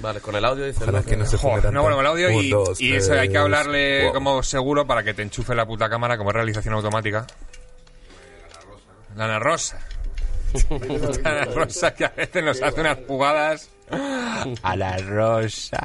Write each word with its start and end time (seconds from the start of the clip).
Vale, 0.00 0.20
con 0.20 0.34
el 0.34 0.44
audio 0.44 0.64
dice 0.64 0.82
Ojalá 0.82 1.02
que 1.02 1.16
no 1.16 1.24
se 1.26 1.36
fume 1.36 1.50
Joder, 1.52 1.62
tanto. 1.64 1.74
no, 1.74 1.82
bueno, 1.82 2.00
el 2.00 2.06
audio 2.06 2.28
Un, 2.28 2.44
y, 2.44 2.50
dos, 2.50 2.80
y 2.80 2.94
eso 2.94 3.12
hay 3.12 3.28
que 3.28 3.36
hablarle 3.38 4.04
Wow. 4.04 4.12
como 4.14 4.42
seguro 4.42 4.86
para 4.86 5.02
que 5.02 5.12
te 5.14 5.22
enchufe 5.22 5.54
la 5.54 5.66
puta 5.66 5.88
cámara 5.90 6.16
como 6.16 6.32
realización 6.32 6.74
automática. 6.74 7.26
La 9.16 9.24
Ana 9.24 9.38
Rosa. 9.38 9.78
La 11.22 11.30
Ana 11.30 11.44
Rosa 11.46 11.94
que 11.94 12.04
a 12.06 12.08
veces 12.16 12.42
nos 12.42 12.62
hace 12.62 12.80
unas 12.80 12.98
jugadas. 13.06 13.68
A 14.62 14.76
la 14.76 14.96
Rosa. 14.98 15.78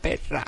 Perra. 0.00 0.44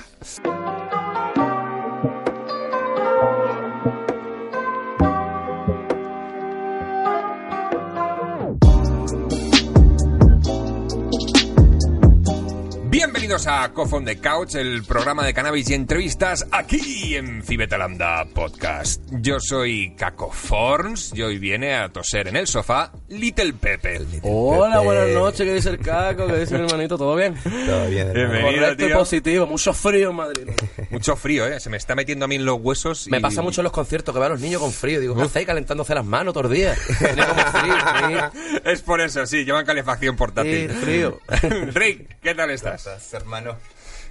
Bienvenidos 13.05 13.47
a 13.47 13.69
Cough 13.73 13.93
on 13.95 14.05
the 14.05 14.17
Couch, 14.19 14.55
el 14.55 14.81
programa 14.85 15.25
de 15.25 15.33
cannabis 15.33 15.69
y 15.69 15.73
entrevistas 15.73 16.47
aquí 16.51 17.15
en 17.17 17.43
Fibetalanda 17.43 18.23
Podcast. 18.33 19.01
Yo 19.11 19.41
soy 19.41 19.93
Caco 19.97 20.31
Forns 20.31 21.11
y 21.13 21.21
hoy 21.21 21.37
viene 21.37 21.75
a 21.75 21.89
toser 21.89 22.29
en 22.29 22.37
el 22.37 22.47
sofá 22.47 22.93
Little 23.09 23.51
Pepe. 23.53 23.99
Hola, 24.23 24.75
Pepe. 24.75 24.85
buenas 24.85 25.09
noches, 25.09 25.45
¿qué 25.45 25.53
dice 25.53 25.69
el 25.71 25.79
caco? 25.79 26.27
¿Qué 26.27 26.37
dice 26.39 26.57
mi 26.57 26.63
hermanito? 26.65 26.97
¿Todo 26.97 27.15
bien? 27.17 27.35
Todo 27.43 27.87
bien. 27.89 28.13
Bienvenido. 28.13 28.61
Correcto 28.61 28.83
y 28.85 28.87
tío. 28.87 28.97
positivo, 28.97 29.47
mucho 29.47 29.73
frío 29.73 30.09
en 30.11 30.15
Madrid. 30.15 30.47
Mucho 30.89 31.15
frío, 31.15 31.47
¿eh? 31.47 31.59
Se 31.59 31.69
me 31.71 31.77
está 31.77 31.95
metiendo 31.95 32.25
a 32.25 32.27
mí 32.27 32.35
en 32.35 32.45
los 32.45 32.59
huesos. 32.61 33.07
Me 33.09 33.17
y- 33.17 33.19
pasa 33.21 33.41
mucho 33.41 33.61
en 33.61 33.63
los 33.63 33.73
conciertos 33.73 34.15
que 34.15 34.23
a 34.23 34.29
los 34.29 34.39
niños 34.39 34.61
con 34.61 34.71
frío. 34.71 34.99
Digo, 35.01 35.15
¿qué 35.15 35.23
hacéis 35.23 35.47
calentándose 35.47 35.93
las 35.95 36.05
manos 36.05 36.33
todos 36.35 36.45
los 36.45 36.53
días? 36.53 36.77
Frío, 36.79 38.31
Es 38.63 38.81
por 38.83 39.01
eso, 39.01 39.25
sí, 39.25 39.43
llevan 39.43 39.65
calefacción 39.65 40.15
portátil. 40.15 40.69
sí, 40.69 40.75
frío. 40.77 41.19
Rick, 41.73 42.17
¿qué 42.21 42.35
tal 42.35 42.51
estás? 42.51 42.87
Estás, 42.95 43.13
hermano. 43.13 43.57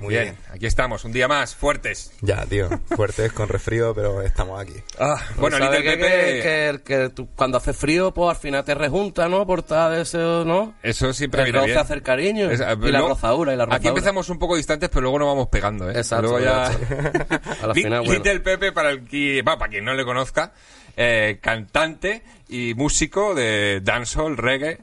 Muy 0.01 0.15
bien, 0.15 0.25
bien. 0.25 0.37
aquí 0.51 0.67
estamos, 0.67 1.05
un 1.05 1.13
día 1.13 1.29
más, 1.29 1.55
fuertes. 1.55 2.13
Ya, 2.23 2.45
tío. 2.47 2.69
Fuertes 2.97 3.33
con 3.33 3.49
resfrío, 3.49 3.95
pero 3.95 4.21
estamos 4.23 4.61
aquí. 4.61 4.73
Ah, 4.99 5.17
bueno, 5.37 5.59
¿Sabes 5.59 5.81
Little 5.81 5.97
qué? 5.97 6.03
Pepe... 6.03 6.43
que, 6.43 6.83
que, 6.83 6.83
que 7.05 7.09
tú, 7.11 7.29
cuando 7.37 7.59
hace 7.59 7.73
frío, 7.73 8.13
pues 8.13 8.31
al 8.31 8.37
final 8.43 8.65
te 8.65 8.75
rejunta, 8.75 9.29
¿no? 9.29 9.47
Por 9.47 9.63
tal 9.63 9.95
ese, 10.01 10.19
¿no? 10.19 10.75
Eso 10.83 11.13
siempre 11.13 11.43
El 11.45 11.53
viene 11.53 11.67
bien. 11.67 11.79
hacer 11.79 12.03
cariño. 12.03 12.51
Es- 12.51 12.59
y 12.61 12.63
la 12.65 12.75
luego- 12.75 13.11
rozadura, 13.11 13.53
y 13.53 13.57
la 13.57 13.65
rozadura. 13.67 13.77
Aquí 13.77 13.89
empezamos 13.89 14.29
un 14.31 14.39
poco 14.41 14.57
distantes, 14.57 14.89
pero 14.89 15.03
luego 15.03 15.19
nos 15.21 15.29
vamos 15.29 15.49
pegando, 15.49 15.89
¿eh? 15.89 15.93
Exacto, 15.97 16.23
Luego 16.23 16.41
ya... 16.41 16.67
A 17.63 17.67
la 17.69 17.75
final, 17.75 18.01
bueno. 18.01 18.15
Little 18.15 18.41
Pepe, 18.41 18.73
para, 18.73 18.91
el 18.91 19.05
que, 19.07 19.43
va, 19.43 19.57
para 19.59 19.71
quien 19.71 19.85
no 19.85 19.95
le 19.95 20.05
conozca, 20.05 20.53
eh, 20.97 21.39
cantante 21.41 22.23
y 22.49 22.75
músico 22.75 23.35
de 23.37 23.81
dancehall, 23.85 24.37
reggae. 24.37 24.79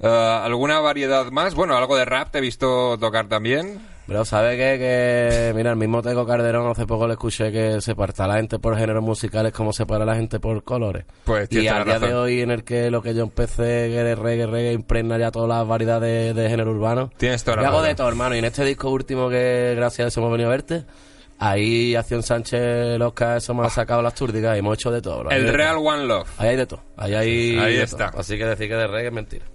Eh, 0.00 0.40
¿Alguna 0.44 0.80
variedad 0.80 1.26
más? 1.30 1.54
Bueno, 1.54 1.76
algo 1.76 1.96
de 1.96 2.04
rap 2.04 2.30
te 2.30 2.38
he 2.38 2.40
visto 2.40 2.98
tocar 2.98 3.28
también. 3.28 3.80
Pero 4.06 4.26
¿sabe 4.26 4.58
qué? 4.58 4.78
Que, 4.78 5.52
mira, 5.54 5.70
el 5.70 5.76
mismo 5.78 6.02
Teco 6.02 6.26
Calderón 6.26 6.70
hace 6.70 6.84
poco 6.86 7.06
le 7.06 7.14
escuché 7.14 7.50
que 7.50 7.80
separa 7.80 8.12
a 8.18 8.28
la 8.28 8.34
gente 8.36 8.58
por 8.58 8.76
géneros 8.76 9.02
musicales 9.02 9.50
como 9.54 9.72
separa 9.72 10.04
la 10.04 10.14
gente 10.14 10.38
por 10.40 10.62
colores. 10.62 11.06
Pues 11.24 11.48
y 11.50 11.66
a 11.68 11.82
día 11.84 11.98
de 11.98 12.12
hoy 12.12 12.42
en 12.42 12.50
el 12.50 12.64
que 12.64 12.90
lo 12.90 13.00
que 13.00 13.14
yo 13.14 13.22
empecé, 13.22 13.62
que 13.88 13.96
era 13.96 14.14
reggae, 14.14 14.46
reggae, 14.46 14.72
impregna 14.74 15.16
ya 15.16 15.30
todas 15.30 15.48
las 15.48 15.66
variedades 15.66 16.34
de, 16.34 16.42
de 16.42 16.50
género 16.50 16.72
urbano. 16.72 17.10
Tienes 17.16 17.42
toda 17.44 17.56
la 17.56 17.62
Yo 17.62 17.68
hago 17.68 17.82
de 17.82 17.94
todo, 17.94 18.08
hermano. 18.08 18.34
Y 18.34 18.40
en 18.40 18.44
este 18.44 18.62
disco 18.66 18.90
último 18.90 19.30
que 19.30 19.72
gracias 19.74 20.04
a 20.04 20.08
eso 20.08 20.20
hemos 20.20 20.32
venido 20.32 20.50
a 20.50 20.52
verte, 20.52 20.84
ahí 21.38 21.94
Acción 21.96 22.22
Sánchez, 22.22 23.00
Oscar, 23.00 23.38
eso 23.38 23.54
me 23.54 23.64
ha 23.66 23.70
sacado 23.70 24.02
las 24.02 24.14
túrdigas 24.14 24.54
y 24.54 24.58
hemos 24.58 24.74
hecho 24.74 24.90
de 24.90 25.00
todo. 25.00 25.20
bro. 25.20 25.30
El 25.30 25.48
Real. 25.50 25.76
One 25.78 26.04
Love. 26.04 26.28
Ahí 26.36 26.48
hay 26.50 26.56
de 26.56 26.66
todo. 26.66 26.82
Ahí 26.98 27.14
hay 27.14 27.58
Ahí 27.58 27.76
de 27.76 27.82
está. 27.84 28.10
todo. 28.10 28.20
Así 28.20 28.36
que 28.36 28.44
decir 28.44 28.68
que 28.68 28.74
de 28.74 28.86
reggae 28.86 29.06
es 29.06 29.12
mentira. 29.14 29.46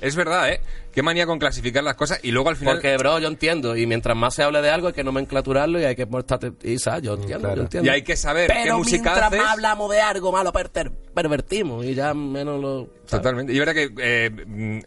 Es 0.00 0.16
verdad, 0.16 0.50
¿eh? 0.50 0.60
Qué 0.92 1.02
manía 1.02 1.24
con 1.24 1.38
clasificar 1.38 1.82
las 1.82 1.94
cosas 1.94 2.20
y 2.22 2.32
luego 2.32 2.50
al 2.50 2.56
final... 2.56 2.74
Porque, 2.74 2.96
bro, 2.98 3.18
yo 3.18 3.28
entiendo. 3.28 3.74
Y 3.76 3.86
mientras 3.86 4.14
más 4.14 4.34
se 4.34 4.42
hable 4.42 4.60
de 4.60 4.68
algo 4.68 4.88
hay 4.88 4.92
que 4.92 5.02
nomenclaturarlo 5.02 5.80
y 5.80 5.84
hay 5.84 5.96
que 5.96 6.06
portarte... 6.06 6.52
Y, 6.62 6.78
¿sabes? 6.78 7.02
Yo 7.02 7.14
entiendo, 7.14 7.40
claro. 7.40 7.56
yo 7.56 7.62
entiendo. 7.62 7.86
Y 7.90 7.94
hay 7.94 8.02
que 8.02 8.14
saber 8.14 8.48
qué 8.48 8.60
Pero 8.64 8.76
música 8.78 9.02
mientras 9.04 9.26
haces. 9.28 9.38
más 9.40 9.52
hablamos 9.52 9.90
de 9.90 10.00
algo 10.02 10.32
malo, 10.32 10.52
perter- 10.52 10.92
pervertimos. 11.14 11.84
Y 11.86 11.94
ya 11.94 12.12
menos 12.12 12.60
lo... 12.60 12.88
¿sabes? 13.06 13.10
Totalmente. 13.22 13.54
Y 13.54 13.58
verdad 13.58 13.72
que 13.72 13.90
eh, 13.98 14.30
mm, 14.30 14.80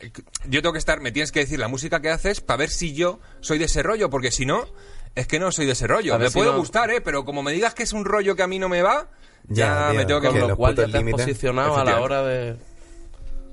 yo 0.50 0.62
tengo 0.62 0.73
que 0.73 0.79
estar, 0.79 1.01
me 1.01 1.12
tienes 1.12 1.31
que 1.31 1.39
decir 1.39 1.57
la 1.57 1.68
música 1.68 2.00
que 2.01 2.09
haces 2.12 2.39
para 2.39 2.57
ver 2.57 2.69
si 2.69 2.94
yo 2.94 3.19
soy 3.39 3.57
de 3.57 3.66
ese 3.66 3.81
rollo, 3.81 4.12
porque 4.12 4.29
si 4.29 4.45
no, 4.45 4.63
es 5.16 5.25
que 5.25 5.39
no 5.39 5.51
soy 5.51 5.66
de 5.66 5.72
ese 5.72 5.88
rollo. 5.88 6.19
Me 6.19 6.28
si 6.28 6.34
puede 6.35 6.51
no- 6.51 6.57
gustar, 6.59 6.91
¿eh? 6.91 7.01
Pero 7.01 7.25
como 7.25 7.41
me 7.41 7.51
digas 7.51 7.73
que 7.73 7.81
es 7.81 7.94
un 7.94 8.06
rollo 8.06 8.35
que 8.35 8.44
a 8.44 8.47
mí 8.47 8.59
no 8.59 8.69
me 8.69 8.84
va, 8.84 9.09
ya, 9.47 9.66
Ya, 9.66 9.89
tío, 9.89 9.97
me 10.00 10.06
tengo 10.06 10.22
que... 10.22 10.28
Con 10.28 10.50
lo 10.50 10.56
cual 10.56 10.75
ya 10.75 10.85
te 10.85 10.97
has 11.00 11.03
posicionado 11.03 11.78
a 11.78 11.84
la 11.84 12.00
hora 12.00 12.22
de... 12.23 12.57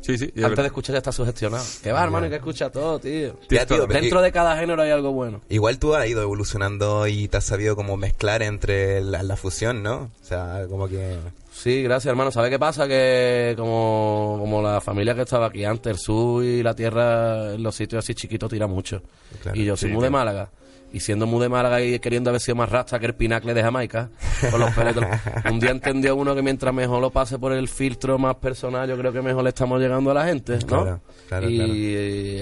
Sí, 0.02 0.18
sí. 0.18 0.32
Antes 0.42 0.56
de 0.56 0.66
escuchar 0.66 0.94
ya 0.94 0.98
estás 0.98 1.14
sugestionado. 1.14 1.64
Que 1.82 1.92
va, 1.92 2.02
hermano, 2.02 2.26
y 2.26 2.30
que 2.30 2.36
escucha 2.36 2.70
todo, 2.70 2.98
tío. 2.98 3.36
Ya, 3.48 3.64
tío, 3.64 3.86
pero 3.86 4.00
Dentro 4.00 4.20
de 4.20 4.32
cada 4.32 4.56
género 4.56 4.82
hay 4.82 4.90
algo 4.90 5.12
bueno. 5.12 5.40
Igual 5.48 5.78
tú 5.78 5.94
has 5.94 6.06
ido 6.08 6.22
evolucionando 6.22 7.06
y 7.06 7.28
te 7.28 7.36
has 7.36 7.44
sabido 7.44 7.76
como 7.76 7.96
mezclar 7.96 8.42
entre 8.42 9.00
la, 9.00 9.22
la 9.22 9.36
fusión, 9.36 9.82
¿no? 9.82 10.10
O 10.20 10.24
sea, 10.24 10.66
como 10.68 10.88
que... 10.88 11.16
Sí, 11.52 11.82
gracias, 11.82 12.10
hermano. 12.10 12.32
¿Sabes 12.32 12.50
qué 12.50 12.58
pasa? 12.58 12.88
Que 12.88 13.54
como, 13.56 14.36
como 14.40 14.60
la 14.60 14.80
familia 14.80 15.14
que 15.14 15.22
estaba 15.22 15.46
aquí 15.46 15.64
antes, 15.64 15.92
el 15.92 15.98
sur 15.98 16.42
y 16.42 16.62
la 16.62 16.74
tierra, 16.74 17.54
en 17.54 17.62
los 17.62 17.74
sitios 17.74 18.04
así 18.04 18.14
chiquitos 18.14 18.50
tira 18.50 18.66
mucho. 18.66 19.02
Claro, 19.42 19.58
y 19.58 19.64
yo 19.64 19.76
soy 19.76 19.90
sí, 19.90 19.94
muy 19.94 20.04
de. 20.04 20.10
Málaga. 20.10 20.50
Y 20.92 21.00
siendo 21.00 21.26
muy 21.26 21.40
de 21.40 21.48
Málaga 21.48 21.80
y 21.80 21.98
queriendo 22.00 22.30
haber 22.30 22.40
sido 22.40 22.54
más 22.56 22.68
rasta 22.68 22.98
que 22.98 23.06
el 23.06 23.14
pinacle 23.14 23.54
de 23.54 23.62
Jamaica, 23.62 24.10
con 24.50 24.60
los 24.60 24.70
pelos 24.74 24.94
del- 24.94 25.06
Un 25.50 25.58
día 25.58 25.70
entendió 25.70 26.14
uno 26.16 26.34
que 26.34 26.42
mientras 26.42 26.74
mejor 26.74 27.00
lo 27.00 27.10
pase 27.10 27.38
por 27.38 27.52
el 27.52 27.66
filtro 27.68 28.18
más 28.18 28.36
personal, 28.36 28.88
yo 28.88 28.96
creo 28.98 29.12
que 29.12 29.22
mejor 29.22 29.42
le 29.42 29.48
estamos 29.50 29.80
llegando 29.80 30.10
a 30.10 30.14
la 30.14 30.26
gente, 30.26 30.58
¿no? 30.58 30.66
Claro, 30.66 31.00
claro, 31.28 31.48
y 31.48 31.56
claro. 31.56 31.72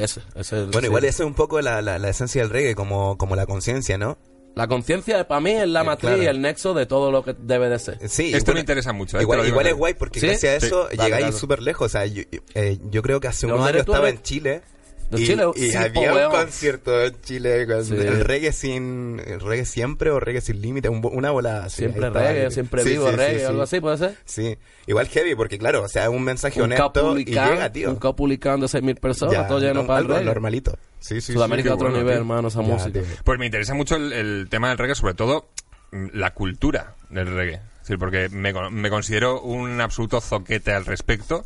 ese, 0.04 0.20
ese 0.34 0.56
es 0.64 0.66
Bueno, 0.66 0.80
sí. 0.80 0.86
igual 0.86 1.04
eso 1.04 1.22
es 1.22 1.26
un 1.28 1.34
poco 1.34 1.60
la, 1.60 1.80
la, 1.80 1.98
la 1.98 2.08
esencia 2.08 2.42
del 2.42 2.50
reggae, 2.50 2.74
como, 2.74 3.16
como 3.16 3.36
la 3.36 3.46
conciencia, 3.46 3.96
¿no? 3.98 4.18
La 4.56 4.66
conciencia 4.66 5.28
para 5.28 5.40
mí 5.40 5.52
es 5.52 5.68
la 5.68 5.82
Eh, 5.82 5.84
matriz 5.84 6.08
claro. 6.10 6.22
y 6.24 6.26
el 6.26 6.40
nexo 6.40 6.74
de 6.74 6.84
todo 6.86 7.12
lo 7.12 7.22
que 7.22 7.36
debe 7.38 7.68
de 7.68 7.78
ser. 7.78 7.98
Sí, 8.08 8.34
Esto 8.34 8.38
igual- 8.50 8.54
me 8.54 8.60
interesa 8.60 8.92
mucho, 8.92 9.16
eh, 9.16 9.22
Igual, 9.22 9.46
igual 9.46 9.66
es 9.68 9.74
guay 9.74 9.94
porque 9.94 10.18
¿Sí? 10.18 10.26
gracias 10.26 10.52
a 10.64 10.66
eso 10.66 10.88
Sí. 10.90 10.96
llegáis 10.96 11.16
claro. 11.26 11.36
súper 11.38 11.62
lejos. 11.62 11.86
O 11.86 11.88
sea, 11.88 12.04
yo, 12.06 12.22
eh, 12.54 12.78
yo 12.90 13.00
creo 13.02 13.20
que 13.20 13.28
hace 13.28 13.46
¿De 13.46 13.52
unos 13.52 13.64
años 13.64 13.80
estaba 13.82 14.08
eres? 14.08 14.14
en 14.18 14.22
Chile. 14.24 14.62
¿De 15.10 15.20
y, 15.20 15.26
Chile? 15.26 15.44
y 15.56 15.70
Sí, 15.70 15.76
había 15.76 15.92
po, 15.92 16.00
un 16.00 16.10
weón. 16.12 16.30
concierto 16.30 17.04
en 17.04 17.20
Chile 17.22 17.66
con 17.66 17.84
Sí. 17.84 17.94
el 17.94 18.20
reggae 18.24 18.52
sin 18.52 19.20
el 19.26 19.40
reggae 19.40 19.64
siempre 19.64 20.10
o 20.10 20.20
reggae 20.20 20.40
sin 20.40 20.60
límite, 20.62 20.88
un 20.88 21.00
una 21.12 21.30
bola 21.32 21.64
así. 21.64 21.78
Siempre 21.78 22.10
reggae, 22.10 22.50
siempre 22.50 22.82
Sí, 22.84 22.90
vivo 22.90 23.06
sí, 23.06 23.10
sí, 23.12 23.16
reggae, 23.16 23.38
sí. 23.40 23.44
algo 23.44 23.62
así, 23.62 23.80
¿puede 23.80 23.98
ser? 23.98 24.16
Sí, 24.24 24.56
igual 24.86 25.08
heavy 25.08 25.34
porque 25.34 25.58
claro, 25.58 25.82
o 25.82 25.88
sea, 25.88 26.04
es 26.04 26.08
un 26.10 26.22
mensaje 26.22 26.60
Un 26.62 26.72
honesto 26.72 27.18
y 27.18 27.24
llega, 27.24 27.72
tío. 27.72 27.90
un 27.90 27.96
Caupulicán 27.96 28.60
de 28.60 28.66
6.000 28.68 29.00
personas, 29.00 29.34
Ya, 29.34 29.46
todo 29.48 29.58
lleno 29.58 29.82
no, 29.82 29.86
para 29.86 30.00
el 30.00 30.06
reggae. 30.08 30.24
normalito. 30.24 30.78
Sí, 31.00 31.20
sí, 31.20 31.32
Sudamérica 31.32 31.68
sí, 31.68 31.70
a 31.72 31.74
otro 31.74 31.86
bueno, 31.88 31.98
nivel, 32.02 32.14
tío. 32.14 32.20
hermano, 32.20 32.48
esa 32.48 32.62
Ya, 32.62 32.68
música. 32.68 32.92
tío. 32.92 33.02
Pues 33.24 33.38
me 33.38 33.46
interesa 33.46 33.74
mucho 33.74 33.96
el, 33.96 34.12
el 34.12 34.46
tema 34.50 34.68
del 34.68 34.78
reggae, 34.78 34.94
sobre 34.94 35.14
todo 35.14 35.48
mm, 35.92 36.06
la 36.12 36.34
cultura 36.34 36.94
del 37.08 37.26
reggae. 37.34 37.54
Es 37.54 37.80
decir, 37.88 37.98
porque 37.98 38.28
me, 38.28 38.52
me 38.70 38.90
considero 38.90 39.40
un 39.40 39.80
absoluto 39.80 40.20
zoquete 40.20 40.72
al 40.72 40.84
respecto. 40.84 41.44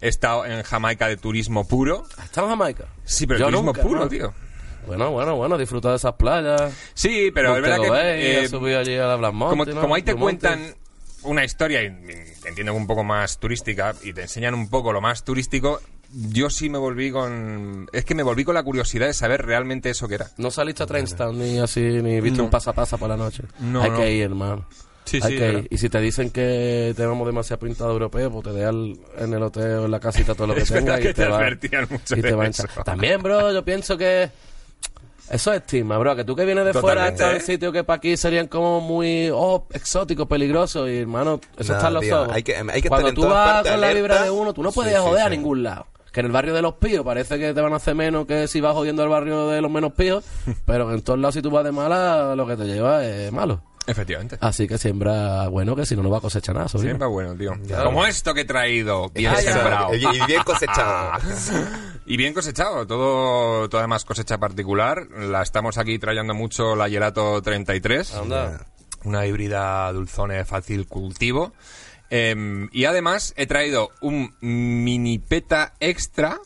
He 0.00 0.08
estado 0.08 0.46
en 0.46 0.62
Jamaica 0.62 1.08
de 1.08 1.16
turismo 1.16 1.66
puro. 1.66 2.04
¿Estamos 2.24 2.48
en 2.52 2.58
Jamaica? 2.58 2.84
Sí, 3.04 3.26
pero 3.26 3.38
Yo 3.40 3.46
turismo 3.46 3.66
nunca, 3.66 3.82
puro, 3.82 4.08
tío. 4.08 4.32
Bueno, 4.86 5.10
bueno, 5.10 5.36
bueno, 5.36 5.58
disfruta 5.58 5.90
de 5.90 5.96
esas 5.96 6.14
playas. 6.14 6.72
Sí, 6.94 7.30
pero 7.34 7.54
es 7.56 7.62
verdad 7.62 7.78
que... 7.80 8.44
Eh, 8.44 8.48
subido 8.48 8.78
allí 8.78 8.96
a 8.96 9.06
la 9.06 9.16
Black 9.16 9.32
como, 9.32 9.66
como 9.66 9.94
ahí 9.94 10.02
te 10.02 10.14
cuentan 10.14 10.74
una 11.22 11.44
historia, 11.44 11.82
y, 11.82 11.86
y 11.88 12.48
entiendo 12.48 12.72
que 12.72 12.78
un 12.78 12.86
poco 12.86 13.04
más 13.04 13.38
turística, 13.38 13.94
y 14.02 14.14
te 14.14 14.22
enseñan 14.22 14.54
un 14.54 14.70
poco 14.70 14.92
lo 14.92 15.02
más 15.02 15.22
turístico, 15.22 15.80
yo 16.12 16.48
sí 16.48 16.70
me 16.70 16.78
volví 16.78 17.10
con... 17.12 17.88
Es 17.92 18.06
que 18.06 18.14
me 18.14 18.22
volví 18.22 18.42
con 18.42 18.54
la 18.54 18.62
curiosidad 18.62 19.06
de 19.06 19.12
saber 19.12 19.44
realmente 19.44 19.90
eso 19.90 20.08
que 20.08 20.14
era. 20.14 20.30
No 20.38 20.50
saliste 20.50 20.82
a 20.82 20.86
Trainstown 20.86 21.38
ni 21.38 21.58
así, 21.58 21.80
ni 21.80 22.20
viste 22.22 22.38
No. 22.38 22.44
un 22.44 22.50
pasapasa 22.50 22.96
por 22.96 23.10
la 23.10 23.18
noche. 23.18 23.42
No, 23.58 23.82
Hay 23.82 23.90
no. 23.90 23.96
que 23.98 24.12
ir, 24.12 24.22
hermano. 24.22 24.64
Sí, 25.10 25.18
Hay 25.22 25.32
sí, 25.32 25.38
que 25.38 25.44
verdad. 25.44 25.60
ir. 25.62 25.68
Y 25.70 25.78
si 25.78 25.88
te 25.88 26.00
dicen 26.00 26.30
que 26.30 26.92
tenemos 26.96 27.26
demasiado 27.26 27.58
pintado 27.58 27.90
europeo, 27.90 28.30
pues 28.30 28.44
te 28.44 28.52
dejan 28.52 28.96
en 29.18 29.34
el 29.34 29.42
hotel 29.42 29.72
o 29.78 29.84
en 29.86 29.90
la 29.90 29.98
casita 29.98 30.34
todo 30.36 30.46
lo 30.46 30.54
que 30.54 30.62
tengas 30.64 31.00
y 31.00 31.02
te 31.04 31.14
te 31.14 31.26
va, 31.26 31.40
mucho 31.90 32.14
y 32.16 32.20
de 32.20 32.28
te 32.28 32.34
va. 32.34 32.48
También, 32.84 33.20
bro, 33.20 33.52
yo 33.52 33.64
pienso 33.64 33.98
que 33.98 34.30
eso 35.30 35.52
es 35.52 35.60
estigma, 35.60 35.96
bro. 35.98 36.14
Que 36.16 36.24
tú 36.24 36.34
que 36.36 36.44
vienes 36.44 36.64
de 36.64 36.72
fuera 36.72 37.02
Totalmente, 37.10 37.22
estás 37.24 37.40
en 37.40 37.46
sitios 37.54 37.72
que 37.72 37.84
para 37.84 37.96
aquí 37.98 38.16
serían 38.16 38.46
como 38.48 38.80
muy 38.80 39.30
oh, 39.32 39.66
exóticos, 39.72 40.26
peligrosos. 40.26 40.88
Y 40.88 40.98
hermano, 40.98 41.40
eso 41.56 41.72
No, 41.72 41.78
está 41.78 41.88
en 41.88 41.94
los 41.94 42.02
tío, 42.02 42.22
ojos. 42.22 42.34
hay 42.34 42.42
que- 42.42 42.56
hay 42.56 42.64
que 42.64 42.76
estar 42.78 42.88
Cuando 42.88 43.08
en 43.08 43.14
tú 43.14 43.22
vas 43.28 43.66
con 43.68 43.80
la 43.80 43.92
vibra 43.92 44.22
de 44.24 44.30
uno, 44.30 44.52
tú 44.52 44.62
no 44.62 44.72
puedes 44.72 44.92
Sí, 44.92 44.98
sí, 45.00 45.04
joder 45.06 45.22
a 45.24 45.28
ningún 45.28 45.62
lado. 45.62 45.86
Que 46.12 46.20
en 46.20 46.26
el 46.26 46.32
barrio 46.32 46.52
de 46.54 46.62
los 46.62 46.74
píos 46.74 47.04
parece 47.04 47.38
que 47.38 47.54
te 47.54 47.60
van 47.60 47.72
a 47.72 47.76
hacer 47.76 47.94
menos 47.94 48.26
que 48.26 48.48
si 48.48 48.60
vas 48.60 48.74
jodiendo 48.74 49.04
al 49.04 49.08
barrio 49.08 49.48
de 49.48 49.60
los 49.60 49.70
menos 49.70 49.92
píos. 49.92 50.24
pero 50.66 50.92
en 50.92 51.02
todos 51.02 51.18
lados, 51.20 51.34
si 51.36 51.42
tú 51.42 51.50
vas 51.50 51.64
de 51.64 51.70
mala, 51.72 52.34
lo 52.34 52.46
que 52.46 52.56
te 52.56 52.64
lleva 52.64 53.04
es 53.04 53.30
malo. 53.30 53.62
Efectivamente. 53.90 54.38
Así 54.40 54.66
que 54.68 54.78
siembra 54.78 55.48
bueno, 55.48 55.74
que 55.76 55.84
si 55.86 55.96
no, 55.96 56.02
no 56.02 56.10
va 56.10 56.18
a 56.18 56.20
cosechar 56.20 56.54
nada, 56.54 56.68
sobrino. 56.68 56.90
Siempre 56.92 57.08
bueno, 57.08 57.34
tío. 57.34 57.52
Como 57.84 58.06
esto 58.06 58.32
que 58.34 58.42
he 58.42 58.44
traído, 58.44 59.08
bien 59.10 59.32
Ah, 59.32 59.36
sembrado. 59.36 59.94
Y, 59.94 60.04
y 60.04 60.26
bien 60.26 60.42
cosechado. 60.44 61.12
Y 62.06 62.16
bien 62.16 62.34
cosechado, 62.34 62.86
todo, 62.88 63.68
todo 63.68 63.78
además 63.78 64.04
cosecha 64.04 64.38
particular. 64.38 65.06
La 65.16 65.42
estamos 65.42 65.78
aquí 65.78 65.98
trayendo 66.00 66.34
mucho 66.34 66.74
la 66.74 66.88
Gelato 66.88 67.40
33. 67.40 68.14
Anda. 68.14 68.66
Una 69.04 69.26
híbrida 69.26 69.92
dulzone 69.92 70.34
de 70.34 70.44
fácil 70.44 70.88
cultivo. 70.88 71.52
Em, 72.08 72.68
y 72.72 72.86
además 72.86 73.32
he 73.36 73.46
traído 73.46 73.90
un 74.00 74.34
mini 74.40 75.20
peta 75.20 75.74
extra 75.78 76.40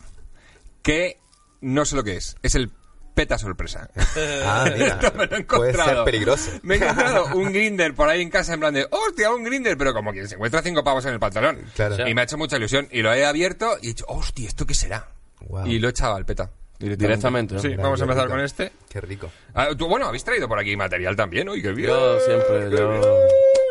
que 0.82 1.17
no 1.62 1.87
sé 1.87 1.96
lo 1.96 2.05
que 2.05 2.17
es. 2.19 2.37
Es 2.43 2.55
el 2.56 2.70
peta 3.15 3.39
sorpresa. 3.39 3.89
Ah, 4.45 4.65
mira. 4.73 4.87
Esto 5.01 5.13
me 5.17 5.27
lo 5.27 5.37
he 5.37 5.45
Puede 5.45 5.71
encontrado. 5.71 5.95
ser 5.97 6.05
peligroso. 6.05 6.51
Me 6.63 6.75
he 6.75 6.79
encontrado 6.79 7.27
un 7.35 7.53
grinder 7.53 7.95
por 7.95 8.09
ahí 8.09 8.21
en 8.23 8.31
casa 8.31 8.55
en 8.55 8.61
plan 8.61 8.75
de, 8.75 8.87
hostia, 8.91 9.33
un 9.33 9.45
grinder, 9.45 9.77
pero 9.79 9.93
como 9.95 10.13
quien 10.13 10.29
se 10.29 10.35
encuentra 10.35 10.63
cinco 10.63 10.83
pavos 10.85 11.05
en 11.07 11.13
el 11.15 11.19
pantalón. 11.21 11.59
Claro. 11.75 12.07
Y 12.09 12.15
me 12.15 12.21
ha 12.21 12.25
hecho 12.25 12.37
mucha 12.39 12.57
ilusión. 12.57 12.89
Y 12.91 13.03
lo 13.03 13.13
he 13.13 13.25
abierto 13.25 13.77
y 13.81 13.87
he 13.87 13.89
dicho, 13.89 14.05
hostia, 14.09 14.49
¿esto 14.49 14.67
qué 14.67 14.75
será? 14.75 15.09
Wow. 15.49 15.67
Y 15.67 15.79
lo 15.79 15.89
he 15.89 15.91
echado 15.91 16.15
al 16.17 16.25
peta. 16.25 16.51
Directamente, 16.79 17.55
¿no? 17.55 17.61
Sí, 17.61 17.75
vamos 17.77 18.01
a 18.01 18.05
empezar 18.05 18.29
con 18.29 18.41
este. 18.41 18.73
Qué 18.91 19.01
rico. 19.01 19.31
Ah, 19.55 19.69
tú, 19.79 19.87
bueno, 19.89 20.07
habéis 20.07 20.25
traído 20.25 20.49
por 20.49 20.59
aquí 20.59 20.77
material 20.77 21.15
también, 21.17 21.49
uy, 21.49 21.63
qué 21.63 21.73
bien. 21.73 21.89
Yo 21.89 22.21
siempre, 22.21 22.69
Qué 22.71 22.77
yo- 22.77 22.91
bien. 22.91 23.03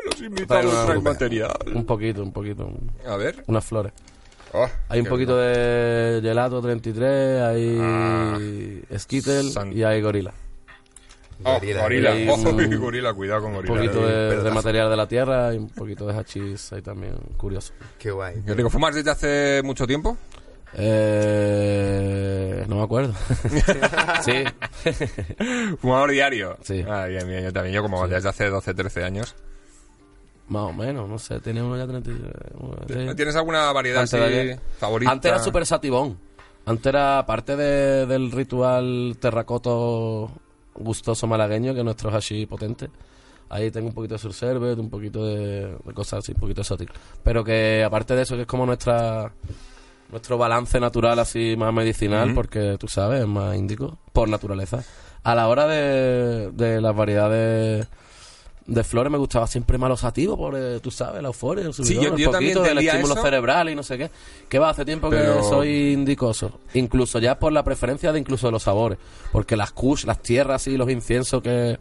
Los 0.06 0.22
invitados 0.22 0.86
traen 0.86 1.04
material. 1.04 1.52
Un 1.74 1.86
poquito, 1.86 2.24
un 2.24 2.32
poquito. 2.34 2.70
A 3.08 3.16
ver. 3.18 3.44
Unas 3.48 3.66
flores. 3.66 3.92
Oh, 4.54 4.70
Hay 4.90 5.00
un 5.00 5.08
poquito 5.08 5.36
de 5.38 6.20
gelato 6.22 6.62
33, 6.62 7.42
hay 7.42 7.78
Ah. 7.82 8.38
Skittle 9.00 9.44
San- 9.52 9.74
y 9.76 9.84
hay 9.84 10.00
gorila. 10.02 10.32
Oh, 11.46 11.56
Gorila. 11.56 11.82
gorila. 11.82 12.16
Y 12.16 12.30
Oh, 12.30 12.36
un- 12.36 12.78
gorila, 12.80 13.14
cuidado 13.14 13.42
con 13.42 13.50
Un 13.52 13.56
gorila. 13.58 13.76
poquito 13.76 14.08
eh. 14.10 14.36
de, 14.44 14.52
material 14.52 14.90
de 14.90 14.96
la 14.96 15.08
tierra 15.08 15.54
y 15.54 15.58
un 15.58 15.70
poquito 15.70 16.06
de 16.06 16.14
hachís 16.18 16.72
ahí 16.72 16.82
también, 16.82 17.16
curioso. 17.38 17.74
Qué 17.98 18.12
guay. 18.12 18.36
Qué 18.46 18.54
rico. 18.54 18.70
¿Fumas 18.70 18.94
desde 18.96 19.10
hace 19.12 19.62
mucho 19.64 19.86
tiempo? 19.88 20.18
Eh, 20.76 22.66
no 22.68 22.78
me 22.78 22.84
acuerdo. 22.84 23.14
sí. 24.24 24.44
Fumador 25.80 26.12
diario. 26.12 26.58
Sí. 26.62 26.84
Ah, 26.88 27.06
bien, 27.08 27.28
bien, 27.28 27.44
yo 27.44 27.54
también. 27.54 27.74
Yo 27.76 27.82
como 27.82 28.08
desde 28.08 28.30
hace 28.30 28.50
12, 28.50 28.74
13 28.74 29.04
años. 29.04 29.36
Más 30.50 30.64
o 30.64 30.74
menos, 30.74 31.08
no 31.10 31.18
sé, 31.18 31.40
tiene 31.40 31.62
uno 31.64 31.78
ya 31.78 31.88
30. 31.88 32.10
sí. 32.88 33.16
¿Tienes 33.16 33.36
alguna 33.36 33.72
variedad 33.72 34.02
Antes 34.02 34.14
así 34.22 34.60
favorita? 34.78 35.12
Antes 35.12 35.30
era 35.32 35.40
súper 35.40 35.66
satibón. 35.66 36.18
Antes 36.66 36.86
era, 36.88 37.20
aparte 37.20 37.56
de- 37.56 38.06
del 38.06 38.32
ritual 38.32 39.18
terracoto 39.20 40.32
gustoso 40.76 41.28
malagueño, 41.28 41.74
que 41.74 41.80
es 41.80 41.86
nuestro 41.86 42.10
hashi 42.10 42.46
potente, 42.46 42.90
ahí 43.50 43.70
tengo 43.72 43.88
un 43.88 43.94
poquito 43.94 44.16
de 44.16 44.20
surservet, 44.20 44.78
un 44.80 44.90
poquito 44.90 45.26
de, 45.26 45.68
de 45.84 45.94
cosas 45.94 46.20
así, 46.20 46.34
un 46.34 46.40
poquito 46.40 46.62
exóticas. 46.62 46.96
Pero 47.24 47.44
que 47.44 47.84
aparte 47.86 48.16
de 48.16 48.24
eso, 48.24 48.36
que 48.36 48.42
es 48.42 48.48
como 48.48 48.66
nuestra 48.66 49.32
nuestro 50.10 50.38
balance 50.38 50.80
natural 50.80 51.18
así 51.20 51.56
más 51.58 51.74
medicinal, 51.74 52.34
porque 52.36 52.78
tú 52.80 52.88
sabes, 52.88 53.22
es 53.22 53.28
más 53.28 53.56
índico, 53.56 53.98
por 54.12 54.30
naturaleza. 54.30 54.84
A 55.24 55.34
la 55.36 55.48
hora 55.48 55.66
de, 55.68 56.52
de 56.52 56.82
las 56.82 56.96
variedades 56.96 57.88
de 58.66 58.84
flores 58.84 59.12
me 59.12 59.18
gustaba 59.18 59.46
siempre 59.48 59.78
más 59.78 59.90
lo 59.90 59.98
sativo, 59.98 60.38
por, 60.38 60.56
eh, 60.58 60.80
tú 60.82 60.90
sabes, 60.90 61.22
la 61.22 61.28
euforia, 61.28 61.66
el 61.66 61.74
Sí, 61.74 61.84
subidón, 61.84 62.04
yo- 62.06 62.14
el 62.14 62.18
yo 62.18 62.32
también 62.32 62.54
poquito 62.54 62.76
del 62.76 62.86
estímulo 62.88 63.14
eso. 63.16 63.24
cerebral 63.24 63.70
y 63.70 63.76
no 63.76 63.84
sé 63.84 63.98
qué. 63.98 64.10
Que 64.48 64.58
va, 64.60 64.70
hace 64.70 64.86
tiempo 64.86 65.10
Pero- 65.10 65.38
que 65.38 65.44
soy 65.44 65.92
indicoso. 65.94 66.60
Incluso 66.74 67.20
ya 67.20 67.38
por 67.38 67.52
la 67.52 67.64
preferencia 67.64 68.12
de 68.14 68.20
incluso 68.20 68.48
de 68.48 68.52
los 68.54 68.64
sabores. 68.64 68.98
Porque 69.32 69.56
las 69.58 69.72
kush, 69.74 70.06
las 70.06 70.22
tierras 70.22 70.68
y 70.68 70.78
los 70.78 70.90
inciensos 70.90 71.42
que... 71.44 71.78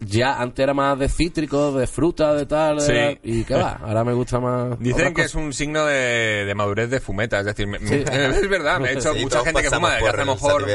Ya 0.00 0.40
antes 0.40 0.62
era 0.62 0.74
más 0.74 0.96
de 0.96 1.08
cítricos, 1.08 1.74
de 1.74 1.88
fruta, 1.88 2.32
de 2.32 2.46
tal. 2.46 2.80
Sí. 2.80 2.92
era- 2.92 3.18
y 3.20 3.42
qué 3.42 3.54
va, 3.54 3.80
ahora 3.82 4.04
me 4.04 4.12
gusta 4.12 4.38
más. 4.38 4.78
Dicen 4.78 5.12
que 5.12 5.22
es 5.22 5.34
un 5.34 5.52
signo 5.52 5.84
de, 5.86 6.44
de 6.44 6.54
madurez 6.54 6.88
de 6.88 7.00
fumeta, 7.00 7.40
es 7.40 7.46
decir, 7.46 7.66
me- 7.66 7.80
Sí. 7.80 8.04
es 8.12 8.48
verdad, 8.48 8.78
me 8.78 8.90
ha 8.90 8.92
hecho 8.92 9.12
Sí, 9.12 9.22
mucha 9.24 9.40
gente 9.44 9.60
que 9.62 9.70
fuma 9.70 9.94
desde 9.94 10.08
hace 10.08 10.20
el 10.20 10.26
mejor, 10.28 10.66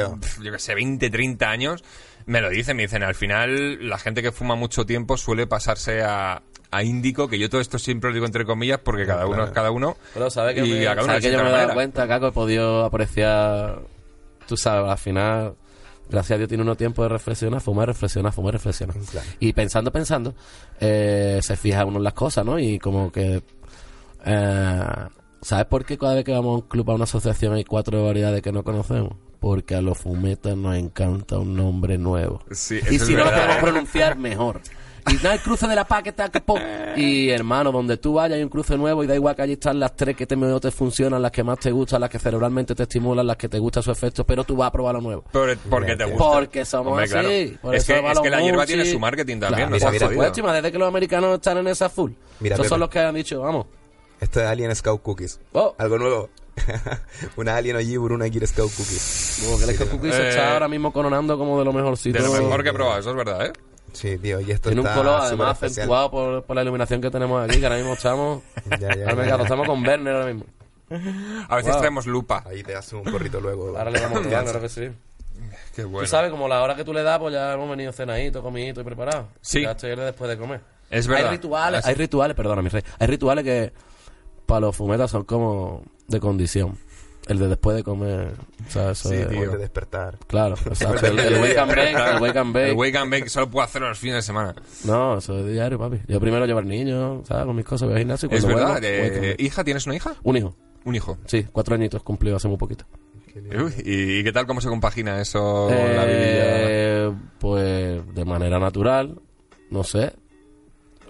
yo 0.41 0.51
que 0.51 0.59
sé, 0.59 0.75
20, 0.75 1.09
30 1.09 1.49
años, 1.49 1.81
me 2.25 2.41
lo 2.41 2.49
dicen, 2.49 2.77
me 2.77 2.83
dicen, 2.83 3.03
al 3.03 3.15
final 3.15 3.87
la 3.87 3.97
gente 3.97 4.21
que 4.21 4.31
fuma 4.31 4.55
mucho 4.55 4.85
tiempo 4.85 5.17
suele 5.17 5.47
pasarse 5.47 6.01
a, 6.03 6.41
a 6.71 6.83
índico, 6.83 7.27
que 7.27 7.39
yo 7.39 7.49
todo 7.49 7.61
esto 7.61 7.77
siempre 7.79 8.09
lo 8.09 8.13
digo 8.15 8.25
entre 8.25 8.45
comillas 8.45 8.79
porque 8.79 9.05
cada 9.05 9.27
uno 9.27 9.45
es 9.45 9.51
cada 9.51 9.71
uno. 9.71 9.97
Pero 10.13 10.29
sabes 10.29 10.55
que, 10.55 10.65
y 10.65 10.71
me, 10.71 10.87
a 10.87 10.91
cada 10.95 11.03
uno 11.03 11.13
sabes 11.13 11.25
que 11.25 11.31
yo 11.31 11.43
me 11.43 11.49
he 11.49 11.51
dado 11.51 11.73
cuenta, 11.73 12.07
Caco, 12.07 12.27
he 12.27 12.31
podido 12.31 12.85
apreciar, 12.85 13.81
tú 14.47 14.57
sabes, 14.57 14.89
al 14.91 14.97
final, 14.97 15.55
gracias 16.09 16.35
a 16.35 16.37
Dios 16.37 16.49
tiene 16.49 16.63
uno 16.63 16.75
tiempo 16.75 17.03
de 17.03 17.09
reflexionar, 17.09 17.61
fumar, 17.61 17.87
reflexionar, 17.87 18.31
fumar, 18.33 18.53
reflexionar. 18.53 18.95
Claro. 19.11 19.27
Y 19.39 19.53
pensando, 19.53 19.91
pensando, 19.91 20.35
eh, 20.79 21.39
se 21.41 21.55
fija 21.57 21.85
uno 21.85 21.97
en 21.97 22.03
las 22.03 22.13
cosas, 22.13 22.45
¿no? 22.45 22.57
Y 22.59 22.79
como 22.79 23.11
que... 23.11 23.41
eh, 24.25 24.83
¿Sabes 25.41 25.65
por 25.65 25.83
qué 25.83 25.97
cada 25.97 26.15
vez 26.15 26.23
que 26.23 26.31
vamos 26.31 26.53
a 26.53 26.55
un 26.63 26.69
club, 26.69 26.89
a 26.89 26.93
una 26.93 27.03
asociación, 27.03 27.53
hay 27.53 27.65
cuatro 27.65 28.05
variedades 28.05 28.41
que 28.41 28.53
no 28.53 28.63
conocemos? 28.63 29.11
Porque 29.43 29.75
a 29.75 29.81
los 29.81 29.97
fumetas 29.97 30.55
nos 30.55 30.73
encanta 30.77 31.37
un 31.37 31.53
nombre 31.53 31.97
nuevo. 31.97 32.39
Sí, 32.49 32.79
y 32.89 32.97
si 32.97 33.13
no 33.13 33.25
lo 33.25 33.31
podemos 33.31 33.57
pronunciar, 33.57 34.17
mejor. 34.17 34.61
Y 35.11 35.15
nada, 35.15 35.33
el 35.33 35.41
cruce 35.41 35.67
de 35.67 35.75
la 35.75 35.83
paqueta 35.83 36.29
que 36.29 36.39
po. 36.39 36.55
Y 36.95 37.29
hermano, 37.29 37.73
donde 37.73 37.97
tú 37.97 38.13
vayas 38.13 38.37
hay 38.37 38.43
un 38.43 38.47
cruce 38.47 38.77
nuevo 38.77 39.03
y 39.03 39.07
da 39.07 39.15
igual 39.15 39.35
que 39.35 39.41
allí 39.41 39.51
están 39.51 39.77
las 39.81 39.97
tres 39.97 40.15
que 40.15 40.25
te 40.25 40.37
mejor 40.37 40.61
te 40.61 40.71
funcionan, 40.71 41.21
las 41.21 41.31
que 41.33 41.43
más 41.43 41.59
te 41.59 41.71
gustan, 41.71 41.99
las 41.99 42.09
que 42.09 42.19
cerebralmente 42.19 42.73
te 42.73 42.83
estimulan, 42.83 43.27
las 43.27 43.35
que 43.35 43.49
te 43.49 43.59
gusta 43.59 43.81
su 43.81 43.91
efecto, 43.91 44.25
pero 44.25 44.45
tú 44.45 44.55
vas 44.55 44.69
a 44.69 44.71
probar 44.71 44.95
lo 44.95 45.01
nuevo. 45.01 45.23
Por- 45.29 45.57
porque 45.57 45.97
te 45.97 46.05
gusta. 46.05 46.17
Porque 46.23 46.63
somos 46.63 46.91
Hombre, 46.93 47.03
así. 47.03 47.11
claro. 47.11 47.59
Por 47.63 47.75
Es 47.75 47.83
que, 47.85 47.97
es 47.99 48.31
la 48.31 48.41
hierba 48.41 48.65
tiene 48.65 48.85
su 48.85 48.97
marketing 48.97 49.41
también, 49.41 49.67
Claro, 49.67 49.71
no 49.71 49.91
por 49.99 50.09
supuesto, 50.09 50.53
desde 50.53 50.71
que 50.71 50.77
los 50.79 50.87
americanos 50.87 51.33
están 51.35 51.57
en 51.57 51.67
esa 51.67 51.89
full. 51.89 52.11
Mira, 52.39 52.55
Esos 52.55 52.63
Pepe. 52.63 52.69
son 52.69 52.79
los 52.79 52.87
que 52.89 52.99
han 52.99 53.13
dicho, 53.13 53.41
vamos. 53.41 53.65
Esto 54.21 54.39
es 54.39 54.45
Alien 54.47 54.73
Scout 54.73 55.01
Cookies. 55.01 55.37
Oh, 55.51 55.75
Algo 55.77 55.97
nuevo. 55.99 56.29
una 57.35 57.57
Alien 57.57 57.75
Oji 57.77 57.97
por 57.97 58.11
una 58.11 58.29
Gear 58.29 58.47
Scout 58.47 58.71
Cookies. 58.71 59.41
como 59.45 59.57
que 59.57 59.63
el 59.65 59.75
Scott 59.75 59.89
Cookie 59.89 60.11
se 60.11 60.21
Eh, 60.21 60.29
está 60.29 60.53
ahora 60.53 60.67
mismo 60.67 60.91
coronando 60.93 61.37
como 61.37 61.59
de 61.59 61.65
lo 61.65 61.73
mejorcito. 61.73 62.17
De 62.21 62.23
lo 62.27 62.33
mejor 62.33 62.63
que 62.63 62.69
he 62.69 62.73
probado, 62.73 62.99
eso 62.99 63.09
es 63.09 63.15
verdad, 63.15 63.45
¿eh? 63.47 63.53
Sí, 63.93 64.17
tío, 64.17 64.39
y 64.41 64.51
esto 64.51 64.69
Tiene 64.69 64.81
un 64.81 64.87
está 64.87 64.97
color 64.99 65.19
además 65.21 65.51
especial. 65.53 65.71
acentuado 65.83 66.11
por, 66.11 66.43
por 66.43 66.55
la 66.55 66.61
iluminación 66.63 66.99
que 67.01 67.11
tenemos 67.11 67.47
aquí, 67.47 67.59
que 67.59 67.65
ahora 67.65 67.77
mismo 67.77 67.93
estamos... 67.93 68.41
Ya, 68.79 68.95
ya, 68.95 69.09
Ahora 69.09 69.25
ya. 69.27 69.35
estamos 69.43 69.67
con 69.67 69.85
Werner 69.85 70.15
ahora 70.15 70.33
mismo. 70.33 70.45
A 71.49 71.55
veces 71.57 71.71
Wow. 71.71 71.79
traemos 71.79 72.05
lupa. 72.07 72.43
Ahí 72.47 72.63
te 72.63 72.75
hace 72.75 72.95
un 72.95 73.03
corrito 73.03 73.39
luego. 73.39 73.75
Ahora 73.77 73.89
le 73.91 73.99
vamos 74.01 74.25
a 74.25 74.29
dar, 74.29 74.43
claro 74.43 74.61
que 74.61 74.69
sí. 74.69 74.89
Qué 75.75 75.83
bueno. 75.83 76.05
Tú 76.05 76.07
sabes, 76.09 76.29
como 76.31 76.47
la 76.47 76.61
hora 76.61 76.75
que 76.75 76.83
tú 76.83 76.93
le 76.93 77.01
das, 77.03 77.19
pues 77.19 77.33
ya 77.33 77.53
hemos 77.53 77.69
venido 77.69 77.91
cenadito, 77.91 78.41
comidito 78.43 78.81
y 78.81 78.83
preparado. 78.83 79.27
Sí. 79.41 79.61
Ya 79.63 79.71
estoy 79.71 79.95
después 79.95 80.29
de 80.29 80.37
comer. 80.37 80.61
Es 80.89 81.07
verdad. 81.07 81.25
Hay 81.29 81.37
rituales, 81.37 81.79
Así- 81.79 81.89
hay 81.89 81.95
rituales, 81.95 82.35
perdona, 82.37 82.61
mi 82.61 82.69
rey. 82.69 82.83
Hay 82.99 83.07
rituales 83.07 83.43
que 83.43 83.73
para 84.45 84.61
los 84.61 84.75
fumetas 84.75 85.11
son 85.11 85.23
como 85.23 85.83
de 86.07 86.19
condición. 86.19 86.77
El 87.25 87.39
de 87.39 87.47
después 87.47 87.77
de 87.77 87.83
comer, 87.83 88.33
o 88.67 88.69
sea, 88.69 88.91
eso 88.91 89.07
Sí, 89.07 89.15
de- 89.15 89.25
tío. 89.27 89.37
Antes 89.39 89.51
de 89.53 89.57
despertar. 89.59 90.17
Claro, 90.27 90.55
exacto. 90.65 91.05
El, 91.07 91.17
el 91.19 91.41
wake 91.41 91.57
and 91.57 91.71
bake, 91.73 92.15
el 92.15 92.21
wake 92.21 92.37
and 92.39 92.53
bake. 92.53 92.69
El 92.71 92.75
wake 92.75 92.97
and 92.97 93.11
bake 93.11 93.29
solo 93.29 93.49
puedo 93.49 93.63
hacerlo 93.63 93.87
los 93.87 93.97
fines 93.97 94.15
de 94.17 94.21
semana. 94.23 94.53
No, 94.83 95.17
eso 95.19 95.39
es 95.39 95.47
diario, 95.47 95.79
papi. 95.79 95.99
Yo 96.05 96.19
primero 96.19 96.45
llevar 96.45 96.65
niños, 96.65 97.25
¿sabes? 97.25 97.45
Con 97.45 97.55
mis 97.55 97.63
cosas, 97.63 97.87
voy 97.87 97.93
al 97.93 97.99
gimnasio 97.99 98.27
y 98.29 98.35
Es 98.35 98.45
verdad. 98.45 98.71
vuelvo, 98.73 98.85
eh. 98.85 99.35
¿Hija? 99.39 99.63
¿Tienes 99.63 99.85
una 99.85 99.95
hija? 99.95 100.15
Un 100.23 100.35
hijo, 100.35 100.53
Un 100.83 100.95
hijo. 100.95 101.17
sí, 101.25 101.45
cuatro 101.49 101.75
añitos 101.75 102.03
cumplido 102.03 102.35
hace 102.35 102.49
muy 102.49 102.57
poquito. 102.57 102.83
Uy, 103.35 103.73
¿Y, 103.85 104.21
qué 104.25 104.31
tal 104.33 104.45
cómo 104.45 104.59
se 104.59 104.67
compagina 104.67 105.21
eso 105.21 105.67
con 105.69 105.95
la? 105.95 106.03
Eh, 106.05 107.11
pues 107.39 108.01
de 108.13 108.25
manera 108.25 108.59
natural, 108.59 109.17
no 109.69 109.83
sé. 109.85 110.11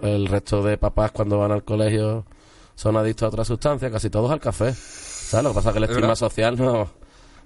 El 0.03 0.27
resto 0.27 0.61
de 0.61 0.77
papás 0.77 1.11
cuando 1.11 1.39
van 1.39 1.51
al 1.51 1.63
colegio 1.63 2.25
son 2.75 2.97
adictos 2.97 3.23
a 3.25 3.27
otra 3.29 3.45
sustancia, 3.45 3.89
casi 3.91 4.09
todos 4.09 4.31
al 4.31 4.39
café. 4.39 4.73
¿Sabes? 4.73 5.43
Lo 5.43 5.49
que 5.51 5.55
pasa 5.55 5.69
es 5.69 5.73
que 5.73 5.77
el 5.79 5.83
Es 5.85 5.89
estigma 5.91 6.15
social 6.15 6.57
no, 6.57 6.89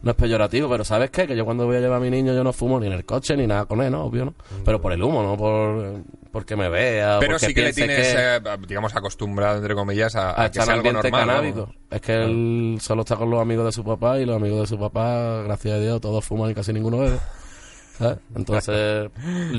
no 0.02 0.12
es 0.12 0.18
peyorativo, 0.18 0.70
pero 0.70 0.84
¿sabes 0.84 1.10
qué? 1.10 1.26
Que 1.28 1.36
yo 1.36 1.46
cuando 1.46 1.66
voy 1.66 1.78
a 1.78 1.80
llevar 1.80 1.98
a 1.98 2.02
mi 2.02 2.10
niño 2.10 2.34
yo 2.34 2.44
no 2.44 2.54
fumo 2.54 2.80
ni 2.80 2.88
en 2.88 2.94
el 2.94 3.06
coche 3.06 3.36
ni 3.38 3.48
nada 3.48 3.66
con 3.66 3.82
él, 3.82 3.92
¿no? 3.92 4.04
Obvio, 4.06 4.26
¿no? 4.26 4.34
Pero 4.66 4.82
por 4.82 4.92
el 4.94 5.02
humo, 5.04 5.24
no 5.24 5.38
por 5.38 6.02
porque 6.32 6.56
me 6.56 6.70
vea 6.70 7.18
Pero 7.20 7.34
porque 7.34 7.48
sí 7.48 7.54
que 7.54 7.62
le 7.64 7.74
tienes, 7.74 8.14
que- 8.14 8.36
eh, 8.36 8.40
digamos, 8.68 8.96
acostumbrado, 8.96 9.58
entre 9.58 9.74
comillas, 9.74 10.16
a, 10.16 10.32
a 10.32 10.44
a 10.46 10.52
que 10.52 10.60
estar 10.60 10.66
sea 10.66 10.74
en 10.76 10.80
algo 10.80 11.02
normal. 11.02 11.56
¿no? 11.56 11.74
Es 11.90 12.02
que 12.02 12.14
él 12.24 12.78
solo 12.82 13.02
está 13.02 13.16
con 13.16 13.30
los 13.32 13.42
amigos 13.42 13.66
de 13.66 13.72
su 13.72 13.84
papá 13.84 14.20
y 14.20 14.26
los 14.26 14.36
amigos 14.36 14.62
de 14.62 14.68
su 14.68 14.78
papá, 14.80 15.42
gracias 15.44 15.76
a 15.76 15.80
Dios, 15.80 16.00
todos 16.02 16.24
fuman 16.26 16.52
y 16.52 16.54
casi 16.54 16.74
ninguno 16.74 17.00
bebe. 17.00 17.18
¿Sabes? 17.98 18.18
Entonces, 18.36 19.10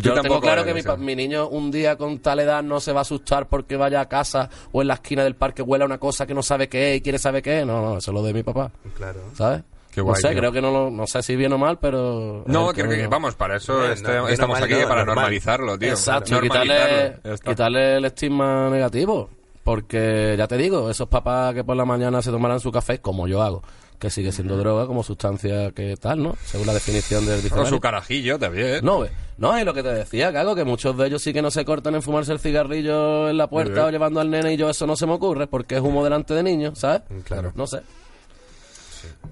yo 0.02 0.14
tengo 0.20 0.40
claro 0.40 0.64
bebo, 0.64 0.82
que 0.82 0.96
mi, 0.98 1.04
mi 1.06 1.16
niño 1.16 1.48
un 1.48 1.70
día 1.70 1.96
con 1.96 2.18
tal 2.18 2.40
edad 2.40 2.62
no 2.62 2.80
se 2.80 2.92
va 2.92 3.00
a 3.00 3.02
asustar 3.02 3.48
porque 3.48 3.76
vaya 3.76 4.00
a 4.00 4.08
casa 4.08 4.48
o 4.72 4.82
en 4.82 4.88
la 4.88 4.94
esquina 4.94 5.24
del 5.24 5.34
parque 5.36 5.62
huela 5.62 5.84
una 5.84 5.98
cosa 5.98 6.26
que 6.26 6.34
no 6.34 6.42
sabe 6.42 6.68
qué 6.68 6.92
es 6.92 6.98
y 6.98 7.00
quiere 7.00 7.18
saber 7.18 7.42
qué 7.42 7.60
es. 7.60 7.66
No, 7.66 7.80
no, 7.82 7.98
eso 7.98 8.10
es 8.10 8.14
lo 8.14 8.22
de 8.22 8.32
mi 8.34 8.42
papá, 8.42 8.70
Claro. 8.96 9.20
¿sabes? 9.34 9.62
Qué 9.90 10.02
no 10.04 10.14
sé, 10.14 10.28
tío. 10.28 10.38
creo 10.38 10.52
que 10.52 10.60
no, 10.60 10.70
lo- 10.70 10.90
no 10.90 11.06
sé 11.06 11.22
si 11.22 11.34
bien 11.34 11.52
o 11.52 11.58
mal, 11.58 11.78
pero... 11.80 12.44
No, 12.46 12.68
creo 12.72 12.88
que, 12.88 13.02
no- 13.02 13.08
vamos, 13.10 13.34
para 13.34 13.56
eso 13.56 13.90
este- 13.90 14.12
bien 14.12 14.28
estamos 14.28 14.60
mal, 14.60 14.64
aquí, 14.64 14.74
no, 14.74 14.80
para 14.88 15.00
normal. 15.00 15.14
normalizarlo, 15.16 15.78
tío. 15.78 15.88
Exacto, 15.88 16.30
Normalizarlo. 16.34 16.72
quitarle, 16.74 17.38
quitarle 17.44 17.96
el 17.96 18.04
estigma 18.04 18.68
negativo. 18.70 19.30
Porque 19.64 20.34
ya 20.38 20.46
te 20.46 20.56
digo, 20.56 20.88
esos 20.90 21.08
papás 21.08 21.52
que 21.54 21.62
por 21.64 21.76
la 21.76 21.84
mañana 21.84 22.22
se 22.22 22.30
tomarán 22.30 22.58
su 22.60 22.70
café, 22.72 23.00
como 23.00 23.26
yo 23.28 23.42
hago, 23.42 23.62
que 23.98 24.10
sigue 24.10 24.32
siendo 24.32 24.56
droga 24.56 24.86
como 24.86 25.02
sustancia 25.02 25.70
que 25.72 25.96
tal, 25.96 26.22
¿no? 26.22 26.36
Según 26.44 26.66
la 26.66 26.74
definición 26.74 27.24
del 27.24 27.36
Con 27.36 27.42
diccionario. 27.42 27.70
su 27.76 27.80
carajillo 27.80 28.38
también. 28.38 28.84
No, 28.84 29.04
no, 29.38 29.58
y 29.58 29.64
lo 29.64 29.74
que 29.74 29.82
te 29.82 29.92
decía, 29.92 30.32
que 30.32 30.38
hago, 30.38 30.54
que 30.54 30.64
muchos 30.64 30.96
de 30.96 31.06
ellos 31.06 31.22
sí 31.22 31.32
que 31.32 31.42
no 31.42 31.50
se 31.50 31.64
cortan 31.64 31.94
en 31.94 32.02
fumarse 32.02 32.32
el 32.32 32.38
cigarrillo 32.38 33.28
en 33.28 33.36
la 33.36 33.48
puerta 33.48 33.86
o 33.86 33.90
llevando 33.90 34.20
al 34.20 34.30
nene 34.30 34.54
y 34.54 34.56
yo 34.56 34.70
eso 34.70 34.86
no 34.86 34.96
se 34.96 35.06
me 35.06 35.12
ocurre 35.12 35.46
porque 35.46 35.76
es 35.76 35.80
humo 35.80 36.04
delante 36.04 36.34
de 36.34 36.42
niños, 36.42 36.78
¿sabes? 36.78 37.02
Claro. 37.24 37.52
No 37.54 37.66
sé. 37.66 37.82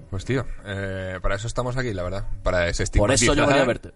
Pues 0.09 0.23
tío, 0.23 0.45
eh, 0.65 1.19
para 1.21 1.35
eso 1.35 1.47
estamos 1.47 1.75
aquí, 1.75 1.93
la 1.93 2.03
verdad. 2.03 2.25
Para 2.41 2.69
ese 2.69 2.85
Por 2.97 3.11
eso 3.11 3.33
yo 3.33 3.45
venía 3.45 3.63
a 3.63 3.65
verte. 3.65 3.91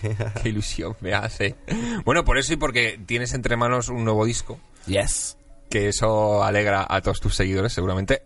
Qué 0.42 0.48
ilusión 0.48 0.96
me 1.00 1.12
hace. 1.14 1.56
Bueno, 2.04 2.24
por 2.24 2.38
eso 2.38 2.52
y 2.52 2.56
porque 2.56 3.00
tienes 3.04 3.34
entre 3.34 3.56
manos 3.56 3.88
un 3.88 4.04
nuevo 4.04 4.24
disco. 4.24 4.60
Yes. 4.86 5.36
Que 5.68 5.88
eso 5.88 6.42
alegra 6.44 6.86
a 6.88 7.00
todos 7.00 7.20
tus 7.20 7.34
seguidores, 7.34 7.72
seguramente. 7.72 8.22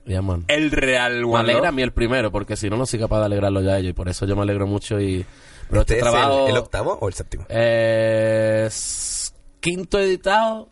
El 0.49 0.71
Real 0.71 1.21
Me 1.21 1.25
One 1.27 1.39
alegra 1.41 1.69
a 1.69 1.73
mí 1.73 1.83
el 1.83 1.93
primero, 1.93 2.31
porque 2.31 2.57
si 2.57 2.69
no, 2.71 2.77
no 2.77 2.87
soy 2.87 2.99
capaz 3.01 3.21
de 3.21 3.25
alegrarlo 3.27 3.61
ya 3.63 3.73
a 3.73 3.79
ellos. 3.79 3.91
Y 3.91 3.95
por 3.95 4.09
eso 4.09 4.27
yo 4.27 4.37
me 4.37 4.43
alegro 4.43 4.67
mucho 4.67 5.01
y... 5.01 5.25
Pero 5.69 5.83
¿Este 5.83 5.95
este 5.99 6.09
es 6.09 6.15
el- 6.15 6.21
trabajo... 6.21 6.49
el, 6.49 6.57
octavo 6.57 6.99
o 7.01 7.09
el 7.09 7.15
séptimo? 7.15 7.47
Eh, 7.49 8.65
s- 8.67 9.33
quinto 9.61 9.99
editado, 9.99 10.69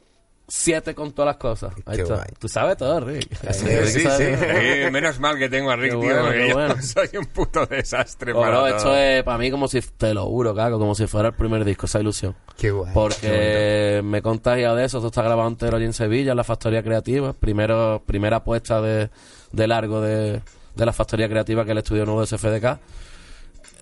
siete 0.50 0.95
con 0.95 1.12
todas 1.12 1.26
las 1.35 1.37
cosas. 1.37 1.75
Ahí 1.85 1.97
Qué 1.97 2.02
está. 2.02 2.14
guay. 2.14 2.26
Tú 2.38 2.49
sabes 2.49 2.76
todo, 2.78 3.00
Rick. 3.00 3.28
Sí, 3.52 3.67
sí, 3.85 4.00
sí. 4.00 4.07
Eh, 4.25 4.88
menos 4.90 5.21
mal 5.21 5.37
que 5.38 5.49
tengo 5.50 5.71
a 5.71 5.76
Rick, 5.76 5.93
Qué 5.93 5.99
tío, 5.99 6.00
bueno, 6.00 6.23
porque 6.25 6.38
qué 6.38 6.49
yo 6.49 6.55
bueno. 6.55 6.75
soy 6.83 7.09
un 7.19 7.26
puto 7.26 7.67
desastre 7.67 8.33
Oh, 8.33 8.40
para 8.40 8.57
todo. 8.57 8.67
esto 8.69 8.97
es 8.97 9.23
para 9.25 9.37
mí 9.38 9.50
como 9.50 9.69
si, 9.69 9.81
te 9.83 10.14
lo 10.14 10.25
juro, 10.26 10.55
cago, 10.55 10.78
como 10.78 10.95
si 10.95 11.07
fuera 11.07 11.28
el 11.28 11.35
primer 11.35 11.64
disco, 11.64 11.85
esa 11.87 12.00
ilusión. 12.00 12.35
Qué 12.57 12.71
guay. 12.71 12.90
Porque 12.95 14.00
me 14.02 14.19
he 14.19 14.23
contagiado 14.23 14.75
de 14.76 14.85
eso. 14.87 14.99
Esto 14.99 15.09
está 15.09 15.23
grabado 15.23 15.49
entero 15.49 15.76
allí 15.76 15.85
en 15.87 15.93
Sevilla, 15.93 16.31
en 16.31 16.37
la 16.38 16.45
Factoría 16.45 16.83
Creativa. 16.83 17.33
Primero, 17.35 18.02
primera 18.07 18.38
apuesta 18.38 18.81
de, 18.81 19.11
de 19.52 19.67
largo 19.69 20.00
de, 20.00 20.40
de 20.75 20.87
la 20.87 20.93
Factoría 20.95 21.28
Creativa, 21.28 21.64
que 21.64 21.71
es 21.71 21.73
el 21.73 21.78
estudio 21.78 22.07
nuevo 22.07 22.23
de 22.23 22.26
SFDK. 22.26 22.78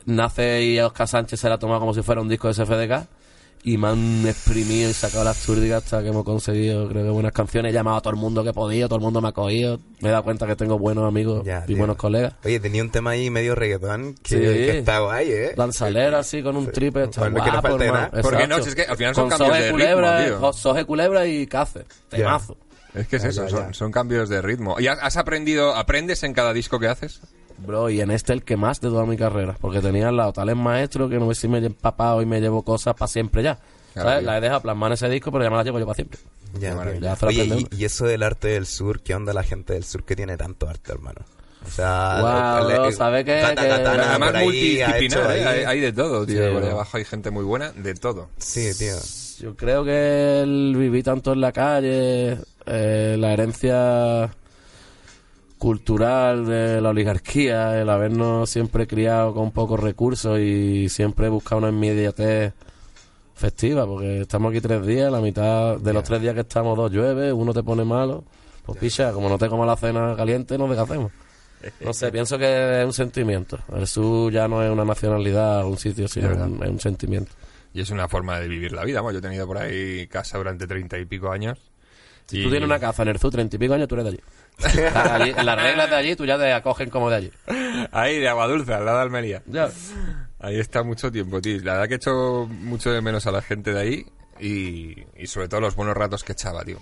Nace 0.07 0.63
y 0.63 0.79
Oscar 0.81 1.09
Sánchez 1.09 1.41
se 1.41 1.49
la 1.49 1.57
ha 1.57 1.59
tomado 1.59 1.81
como 1.81 1.93
si 1.95 2.03
fuera 2.03 2.21
un 2.21 2.29
disco 2.29 2.49
de 2.49 2.55
SFDK. 2.55 3.09
Y 3.69 3.79
me 3.79 3.89
han 3.89 4.25
exprimido 4.29 4.89
y 4.89 4.93
sacado 4.93 5.25
las 5.25 5.43
túrdigas 5.45 5.83
hasta 5.83 6.01
que 6.01 6.11
hemos 6.11 6.23
conseguido, 6.25 6.89
creo 6.89 7.03
que 7.03 7.11
buenas 7.11 7.33
canciones. 7.33 7.71
He 7.71 7.75
llamado 7.75 7.97
a 7.97 8.01
todo 8.01 8.13
el 8.15 8.21
mundo 8.21 8.45
que 8.45 8.51
he 8.51 8.53
podido, 8.53 8.87
todo 8.87 8.99
el 9.01 9.03
mundo 9.05 9.21
me 9.21 9.27
ha 9.29 9.33
cogido. 9.33 9.81
Me 10.01 10.09
he 10.09 10.13
dado 10.13 10.23
cuenta 10.23 10.47
que 10.47 10.55
tengo 10.55 10.79
buenos 10.79 11.05
amigos 11.05 11.45
Ya, 11.45 11.65
y 11.65 11.67
tío. 11.67 11.79
buenos 11.79 11.97
colegas. 11.97 12.35
Oye, 12.45 12.61
tenía 12.61 12.81
un 12.81 12.91
tema 12.91 13.11
ahí 13.11 13.29
medio 13.29 13.57
reggaetón 13.57 14.15
que, 14.23 14.29
Sí. 14.29 14.39
que 14.39 14.79
está 14.79 15.01
guay, 15.01 15.33
¿eh? 15.33 15.53
Lanzalera 15.57 16.21
así 16.21 16.45
con 16.45 16.57
un 16.57 16.71
tripe, 16.71 17.03
está 17.03 17.23
Bueno, 17.23 17.35
que 17.43 17.51
no 17.51 17.53
guapo, 17.55 17.69
falte 17.71 17.85
hermano. 17.87 18.09
nada. 18.13 18.23
¿Por 18.23 18.37
qué 18.37 18.43
Exacto. 18.45 18.57
no? 18.57 18.63
Si 18.63 18.69
es 18.69 18.75
que 18.77 18.83
al 18.83 18.97
final 18.97 19.15
son 19.17 19.29
Con 19.31 19.39
cambios 19.39 19.59
de 19.65 19.71
culebra, 19.73 20.19
ritmo, 20.25 20.39
tío. 20.39 20.51
eh, 20.51 20.53
Soje 20.55 20.85
Culebra 20.85 21.27
y 21.27 21.47
Cace. 21.49 21.85
Temazo. 22.09 22.57
Es 22.95 23.09
que 23.09 23.17
es 23.17 23.23
Ya, 23.25 23.29
eso, 23.31 23.43
ya, 23.47 23.51
son, 23.51 23.67
ya. 23.67 23.75
son 23.75 23.91
cambios 23.91 24.29
de 24.29 24.43
ritmo. 24.43 24.77
¿Y 24.79 24.87
has 24.87 25.17
aprendido, 25.17 25.75
aprendes 25.75 26.23
en 26.23 26.33
cada 26.35 26.53
disco 26.53 26.79
que 26.79 26.87
haces? 26.87 27.21
Bro, 27.59 27.91
y 27.91 28.01
en 28.01 28.11
este 28.11 28.33
el 28.33 28.43
que 28.45 28.57
más 28.57 28.81
de 28.81 28.89
toda 28.89 29.07
mi 29.07 29.17
carrera. 29.17 29.57
Porque 29.61 29.81
tenía 29.81 30.09
al 30.09 30.17
lado 30.17 30.33
tales 30.33 30.57
maestros 30.57 31.09
que 31.11 31.19
no 31.19 31.33
sé 31.35 31.43
si 31.43 31.49
me 31.49 31.59
he 31.59 31.65
empapado 31.67 32.21
y 32.23 32.27
me 32.27 32.41
llevo 32.41 32.63
cosas 32.63 32.95
para 32.95 33.09
siempre 33.09 33.43
ya. 33.43 33.59
Claro, 33.95 34.11
¿Sabes? 34.11 34.25
La 34.25 34.37
he 34.39 34.41
dejado 34.43 34.61
plasmar 34.61 34.89
en 34.91 34.95
ese 34.95 35.09
disco, 35.09 35.33
pero 35.33 35.45
ya 35.45 35.51
me 35.51 35.57
las 35.57 35.65
llevo 35.65 35.79
yo 35.79 35.87
para 35.87 35.95
siempre. 35.97 36.21
Ya. 36.61 36.75
Ya 37.01 37.17
Oye, 37.27 37.45
y, 37.71 37.77
y 37.77 37.85
eso 37.85 38.05
del 38.07 38.23
arte 38.23 38.49
del 38.49 38.67
sur, 38.67 39.01
¿qué 39.01 39.15
onda 39.15 39.33
la 39.33 39.43
gente 39.43 39.73
del 39.73 39.85
sur 39.85 40.05
que 40.05 40.15
tiene 40.17 40.37
tanto 40.37 40.69
arte, 40.69 40.93
hermano? 40.93 41.21
O 41.67 41.71
sea, 41.71 42.21
bro, 42.63 42.87
le- 42.87 42.93
¿sabe 42.93 43.25
qué? 43.25 43.41
Además 43.41 44.35
ha 44.35 44.41
multidisciplinar, 44.43 45.03
hecho 45.03 45.31
¿eh? 45.33 45.45
ahí- 45.45 45.59
hay, 45.59 45.65
hay 45.65 45.81
de 45.81 45.93
todo, 45.93 46.25
tío. 46.27 46.47
Sí, 46.47 46.53
por 46.55 46.63
ahí 46.63 46.71
abajo 46.71 46.97
hay 46.99 47.05
gente 47.05 47.31
muy 47.31 47.45
buena, 47.45 47.73
de 47.73 47.95
todo. 47.95 48.29
Sí, 48.39 48.71
tío. 48.79 48.95
Yo 49.41 49.57
creo 49.57 49.85
que 49.85 50.43
el 50.43 50.75
vivir 50.77 51.03
tanto 51.05 51.33
en 51.33 51.41
la 51.41 51.53
calle, 51.53 52.39
eh, 52.67 53.17
la 53.19 53.33
herencia 53.33 54.31
cultural 55.59 56.47
de 56.47 56.81
la 56.81 56.91
oligarquía, 56.91 57.81
el 57.81 57.89
habernos 57.89 58.51
siempre 58.51 58.87
criado 58.87 59.35
con 59.35 59.51
pocos 59.53 59.81
recursos 59.81 60.39
y 60.39 60.89
siempre 60.89 61.29
buscado 61.29 61.59
una 61.59 61.69
inmediatez 61.71 62.53
festiva, 63.35 63.87
porque 63.87 64.23
estamos 64.23 64.51
aquí 64.51 64.61
tres 64.61 64.87
días, 64.87 65.11
la 65.13 65.21
mitad 65.21 65.77
de 65.79 65.93
los 65.93 66.05
tres 66.05 66.21
días 66.23 66.35
que 66.35 66.41
estamos 66.41 66.77
dos 66.77 66.91
llueve, 66.91 67.33
uno 67.33 67.53
te 67.53 67.63
pone 67.63 67.85
malo, 67.85 68.25
pues 68.65 68.79
picha, 68.79 69.13
como 69.13 69.29
no 69.29 69.39
te 69.39 69.49
comas 69.49 69.67
la 69.67 69.77
cena 69.77 70.15
caliente, 70.17 70.57
no 70.59 70.67
hacemos. 70.71 71.13
No 71.81 71.93
sé, 71.93 72.13
pienso 72.13 72.39
que 72.39 72.81
es 72.81 72.87
un 72.87 72.93
sentimiento. 72.93 73.59
El 73.75 73.87
sur 73.87 74.31
ya 74.33 74.47
no 74.47 74.63
es 74.63 74.71
una 74.71 74.85
nacionalidad 74.85 75.65
o 75.65 75.69
un 75.69 75.79
sitio, 75.79 76.07
sino 76.07 76.29
un- 76.29 76.63
es 76.63 76.71
un 76.71 76.81
sentimiento. 76.81 77.33
Y 77.73 77.81
es 77.81 77.91
una 77.91 78.09
forma 78.09 78.39
de 78.39 78.49
vivir 78.49 78.73
la 78.73 78.85
vida. 78.85 79.01
Bueno, 79.01 79.15
yo 79.15 79.19
he 79.19 79.23
tenido 79.29 79.47
por 79.47 79.59
ahí 79.59 80.07
casa 80.07 80.39
durante 80.39 80.67
treinta 80.67 80.99
y 80.99 81.05
pico 81.07 81.31
años. 81.31 81.59
Si 82.27 82.41
Y- 82.41 82.43
tú 82.45 82.51
tienes 82.51 82.67
una 82.67 82.79
caza 82.79 83.03
en 83.03 83.09
el 83.09 83.19
zoo, 83.19 83.31
treinta 83.31 83.57
y 83.57 83.59
pico 83.59 83.75
años, 83.75 83.87
tú 83.89 83.95
eres 83.95 84.05
de 84.05 84.11
allí. 84.11 84.21
Allí. 84.95 85.33
Las 85.45 85.63
reglas 85.63 85.91
de 85.91 85.97
allí, 85.97 86.17
tú 86.17 86.25
ya 86.25 86.39
te 86.39 86.53
acogen 86.53 86.89
como 86.91 87.11
de 87.11 87.17
allí. 87.17 87.31
Ahí, 87.93 88.19
de 88.19 88.29
Agua 88.29 88.47
Dulce, 88.49 88.73
al 88.75 88.85
lado 88.85 88.97
de 88.99 89.03
Almería. 89.05 89.43
Ya. 89.47 89.69
Ahí 90.41 90.59
está 90.59 90.83
mucho 90.83 91.13
tiempo, 91.13 91.41
tío. 91.41 91.59
La 91.63 91.75
verdad 91.75 91.89
que 91.89 91.95
he 91.95 91.97
hecho 91.97 92.47
mucho 92.51 92.91
de 92.91 93.01
menos 93.03 93.27
a 93.27 93.33
la 93.33 93.43
gente 93.43 93.73
de 93.73 93.81
ahí 93.81 94.07
y, 94.41 95.05
y 95.17 95.27
sobre 95.27 95.49
todo 95.49 95.61
los 95.61 95.77
buenos 95.77 95.95
ratos 95.97 96.25
que 96.25 96.33
echaba, 96.33 96.65
tío. 96.65 96.79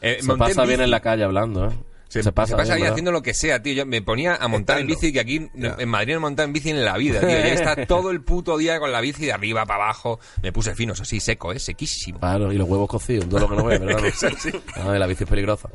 Eh, 0.00 0.18
Se 0.22 0.34
pasa 0.36 0.64
bien 0.64 0.80
en 0.80 0.90
la 0.90 1.00
calle 1.00 1.24
hablando, 1.24 1.68
¿eh? 1.68 1.72
Se, 2.08 2.22
Se 2.22 2.32
pasa, 2.32 2.56
bien, 2.56 2.72
ahí 2.72 2.82
haciendo 2.84 3.12
lo 3.12 3.20
que 3.22 3.34
sea, 3.34 3.62
tío. 3.62 3.74
Yo 3.74 3.84
me 3.86 4.00
ponía 4.00 4.36
a 4.36 4.48
montar 4.48 4.78
en 4.78 4.86
bici, 4.86 5.12
que 5.12 5.20
aquí 5.20 5.50
Ya. 5.54 5.76
en 5.78 5.88
Madrid 5.90 6.14
no 6.14 6.16
he 6.16 6.20
montado 6.20 6.46
en 6.46 6.54
bici 6.54 6.70
en 6.70 6.82
la 6.82 6.96
vida, 6.96 7.20
tío. 7.20 7.28
Ya 7.28 7.52
está 7.52 7.76
todo 7.86 8.10
el 8.10 8.22
puto 8.22 8.56
día 8.56 8.80
con 8.80 8.90
la 8.92 9.00
bici 9.02 9.26
de 9.26 9.32
arriba 9.32 9.66
para 9.66 9.84
abajo. 9.84 10.18
Me 10.42 10.50
puse 10.50 10.74
fino, 10.74 10.94
eso 10.94 11.04
sí, 11.04 11.20
seco, 11.20 11.52
¿eh? 11.52 11.58
Sequísimo. 11.58 12.18
Claro, 12.18 12.50
y 12.50 12.56
los 12.56 12.66
huevos 12.66 12.88
cocidos, 12.88 13.28
todo 13.28 13.40
lo 13.40 13.48
que 13.50 13.56
no 13.56 13.64
ves, 13.64 13.80
¿verdad? 13.80 14.02
Ay, 14.76 14.98
la 14.98 15.06
bici 15.06 15.24
es 15.24 15.30
peligrosa. 15.30 15.68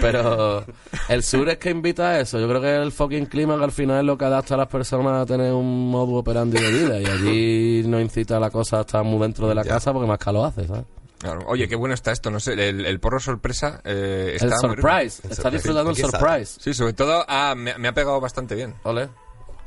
Pero 0.00 0.64
el 1.08 1.22
sur 1.22 1.48
es 1.48 1.58
que 1.58 1.70
invita 1.70 2.10
a 2.10 2.20
eso. 2.20 2.38
Yo 2.40 2.48
creo 2.48 2.60
que 2.60 2.74
el 2.76 2.92
fucking 2.92 3.26
clima 3.26 3.56
que 3.56 3.64
al 3.64 3.72
final 3.72 3.98
es 4.00 4.04
lo 4.04 4.18
que 4.18 4.24
adapta 4.26 4.54
a 4.54 4.58
las 4.58 4.66
personas 4.68 5.22
a 5.22 5.24
tener 5.26 5.52
un 5.52 5.88
modo 5.90 6.14
operandi 6.14 6.58
de 6.58 6.70
vida. 6.70 7.00
Y 7.00 7.06
allí 7.06 7.82
no 7.86 8.00
incita 8.00 8.36
a 8.36 8.40
la 8.40 8.50
cosa 8.50 8.78
a 8.78 8.80
estar 8.82 9.04
muy 9.04 9.20
dentro 9.20 9.48
de 9.48 9.54
la 9.54 9.62
Ya. 9.62 9.70
casa 9.70 9.92
porque 9.92 10.08
más 10.08 10.18
calor 10.18 10.46
hace, 10.48 10.66
¿sabes? 10.66 10.84
Claro. 11.18 11.40
Oye, 11.46 11.66
qué 11.68 11.76
bueno 11.76 11.94
está 11.94 12.12
esto, 12.12 12.30
no 12.30 12.40
sé. 12.40 12.52
El, 12.52 12.84
el 12.84 13.00
porro 13.00 13.18
sorpresa 13.18 13.80
eh, 13.84 14.36
El 14.40 14.52
está 14.52 14.66
muy 14.68 14.76
rico. 14.76 14.88
surprise. 14.88 15.20
El 15.24 15.32
Está 15.32 15.50
disfrutando 15.50 15.90
el 15.90 15.96
surprise. 15.96 16.58
Sí, 16.60 16.74
sobre 16.74 16.92
todo 16.92 17.24
ah, 17.26 17.54
me, 17.56 17.76
me 17.78 17.88
ha 17.88 17.92
pegado 17.92 18.20
bastante 18.20 18.54
bien. 18.54 18.74
Ole. 18.82 19.08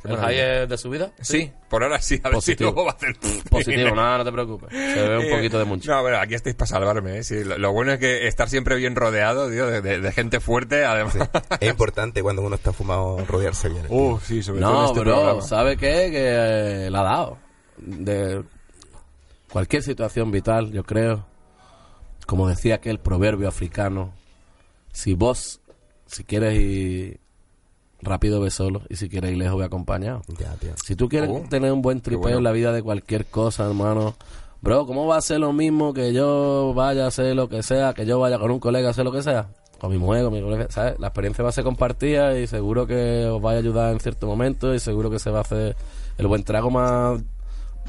¿El 0.01 0.15
high 0.15 0.39
es 0.39 0.69
de 0.69 0.77
subida? 0.77 1.11
Sí, 1.19 1.51
por 1.69 1.83
ahora 1.83 1.99
sí. 1.99 2.21
A 2.23 2.29
ver 2.29 2.35
Positivo. 2.35 2.69
si 2.69 2.73
luego 2.73 2.85
va 2.85 2.91
a 2.91 2.95
hacer... 2.95 3.17
Positivo, 3.49 3.93
nada, 3.95 4.19
no 4.19 4.23
te 4.23 4.31
preocupes. 4.31 4.69
Se 4.71 5.07
ve 5.09 5.17
un 5.17 5.35
poquito 5.35 5.59
de 5.59 5.65
mucho. 5.65 5.91
No, 5.93 6.01
pero 6.05 6.19
aquí 6.19 6.35
estáis 6.35 6.55
para 6.55 6.67
salvarme, 6.67 7.17
¿eh? 7.17 7.23
Sí, 7.25 7.43
lo, 7.43 7.57
lo 7.57 7.73
bueno 7.73 7.91
es 7.91 7.99
que 7.99 8.25
estar 8.25 8.47
siempre 8.47 8.77
bien 8.77 8.95
rodeado, 8.95 9.49
tío, 9.49 9.67
de, 9.67 9.81
de- 9.81 9.99
de 9.99 10.11
gente 10.13 10.39
fuerte, 10.39 10.85
además. 10.85 11.17
Es 11.59 11.69
importante 11.69 12.23
cuando 12.23 12.43
uno 12.43 12.55
está 12.55 12.71
fumado 12.71 13.25
rodearse 13.27 13.67
bien. 13.67 13.87
Uh, 13.89 14.17
sí, 14.25 14.41
sobre 14.41 14.61
todo 14.61 14.69
en 14.69 14.75
No, 14.77 14.85
este 14.85 14.99
bro, 15.01 15.13
programa. 15.15 15.41
¿sabe 15.41 15.75
qué? 15.75 16.09
Que 16.11 16.85
eh, 16.85 16.89
la 16.89 16.99
ha 17.01 17.03
dado. 17.03 17.37
De 17.75 18.41
cualquier 19.51 19.83
situación 19.83 20.31
vital, 20.31 20.71
yo 20.71 20.83
creo. 20.85 21.25
Como 22.29 22.48
decía 22.48 22.75
aquel 22.75 23.00
proverbio 23.00 23.48
africano, 23.48 24.12
si 24.93 25.15
vos, 25.15 25.62
si 26.05 26.24
quieres 26.24 26.59
ir 26.59 27.19
rápido, 28.03 28.39
ve 28.39 28.51
solo, 28.51 28.83
y 28.88 28.98
si 28.98 29.09
quieres 29.09 29.31
ir 29.31 29.38
lejos, 29.39 29.57
ve 29.57 29.65
acompañado. 29.65 30.21
Ya, 30.38 30.53
tío. 30.57 30.74
Si 30.86 30.95
tú 30.95 31.09
quieres 31.09 31.27
Oh, 31.33 31.41
tener 31.50 31.71
un 31.71 31.81
buen 31.81 32.01
tripeo 32.01 32.21
bueno. 32.21 32.38
en 32.38 32.43
la 32.43 32.51
vida 32.51 32.71
de 32.71 32.83
cualquier 32.83 33.25
cosa, 33.25 33.65
hermano, 33.65 34.13
bro, 34.62 34.86
¿cómo 34.86 35.07
va 35.07 35.17
a 35.17 35.21
ser 35.21 35.39
lo 35.39 35.53
mismo 35.53 35.91
que 35.91 36.13
yo 36.13 36.71
vaya 36.75 37.05
a 37.05 37.07
hacer 37.07 37.36
lo 37.36 37.50
que 37.50 37.63
sea, 37.63 37.95
que 37.95 38.05
yo 38.05 38.19
vaya 38.19 38.38
con 38.38 38.51
un 38.51 38.59
colega 38.59 38.89
a 38.89 38.91
hacer 38.91 39.05
lo 39.05 39.12
que 39.12 39.24
sea? 39.24 39.50
Con 39.79 39.89
mi 39.89 39.98
mujer, 39.98 40.24
con 40.25 40.33
mi 40.33 40.41
colega, 40.43 40.67
¿sabes? 40.69 41.00
La 41.00 41.07
experiencia 41.07 41.41
va 41.43 41.50
a 41.50 41.53
ser 41.53 41.63
compartida 41.63 42.38
y 42.38 42.45
seguro 42.45 42.86
que 42.86 43.25
os 43.25 43.43
va 43.43 43.53
a 43.53 43.57
ayudar 43.57 43.91
en 43.91 44.00
cierto 44.00 44.27
momento 44.27 44.75
y 44.75 44.79
seguro 44.79 45.09
que 45.09 45.17
se 45.17 45.31
va 45.31 45.39
a 45.39 45.41
hacer 45.41 45.75
el 46.19 46.27
buen 46.27 46.43
trago 46.43 46.69
más... 46.69 47.21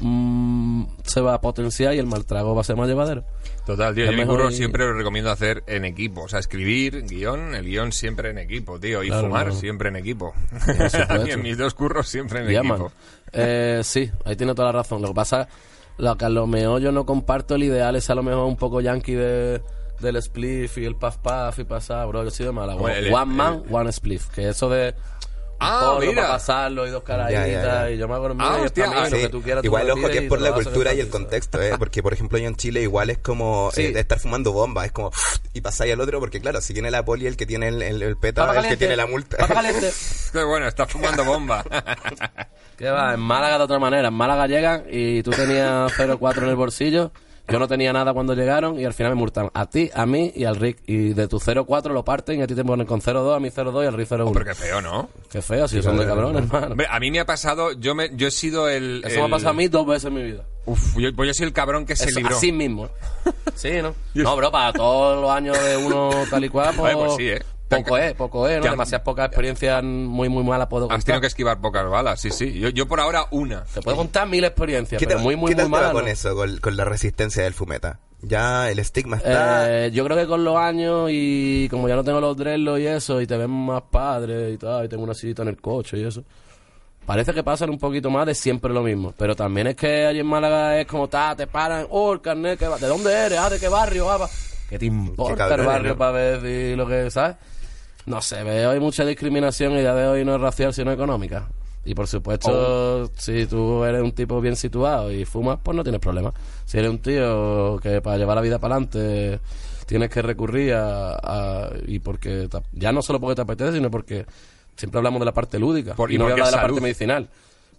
mm, 0.01 0.83
se 1.03 1.21
va 1.21 1.35
a 1.35 1.41
potenciar 1.41 1.93
y 1.95 1.99
el 1.99 2.05
mal 2.07 2.25
trago 2.25 2.53
va 2.55 2.61
a 2.61 2.63
ser 2.63 2.75
más 2.75 2.87
llevadero. 2.87 3.23
Total, 3.65 3.93
tío, 3.93 4.05
Es 4.05 4.11
yo 4.11 4.17
mejor 4.17 4.37
curro 4.37 4.49
y- 4.49 4.53
siempre 4.55 4.85
lo 4.85 4.93
recomiendo 4.93 5.31
hacer 5.31 5.63
en 5.67 5.85
equipo. 5.85 6.23
O 6.23 6.27
sea, 6.27 6.39
escribir, 6.39 7.03
guion, 7.07 7.53
el 7.55 7.65
guion 7.65 7.91
siempre 7.91 8.31
en 8.31 8.39
equipo, 8.39 8.79
tío. 8.79 9.03
Y 9.03 9.07
Claro, 9.07 9.27
fumar 9.27 9.47
no. 9.47 9.53
siempre 9.53 9.89
en 9.89 9.95
equipo. 9.97 10.33
supuesto. 10.65 10.97
y 11.27 11.31
en 11.31 11.41
mis 11.41 11.57
dos 11.57 11.73
curros 11.73 12.07
siempre 12.09 12.39
en 12.43 12.49
equipo. 12.57 12.91
Eh, 13.33 13.81
sí, 13.83 14.09
ahí 14.25 14.35
tiene 14.35 14.53
toda 14.55 14.69
la 14.73 14.79
razón. 14.79 15.01
Lo 15.01 15.09
que 15.09 15.13
pasa, 15.13 15.47
lo 15.97 16.17
que 16.17 16.25
a 16.25 16.29
lo 16.29 16.47
mejor 16.47 16.81
yo 16.81 16.91
no 16.91 17.05
comparto 17.05 17.55
el 17.55 17.63
ideal 17.63 17.95
es 17.95 18.09
a 18.09 18.15
lo 18.15 18.23
mejor 18.23 18.45
un 18.45 18.57
poco 18.57 18.81
yankee 18.81 19.13
de, 19.13 19.61
del 19.99 20.21
spliff 20.21 20.79
y 20.79 20.85
el 20.85 20.95
puff 20.95 21.17
puff 21.17 21.59
y 21.59 21.63
pasar, 21.63 22.07
bro. 22.07 22.23
Yo 22.23 22.31
soy 22.31 22.47
de. 22.47 22.51
Bueno, 22.51 22.87
el- 22.87 23.13
one 23.13 23.33
man, 23.33 23.63
one 23.69 23.91
spliff. 23.91 24.29
Que 24.29 24.49
eso 24.49 24.67
de 24.69 24.95
Ah, 25.63 25.91
porro 25.93 25.99
mira. 26.07 26.21
para 26.23 26.27
pasarlo 26.33 26.87
y 26.87 26.89
dos 26.89 27.03
caraditas 27.03 27.45
Ya, 27.47 27.51
ya, 27.53 27.63
ya. 27.83 27.91
y 27.91 27.97
yo 27.97 28.07
me 28.07 28.15
hago 28.15 28.27
el 28.27 28.35
Ah, 28.39 28.57
hostia, 28.63 28.85
ah, 28.93 29.01
lo 29.09 29.15
Sí, 29.15 29.21
que 29.21 29.29
tú 29.29 29.41
quieras. 29.41 29.63
Igual 29.63 29.87
lo 29.87 29.93
ojo 29.93 30.07
que 30.09 30.17
es 30.19 30.23
por 30.29 30.41
la 30.41 30.49
lo 30.49 30.55
cultura 30.55 30.93
y 30.93 30.99
el 30.99 31.09
contexto, 31.09 31.61
¿eh? 31.61 31.73
Porque, 31.77 32.01
por 32.01 32.13
ejemplo, 32.13 32.37
yo 32.39 32.47
en 32.47 32.55
Chile 32.55 32.81
igual 32.81 33.09
es 33.11 33.19
como 33.19 33.69
Sí. 33.73 33.83
eh, 33.83 33.93
estar 33.99 34.19
fumando 34.19 34.51
bomba, 34.51 34.85
es 34.85 34.91
como 34.91 35.11
y 35.53 35.61
pasáis 35.61 35.93
al 35.93 36.01
otro, 36.01 36.19
porque 36.19 36.41
claro, 36.41 36.61
si 36.61 36.73
tiene 36.73 36.89
la 36.91 37.05
poli 37.05 37.27
el 37.27 37.37
que 37.37 37.45
tiene 37.45 37.67
el, 37.67 37.81
el, 37.81 38.01
el 38.01 38.17
peta, 38.17 38.51
el 38.59 38.67
que 38.67 38.77
tiene 38.77 38.95
la 38.95 39.05
multa. 39.05 39.37
caliente. 39.47 39.91
Qué 40.31 40.43
bueno, 40.43 40.67
estás 40.67 40.91
fumando 40.91 41.23
bomba. 41.25 41.63
¿Qué 42.77 42.89
va? 42.89 43.13
En 43.13 43.19
Málaga 43.19 43.57
de 43.59 43.63
otra 43.63 43.77
manera. 43.79 44.07
En 44.07 44.13
Málaga 44.13 44.47
llegan 44.47 44.85
y 44.89 45.21
tú 45.23 45.31
tenías 45.31 45.91
0,4 45.93 46.37
en 46.43 46.49
el 46.49 46.55
bolsillo. 46.55 47.11
Yo 47.47 47.59
no 47.59 47.67
tenía 47.67 47.91
nada 47.91 48.13
cuando 48.13 48.33
llegaron 48.33 48.79
y 48.79 48.85
al 48.85 48.93
final 48.93 49.13
me 49.13 49.19
multan 49.19 49.49
a 49.53 49.65
ti, 49.65 49.89
a 49.93 50.05
mí 50.05 50.31
y 50.35 50.45
al 50.45 50.55
Rick. 50.55 50.79
Y 50.87 51.13
de 51.13 51.27
tu 51.27 51.37
0,4 51.37 51.91
lo 51.91 52.05
parten 52.05 52.39
y 52.39 52.43
a 52.43 52.47
ti 52.47 52.55
te 52.55 52.63
ponen 52.63 52.85
con 52.87 53.01
0,2, 53.01 53.35
a 53.35 53.39
mí 53.39 53.49
0,2 53.49 53.83
y 53.83 53.87
al 53.87 53.93
Rick 53.93 54.07
0,1. 54.09 54.27
Hombre, 54.27 54.45
qué 54.45 54.55
feo, 54.55 54.81
¿no? 54.81 55.09
Qué 55.29 55.41
feo, 55.41 55.67
si 55.67 55.81
son 55.81 55.97
de 55.97 56.05
cabrones, 56.05 56.43
hermano. 56.43 56.67
Hombre, 56.67 56.87
a 56.89 56.99
mí 56.99 57.11
me 57.11 57.19
ha 57.19 57.25
pasado, 57.25 57.73
yo 57.73 57.93
me, 57.95 58.09
yo 58.15 58.27
he 58.27 58.31
sido 58.31 58.69
el... 58.69 59.01
Eso 59.05 59.15
me 59.17 59.21
ha 59.23 59.25
el- 59.25 59.31
pasado 59.31 59.49
a 59.49 59.53
mí 59.53 59.67
dos 59.67 59.85
veces 59.85 60.05
en 60.05 60.13
mi 60.13 60.23
vida. 60.23 60.45
Uf, 60.65 60.95
yo, 60.97 61.09
pues 61.15 61.27
yo 61.27 61.33
soy 61.33 61.47
el 61.47 61.53
cabrón 61.53 61.85
que 61.85 61.95
se 61.95 62.05
Eso, 62.09 62.19
libró. 62.19 62.37
así 62.37 62.51
mismo. 62.51 62.89
Sí, 63.55 63.81
¿no? 63.81 63.93
No, 64.15 64.35
bro, 64.37 64.49
para 64.49 64.71
todos 64.73 65.21
los 65.21 65.29
años 65.29 65.61
de 65.63 65.77
uno 65.77 66.09
tal 66.29 66.45
y 66.45 66.49
cual, 66.49 66.73
pues, 66.77 66.95
Oye, 66.95 67.05
pues 67.05 67.15
sí, 67.17 67.27
¿eh? 67.27 67.41
Poco 67.77 67.97
es, 67.97 68.13
poco 68.13 68.47
es, 68.47 68.59
¿no? 68.59 68.65
Han- 68.65 68.71
Demasiadas 68.71 69.03
pocas 69.05 69.25
experiencias 69.27 69.83
muy, 69.83 70.29
muy 70.29 70.43
malas 70.43 70.67
puedo 70.67 70.85
Has 70.85 70.89
contar. 70.89 71.03
tenido 71.05 71.21
que 71.21 71.27
esquivar 71.27 71.59
pocas 71.61 71.89
balas, 71.89 72.19
sí, 72.19 72.31
sí. 72.31 72.59
Yo, 72.59 72.69
yo 72.69 72.87
por 72.87 72.99
ahora 72.99 73.25
una. 73.31 73.63
Te 73.65 73.81
puedo 73.81 73.97
contar 73.97 74.27
mil 74.27 74.43
experiencias, 74.43 74.99
¿Qué 74.99 75.05
pero 75.05 75.17
tal, 75.17 75.23
muy, 75.23 75.35
muy, 75.35 75.53
qué 75.55 75.61
muy 75.61 75.69
malas. 75.69 75.91
con 75.91 76.03
¿no? 76.05 76.09
eso, 76.09 76.35
con, 76.35 76.57
con 76.57 76.77
la 76.77 76.85
resistencia 76.85 77.43
del 77.43 77.53
fumeta? 77.53 77.99
Ya 78.23 78.69
el 78.69 78.77
estigma 78.77 79.17
está. 79.17 79.85
Eh, 79.85 79.91
yo 79.91 80.05
creo 80.05 80.15
que 80.15 80.27
con 80.27 80.43
los 80.43 80.55
años 80.55 81.09
y 81.11 81.67
como 81.69 81.87
ya 81.89 81.95
no 81.95 82.03
tengo 82.03 82.21
los 82.21 82.37
dreadlocks 82.37 82.79
y 82.81 82.85
eso, 82.87 83.19
y 83.21 83.25
te 83.25 83.35
ven 83.35 83.49
más 83.49 83.81
padre 83.89 84.51
y 84.51 84.57
tal, 84.57 84.85
y 84.85 84.89
tengo 84.89 85.03
una 85.03 85.15
sillita 85.15 85.41
en 85.41 85.47
el 85.47 85.59
coche 85.59 85.97
y 85.97 86.03
eso, 86.03 86.23
parece 87.03 87.33
que 87.33 87.41
pasan 87.43 87.71
un 87.71 87.79
poquito 87.79 88.11
más 88.11 88.27
de 88.27 88.35
siempre 88.35 88.71
lo 88.71 88.83
mismo. 88.83 89.11
Pero 89.17 89.35
también 89.35 89.65
es 89.67 89.75
que 89.75 90.05
allí 90.05 90.19
en 90.19 90.27
Málaga 90.27 90.79
es 90.79 90.85
como, 90.85 91.07
ta, 91.09 91.35
te 91.35 91.47
paran, 91.47 91.87
oh, 91.89 92.13
el 92.13 92.21
carnet, 92.21 92.59
¿qué 92.59 92.67
va- 92.67 92.77
¿de 92.77 92.85
dónde 92.87 93.11
eres? 93.11 93.39
Ah, 93.39 93.49
¿de 93.49 93.59
qué 93.59 93.67
barrio? 93.69 94.11
Ah, 94.11 94.17
va. 94.17 94.29
¿Qué 94.69 94.77
te 94.77 94.85
importa 94.85 95.31
el 95.31 95.37
cabrones, 95.49 95.65
barrio 95.65 95.91
¿no? 95.93 95.97
para 95.97 96.11
ver 96.11 96.41
si 96.41 96.75
lo 96.75 96.87
que, 96.87 97.09
¿sabes? 97.09 97.37
No 98.05 98.21
sé, 98.21 98.43
veo 98.43 98.71
hay 98.71 98.79
mucha 98.79 99.05
discriminación 99.05 99.73
y 99.77 99.83
ya 99.83 99.93
de 99.93 100.07
hoy 100.07 100.25
no 100.25 100.35
es 100.35 100.41
racial 100.41 100.73
sino 100.73 100.91
económica. 100.91 101.47
Y 101.83 101.95
por 101.95 102.07
supuesto, 102.07 103.03
Oh. 103.05 103.09
si 103.17 103.45
tú 103.47 103.83
eres 103.83 104.01
un 104.01 104.11
tipo 104.11 104.39
bien 104.39 104.55
situado 104.55 105.11
y 105.11 105.25
fumas, 105.25 105.59
pues 105.63 105.75
no 105.75 105.83
tienes 105.83 105.99
problema. 106.01 106.31
Si 106.65 106.77
eres 106.77 106.91
un 106.91 106.99
tío 106.99 107.79
que 107.81 108.01
para 108.01 108.17
llevar 108.17 108.35
la 108.35 108.41
vida 108.41 108.59
para 108.59 108.75
adelante 108.75 109.39
tienes 109.87 110.09
que 110.09 110.21
recurrir 110.21 110.73
a, 110.75 111.15
a- 111.15 111.69
y 111.87 111.99
porque 111.99 112.47
ya 112.73 112.91
no 112.91 113.01
solo 113.01 113.19
porque 113.19 113.35
te 113.35 113.41
apetece, 113.41 113.73
sino 113.73 113.89
porque 113.89 114.25
siempre 114.75 114.99
hablamos 114.99 115.19
de 115.19 115.25
la 115.25 115.31
parte 115.33 115.57
lúdica 115.59 115.95
Por- 115.95 116.11
y 116.11 116.15
y 116.15 116.17
no 116.17 116.25
voy 116.25 116.31
a 116.31 116.33
hablar 116.33 116.49
de 116.51 116.55
la 116.55 116.61
parte 116.61 116.81
medicinal. 116.81 117.27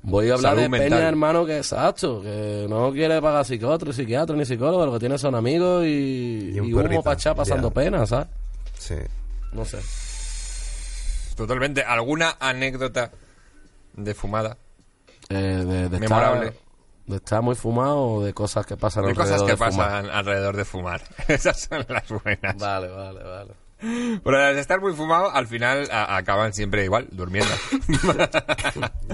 Voy 0.05 0.31
a 0.31 0.35
hablar 0.35 0.51
Salud 0.53 0.63
de 0.63 0.69
mental. 0.69 0.91
Peña, 0.99 1.09
hermano, 1.09 1.47
que 1.47 1.57
exacto, 1.59 2.21
que 2.23 2.67
no 2.69 2.91
quiere 2.93 3.23
pagar 3.23 3.45
psiquiatra, 3.45 3.93
psiquiatra 3.93 4.35
ni 4.35 4.45
psicólogo, 4.45 4.85
lo 4.85 4.93
que 4.95 4.99
tiene 4.99 5.17
son 5.17 5.37
amigos 5.37 5.85
y, 5.87 6.51
Y 6.57 6.61
un 6.61 6.69
y 6.69 6.73
humo 6.75 7.03
para 7.05 7.15
echar 7.15 7.37
pasando 7.37 7.69
ya. 7.69 7.75
pena, 7.75 8.05
¿sabes? 8.05 8.27
Sí. 8.79 8.97
No 9.53 9.65
sé. 9.65 9.79
Totalmente. 11.35 11.83
¿Alguna 11.83 12.37
anécdota 12.41 13.11
de 13.95 14.15
fumada? 14.15 14.57
Eh, 15.29 15.35
de, 15.35 15.89
de 15.89 15.99
Memorable. 16.01 16.47
Estar, 16.49 16.63
de 17.07 17.17
estar 17.17 17.43
muy 17.43 17.55
fumado 17.55 18.01
o 18.01 18.25
de 18.25 18.33
cosas 18.35 18.65
que 18.67 18.77
pasan 18.77 19.05
De 19.07 19.15
cosas 19.15 19.41
alrededor 19.41 19.47
que 19.47 19.53
de 19.65 19.71
fumar? 19.71 19.89
pasan 19.89 20.11
alrededor 20.11 20.57
de 20.57 20.65
fumar. 20.65 21.03
Esas 21.29 21.61
son 21.61 21.85
las 21.89 22.09
buenas. 22.09 22.57
Vale, 22.59 22.89
vale, 22.89 23.23
vale. 23.23 23.53
Pero 24.23 24.39
de 24.39 24.61
estar 24.61 24.81
muy 24.81 24.93
fumado, 24.95 25.29
al 25.33 25.49
final 25.49 25.89
a- 25.91 26.17
acaban 26.17 26.53
siempre 26.53 26.85
igual, 26.85 27.09
durmiendo. 27.11 27.51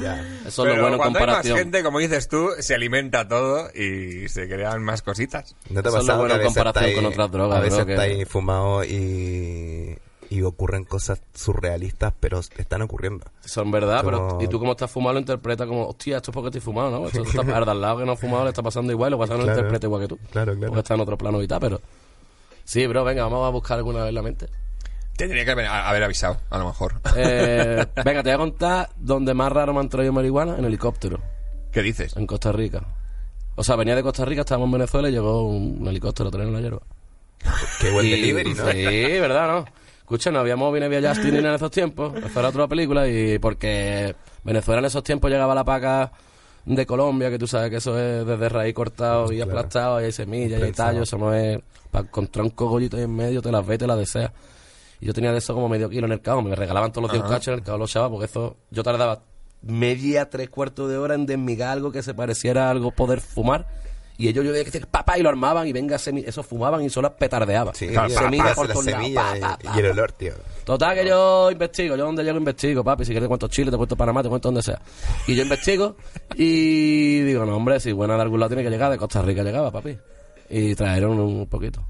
Ya. 0.00 0.20
Eso 0.46 0.46
es 0.46 0.56
Pero 0.56 0.76
lo 0.76 0.82
bueno 0.82 0.96
en 0.96 0.98
cuando 0.98 1.18
hay 1.18 1.26
más 1.26 1.34
comparación. 1.36 1.58
gente, 1.58 1.82
como 1.82 1.98
dices 1.98 2.28
tú, 2.28 2.50
se 2.58 2.74
alimenta 2.74 3.26
todo 3.26 3.68
y 3.74 4.28
se 4.28 4.46
crean 4.48 4.82
más 4.82 5.00
cositas. 5.02 5.56
¿No 5.70 5.82
te 5.82 5.88
Eso 5.88 5.98
es 5.98 6.04
lo 6.06 6.18
bueno 6.18 6.34
en 6.36 6.42
comparación 6.44 6.84
estáis- 6.84 6.94
con 6.96 7.06
otras 7.06 7.30
drogas, 7.32 7.58
A 7.58 7.60
veces 7.62 7.76
bro, 7.78 7.86
que- 7.86 7.92
estáis 7.94 8.28
fumados 8.28 8.86
y, 8.86 9.96
y 10.30 10.42
ocurren 10.42 10.84
cosas 10.84 11.22
surrealistas, 11.34 12.12
pero 12.20 12.40
están 12.40 12.82
ocurriendo. 12.82 13.26
Son 13.44 13.70
verdad, 13.70 14.02
pero 14.04 14.38
y 14.40 14.48
tú 14.48 14.58
como 14.58 14.72
estás 14.72 14.90
fumado 14.90 15.14
lo 15.14 15.20
interpretas 15.20 15.66
como, 15.66 15.86
hostia, 15.86 16.16
esto 16.18 16.30
es 16.30 16.34
porque 16.34 16.48
estoy 16.48 16.60
fumado, 16.60 16.90
¿no? 16.90 17.06
Esto 17.06 17.22
está 17.22 17.40
al 17.56 17.64
de 17.64 17.70
al 17.70 17.80
lado 17.80 17.98
que 17.98 18.04
no 18.04 18.12
ha 18.12 18.16
fumado 18.16 18.44
le 18.44 18.50
está 18.50 18.62
pasando 18.62 18.92
igual, 18.92 19.10
lo 19.12 19.16
que 19.18 19.22
pasa 19.22 19.34
es 19.34 19.36
que 19.36 19.40
no 19.40 19.46
lo 19.46 19.52
Claro. 19.54 19.58
interpreta 19.60 19.86
igual 19.86 20.02
que 20.02 20.08
tú. 20.08 20.18
Claro, 20.30 20.52
claro. 20.54 20.66
Porque 20.68 20.80
está 20.80 20.94
en 20.94 21.00
otro 21.00 21.16
plano 21.18 21.42
y 21.42 21.48
tal, 21.48 21.60
pero... 21.60 21.80
Sí, 22.64 22.86
bro, 22.86 23.02
venga, 23.04 23.22
vamos 23.22 23.46
a 23.46 23.50
buscar 23.50 23.78
alguna 23.78 24.04
vez 24.04 24.12
la 24.12 24.20
mente. 24.22 24.46
Tendría 25.16 25.44
que 25.44 25.50
haber, 25.50 25.66
haber 25.66 26.02
avisado, 26.04 26.38
a 26.50 26.58
lo 26.58 26.66
mejor. 26.66 27.00
Eh, 27.16 27.86
venga, 28.04 28.22
te 28.22 28.28
voy 28.28 28.34
a 28.34 28.38
contar 28.38 28.90
donde 28.96 29.32
más 29.34 29.50
raro 29.50 29.72
me 29.72 29.80
han 29.80 29.88
traído 29.88 30.12
marihuana, 30.12 30.56
en 30.58 30.64
helicóptero, 30.66 31.18
¿Qué 31.72 31.82
dices? 31.82 32.16
en 32.16 32.26
Costa 32.26 32.52
Rica. 32.52 32.82
O 33.56 33.64
sea, 33.64 33.74
venía 33.74 33.96
de 33.96 34.02
Costa 34.04 34.24
Rica, 34.24 34.42
estábamos 34.42 34.66
en 34.68 34.72
Venezuela 34.72 35.08
y 35.08 35.12
llegó 35.12 35.42
un, 35.48 35.84
helicóptero 35.88 36.28
a 36.28 36.32
traer 36.32 36.48
la 36.50 36.60
hierba. 36.60 36.82
Qué 37.80 37.90
buen 37.90 38.06
Y- 38.06 38.10
delivery, 38.10 38.54
¿no? 38.54 38.70
Sí, 38.70 39.20
¿verdad, 39.20 39.48
no? 39.48 39.64
Escucha, 40.08 40.30
no 40.30 40.38
habíamos 40.38 40.72
vine 40.72 40.88
vía 40.88 41.06
Justin 41.06 41.36
en 41.36 41.46
esos 41.46 41.70
tiempos. 41.70 42.14
Esa 42.24 42.40
era 42.40 42.48
otra 42.48 42.66
película 42.66 43.06
y 43.06 43.38
porque 43.38 44.16
Venezuela 44.42 44.78
en 44.78 44.86
esos 44.86 45.02
tiempos 45.02 45.30
llegaba 45.30 45.54
la 45.54 45.64
paca 45.64 46.10
de 46.64 46.86
Colombia, 46.86 47.28
que 47.28 47.38
tú 47.38 47.46
sabes 47.46 47.68
que 47.70 47.76
eso 47.76 47.98
es 47.98 48.26
desde 48.26 48.48
raíz 48.48 48.74
cortado 48.74 49.30
y 49.30 49.36
Claro. 49.36 49.50
aplastado, 49.52 50.00
y 50.00 50.04
hay 50.04 50.12
semillas, 50.12 50.60
y 50.60 50.62
hay 50.62 50.72
tallos, 50.72 51.02
eso 51.08 51.18
no 51.18 51.34
es... 51.34 51.58
pa- 51.90 52.04
con 52.04 52.28
tronco 52.28 52.68
gollito 52.68 52.96
ahí 52.96 53.02
en 53.02 53.14
medio, 53.14 53.42
te 53.42 53.52
las 53.52 53.66
ves, 53.66 53.78
te 53.78 53.86
las 53.86 53.98
deseas. 53.98 54.32
Y 55.00 55.06
yo 55.06 55.12
tenía 55.12 55.30
de 55.32 55.38
eso 55.38 55.52
como 55.54 55.68
medio 55.68 55.88
kilo 55.90 56.06
en 56.06 56.12
el 56.12 56.20
cabo, 56.22 56.40
me 56.42 56.54
regalaban 56.56 56.90
todos 56.90 57.02
los 57.02 57.12
días 57.12 57.24
un 57.24 57.28
cacho 57.30 57.52
en 57.52 57.58
el 57.58 57.64
cabo 57.64 57.76
los 57.78 57.90
chavos, 57.90 58.10
porque 58.10 58.24
eso 58.26 58.56
yo 58.70 58.82
tardaba 58.82 59.20
media, 59.62 60.30
tres 60.30 60.48
cuartos 60.50 60.88
de 60.88 60.96
hora 60.96 61.14
en 61.14 61.26
desmigar 61.26 61.68
algo 61.70 61.92
que 61.92 62.02
se 62.02 62.14
pareciera 62.14 62.68
a 62.68 62.70
algo 62.70 62.92
poder 62.92 63.20
fumar. 63.20 63.66
Y 64.20 64.26
ellos 64.28 64.44
yo 64.44 64.50
veía 64.50 64.64
que 64.64 64.80
papá, 64.80 65.16
y 65.16 65.22
lo 65.22 65.28
armaban 65.28 65.66
y 65.68 65.72
venga, 65.72 65.96
semi 65.96 66.24
eso 66.26 66.42
fumaban 66.42 66.82
y 66.82 66.90
solo 66.90 67.14
petardeaba. 67.16 67.72
Sí, 67.72 67.86
Claro, 67.86 68.10
semillas 68.10 68.54
por 68.56 68.66
la 68.66 68.72
todos 68.74 68.86
lados, 68.86 69.00
semilla 69.04 69.36
y- 69.36 69.40
pa, 69.40 69.58
pa, 69.62 69.76
y 69.76 69.78
el 69.78 69.86
olor, 69.92 70.10
tío. 70.12 70.32
Total, 70.64 70.96
que 70.96 71.06
yo 71.06 71.50
investigo, 71.52 71.94
yo 71.96 72.04
donde 72.04 72.24
llego 72.24 72.36
investigo, 72.36 72.82
papi, 72.82 73.04
si 73.04 73.12
quieres 73.12 73.24
te 73.24 73.28
cuento 73.28 73.46
Chile, 73.48 73.70
te 73.70 73.76
cuento 73.76 73.94
Panamá, 73.96 74.22
te 74.22 74.28
cuento 74.28 74.48
donde 74.48 74.62
sea. 74.62 74.80
Y 75.28 75.36
yo 75.36 75.42
investigo 75.44 75.96
y 76.34 77.20
digo, 77.20 77.46
no, 77.46 77.56
hombre, 77.56 77.78
si 77.80 77.92
buena 77.92 78.16
de 78.16 78.22
algún 78.22 78.40
lado 78.40 78.50
tiene 78.50 78.64
que 78.64 78.70
llegar, 78.70 78.90
de 78.90 78.98
Costa 78.98 79.22
Rica 79.22 79.42
llegaba, 79.42 79.70
papi. 79.70 79.96
Y 80.50 80.74
trajeron 80.74 81.18
un 81.20 81.46
poquito. 81.46 81.84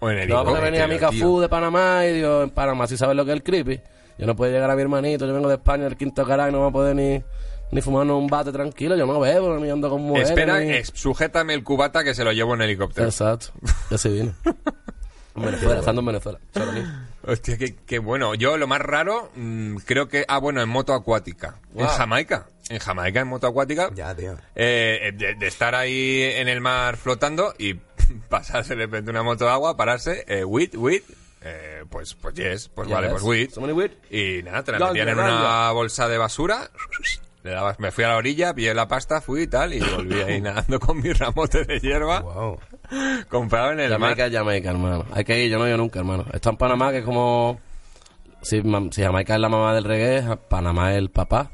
O 0.00 0.10
en 0.10 0.28
No, 0.28 0.44
porque 0.44 0.60
venía 0.60 0.86
mi 0.86 0.98
tío. 0.98 1.08
Cafú 1.10 1.40
de 1.40 1.48
Panamá 1.48 2.04
y 2.06 2.12
digo, 2.14 2.42
en 2.42 2.50
Panamá 2.50 2.86
si 2.86 2.96
sabes 2.96 3.16
lo 3.16 3.24
que 3.24 3.30
es 3.30 3.36
el 3.36 3.42
creepy. 3.42 3.80
Yo 4.18 4.26
no 4.26 4.36
puedo 4.36 4.52
llegar 4.52 4.70
a 4.70 4.76
mi 4.76 4.82
hermanito, 4.82 5.26
yo 5.26 5.32
vengo 5.32 5.48
de 5.48 5.54
España, 5.54 5.86
el 5.86 5.96
quinto 5.96 6.24
caray, 6.26 6.52
no 6.52 6.60
va 6.60 6.66
a 6.68 6.70
poder 6.70 6.94
ni, 6.94 7.22
ni 7.72 7.82
fumarnos 7.82 8.16
un 8.18 8.28
bate 8.28 8.52
tranquilo, 8.52 8.96
yo 8.96 9.04
no 9.06 9.18
bebo, 9.18 9.58
ni 9.58 9.68
ando 9.68 9.90
con 9.90 10.02
mujeres. 10.02 10.28
Espera, 10.30 10.60
ni- 10.60 10.70
es- 10.70 10.92
sujétame 10.94 11.54
el 11.54 11.64
cubata 11.64 12.04
que 12.04 12.14
se 12.14 12.22
lo 12.22 12.30
llevo 12.32 12.54
en 12.54 12.62
helicóptero. 12.62 13.08
Exacto, 13.08 13.48
ya 13.90 13.98
se 13.98 14.08
vino. 14.10 14.32
En 15.34 15.44
Venezuela, 15.46 15.78
estando 15.78 16.00
en 16.00 16.06
Venezuela. 16.08 16.38
Hostia, 17.26 17.56
qué, 17.56 17.74
qué 17.86 17.98
bueno. 17.98 18.34
Yo 18.34 18.58
lo 18.58 18.66
más 18.66 18.82
raro, 18.82 19.30
mm, 19.34 19.76
creo 19.76 20.06
que... 20.06 20.26
Ah, 20.28 20.36
bueno, 20.36 20.60
en 20.60 20.68
moto 20.68 20.92
acuática. 20.92 21.54
En. 21.74 21.86
Jamaica. 21.86 22.48
En 22.68 22.78
Jamaica, 22.78 23.20
en 23.20 23.28
moto 23.28 23.46
acuática. 23.46 23.90
Ya, 23.94 24.14
tío. 24.14 24.36
eh, 24.54 25.10
de, 25.14 25.34
de 25.36 25.46
estar 25.46 25.74
ahí 25.74 26.20
en 26.34 26.48
el 26.48 26.60
mar 26.60 26.98
flotando 26.98 27.54
y 27.58 27.72
pasarse 28.28 28.76
de 28.76 28.84
repente 28.84 29.10
una 29.10 29.22
moto 29.22 29.46
de 29.46 29.52
agua, 29.52 29.74
pararse, 29.74 30.22
eh, 30.28 30.44
wit, 30.44 30.74
wit, 30.76 31.02
eh, 31.40 31.84
pues, 31.88 32.12
pues 32.12 32.34
yes, 32.34 32.68
pues 32.68 32.88
Ya 32.88 32.96
vale, 32.96 33.08
ves. 33.08 33.22
pues 33.22 33.50
wit. 33.54 33.92
Y 34.10 34.42
nada, 34.42 34.62
te 34.62 34.72
la 34.72 34.80
metían 34.88 35.08
en 35.08 35.18
una 35.18 35.70
bolsa 35.72 36.08
de 36.08 36.18
basura, 36.18 36.70
le 37.44 37.50
dabas, 37.50 37.78
me 37.80 37.90
fui 37.90 38.04
a 38.04 38.08
la 38.08 38.16
orilla, 38.16 38.54
pillé 38.54 38.72
la 38.74 38.86
pasta, 38.86 39.20
fui 39.20 39.42
y 39.42 39.46
tal, 39.48 39.74
y 39.74 39.80
volví 39.80 40.20
ahí 40.20 40.40
nadando 40.42 40.78
con 40.78 41.00
mi 41.00 41.12
ramote 41.12 41.64
de 41.64 41.80
hierba, 41.80 42.20
Wow. 42.20 42.58
comprado 43.28 43.72
en 43.72 43.80
el 43.80 43.90
Jamaica 43.90 44.22
mar. 44.22 44.28
es 44.28 44.34
Jamaica, 44.38 44.70
hermano. 44.70 45.04
Hay 45.12 45.24
que 45.24 45.44
ir, 45.44 45.50
yo 45.50 45.58
no 45.58 45.66
he 45.66 45.68
ido 45.68 45.78
nunca, 45.78 45.98
hermano. 45.98 46.24
Está 46.32 46.50
en 46.50 46.56
Panamá, 46.56 46.90
que 46.92 46.98
es 46.98 47.04
como... 47.04 47.60
Si, 48.42 48.60
si 48.90 49.02
Jamaica 49.02 49.34
es 49.34 49.40
la 49.40 49.48
mamá 49.48 49.74
del 49.74 49.84
reggae, 49.84 50.36
Panamá 50.48 50.92
es 50.92 50.98
el 50.98 51.10
papá. 51.10 51.50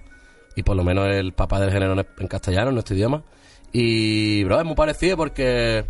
Y 0.57 0.63
por 0.63 0.75
lo 0.77 0.83
menos 0.85 1.07
el 1.09 1.33
papá 1.33 1.61
del 1.61 1.71
género 1.71 1.93
en, 1.93 2.07
en 2.19 2.27
castellano, 2.29 2.69
en 2.69 2.75
nuestro 2.75 2.97
idioma. 2.97 3.23
Y, 3.73 4.43
bro, 4.45 4.59
es 4.59 4.65
muy 4.65 4.75
parecido 4.75 5.17
porque... 5.17 5.85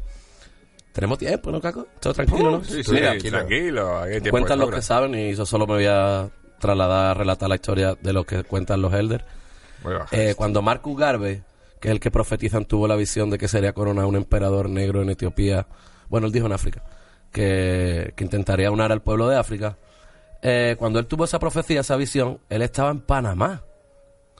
Tenemos 0.92 1.18
tiempo, 1.18 1.52
¿no, 1.52 1.60
Caco? 1.60 1.86
Todo 2.00 2.12
tranquilo, 2.12 2.50
¿no? 2.50 2.64
Sí, 2.64 2.82
sí, 2.82 2.90
Mira, 2.92 3.16
tranquilo. 3.16 4.02
Cuentan 4.30 4.58
los 4.58 4.70
que 4.70 4.82
saben 4.82 5.14
y 5.14 5.34
yo 5.34 5.46
solo 5.46 5.66
me 5.66 5.74
voy 5.74 5.86
a 5.86 6.28
trasladar 6.58 7.06
a 7.10 7.14
relatar 7.14 7.48
la 7.48 7.54
historia 7.54 7.94
de 8.00 8.12
los 8.12 8.26
que 8.26 8.42
cuentan 8.42 8.82
los 8.82 8.92
elders. 8.92 9.24
Eh, 10.12 10.34
cuando 10.36 10.62
Marcus 10.62 10.98
Garvey, 10.98 11.42
que 11.80 11.88
es 11.88 11.92
el 11.92 12.00
que 12.00 12.10
profetizan, 12.10 12.64
tuvo 12.64 12.88
la 12.88 12.96
visión 12.96 13.30
de 13.30 13.38
que 13.38 13.48
sería 13.48 13.72
coronado 13.72 14.08
un 14.08 14.16
emperador 14.16 14.68
negro 14.68 15.02
en 15.02 15.10
Etiopía, 15.10 15.66
bueno, 16.08 16.26
él 16.26 16.32
dijo 16.32 16.46
en 16.46 16.52
África, 16.52 16.82
que, 17.32 18.12
que 18.16 18.24
intentaría 18.24 18.70
unar 18.70 18.90
al 18.92 19.02
pueblo 19.02 19.28
de 19.28 19.36
África, 19.36 19.76
eh, 20.42 20.76
cuando 20.78 20.98
él 20.98 21.06
tuvo 21.06 21.24
esa 21.24 21.38
profecía, 21.38 21.80
esa 21.80 21.96
visión, 21.96 22.38
él 22.48 22.62
estaba 22.62 22.90
en 22.90 23.00
Panamá. 23.00 23.62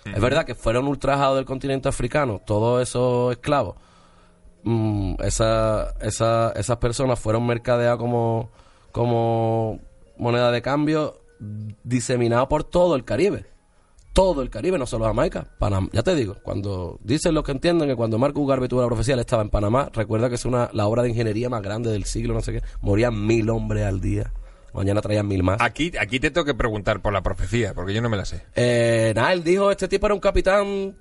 Es 0.04 0.20
verdad 0.20 0.44
que 0.46 0.54
fueron 0.54 0.86
ultrajados 0.88 1.36
del 1.36 1.44
continente 1.44 1.88
africano, 1.88 2.40
todos 2.46 2.82
esos 2.82 3.32
esclavos. 3.32 3.76
Mm, 4.62 5.14
esa- 5.22 5.92
esa- 6.00 6.52
esas 6.52 6.76
personas 6.78 7.18
fueron 7.18 7.46
mercadeadas 7.46 7.98
como, 7.98 8.50
como 8.92 9.80
moneda 10.16 10.50
de 10.50 10.62
cambio 10.62 11.20
diseminado 11.84 12.48
por 12.48 12.64
todo 12.64 12.96
el 12.96 13.04
Caribe 13.04 13.44
todo 14.18 14.42
el 14.42 14.50
Caribe, 14.50 14.78
no 14.78 14.84
solo 14.84 15.04
Jamaica. 15.04 15.46
Panamá, 15.58 15.88
ya 15.92 16.02
te 16.02 16.12
digo, 16.16 16.38
cuando 16.42 16.98
dicen 17.04 17.34
los 17.34 17.44
que 17.44 17.52
entienden 17.52 17.88
que 17.88 17.94
cuando 17.94 18.18
Marcus 18.18 18.48
Garvey 18.48 18.68
tuvo 18.68 18.80
la 18.80 18.88
profecía, 18.88 19.14
él 19.14 19.20
estaba 19.20 19.42
en 19.42 19.48
Panamá, 19.48 19.90
recuerda 19.92 20.28
que 20.28 20.34
es 20.34 20.44
una, 20.44 20.68
la 20.72 20.88
obra 20.88 21.04
de 21.04 21.10
ingeniería 21.10 21.48
más 21.48 21.62
grande 21.62 21.92
del 21.92 22.02
siglo, 22.02 22.34
no 22.34 22.40
sé 22.40 22.54
qué. 22.54 22.62
Morían 22.80 23.24
mil 23.24 23.48
hombres 23.48 23.84
al 23.84 24.00
día. 24.00 24.32
Mañana 24.74 25.00
traían 25.02 25.28
mil 25.28 25.44
más. 25.44 25.60
Aquí, 25.60 25.92
aquí 26.00 26.18
te 26.18 26.32
tengo 26.32 26.44
que 26.44 26.54
preguntar 26.54 27.00
por 27.00 27.12
la 27.12 27.22
profecía, 27.22 27.74
porque 27.74 27.94
yo 27.94 28.02
no 28.02 28.08
me 28.08 28.16
la 28.16 28.24
sé. 28.24 28.42
Eh, 28.56 29.12
nada, 29.14 29.32
él 29.32 29.44
dijo, 29.44 29.70
este 29.70 29.86
tipo 29.86 30.06
era 30.06 30.16
un 30.16 30.20
capitán 30.20 30.96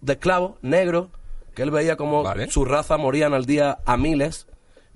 de 0.00 0.12
esclavos, 0.14 0.52
negro, 0.62 1.10
que 1.54 1.64
él 1.64 1.70
veía 1.70 1.96
como 1.96 2.22
Vale. 2.22 2.50
su 2.50 2.64
raza 2.64 2.96
morían 2.96 3.34
al 3.34 3.44
día 3.44 3.76
a 3.84 3.98
miles. 3.98 4.46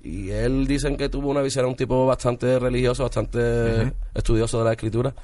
Y 0.02 0.31
él 0.31 0.66
dicen 0.66 0.96
que 0.96 1.11
tuvo 1.11 1.28
una 1.28 1.42
visión, 1.42 1.66
un 1.66 1.76
tipo 1.76 2.07
bastante 2.07 2.59
religioso, 2.59 3.02
bastante 3.02 3.92
estudioso 4.14 4.59
de 4.61 4.64
la 4.64 4.70
escritura. 4.70 5.14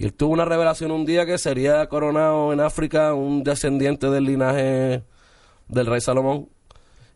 Y 0.00 0.06
él 0.06 0.14
tuvo 0.14 0.32
una 0.32 0.46
revelación 0.46 0.92
un 0.92 1.04
día 1.04 1.26
que 1.26 1.36
sería 1.36 1.86
coronado 1.86 2.54
en 2.54 2.60
África 2.60 3.12
un 3.12 3.44
descendiente 3.44 4.08
del 4.08 4.24
linaje 4.24 5.04
del 5.68 5.86
rey 5.86 6.00
Salomón 6.00 6.48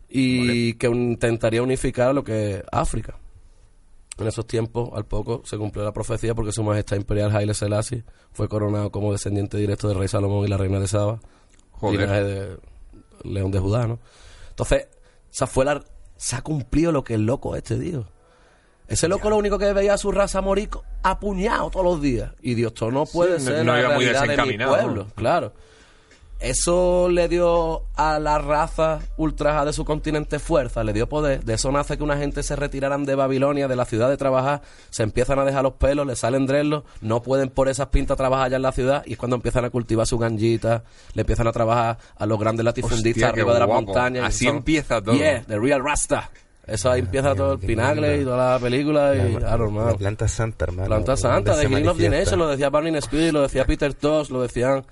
y 0.07 0.75
que 0.75 0.85
intentaría 0.85 1.63
unificar 1.63 2.13
lo 2.13 2.23
que 2.23 2.57
es 2.57 2.63
África. 2.71 3.17
En 4.19 4.27
esos 4.27 4.45
tiempos, 4.45 4.91
al 4.93 5.03
poco, 5.03 5.41
se 5.45 5.57
cumplió 5.57 5.83
la 5.83 5.93
profecía 5.93 6.35
porque 6.35 6.51
su 6.51 6.61
majestad 6.61 6.97
imperial 6.97 7.35
Haile 7.35 7.55
Selassie 7.55 8.03
fue 8.31 8.47
coronado 8.47 8.91
como 8.91 9.11
descendiente 9.11 9.57
directo 9.57 9.87
del 9.87 9.97
rey 9.97 10.07
Salomón 10.07 10.45
y 10.45 10.47
la 10.47 10.57
reina 10.57 10.79
de 10.79 10.87
Saba, 10.87 11.19
Joder. 11.71 12.01
linaje 12.01 12.23
de 12.23 12.57
León 13.23 13.49
de 13.49 13.57
Judá, 13.57 13.87
¿no? 13.87 13.97
Entonces, 14.51 14.89
esa 15.33 15.47
fue 15.47 15.65
la, 15.65 15.83
se 16.17 16.35
ha 16.35 16.43
cumplido 16.43 16.91
lo 16.91 17.03
que 17.03 17.15
el 17.15 17.25
loco 17.25 17.55
este 17.55 17.79
dijo. 17.79 18.05
Ese 18.87 19.07
loco 19.07 19.29
lo 19.29 19.37
único 19.37 19.57
que 19.57 19.73
veía 19.73 19.93
a 19.95 19.97
su 19.97 20.11
raza 20.11 20.41
morir 20.41 20.69
apuñado 21.03 21.69
todos 21.71 21.85
los 21.85 22.01
días. 22.01 22.31
Y 22.41 22.53
Dios, 22.53 22.71
esto 22.73 22.91
no 22.91 23.05
puede 23.05 23.39
Sí, 23.39 23.45
ser 23.47 23.65
no 23.65 23.73
la 23.73 23.79
iba 23.79 23.95
muy 23.95 24.05
realidad 24.05 24.45
de 24.45 24.57
mi 24.57 24.63
pueblo. 24.63 25.03
¿no? 25.05 25.09
Claro. 25.15 25.53
Eso 26.39 27.07
le 27.09 27.29
dio 27.29 27.83
a 27.95 28.19
la 28.19 28.37
raza 28.39 28.99
ultraja 29.15 29.63
de 29.63 29.71
su 29.71 29.85
continente 29.85 30.37
fuerza, 30.37 30.83
le 30.83 30.91
dio 30.91 31.07
poder. 31.07 31.45
De 31.45 31.53
eso 31.53 31.71
nace 31.71 31.97
que 31.97 32.03
una 32.03 32.17
gente 32.17 32.43
se 32.43 32.57
retiraran 32.57 33.05
de 33.05 33.15
Babilonia, 33.15 33.69
de 33.69 33.75
la 33.77 33.85
ciudad 33.85 34.09
de 34.09 34.17
trabajar, 34.17 34.61
se 34.89 35.03
empiezan 35.03 35.39
a 35.39 35.45
dejar 35.45 35.63
los 35.63 35.73
pelos, 35.75 36.05
le 36.05 36.15
salen 36.17 36.45
dreadlocks, 36.45 36.87
no 37.01 37.21
pueden 37.21 37.49
por 37.49 37.69
esas 37.69 37.87
pintas 37.87 38.17
trabajar 38.17 38.47
allá 38.47 38.57
en 38.57 38.63
la 38.63 38.73
ciudad 38.73 39.03
y 39.05 39.13
es 39.13 39.17
cuando 39.17 39.37
empiezan 39.37 39.63
a 39.63 39.69
cultivar 39.69 40.05
su 40.07 40.17
ganjita, 40.17 40.83
le 41.13 41.21
empiezan 41.21 41.47
a 41.47 41.53
trabajar 41.53 41.97
a 42.17 42.25
los 42.25 42.37
grandes 42.37 42.65
latifundistas 42.65 43.07
Hostia, 43.13 43.29
arriba 43.29 43.53
de 43.57 43.65
guapo. 43.65 43.81
montañas. 43.81 44.23
y 44.23 44.27
Así 44.27 44.47
empieza 44.47 45.01
todo. 45.01 45.15
Yeah, 45.15 45.41
the 45.47 45.57
real 45.57 45.81
Rasta. 45.83 46.29
Eso 46.67 46.89
ahí 46.91 47.01
empieza 47.01 47.35
todo 47.35 47.53
el 47.53 47.59
pinacle 47.59 48.09
lindo. 48.17 48.21
y 48.21 48.25
toda 48.25 48.53
la 48.53 48.59
película 48.59 49.15
y 49.15 49.33
La, 49.33 49.39
claro, 49.39 49.65
hermano. 49.65 49.91
la 49.91 49.97
planta 49.97 50.27
santa, 50.27 50.65
hermano. 50.65 50.87
Planta 50.87 51.15
Santa, 51.15 51.55
de 51.55 51.67
Healing 51.67 51.87
of 51.87 51.97
the. 51.97 52.09
Nation, 52.09 52.39
lo 52.39 52.47
decía 52.47 52.69
Barney 52.69 52.95
Speed, 52.95 53.31
lo 53.33 53.41
decía 53.43 53.65
Peter 53.65 53.93
Tosh, 53.93 54.29
lo 54.29 54.41
decían. 54.41 54.83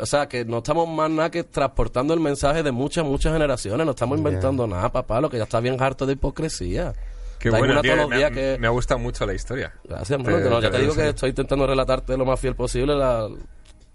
O 0.00 0.06
sea, 0.06 0.28
que 0.28 0.44
no 0.44 0.58
estamos 0.58 0.88
más 0.88 1.10
nada 1.10 1.30
que 1.30 1.44
transportando 1.44 2.14
el 2.14 2.20
mensaje 2.20 2.62
de 2.62 2.70
muchas, 2.72 3.04
muchas 3.04 3.32
generaciones. 3.32 3.84
No 3.84 3.90
estamos 3.90 4.16
inventando 4.16 4.66
nada, 4.66 4.90
papá. 4.90 5.20
Lo 5.20 5.28
que 5.28 5.36
ya 5.38 5.42
está 5.42 5.60
bien 5.60 5.76
harto 5.82 6.06
de 6.06 6.12
hipocresía. 6.14 6.92
Qué 7.38 7.50
bueno, 7.50 7.80
tío, 7.82 7.92
todos 7.92 8.02
los 8.04 8.10
me, 8.10 8.16
días 8.16 8.30
ha- 8.30 8.34
que... 8.34 8.56
me 8.58 8.66
ha 8.66 8.70
gustado 8.70 8.98
mucho 9.00 9.26
la 9.26 9.34
historia. 9.34 9.72
Gracias, 9.84 10.10
hermano. 10.10 10.38
Te- 10.38 10.50
no, 10.50 10.60
ya 10.60 10.70
te 10.70 10.76
te 10.76 10.82
digo 10.82 10.94
que 10.94 11.08
estoy 11.10 11.30
intentando 11.30 11.66
relatarte 11.66 12.16
lo 12.16 12.24
más 12.24 12.38
fiel 12.40 12.54
posible 12.56 12.94
la, 12.96 13.28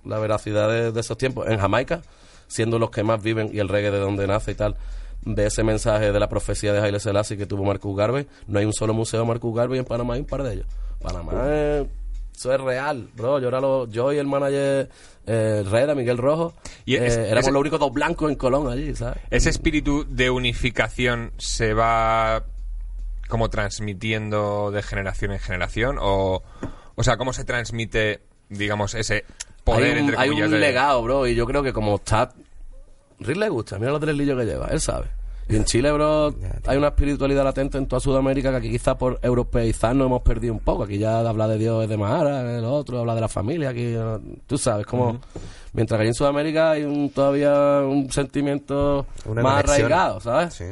la 0.06 0.20
veracidad 0.20 0.70
de, 0.70 0.92
de 0.92 1.00
esos 1.00 1.18
tiempos. 1.18 1.48
En 1.48 1.58
Jamaica, 1.60 2.02
siendo 2.48 2.78
los 2.80 2.90
que 2.92 3.04
más 3.04 3.22
viven 3.24 3.50
y 3.54 3.60
el 3.60 3.70
reggae 3.70 3.92
de 3.92 4.00
donde 4.00 4.28
nace 4.28 4.52
y 4.52 4.56
tal, 4.56 4.76
de 5.26 5.46
ese 5.48 5.64
mensaje 5.64 6.12
de 6.12 6.20
la 6.20 6.28
profecía 6.30 6.74
de 6.74 6.80
Haile 6.80 7.00
Selassie 7.00 7.38
que 7.38 7.46
tuvo 7.46 7.64
Marcus 7.64 7.96
Garvey, 7.96 8.28
no 8.48 8.60
hay 8.60 8.66
un 8.66 8.74
solo 8.74 8.94
museo 8.94 9.20
de 9.22 9.26
Marcus 9.28 9.56
Garvey 9.56 9.80
en 9.80 9.86
Panamá, 9.86 10.16
hay 10.16 10.20
un 10.22 10.26
par 10.28 10.44
de 10.44 10.54
ellos. 10.54 10.66
Panamá 11.02 11.34
es- 11.50 11.88
Eso 12.36 12.52
es 12.52 12.60
real, 12.62 13.08
bro. 13.16 13.40
Yo, 13.40 13.48
era 13.48 13.62
lo, 13.62 13.88
yo 13.88 14.12
y 14.12 14.18
el 14.18 14.26
manager 14.26 14.90
eh, 15.28 15.64
Reda, 15.70 15.94
Miguel 15.96 16.18
Rojo, 16.18 16.54
Y 16.84 16.96
eh, 16.96 17.06
éramos 17.06 17.44
ese- 17.44 17.52
los 17.52 17.62
únicos 17.62 17.80
dos 17.80 17.94
blancos 17.94 18.30
en 18.32 18.36
Colón 18.38 18.68
allí, 18.72 18.96
¿sabes? 18.96 19.18
¿Ese 19.30 19.50
espíritu 19.52 20.04
de 20.10 20.30
unificación 20.32 21.32
se 21.38 21.74
va 21.76 22.44
como 23.30 23.50
transmitiendo 23.50 24.72
de 24.72 24.82
generación 24.82 25.32
en 25.32 25.40
generación? 25.40 25.98
O, 26.02 26.42
o 26.96 27.04
sea, 27.04 27.18
¿cómo 27.18 27.34
se 27.34 27.46
transmite, 27.46 28.22
digamos, 28.50 28.96
ese 28.96 29.26
poder, 29.64 29.84
hay 29.86 29.92
un, 29.92 29.98
entre 30.00 30.18
hay 30.18 30.30
comillas, 30.30 30.48
un 30.48 30.54
de- 30.54 30.60
legado, 30.60 31.04
bro, 31.04 31.28
y 31.28 31.36
yo 31.36 31.46
creo 31.46 31.62
que 31.64 31.72
como 31.72 31.96
está... 31.96 32.34
Rick 33.24 33.38
le 33.38 33.50
gusta, 33.50 33.78
mira 33.80 33.92
los 33.92 34.02
tres 34.02 34.16
lillos 34.16 34.38
que 34.38 34.46
lleva, 34.46 34.68
él 34.68 34.80
sabe. 34.80 35.08
Y 35.50 35.56
en 35.58 35.66
Chile, 35.66 35.92
bro, 35.92 36.34
hay 36.68 36.78
una 36.78 36.88
espiritualidad 36.88 37.44
latente 37.44 37.78
en 37.78 37.86
toda 37.88 38.00
Sudamérica 38.00 38.52
que 38.52 38.58
aquí 38.58 38.70
quizá 38.72 38.98
por 38.98 39.20
europeizar 39.22 39.94
nos 39.96 40.08
hemos 40.08 40.22
perdido 40.22 40.54
un 40.54 40.60
poco. 40.62 40.84
Aquí 40.84 40.98
ya 40.98 41.20
habla 41.20 41.48
de 41.50 41.58
Dios 41.58 41.84
es 41.84 41.90
de 41.90 41.98
Mahara, 41.98 42.58
el 42.58 42.64
otro 42.64 43.00
habla 43.00 43.14
de 43.16 43.22
la 43.22 43.28
familia, 43.28 43.70
aquí, 43.72 43.84
eh, 43.96 44.18
tú 44.48 44.58
sabes, 44.58 44.86
como... 44.86 45.20
Mientras 45.74 45.98
que 45.98 46.02
allí 46.04 46.10
en 46.10 46.14
Sudamérica 46.14 46.72
hay 46.72 46.84
un, 46.84 47.10
todavía 47.10 47.82
un 47.82 48.12
sentimiento 48.12 49.06
Una 49.26 49.42
más 49.42 49.64
conexión. 49.64 49.86
arraigado, 49.92 50.20
¿sabes? 50.20 50.54
Sí. 50.54 50.66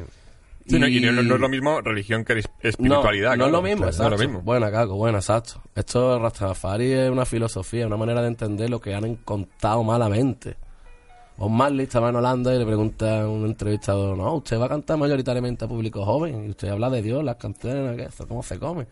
Sí, 0.68 0.78
no, 0.80 0.88
y 0.88 1.00
no, 1.02 1.12
no 1.12 1.34
es 1.36 1.42
lo 1.42 1.50
mismo 1.50 1.82
religión 1.82 2.24
que 2.24 2.38
es- 2.40 2.46
espiritualidad. 2.62 3.32
No, 3.36 3.38
no 3.38 3.44
claro, 3.44 3.48
es 3.48 3.52
lo 3.52 3.62
mismo, 3.64 3.78
claro, 3.78 3.90
exacto. 3.92 4.10
No 4.10 4.16
es 4.16 4.22
lo 4.22 4.28
mismo. 4.28 4.42
Buena, 4.44 4.72
Caco, 4.72 4.96
buena, 4.96 5.18
exacto. 5.18 5.54
Esto 5.76 6.20
Rastafari 6.20 6.92
es 6.94 7.10
una 7.10 7.26
filosofía, 7.26 7.88
una 7.88 7.98
manera 7.98 8.22
de 8.22 8.28
entender 8.28 8.70
lo 8.70 8.80
que 8.80 8.94
han 8.94 9.16
contado 9.16 9.84
malamente. 9.84 10.56
Marley 11.50 11.84
estaba 11.84 12.10
en 12.10 12.16
Holanda 12.16 12.54
y 12.54 12.60
le 12.60 12.66
pregunta 12.66 13.22
a 13.22 13.28
un 13.28 13.46
entrevistador, 13.46 14.18
no, 14.18 14.36
usted 14.36 14.60
va 14.60 14.66
a 14.66 14.70
cantar 14.70 14.98
mayoritariamente 14.98 15.66
a 15.66 15.68
público 15.68 16.06
joven 16.06 16.46
y 16.46 16.50
usted 16.50 16.70
habla 16.70 16.90
de 16.90 17.02
Dios, 17.02 17.24
las 17.24 17.38
canciones, 17.38 17.98
¿qué? 17.98 18.04
¿Esto 18.04 18.28
¿cómo 18.28 18.44
se 18.44 18.60
come? 18.60 18.86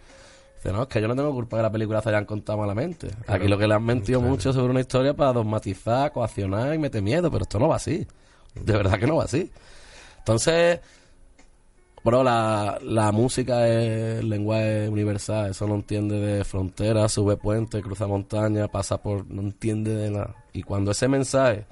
Dice, 0.56 0.74
no, 0.74 0.84
es 0.84 0.88
que 0.88 1.02
yo 1.02 1.08
no 1.08 1.16
tengo 1.16 1.32
culpa 1.32 1.58
de 1.58 1.62
que 1.62 1.64
la 1.64 1.72
película 1.72 2.02
se 2.02 2.10
hayan 2.10 2.26
contado 2.26 2.58
malamente. 2.58 3.10
Aquí 3.28 3.48
lo 3.48 3.58
que 3.58 3.68
le 3.68 3.76
han 3.76 3.84
mentido 3.84 4.20
mucho 4.20 4.52
sobre 4.52 4.72
una 4.72 4.82
historia 4.82 5.14
para 5.14 5.32
dogmatizar, 5.32 6.12
coaccionar 6.12 6.74
y 6.74 6.78
meter 6.78 7.02
miedo, 7.02 7.32
pero 7.32 7.44
esto 7.44 7.60
no 7.60 7.70
va 7.70 7.78
así. 7.78 8.06
De 8.56 8.74
verdad 8.74 9.00
que 9.00 9.08
no 9.08 9.18
va 9.18 9.26
así. 9.26 9.52
Entonces, 10.18 10.80
Bro, 12.04 12.24
la, 12.24 12.80
la 12.82 13.12
música 13.12 13.68
es 13.68 14.20
el 14.20 14.30
lenguaje 14.30 14.88
universal, 14.88 15.52
eso 15.52 15.68
no 15.68 15.76
entiende 15.76 16.18
de 16.18 16.44
fronteras, 16.46 17.12
sube 17.12 17.36
puente, 17.36 17.82
cruza 17.82 18.08
montaña, 18.08 18.70
pasa 18.70 19.02
por... 19.02 19.30
no 19.30 19.42
entiende 19.42 19.96
de 19.96 20.10
nada. 20.10 20.36
Y 20.54 20.64
cuando 20.64 20.92
ese 20.92 21.10
mensaje 21.10 21.66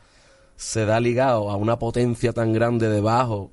se 0.58 0.86
da 0.86 1.00
ligado 1.00 1.50
a 1.50 1.56
una 1.56 1.80
potencia 1.80 2.34
tan 2.34 2.52
grande 2.52 2.90
debajo, 2.90 3.52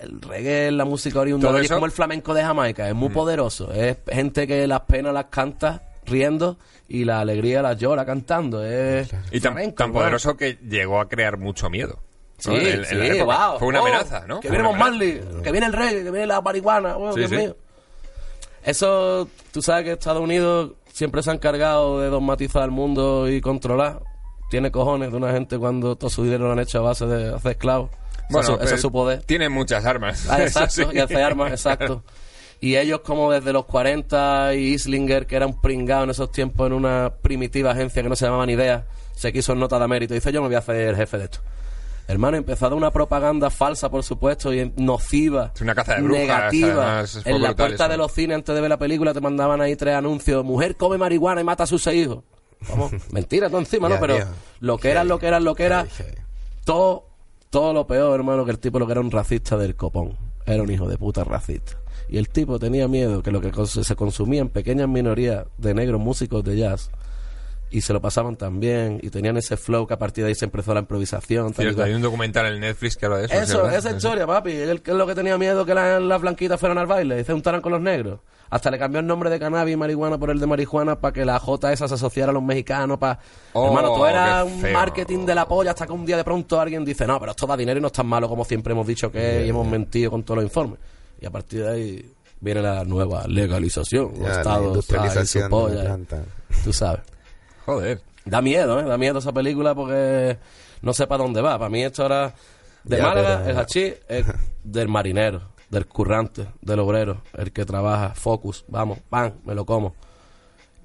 el 0.00 0.20
reggae, 0.20 0.70
la 0.72 0.84
música 0.84 1.20
oriunda, 1.20 1.58
es 1.60 1.70
como 1.70 1.86
el 1.86 1.92
flamenco 1.92 2.34
de 2.34 2.42
Jamaica, 2.42 2.88
es 2.88 2.94
muy 2.94 3.08
poderoso, 3.08 3.72
es 3.72 3.96
gente 4.06 4.46
que 4.46 4.66
las 4.66 4.80
penas 4.82 5.14
las 5.14 5.26
canta 5.26 5.82
riendo 6.04 6.58
y 6.88 7.04
la 7.04 7.20
alegría 7.20 7.62
las 7.62 7.78
llora 7.78 8.04
cantando, 8.04 8.62
es 8.64 9.08
Y 9.32 9.40
tan, 9.40 9.52
flamenco, 9.54 9.76
tan 9.76 9.92
poderoso 9.92 10.36
que 10.36 10.58
llegó 10.68 11.00
a 11.00 11.08
crear 11.08 11.38
mucho 11.38 11.70
miedo. 11.70 11.98
Sí, 12.38 12.50
¿no? 12.50 12.56
En- 12.58 12.66
en 12.66 12.84
sí, 12.84 12.94
la 12.94 13.06
época. 13.06 13.48
wow. 13.48 13.58
Fue 13.58 13.68
una 13.68 13.80
Oh, 13.80 13.86
amenaza, 13.86 14.26
¿no? 14.26 14.40
Que 14.40 14.50
viene. 14.50 14.70
Marley, 14.74 15.22
que 15.42 15.50
viene 15.50 15.66
el 15.68 15.72
reggae, 15.72 16.04
que 16.04 16.10
viene 16.10 16.26
la 16.26 16.42
marihuana. 16.42 16.96
Oh, 16.98 17.12
Sí, 17.14 17.20
Dios 17.20 17.30
sí. 17.30 17.36
mío. 17.38 17.56
Eso, 18.62 19.26
tú 19.52 19.62
sabes 19.62 19.84
que 19.84 19.92
Estados 19.92 20.20
Unidos 20.20 20.72
siempre 20.92 21.22
se 21.22 21.30
ha 21.30 21.34
encargado 21.34 22.00
de 22.00 22.08
dogmatizar 22.08 22.64
el 22.64 22.72
mundo 22.72 23.26
y 23.30 23.40
controlar. 23.40 24.02
Tiene 24.50 24.70
cojones 24.70 25.10
de 25.10 25.16
una 25.16 25.32
gente 25.32 25.58
cuando 25.58 25.96
todo 25.96 26.10
su 26.10 26.22
dinero 26.24 26.46
lo 26.46 26.52
han 26.52 26.60
hecho 26.60 26.78
a 26.78 26.82
base 26.82 27.06
de 27.06 27.34
hacer 27.34 27.52
esclavos. 27.52 27.90
Bueno, 28.30 28.58
pero 28.58 28.74
es 28.74 28.80
su 28.80 28.90
poder. 28.90 29.22
Tiene 29.24 29.48
muchas 29.48 29.84
armas. 29.84 30.26
Ah, 30.28 30.42
exacto, 30.42 30.74
sí. 30.90 30.96
y 30.96 30.98
hace 30.98 31.22
armas, 31.22 31.50
exacto. 31.52 32.02
Y 32.60 32.76
ellos 32.76 33.00
como 33.00 33.30
desde 33.30 33.52
los 33.52 33.66
40 33.66 34.54
y 34.54 34.74
Islinger, 34.74 35.26
que 35.26 35.36
era 35.36 35.46
un 35.46 35.60
pringado 35.60 36.04
en 36.04 36.10
esos 36.10 36.32
tiempos 36.32 36.66
en 36.66 36.72
una 36.72 37.12
primitiva 37.22 37.72
agencia 37.72 38.02
que 38.02 38.08
no 38.08 38.16
se 38.16 38.24
llamaba 38.24 38.46
ni 38.46 38.54
idea, 38.54 38.86
se 39.14 39.32
quiso 39.32 39.52
en 39.52 39.60
nota 39.60 39.78
de 39.78 39.86
mérito. 39.88 40.14
Dice, 40.14 40.32
yo 40.32 40.40
me 40.42 40.48
voy 40.48 40.56
a 40.56 40.60
hacer 40.60 40.76
el 40.76 40.96
jefe 40.96 41.18
de 41.18 41.24
esto. 41.24 41.40
Hermano, 42.08 42.40
dar 42.40 42.74
una 42.74 42.92
propaganda 42.92 43.50
falsa, 43.50 43.90
por 43.90 44.04
supuesto, 44.04 44.54
y 44.54 44.72
nociva, 44.76 45.50
Es 45.54 45.60
una 45.60 45.74
caza 45.74 45.96
de 45.96 46.02
brujas, 46.02 46.20
negativa. 46.26 46.84
además, 47.00 47.22
en 47.24 47.42
la 47.42 47.56
puerta 47.56 47.84
eso. 47.84 47.88
de 47.88 47.96
los 47.96 48.12
cines, 48.12 48.36
antes 48.36 48.54
de 48.54 48.60
ver 48.60 48.70
la 48.70 48.78
película, 48.78 49.12
te 49.12 49.20
mandaban 49.20 49.60
ahí 49.60 49.74
tres 49.74 49.96
anuncios. 49.96 50.44
Mujer 50.44 50.76
come 50.76 50.98
marihuana 50.98 51.40
y 51.40 51.44
mata 51.44 51.64
a 51.64 51.66
sus 51.66 51.82
seis 51.82 52.06
hijos. 52.06 52.22
Vamos, 52.68 52.92
mentira, 53.12 53.48
todo 53.48 53.60
encima, 53.60 53.88
¿no? 53.88 53.96
Ya, 53.96 54.00
Pero 54.00 54.16
tío. 54.16 54.24
lo 54.60 54.78
que 54.78 54.90
era, 54.90 55.04
lo 55.04 55.18
que 55.18 55.26
era, 55.26 55.40
lo 55.40 55.54
que 55.54 55.64
era 55.64 55.86
todo, 56.64 57.06
todo 57.50 57.72
lo 57.72 57.86
peor, 57.86 58.14
hermano, 58.18 58.44
que 58.44 58.50
el 58.50 58.58
tipo 58.58 58.78
lo 58.78 58.86
que 58.86 58.92
era 58.92 59.00
un 59.00 59.10
racista 59.10 59.56
del 59.56 59.74
copón. 59.76 60.16
Era 60.46 60.62
un 60.62 60.70
hijo 60.70 60.88
de 60.88 60.96
puta 60.96 61.24
racista. 61.24 61.72
Y 62.08 62.18
el 62.18 62.28
tipo 62.28 62.58
tenía 62.58 62.86
miedo 62.86 63.22
que 63.22 63.32
lo 63.32 63.40
que 63.40 63.50
se 63.66 63.96
consumía 63.96 64.40
en 64.40 64.48
pequeñas 64.48 64.88
minorías 64.88 65.44
de 65.58 65.74
negros 65.74 66.00
músicos 66.00 66.44
de 66.44 66.56
jazz 66.56 66.90
y 67.68 67.80
se 67.80 67.92
lo 67.92 68.00
pasaban 68.00 68.36
tan 68.36 68.60
bien 68.60 69.00
y 69.02 69.10
tenían 69.10 69.36
ese 69.36 69.56
flow 69.56 69.88
que 69.88 69.94
a 69.94 69.98
partir 69.98 70.22
de 70.22 70.28
ahí 70.28 70.34
se 70.36 70.44
empezó 70.44 70.72
la 70.72 70.78
improvisación. 70.80 71.46
tal 71.52 71.64
y 71.64 71.66
Cierto, 71.66 71.76
cual. 71.78 71.88
hay 71.88 71.94
un 71.94 72.02
documental 72.02 72.46
en 72.46 72.60
Netflix 72.60 72.96
que 72.96 73.06
habla 73.06 73.18
de 73.18 73.24
eso. 73.24 73.34
¿sí, 73.34 73.40
Eso, 73.42 73.62
verdad? 73.64 73.78
esa 73.78 73.90
historia, 73.90 74.24
papi. 74.26 74.52
Él 74.52 74.82
que 74.82 74.92
es 74.92 74.96
lo 74.96 75.04
que 75.04 75.16
tenía 75.16 75.36
miedo 75.36 75.66
que 75.66 75.74
la- 75.74 75.98
las 75.98 76.20
blanquitas 76.20 76.60
fueran 76.60 76.78
al 76.78 76.86
baile 76.86 77.20
y 77.20 77.24
se 77.24 77.32
juntaran 77.32 77.60
con 77.60 77.72
los 77.72 77.80
negros. 77.80 78.20
Hasta 78.50 78.70
le 78.70 78.78
cambió 78.78 79.00
el 79.00 79.06
nombre 79.06 79.28
de 79.30 79.38
cannabis 79.40 79.74
y 79.74 79.76
marihuana 79.76 80.18
por 80.18 80.30
el 80.30 80.38
de 80.38 80.46
marihuana 80.46 81.00
para 81.00 81.12
que 81.12 81.24
la 81.24 81.38
J 81.38 81.72
esa 81.72 81.88
se 81.88 81.94
asociara 81.94 82.30
a 82.30 82.32
los 82.32 82.42
mexicanos. 82.42 82.98
Pa... 82.98 83.18
Oh, 83.52 83.66
Hermano, 83.66 83.88
todo 83.88 84.06
era 84.08 84.44
qué 84.46 84.66
un 84.66 84.72
marketing 84.72 85.26
de 85.26 85.34
la 85.34 85.46
polla 85.48 85.70
hasta 85.72 85.86
que 85.86 85.92
un 85.92 86.06
día 86.06 86.16
de 86.16 86.24
pronto 86.24 86.60
alguien 86.60 86.84
dice, 86.84 87.06
no, 87.06 87.18
pero 87.18 87.32
esto 87.32 87.46
da 87.46 87.56
dinero 87.56 87.78
y 87.78 87.80
no 87.80 87.88
es 87.88 87.92
tan 87.92 88.06
malo 88.06 88.28
como 88.28 88.44
siempre 88.44 88.72
hemos 88.72 88.86
dicho 88.86 89.10
que 89.10 89.40
es 89.40 89.46
y 89.46 89.48
hemos 89.50 89.66
mentido 89.66 90.10
con 90.10 90.22
todos 90.22 90.36
los 90.36 90.44
informes. 90.44 90.78
Y 91.20 91.26
a 91.26 91.30
partir 91.30 91.62
de 91.64 91.70
ahí 91.70 92.12
viene 92.40 92.62
la 92.62 92.84
nueva 92.84 93.24
legalización. 93.26 94.10
Los 94.12 94.20
la 94.28 94.32
estados, 94.36 94.60
su 94.62 94.68
industrialización 94.68 95.44
de 95.44 95.50
polla, 95.50 95.74
la 95.76 95.84
planta. 95.84 96.22
Tú 96.62 96.72
sabes. 96.72 97.00
Joder. 97.64 98.00
Da 98.24 98.40
miedo, 98.42 98.78
¿eh? 98.80 98.84
Da 98.84 98.98
miedo 98.98 99.18
esa 99.18 99.32
película 99.32 99.74
porque 99.74 100.36
no 100.82 100.92
sé 100.92 101.06
para 101.06 101.22
dónde 101.24 101.40
va. 101.40 101.58
Para 101.58 101.68
mí 101.70 101.82
esto 101.82 102.06
era 102.06 102.32
de 102.84 102.96
Ya, 102.98 103.02
Málaga, 103.02 103.38
pero- 103.44 103.50
el 103.50 103.58
hachís 103.58 103.94
del 104.62 104.88
marinero, 104.88 105.42
del 105.70 105.86
currante, 105.86 106.46
del 106.62 106.78
obrero, 106.80 107.22
el 107.34 107.52
que 107.52 107.64
trabaja, 107.64 108.14
focus, 108.14 108.64
vamos, 108.68 108.98
pan, 109.08 109.34
me 109.44 109.54
lo 109.54 109.64
como. 109.64 109.94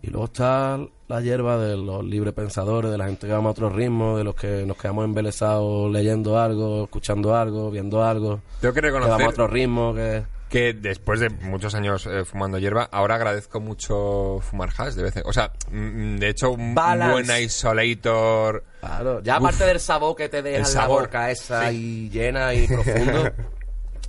Y 0.04 0.08
luego 0.10 0.26
está 0.26 0.80
la 1.08 1.22
hierba 1.22 1.58
de 1.58 1.78
los 1.78 2.04
libre 2.04 2.32
pensadores, 2.34 2.90
de 2.90 2.98
la 2.98 3.06
gente 3.06 3.28
que 3.28 3.34
vamos 3.34 3.50
a 3.50 3.52
otro 3.52 3.70
ritmo, 3.70 4.18
de 4.18 4.24
los 4.24 4.34
que 4.34 4.66
nos 4.66 4.76
quedamos 4.78 5.06
embelesados 5.06 5.92
leyendo 5.92 6.40
algo, 6.40 6.86
escuchando 6.86 7.36
algo, 7.36 7.70
viendo 7.70 8.04
algo. 8.04 8.42
Tengo 8.62 8.74
que 8.74 8.82
Que 8.82 8.90
vamos 8.90 9.02
reconocer 9.06 9.26
a 9.28 9.30
otro 9.30 9.48
ritmo, 9.48 9.94
que... 9.94 10.24
que 10.50 10.74
después 10.74 11.20
de 11.20 11.30
muchos 11.30 11.76
años 11.76 12.08
eh, 12.08 12.26
fumando 12.26 12.58
hierba, 12.58 12.90
ahora 12.92 13.14
agradezco 13.16 13.60
mucho 13.60 14.40
fumar 14.42 14.70
hash 14.76 14.96
de 14.96 15.04
vez 15.04 15.18
en- 15.18 15.24
O 15.28 15.34
sea, 15.34 15.52
mm, 15.70 16.16
de 16.18 16.30
hecho, 16.30 16.50
un 16.50 16.74
Balance. 16.74 17.12
buen 17.32 17.44
isolator. 17.44 18.64
Claro, 18.80 19.22
ya 19.22 19.36
aparte 19.36 19.66
del 19.66 19.80
sabor 19.80 20.16
que 20.16 20.30
te 20.30 20.42
deja 20.42 20.68
en 20.68 20.76
la 20.76 20.88
boca 20.88 21.30
esa 21.30 21.72
y 21.72 22.10
llena 22.10 22.56
y 22.56 22.68
profundo. 22.68 23.30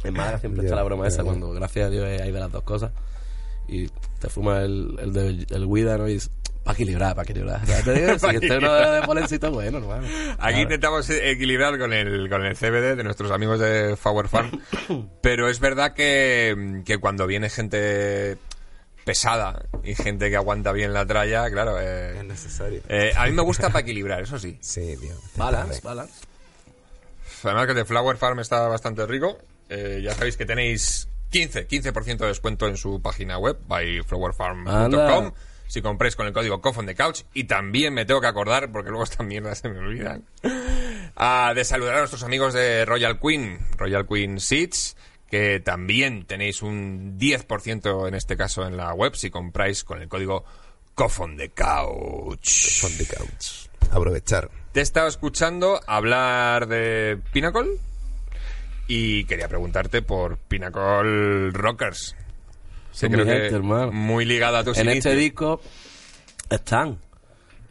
en 0.05 0.15
Málaga 0.15 0.39
siempre 0.39 0.65
está 0.65 0.77
la 0.77 0.83
broma 0.83 1.07
esa 1.09 1.23
cuando, 1.25 1.51
gracias 1.53 1.87
a 1.87 1.91
Dios, 1.91 2.05
hay 2.07 2.33
de 2.33 2.41
las 2.41 2.51
dos 2.53 2.63
cosas. 2.65 2.93
Y 3.69 3.89
te 4.19 4.29
fumas 4.29 4.65
el, 4.65 4.97
el, 5.01 5.13
de, 5.13 5.47
el 5.55 5.67
Guida, 5.69 5.97
¿no? 5.97 6.09
Y 6.09 6.21
Para 6.65 6.75
equilibrar, 6.75 7.15
para 7.15 7.23
equilibrar. 7.25 7.65
Ya 7.65 7.83
te 7.83 7.93
digo, 7.95 8.19
si 8.19 8.27
este 8.37 8.59
uno 8.59 8.73
de, 8.75 8.91
de 9.01 9.03
polencito, 9.07 9.51
bueno, 9.53 9.79
hermano. 9.79 10.03
Aquí 10.07 10.37
Claro. 10.37 10.59
intentamos 10.63 11.09
equilibrar 11.11 11.79
con 11.79 11.93
el, 11.93 12.29
con 12.29 12.45
el 12.45 12.57
CBD 12.57 12.97
de 12.97 13.05
nuestros 13.05 13.31
amigos 13.31 13.61
de 13.61 13.97
Flower 13.97 14.29
Farm. 14.29 14.51
pero 15.23 15.49
es 15.49 15.61
verdad 15.61 15.95
que, 15.95 16.83
que 16.85 16.99
cuando 16.99 17.27
viene 17.27 17.49
gente 17.51 18.37
pesada 19.05 19.65
y 19.83 19.95
gente 19.97 20.29
que 20.31 20.37
aguanta 20.37 20.71
bien 20.73 20.93
la 20.93 21.05
tralla, 21.07 21.51
claro. 21.51 21.81
eh, 21.81 22.19
Es 22.19 22.25
necesario. 22.25 22.83
eh, 22.89 23.13
a 23.17 23.27
mí 23.27 23.33
me 23.33 23.43
gusta 23.43 23.69
para 23.71 23.81
equilibrar, 23.81 24.23
eso 24.23 24.39
sí. 24.39 24.59
Sí, 24.61 24.97
tío. 25.01 25.15
Balance, 25.37 25.81
balance. 25.83 26.15
Además 27.45 27.65
que 27.67 27.73
el 27.73 27.79
de 27.79 27.85
Flower 27.85 28.17
Farm 28.17 28.39
está 28.41 28.69
bastante 28.69 29.05
rico. 29.07 29.39
Eh, 29.69 30.01
ya 30.03 30.15
sabéis 30.15 30.37
que 30.37 30.47
tenéis 30.47 31.09
15, 31.31 31.67
15% 31.67 32.19
de 32.19 32.27
descuento 32.27 32.67
en 32.67 32.77
su 32.77 33.01
página 33.01 33.39
web, 33.39 33.59
byflowerfarm.com. 33.67 35.33
Si 35.67 35.81
compréis 35.81 36.17
con 36.17 36.27
el 36.27 36.35
código 36.35 36.61
Cough 36.61 36.79
on 36.79 36.87
the 36.87 36.95
Couch. 36.95 37.23
Y 37.33 37.45
también 37.45 37.95
me 37.95 38.05
tengo 38.05 38.21
que 38.21 38.27
acordar, 38.27 38.71
porque 38.71 38.91
luego 38.91 39.05
estas 39.05 39.27
mierdas 39.27 39.59
se 39.59 39.71
me 39.71 39.79
olvidan, 39.79 40.25
ah, 41.17 41.53
de 41.55 41.65
saludar 41.65 41.95
a 41.95 41.99
nuestros 42.01 42.23
amigos 42.23 42.53
de 42.53 42.85
Royal 42.85 43.19
Queen, 43.19 43.59
Royal 43.79 44.07
Queen 44.07 44.39
Seats, 44.39 44.97
que 45.31 45.61
también 45.61 46.27
tenéis 46.27 46.61
un 46.61 47.19
10% 47.19 48.07
en 48.07 48.15
este 48.15 48.37
caso 48.37 48.67
en 48.67 48.77
la 48.77 48.93
web 48.93 49.15
si 49.15 49.31
compráis 49.31 49.83
con 49.83 50.03
el 50.03 50.09
código 50.09 50.45
Cough 50.95 51.21
on 51.21 51.39
the 51.39 51.49
Couch. 51.49 52.85
On 52.85 52.99
the 52.99 53.07
couch. 53.07 53.69
Aprovechar. 53.91 54.51
Te 54.73 54.81
he 54.81 54.83
estado 54.83 55.09
escuchando 55.09 55.81
hablar 55.87 56.67
de 56.67 57.19
Pinnacle 57.33 57.79
y 58.89 59.25
quería 59.25 59.49
preguntarte 59.49 60.03
por 60.03 60.39
Pinnacle 60.39 61.51
Rockers. 61.51 62.17
Son 62.91 63.11
creo 63.11 63.25
que 63.25 63.47
hermano. 63.47 63.91
muy 63.93 64.25
ligada 64.25 64.61
a 64.61 64.65
tus 64.65 64.77
En 64.79 64.87
inicios. 64.87 65.07
este 65.07 65.17
disco 65.17 65.61
están. 66.51 66.99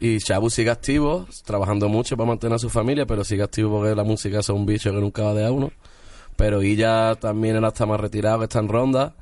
Y 0.00 0.18
Shabu 0.18 0.50
sigue 0.50 0.70
activo, 0.70 1.28
trabajando 1.44 1.88
mucho 1.88 2.16
para 2.16 2.26
mantener 2.26 2.56
a 2.56 2.58
su 2.58 2.68
familia, 2.68 3.06
pero 3.06 3.22
sigue 3.22 3.44
activo 3.44 3.78
porque 3.78 3.94
la 3.94 4.02
música 4.02 4.40
es 4.40 4.48
un 4.48 4.66
bicho 4.66 4.90
que 4.90 4.98
nunca 5.00 5.22
va 5.22 5.34
de 5.34 5.46
a 5.46 5.52
uno. 5.52 5.70
Pero 6.36 6.60
Illa 6.60 7.14
también 7.14 7.54
él 7.54 7.64
está 7.64 7.86
más 7.86 8.00
retirado, 8.00 8.40
que 8.40 8.44
está 8.46 8.58
en 8.58 8.68
ronda. 8.68 9.14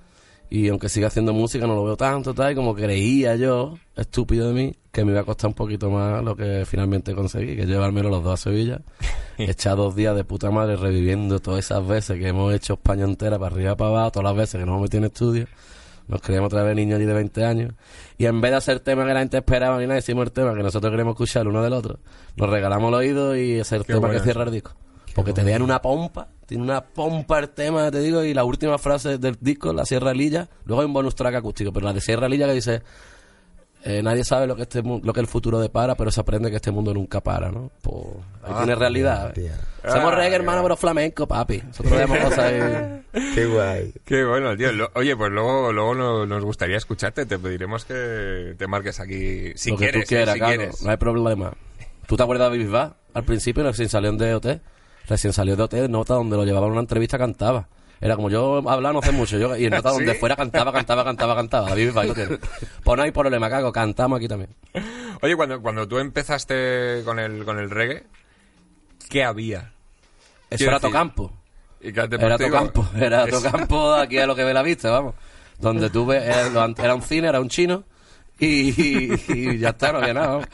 Y 0.50 0.68
aunque 0.68 0.88
siga 0.88 1.06
haciendo 1.06 1.32
música, 1.32 1.64
no 1.68 1.76
lo 1.76 1.84
veo 1.84 1.96
tanto, 1.96 2.34
tal. 2.34 2.52
Y 2.52 2.54
como 2.56 2.74
creía 2.74 3.36
yo, 3.36 3.78
estúpido 3.96 4.48
de 4.48 4.54
mí, 4.54 4.74
que 4.90 5.04
me 5.04 5.12
iba 5.12 5.20
a 5.20 5.24
costar 5.24 5.48
un 5.48 5.54
poquito 5.54 5.90
más 5.90 6.24
lo 6.24 6.34
que 6.34 6.64
finalmente 6.66 7.14
conseguí, 7.14 7.54
que 7.56 7.66
llevármelo 7.66 8.10
los 8.10 8.24
dos 8.24 8.34
a 8.34 8.50
Sevilla. 8.50 8.80
Echar 9.38 9.76
dos 9.76 9.94
días 9.94 10.16
de 10.16 10.24
puta 10.24 10.50
madre 10.50 10.74
reviviendo 10.74 11.38
todas 11.38 11.64
esas 11.64 11.86
veces 11.86 12.18
que 12.18 12.28
hemos 12.28 12.52
hecho 12.52 12.74
España 12.74 13.04
entera, 13.04 13.38
para 13.38 13.54
arriba, 13.54 13.76
para 13.76 13.90
abajo, 13.90 14.10
todas 14.10 14.24
las 14.24 14.36
veces 14.36 14.58
que 14.58 14.66
nos 14.66 14.72
hemos 14.72 14.82
metido 14.82 14.98
en 14.98 15.04
estudio. 15.04 15.46
Nos 16.08 16.20
creíamos 16.20 16.48
otra 16.48 16.64
vez 16.64 16.74
niños 16.74 16.96
allí 16.96 17.06
de 17.06 17.14
20 17.14 17.44
años. 17.44 17.72
Y 18.18 18.26
en 18.26 18.40
vez 18.40 18.50
de 18.50 18.56
hacer 18.56 18.80
temas 18.80 19.06
que 19.06 19.14
la 19.14 19.20
gente 19.20 19.36
esperaba 19.36 19.78
ni 19.78 19.86
nada, 19.86 20.00
hicimos 20.00 20.24
el 20.24 20.32
tema 20.32 20.52
que 20.54 20.64
nosotros 20.64 20.90
queremos 20.90 21.12
escuchar 21.12 21.42
el 21.42 21.48
uno 21.48 21.62
del 21.62 21.72
otro. 21.72 22.00
Nos 22.34 22.50
regalamos 22.50 22.88
el 22.88 22.94
oído 22.94 23.36
y 23.36 23.60
es 23.60 23.70
el 23.70 23.84
Qué 23.84 23.94
tema 23.94 24.10
que 24.10 24.18
cierra 24.18 24.42
el 24.42 24.50
disco. 24.50 24.72
Porque 25.14 25.32
te 25.32 25.44
dejan 25.44 25.62
una 25.62 25.80
pompa, 25.80 26.26
tiene 26.50 26.64
una 26.64 26.80
pompa 26.84 27.38
el 27.38 27.48
tema, 27.50 27.90
te 27.90 28.00
digo, 28.00 28.22
y 28.24 28.34
la 28.34 28.42
última 28.44 28.76
frase 28.76 29.18
del 29.18 29.38
disco, 29.40 29.72
la 29.72 29.84
Sierra 29.86 30.12
Lilla, 30.12 30.48
luego 30.66 30.82
hay 30.82 30.86
un 30.86 30.92
bonus 30.92 31.14
track 31.14 31.36
acústico, 31.36 31.72
pero 31.72 31.86
la 31.86 31.92
de 31.92 32.00
Sierra 32.00 32.28
Lilla 32.28 32.46
que 32.48 32.54
dice, 32.54 32.82
eh, 33.84 34.02
nadie 34.02 34.24
sabe 34.24 34.46
lo 34.46 34.56
que 34.56 34.62
este 34.62 34.82
mu- 34.82 35.00
lo 35.02 35.12
que 35.12 35.20
el 35.20 35.26
futuro 35.28 35.58
depara, 35.60 35.94
pero 35.94 36.10
se 36.10 36.20
aprende 36.20 36.50
que 36.50 36.56
este 36.56 36.70
mundo 36.70 36.92
nunca 36.92 37.20
para, 37.22 37.50
¿no? 37.50 37.70
Pues 37.80 38.04
ahí 38.42 38.52
Ah, 38.52 38.56
tiene 38.58 38.74
realidad. 38.74 39.32
tía. 39.32 39.58
Somos 39.88 40.12
Ah, 40.12 40.16
reggae, 40.16 40.34
hermano, 40.36 40.62
pero 40.62 40.76
flamenco, 40.76 41.26
papi. 41.26 41.62
Nosotros 41.66 41.96
vemos 41.96 42.18
cosas 42.24 42.38
ahí. 42.40 43.02
Qué 43.34 43.46
guay. 43.46 43.94
Qué 44.04 44.24
bueno, 44.24 44.54
tío. 44.56 44.72
Lo- 44.72 44.90
oye, 44.96 45.16
pues 45.16 45.30
luego, 45.30 45.72
luego 45.72 45.94
no- 45.94 46.26
nos 46.26 46.44
gustaría 46.44 46.76
escucharte. 46.76 47.24
Te 47.24 47.38
pediremos 47.38 47.84
que 47.86 48.54
te 48.58 48.66
marques 48.66 49.00
aquí 49.00 49.52
si 49.54 49.70
lo 49.70 49.76
que 49.78 49.84
quieres. 49.84 50.02
tú 50.04 50.08
quieras, 50.08 50.34
si 50.34 50.40
quieres. 50.40 50.82
no 50.82 50.90
hay 50.90 50.96
problema. 50.98 51.52
¿Tú 52.06 52.16
te 52.16 52.22
acuerdas 52.24 52.50
de 52.50 52.58
Vivis 52.58 52.74
Va? 52.74 52.96
Al 53.14 53.24
principio, 53.24 53.62
recién 53.62 53.88
salió 53.88 54.10
en 54.10 54.18
DOT. 54.18 54.60
Recién 55.10 55.32
salió 55.32 55.56
de 55.56 55.62
OT, 55.64 55.74
nota 55.90 56.14
donde 56.14 56.36
lo 56.36 56.44
llevaban 56.44 56.68
a 56.70 56.72
una 56.72 56.80
entrevista, 56.80 57.18
cantaba. 57.18 57.66
Era 58.00 58.14
como 58.16 58.30
yo 58.30 58.58
hablaba 58.70 58.92
no 58.94 59.02
sé 59.02 59.10
mucho, 59.12 59.36
yo, 59.38 59.56
y 59.56 59.64
en 59.66 59.72
nota 59.72 59.90
donde 59.92 60.12
¿Sí? 60.14 60.18
fuera 60.20 60.36
cantaba, 60.36 60.72
cantaba, 60.72 61.04
cantaba, 61.04 61.34
cantaba. 61.34 61.66
Va, 61.68 61.72
ahí 61.74 62.08
lo 62.08 62.14
tienes. 62.14 62.38
Pues 62.84 62.96
no 62.96 63.02
hay 63.02 63.10
problema, 63.10 63.50
Caco, 63.50 63.72
cantamos 63.72 64.18
aquí 64.18 64.28
también. 64.28 64.54
Oye, 65.20 65.34
cuando, 65.36 65.60
cuando 65.60 65.86
tú 65.88 65.98
empezaste 65.98 67.02
con 67.04 67.18
el, 67.18 67.44
con 67.44 67.58
el 67.58 67.68
reggae, 67.70 68.04
¿qué 69.08 69.24
había? 69.24 69.72
Eso 70.48 70.64
era 70.64 70.78
Tocampo. 70.80 71.32
¿Y 71.80 71.92
qué 71.92 72.00
Era? 72.08 72.38
Tocampo, 72.38 72.88
era 72.96 73.26
Tocampo 73.26 73.92
aquí 73.94 74.18
a 74.18 74.26
lo 74.26 74.36
que 74.36 74.44
ve 74.44 74.54
la 74.54 74.62
vista, 74.62 74.90
vamos. 74.90 75.14
Donde 75.58 75.90
tú 75.90 76.06
ves, 76.06 76.22
era, 76.22 76.46
ant- 76.66 76.78
era 76.82 76.94
un 76.94 77.02
cine, 77.02 77.28
era 77.28 77.40
un 77.40 77.48
chino, 77.48 77.82
y, 78.38 78.70
y- 78.80 79.22
y 79.28 79.58
ya 79.58 79.70
está, 79.70 79.92
no 79.92 79.98
había 79.98 80.14
nada, 80.14 80.26
vamos. 80.28 80.46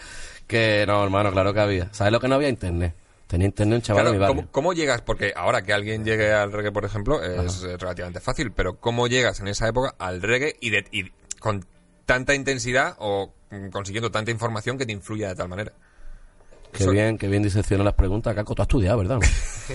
Que 0.46 0.84
no, 0.86 1.04
hermano, 1.04 1.30
claro 1.30 1.52
que 1.52 1.60
había. 1.60 1.92
¿Sabes 1.92 2.12
lo 2.12 2.20
que 2.20 2.26
no 2.28 2.36
había? 2.36 2.48
Internet. 2.48 2.94
Tenía 3.26 3.46
internet 3.48 3.82
chaval 3.82 4.02
Claro, 4.04 4.08
en 4.14 4.14
mi 4.14 4.20
barrio. 4.20 4.36
¿cómo, 4.42 4.52
cómo 4.52 4.72
llegas? 4.72 5.02
Porque 5.02 5.32
ahora 5.34 5.62
que 5.62 5.72
alguien 5.72 6.04
llegue 6.04 6.32
al 6.32 6.52
reggae, 6.52 6.70
por 6.72 6.84
ejemplo, 6.84 7.22
es 7.22 7.62
relativamente 7.62 8.20
fácil, 8.20 8.52
pero 8.52 8.76
¿cómo 8.78 9.08
llegas 9.08 9.40
en 9.40 9.48
esa 9.48 9.66
época 9.68 9.94
al 9.98 10.22
reggae 10.22 10.54
y, 10.60 10.70
de- 10.70 10.86
y 10.92 11.10
con 11.40 11.64
tanta 12.04 12.34
intensidad 12.34 12.94
o 12.98 13.32
consiguiendo 13.72 14.10
tanta 14.12 14.30
información 14.30 14.78
que 14.78 14.86
te 14.86 14.92
influya 14.92 15.28
de 15.28 15.34
tal 15.34 15.48
manera? 15.48 15.72
Qué 16.72 16.84
Eso- 16.84 16.92
bien, 16.92 17.18
qué 17.18 17.26
bien 17.28 17.42
disecciona 17.42 17.82
las 17.82 17.94
preguntas, 17.94 18.34
Caco. 18.34 18.54
Tú 18.54 18.62
has 18.62 18.66
estudiado, 18.66 18.98
¿verdad? 18.98 19.18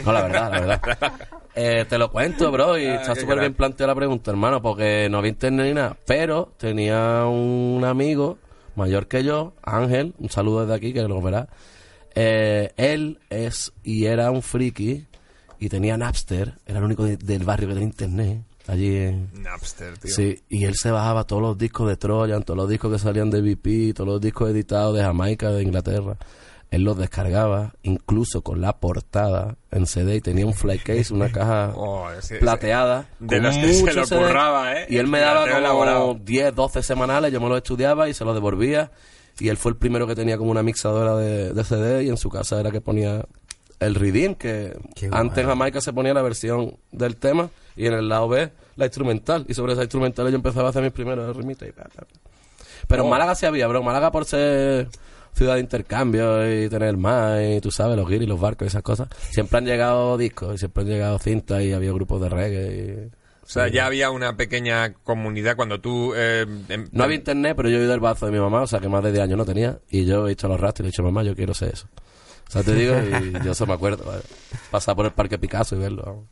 No, 0.05 0.13
la 0.13 0.21
verdad, 0.21 0.51
la 0.51 0.59
verdad. 0.77 1.13
Eh, 1.53 1.83
te 1.89 1.97
lo 1.97 2.09
cuento, 2.09 2.49
bro, 2.49 2.77
y 2.79 2.85
Ah, 2.85 2.95
está 3.01 3.13
súper 3.13 3.37
bien 3.37 3.53
planteada 3.53 3.91
la 3.91 3.95
pregunta, 3.97 4.31
hermano, 4.31 4.61
porque 4.61 5.09
no 5.11 5.17
había 5.17 5.31
internet 5.31 5.65
ni 5.65 5.73
nada. 5.73 5.97
Pero 6.07 6.53
tenía 6.57 7.25
un 7.25 7.83
amigo 7.83 8.37
mayor 8.77 9.07
que 9.09 9.25
yo, 9.25 9.51
Ángel, 9.61 10.13
un 10.19 10.29
saludo 10.29 10.61
desde 10.61 10.75
aquí, 10.75 10.93
que 10.93 11.01
lo 11.01 11.21
verá. 11.21 11.49
Eh, 12.15 12.71
él 12.77 13.19
es 13.29 13.71
y 13.83 14.05
era 14.05 14.31
un 14.31 14.41
friki 14.41 15.05
y 15.59 15.69
tenía 15.69 15.95
Napster, 15.97 16.55
era 16.65 16.79
el 16.79 16.85
único 16.85 17.03
de- 17.05 17.17
del 17.17 17.43
barrio 17.43 17.67
que 17.69 17.73
tenía 17.75 17.87
internet, 17.89 18.41
allí 18.67 18.97
en... 18.97 19.29
Napster, 19.41 19.97
tío. 19.97 20.13
Sí, 20.13 20.41
y 20.49 20.65
él 20.65 20.75
se 20.75 20.91
bajaba 20.91 21.23
todos 21.25 21.41
los 21.41 21.57
discos 21.57 21.87
de 21.87 21.97
Trojan, 21.97 22.43
todos 22.43 22.57
los 22.57 22.69
discos 22.69 22.91
que 22.91 22.99
salían 22.99 23.29
de 23.29 23.41
BP, 23.41 23.93
todos 23.95 24.07
los 24.09 24.21
discos 24.21 24.49
editados 24.49 24.95
de 24.97 25.03
Jamaica, 25.03 25.49
de 25.51 25.63
Inglaterra. 25.63 26.17
Él 26.71 26.83
los 26.83 26.97
descargaba, 26.97 27.73
incluso 27.83 28.41
con 28.43 28.61
la 28.61 28.79
portada 28.79 29.57
en 29.71 29.85
CD, 29.85 30.15
y 30.15 30.21
tenía 30.21 30.45
un 30.45 30.53
flycase, 30.53 31.13
una 31.13 31.29
caja 31.29 31.73
Oh, 31.75 32.07
plateada. 32.39 33.07
de 33.19 33.41
las 33.41 33.57
que 33.57 33.73
se 33.73 33.93
lo 33.93 34.07
curraba, 34.07 34.73
¿eh? 34.79 34.85
Y 34.89 34.97
él 34.97 35.07
me 35.07 35.19
daba 35.19 35.45
como 35.45 35.57
elaborado. 35.57 36.13
10, 36.15 36.55
12 36.55 36.81
semanales, 36.81 37.31
yo 37.33 37.41
me 37.41 37.49
los 37.49 37.57
estudiaba 37.57 38.07
y 38.09 38.13
se 38.13 38.23
los 38.25 38.33
devolvía. 38.33 38.89
Y 39.41 39.49
él 39.49 39.57
fue 39.57 39.71
el 39.71 39.77
primero 39.77 40.05
que 40.07 40.15
tenía 40.15 40.37
como 40.37 40.51
una 40.51 40.63
mixadora 40.63 41.15
de, 41.15 41.53
de 41.53 41.63
CD, 41.63 42.03
y 42.03 42.09
en 42.09 42.17
su 42.17 42.29
casa 42.29 42.59
era 42.59 42.71
que 42.71 42.81
ponía 42.81 43.25
el 43.79 43.95
Redeem, 43.95 44.35
que 44.35 44.77
Qué 44.95 45.09
antes 45.11 45.39
en. 45.39 45.49
Jamaica 45.49 45.81
se 45.81 45.91
ponía 45.93 46.13
la 46.13 46.21
versión 46.21 46.77
del 46.91 47.15
tema 47.15 47.49
y 47.75 47.87
en 47.87 47.93
el 47.93 48.07
lado 48.09 48.27
B 48.29 48.51
la 48.75 48.85
instrumental. 48.85 49.45
Y 49.47 49.53
sobre 49.55 49.73
esa 49.73 49.81
instrumental 49.81 50.29
yo 50.29 50.35
empezaba 50.35 50.67
a 50.67 50.69
hacer 50.69 50.83
mis 50.83 50.91
primeros 50.91 51.35
remites. 51.35 51.69
y. 51.69 51.73
Pero 52.87 53.01
en 53.03 53.07
Oh. 53.07 53.11
Málaga 53.11 53.33
sí 53.35 53.45
había, 53.45 53.67
bro. 53.67 53.81
Málaga 53.83 54.11
por 54.11 54.25
ser 54.25 54.87
ciudad 55.33 55.55
de 55.55 55.61
intercambio 55.61 56.63
y 56.63 56.67
tener 56.69 56.97
más 56.97 57.39
y 57.41 57.61
tú 57.61 57.71
sabes, 57.71 57.95
los 57.97 58.07
guiris, 58.07 58.27
los 58.27 58.39
barcos 58.39 58.65
y 58.65 58.67
esas 58.67 58.83
cosas. 58.83 59.07
Siempre 59.31 59.57
han 59.59 59.65
llegado 59.65 60.17
discos 60.17 60.55
y 60.55 60.57
siempre 60.57 60.83
han 60.83 60.89
llegado 60.89 61.17
cintas 61.19 61.61
y 61.63 61.71
había 61.73 61.91
grupos 61.93 62.21
de 62.21 62.29
reggae. 62.29 63.09
y- 63.11 63.20
sea, 63.53 63.67
ya 63.67 63.85
había 63.85 64.11
una 64.11 64.37
pequeña 64.37 64.93
comunidad 64.93 65.55
cuando 65.55 65.79
tú... 65.81 66.13
eh, 66.15 66.45
em- 66.69 66.87
No 66.91 67.03
había 67.03 67.17
internet, 67.17 67.53
pero 67.57 67.69
yo 67.69 67.77
he 67.77 67.81
oído 67.81 67.93
el 67.93 67.99
bazo 67.99 68.25
de 68.25 68.31
mi 68.31 68.39
mamá, 68.39 68.61
o 68.61 68.67
sea 68.67 68.79
que 68.79 68.87
más 68.89 69.03
de 69.03 69.11
10 69.11 69.23
años 69.25 69.37
no 69.37 69.45
tenía. 69.45 69.79
Y 69.89 70.05
yo 70.05 70.25
he 70.25 70.29
visto 70.29 70.47
los 70.47 70.59
rastros 70.59 70.81
y 70.81 70.83
le 70.83 70.87
he 70.87 70.91
dicho, 70.91 71.03
mamá, 71.03 71.23
yo 71.23 71.35
quiero 71.35 71.53
ser 71.53 71.73
eso. 71.73 71.87
O 72.47 72.51
sea, 72.51 72.63
te 72.63 72.73
digo, 72.73 72.95
y 72.99 73.33
yo 73.45 73.51
eso 73.51 73.65
me 73.65 73.73
acuerdo. 73.73 74.03
¿vale? 74.05 74.21
Pasar 74.71 74.95
por 74.95 75.05
el 75.05 75.11
Parque 75.11 75.37
Picasso 75.37 75.75
y 75.75 75.79
verlo. 75.79 76.03
vamos. 76.05 76.25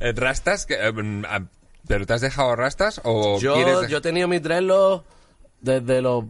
eh, 0.00 0.12
¿Rastas? 0.14 0.66
que, 0.66 0.74
eh, 0.74 0.92
mm, 0.92 1.24
ah, 1.28 1.42
¿Pero 1.86 2.06
te 2.06 2.12
has 2.12 2.20
dejado 2.20 2.54
rastas 2.56 3.00
o 3.04 3.38
Yo, 3.40 3.86
yo 3.88 3.98
he 3.98 4.00
tenido 4.00 4.28
mis 4.28 4.42
dreadlocks 4.42 5.04
desde 5.60 6.00
los 6.02 6.24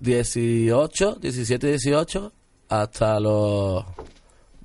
18, 0.00 1.16
17, 1.20 1.66
18 1.66 2.32
hasta 2.68 3.18
los 3.20 3.84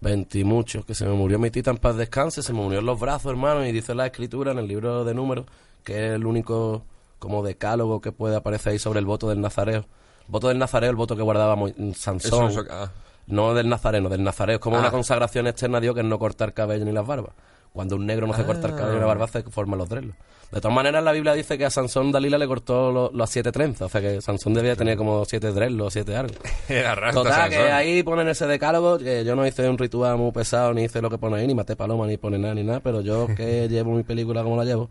20 0.04 0.38
y 0.40 0.44
muchos, 0.44 0.86
que 0.86 0.94
se 0.94 1.06
me 1.06 1.14
murió 1.14 1.40
mi 1.40 1.50
tita 1.50 1.72
en 1.72 1.78
paz 1.78 1.96
descanse, 1.96 2.44
se 2.44 2.54
me 2.54 2.60
murió 2.62 2.80
en 2.80 2.86
los 2.86 3.00
brazos, 3.00 3.32
hermano, 3.32 3.66
y 3.66 3.72
dice 3.72 3.96
la 3.96 4.06
escritura 4.06 4.52
en 4.52 4.60
el 4.60 4.68
libro 4.68 5.04
de 5.04 5.14
números, 5.16 5.46
que 5.84 6.08
es 6.08 6.12
el 6.14 6.26
único 6.26 6.84
como 7.18 7.42
decálogo 7.42 8.02
que 8.02 8.12
puede 8.12 8.36
aparecer 8.36 8.74
ahí 8.74 8.80
sobre 8.80 9.00
el 9.00 9.06
voto 9.06 9.30
del 9.30 9.42
nazareo. 9.42 9.86
El 10.26 10.32
voto 10.32 10.50
del 10.50 10.60
nazareo, 10.60 10.90
el 10.90 10.96
voto 10.96 11.16
que 11.16 11.22
guardaba 11.24 11.56
Mo- 11.56 11.70
Sansón. 11.96 12.50
Eso, 12.50 12.62
eso- 12.62 12.70
ah. 12.70 12.92
No 13.26 13.54
del 13.54 13.70
nazareno, 13.70 14.10
del 14.10 14.22
nazareo. 14.24 14.56
Es 14.56 14.60
como 14.62 14.76
Ah. 14.76 14.80
una 14.82 14.92
consagración 14.92 15.48
externa 15.48 15.78
a 15.78 15.82
Dios 15.82 15.96
que 15.96 16.02
es 16.02 16.06
no 16.08 16.20
cortar 16.20 16.54
cabello 16.54 16.84
ni 16.84 16.92
las 16.92 17.08
barbas. 17.08 17.34
Cuando 17.74 17.96
un 17.96 18.06
negro 18.06 18.28
no 18.28 18.34
se 18.36 18.44
corta 18.46 18.68
el 18.68 18.76
cabello 18.76 18.94
ni 18.94 19.00
la 19.00 19.06
barba, 19.08 19.28
se 19.28 19.42
forman 19.44 19.80
los 19.80 19.90
dreadlocks. 19.90 20.18
De 20.52 20.62
todas 20.62 20.76
maneras, 20.76 21.04
la 21.04 21.12
Biblia 21.12 21.34
dice 21.34 21.58
que 21.58 21.66
a 21.66 21.72
Sansón 21.72 22.12
Dalila 22.12 22.38
le 22.38 22.46
cortó 22.46 22.92
lo- 22.92 23.12
las 23.12 23.32
siete 23.32 23.52
trenzas. 23.52 23.88
O 23.88 23.90
sea 23.90 24.00
que 24.00 24.22
Sansón 24.22 24.54
debía 24.54 24.76
tener 24.76 24.96
como 24.96 25.26
siete 25.26 25.52
dreadlocks, 25.52 25.94
siete 25.94 26.16
algo. 26.16 26.36
Total, 27.14 27.50
que 27.50 27.56
ahí 27.72 28.04
ponen 28.04 28.28
ese 28.28 28.46
decálogo, 28.46 29.00
que 29.00 29.26
yo 29.26 29.36
no 29.36 29.48
hice 29.48 29.68
un 29.68 29.80
ritual 29.80 30.18
muy 30.18 30.32
pesado, 30.32 30.72
ni 30.76 30.84
hice 30.84 31.02
lo 31.02 31.10
que 31.10 31.18
pone 31.18 31.38
ahí, 31.38 31.48
ni 31.48 31.56
maté 31.56 31.76
paloma, 31.76 32.06
ni 32.06 32.18
pone 32.18 32.38
nada, 32.38 32.54
ni 32.54 32.64
nada, 32.64 32.80
pero 32.80 33.02
yo 33.02 33.26
que 33.36 33.68
llevo 33.70 33.94
mi 33.96 34.04
película 34.04 34.44
como 34.44 34.56
la 34.58 34.66
llevo, 34.66 34.90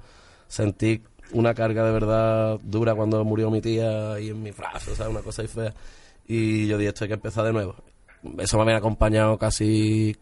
sentí 0.48 1.02
una 1.32 1.54
carga 1.54 1.84
de 1.84 1.92
verdad 1.92 2.58
dura 2.64 2.96
cuando 2.96 3.24
murió 3.24 3.48
mi 3.48 3.60
tía 3.60 4.18
y 4.18 4.30
en 4.30 4.42
mi 4.42 4.50
brazo, 4.50 4.94
¿sabes? 4.96 5.12
Una 5.12 5.22
cosa 5.22 5.42
ahí 5.42 5.48
fea. 5.48 5.72
Y 6.26 6.66
yo 6.66 6.76
dije, 6.78 6.88
esto 6.88 7.04
hay 7.04 7.08
que 7.08 7.14
empezar 7.14 7.44
de 7.44 7.52
nuevo. 7.52 7.76
Eso 8.38 8.56
me 8.56 8.64
había 8.64 8.76
acompañado 8.78 9.38
casi 9.38 10.16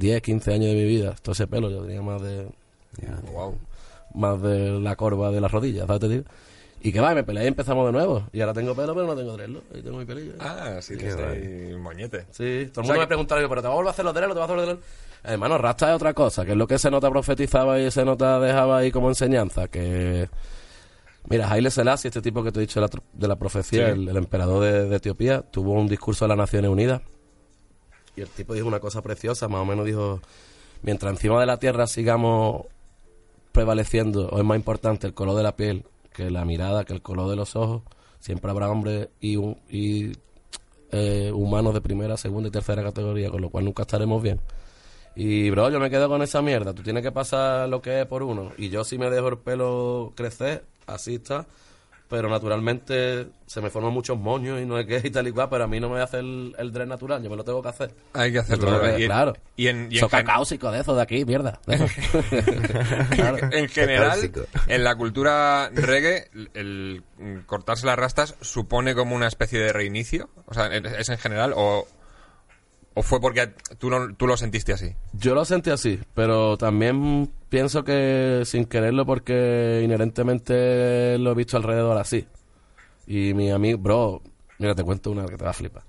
10, 0.00 0.22
15 0.22 0.52
años 0.54 0.66
de 0.66 0.74
mi 0.74 0.84
vida. 0.84 1.14
Todo 1.22 1.32
ese 1.32 1.46
pelo, 1.46 1.70
yo 1.70 1.82
tenía 1.82 2.02
más 2.02 2.20
de 2.22 2.48
Wow. 3.32 3.56
más 4.14 4.42
de 4.42 4.80
la 4.80 4.96
corva 4.96 5.30
de 5.30 5.40
las 5.40 5.52
rodillas, 5.52 5.86
¿sabes? 5.86 6.00
Te 6.00 6.08
digo? 6.08 6.24
Y 6.82 6.92
que 6.92 7.00
va, 7.00 7.12
y 7.12 7.14
me 7.14 7.22
peleé 7.24 7.44
y 7.44 7.48
empezamos 7.48 7.84
de 7.86 7.92
nuevo. 7.92 8.24
Y 8.32 8.40
ahora 8.40 8.54
tengo 8.54 8.74
pelo, 8.74 8.94
pero 8.94 9.06
no 9.06 9.14
tengo 9.14 9.34
dreadlock. 9.36 9.64
Ahí 9.74 9.82
tengo 9.82 9.98
mi 9.98 10.06
pelillo. 10.06 10.32
Ah, 10.40 10.78
sí, 10.80 10.96
que 10.96 11.10
ahí 11.10 11.76
moñete. 11.76 12.24
Sí, 12.30 12.34
todo 12.34 12.40
el 12.46 12.70
O 12.70 12.72
sea 12.72 12.82
mundo 12.84 13.00
me 13.00 13.06
pregunta, 13.06 13.34
"Oye, 13.36 13.48
pero 13.48 13.60
te 13.60 13.68
vas 13.68 13.72
a 13.72 13.76
volver 13.76 13.88
a 13.88 13.90
hacer 13.90 14.04
los 14.06 14.14
dreadlocks, 14.14 14.34
te 14.36 14.40
vas 14.40 14.48
a 14.50 14.52
hacer 14.52 14.56
los 14.56 14.64
dreadlocks. 14.66 14.86
Hermano, 15.22 15.58
rasta 15.58 15.90
es 15.90 15.94
otra 15.96 16.14
cosa, 16.14 16.44
que 16.46 16.52
es 16.52 16.56
lo 16.56 16.66
que 16.66 16.78
se 16.78 16.90
nota 16.90 17.10
profetizaba 17.10 17.78
y 17.78 17.90
se 17.90 18.04
nota 18.06 18.40
dejaba 18.40 18.78
ahí 18.78 18.90
como 18.90 19.08
enseñanza, 19.08 19.68
que... 19.68 20.28
Mira, 21.28 21.50
Haile 21.52 21.70
Selassie, 21.70 22.08
este 22.08 22.22
tipo 22.22 22.42
que 22.42 22.50
te 22.50 22.58
he 22.60 22.62
dicho 22.62 22.80
de 22.80 22.86
la, 22.86 22.90
tro- 22.90 23.02
de 23.12 23.28
la 23.28 23.36
profecía, 23.36 23.86
Sí. 23.88 23.92
el, 24.00 24.08
el 24.08 24.16
emperador 24.16 24.62
de, 24.64 24.88
de 24.88 24.96
Etiopía, 24.96 25.42
tuvo 25.42 25.74
un 25.74 25.86
discurso 25.86 26.24
de 26.24 26.30
las 26.30 26.38
Naciones 26.38 26.70
Unidas 26.70 27.02
y 28.16 28.20
el 28.20 28.28
tipo 28.28 28.54
dijo 28.54 28.66
una 28.66 28.80
cosa 28.80 29.02
preciosa, 29.02 29.48
más 29.48 29.60
o 29.60 29.64
menos 29.64 29.86
dijo, 29.86 30.20
mientras 30.82 31.12
encima 31.12 31.40
de 31.40 31.46
la 31.46 31.58
tierra 31.58 31.86
sigamos 31.86 32.66
prevaleciendo, 33.52 34.28
o 34.28 34.38
es 34.38 34.44
más 34.44 34.56
importante 34.56 35.06
el 35.06 35.14
color 35.14 35.36
de 35.36 35.42
la 35.42 35.56
piel 35.56 35.84
que 36.12 36.30
la 36.30 36.44
mirada, 36.44 36.84
que 36.84 36.92
el 36.92 37.02
color 37.02 37.30
de 37.30 37.36
los 37.36 37.56
ojos, 37.56 37.82
siempre 38.18 38.50
habrá 38.50 38.70
hombres 38.70 39.08
y, 39.20 39.36
y 39.68 40.12
eh, 40.92 41.30
humanos 41.32 41.74
de 41.74 41.80
primera, 41.80 42.16
segunda 42.16 42.48
y 42.48 42.52
tercera 42.52 42.82
categoría, 42.82 43.30
con 43.30 43.40
lo 43.40 43.50
cual 43.50 43.64
nunca 43.64 43.82
estaremos 43.82 44.22
bien. 44.22 44.40
Y, 45.14 45.50
bro, 45.50 45.70
yo 45.70 45.80
me 45.80 45.90
quedo 45.90 46.08
con 46.08 46.22
esa 46.22 46.40
mierda. 46.40 46.72
Tú 46.72 46.82
tienes 46.82 47.02
que 47.02 47.12
pasar 47.12 47.68
lo 47.68 47.82
que 47.82 48.02
es 48.02 48.06
por 48.06 48.22
uno. 48.22 48.52
Y 48.56 48.68
yo 48.68 48.84
sí 48.84 48.96
me 48.96 49.10
dejo 49.10 49.28
el 49.28 49.38
pelo 49.38 50.12
crecer, 50.14 50.64
así 50.86 51.16
está. 51.16 51.46
Pero 52.10 52.28
naturalmente 52.28 53.28
se 53.46 53.60
me 53.60 53.70
forman 53.70 53.92
muchos 53.92 54.18
moños 54.18 54.60
y 54.60 54.66
no 54.66 54.76
es 54.78 54.84
que 54.86 55.00
y 55.06 55.10
tal 55.12 55.28
y 55.28 55.32
cual, 55.32 55.48
pero 55.48 55.62
a 55.64 55.66
mí 55.68 55.78
no 55.78 55.88
me 55.88 56.00
hace 56.00 56.18
el, 56.18 56.54
el 56.58 56.72
dread 56.72 56.88
natural, 56.88 57.22
yo 57.22 57.30
me 57.30 57.36
lo 57.36 57.44
tengo 57.44 57.62
que 57.62 57.68
hacer. 57.68 57.94
Hay 58.14 58.32
que 58.32 58.40
hacerlo. 58.40 58.66
Claro. 58.66 58.98
Y 58.98 59.02
en- 59.02 59.06
claro. 59.08 59.32
Y 59.56 59.68
en, 59.68 59.88
y 59.92 59.98
en 59.98 60.08
caucáusico 60.08 60.72
de 60.72 60.80
eso 60.80 60.94
de 60.96 61.02
aquí, 61.02 61.24
mierda. 61.24 61.60
de 61.68 61.74
eso. 61.76 61.86
Claro. 63.10 63.38
en 63.52 63.68
general, 63.68 64.30
en 64.66 64.84
la 64.84 64.94
cultura 64.96 65.70
reggae, 65.72 66.28
el, 66.54 67.02
cortarse 67.46 67.86
las 67.86 67.96
rastas 67.96 68.34
supone 68.40 68.94
como 68.94 69.14
una 69.14 69.28
especie 69.28 69.60
de 69.60 69.72
reinicio. 69.72 70.30
O 70.46 70.54
sea, 70.54 70.66
¿es 70.66 71.08
en 71.08 71.18
general 71.18 71.52
o, 71.56 71.86
o 72.94 73.02
fue 73.02 73.20
porque 73.20 73.54
tú, 73.78 73.90
no, 73.90 74.14
tú 74.14 74.26
lo 74.26 74.36
sentiste 74.36 74.72
así? 74.72 74.94
Yo 75.12 75.34
lo 75.34 75.44
sentí 75.44 75.70
así, 75.70 76.00
pero 76.14 76.56
también 76.56 77.30
pienso 77.48 77.84
que 77.84 78.42
sin 78.44 78.64
quererlo 78.64 79.06
porque 79.06 79.82
inherentemente 79.84 81.18
lo 81.18 81.32
he 81.32 81.34
visto 81.34 81.56
alrededor 81.56 81.96
así. 81.98 82.26
Y 83.06 83.34
mi 83.34 83.50
amigo, 83.50 83.78
bro, 83.78 84.22
mira, 84.58 84.74
te 84.74 84.84
cuento 84.84 85.10
una 85.10 85.26
que 85.26 85.36
te 85.36 85.44
va 85.44 85.50
a 85.50 85.54
flipar. 85.54 85.82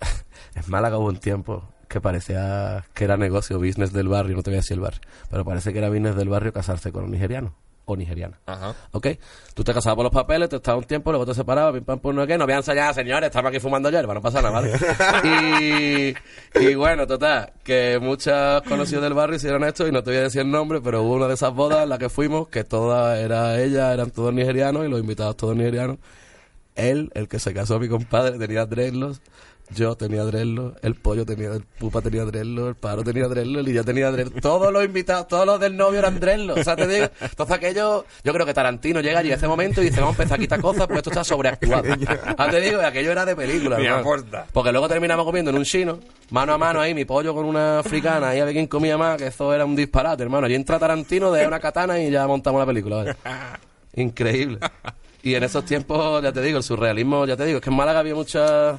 en 0.54 0.62
Málaga 0.68 0.98
hubo 0.98 1.08
un 1.08 1.18
tiempo 1.18 1.68
que 1.88 2.00
parecía 2.00 2.84
que 2.94 3.04
era 3.04 3.16
negocio, 3.16 3.58
business 3.58 3.92
del 3.92 4.08
barrio, 4.08 4.36
no 4.36 4.42
te 4.42 4.50
voy 4.50 4.58
a 4.58 4.60
decir 4.60 4.74
el 4.74 4.80
barrio, 4.80 5.00
pero 5.30 5.44
parece 5.44 5.72
que 5.72 5.78
era 5.78 5.88
business 5.88 6.14
del 6.16 6.28
barrio 6.28 6.52
casarse 6.52 6.92
con 6.92 7.04
un 7.04 7.10
nigeriano 7.10 7.54
o 7.92 7.96
nigeriana. 7.96 8.38
Ajá. 8.46 8.74
¿Ok? 8.92 9.08
Tú 9.54 9.64
te 9.64 9.72
casabas 9.74 9.96
por 9.96 10.04
los 10.04 10.12
papeles, 10.12 10.48
te 10.48 10.56
estabas 10.56 10.82
un 10.82 10.86
tiempo, 10.86 11.10
luego 11.10 11.26
te 11.26 11.34
separabas, 11.34 11.74
pim 11.74 11.84
pam 11.84 11.98
pum, 11.98 12.14
no 12.14 12.26
nos 12.26 12.46
voy 12.46 12.52
a 12.52 12.56
enseñar, 12.56 12.94
señores, 12.94 13.28
estamos 13.28 13.50
aquí 13.50 13.60
fumando 13.60 13.90
hierba, 13.90 14.14
no 14.14 14.20
pasa 14.20 14.40
nada, 14.40 14.60
¿vale? 14.60 14.72
y, 16.54 16.60
y 16.60 16.74
bueno, 16.74 17.06
total, 17.06 17.52
que 17.64 17.98
muchos 18.00 18.62
conocidos 18.62 19.02
del 19.02 19.14
barrio 19.14 19.36
hicieron 19.36 19.64
esto 19.64 19.86
y 19.86 19.92
no 19.92 20.02
te 20.02 20.10
voy 20.10 20.18
a 20.18 20.22
decir 20.22 20.42
el 20.42 20.50
nombre, 20.50 20.80
pero 20.80 21.02
hubo 21.02 21.14
una 21.14 21.28
de 21.28 21.34
esas 21.34 21.52
bodas 21.54 21.82
en 21.82 21.88
la 21.88 21.98
que 21.98 22.08
fuimos, 22.08 22.48
que 22.48 22.64
toda 22.64 23.18
era 23.18 23.60
ella, 23.60 23.92
eran 23.92 24.10
todos 24.10 24.32
nigerianos 24.32 24.86
y 24.86 24.88
los 24.88 25.00
invitados 25.00 25.36
todos 25.36 25.56
nigerianos. 25.56 25.98
Él, 26.76 27.10
el 27.14 27.28
que 27.28 27.38
se 27.38 27.52
casó 27.52 27.78
mi 27.78 27.88
compadre, 27.88 28.38
tenía 28.38 28.64
dreadlocks. 28.64 29.20
Yo 29.74 29.94
tenía 29.94 30.24
dreadlocks, 30.24 30.82
el 30.82 30.94
pollo 30.96 31.24
tenía, 31.24 31.52
el 31.52 31.62
pupa 31.62 32.00
tenía 32.00 32.24
dreadlocks, 32.24 32.68
el 32.68 32.74
paro 32.74 33.04
tenía 33.04 33.28
dreadlocks, 33.28 33.68
y 33.68 33.72
yo 33.72 33.84
tenía 33.84 34.10
dreadlocks. 34.10 34.40
Todos 34.40 34.72
los 34.72 34.84
invitados, 34.84 35.28
todos 35.28 35.46
los 35.46 35.60
del 35.60 35.76
novio 35.76 36.00
eran 36.00 36.18
dreadlocks. 36.18 36.60
O 36.60 36.64
sea, 36.64 36.76
te 36.76 36.86
digo, 36.88 37.06
entonces 37.20 37.56
aquello, 37.56 38.04
yo 38.24 38.32
creo 38.32 38.44
que 38.44 38.54
Tarantino 38.54 39.00
llega 39.00 39.20
allí 39.20 39.30
a 39.30 39.36
ese 39.36 39.46
momento 39.46 39.80
y 39.80 39.86
dice, 39.86 40.00
vamos 40.00 40.18
a 40.18 40.22
empezar 40.22 40.38
a 40.38 40.40
quitar 40.40 40.60
cosas, 40.60 40.86
pues 40.86 40.98
esto 40.98 41.10
está 41.10 41.24
sobreactuado. 41.24 41.84
Ah, 42.36 42.48
te 42.50 42.60
digo, 42.60 42.80
y 42.80 42.84
aquello 42.84 43.12
era 43.12 43.24
de 43.24 43.36
película. 43.36 43.78
Porque 44.52 44.72
luego 44.72 44.88
terminamos 44.88 45.24
comiendo 45.24 45.50
en 45.50 45.58
un 45.58 45.64
chino, 45.64 45.98
mano 46.30 46.54
a 46.54 46.58
mano 46.58 46.80
ahí, 46.80 46.94
mi 46.94 47.04
pollo 47.04 47.34
con 47.34 47.44
una 47.44 47.80
africana, 47.80 48.34
y 48.34 48.40
a 48.40 48.44
ver 48.44 48.54
quién 48.54 48.66
comía 48.66 48.96
más, 48.96 49.16
que 49.16 49.28
eso 49.28 49.52
era 49.54 49.64
un 49.64 49.76
disparate, 49.76 50.22
hermano. 50.22 50.46
Allí 50.46 50.54
entra 50.54 50.78
Tarantino, 50.78 51.30
de 51.30 51.46
una 51.46 51.60
katana 51.60 52.00
y 52.00 52.10
ya 52.10 52.26
montamos 52.26 52.60
la 52.60 52.66
película. 52.66 52.96
¿vale? 52.96 53.16
Increíble. 53.94 54.58
Y 55.22 55.34
en 55.34 55.42
esos 55.44 55.64
tiempos, 55.64 56.22
ya 56.22 56.32
te 56.32 56.40
digo, 56.40 56.58
el 56.58 56.64
surrealismo, 56.64 57.26
ya 57.26 57.36
te 57.36 57.44
digo, 57.44 57.58
es 57.58 57.64
que 57.64 57.70
en 57.70 57.76
Málaga 57.76 58.00
había 58.00 58.14
mucha... 58.14 58.78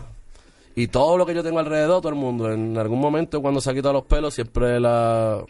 Y 0.75 0.87
todo 0.87 1.17
lo 1.17 1.25
que 1.25 1.33
yo 1.33 1.43
tengo 1.43 1.59
alrededor, 1.59 2.01
todo 2.01 2.09
el 2.09 2.15
mundo, 2.19 2.51
en 2.51 2.77
algún 2.77 2.99
momento 2.99 3.41
cuando 3.41 3.59
se 3.61 3.69
ha 3.69 3.73
quitado 3.73 3.93
los 3.93 4.03
pelos, 4.05 4.33
siempre 4.33 4.79
la... 4.79 5.43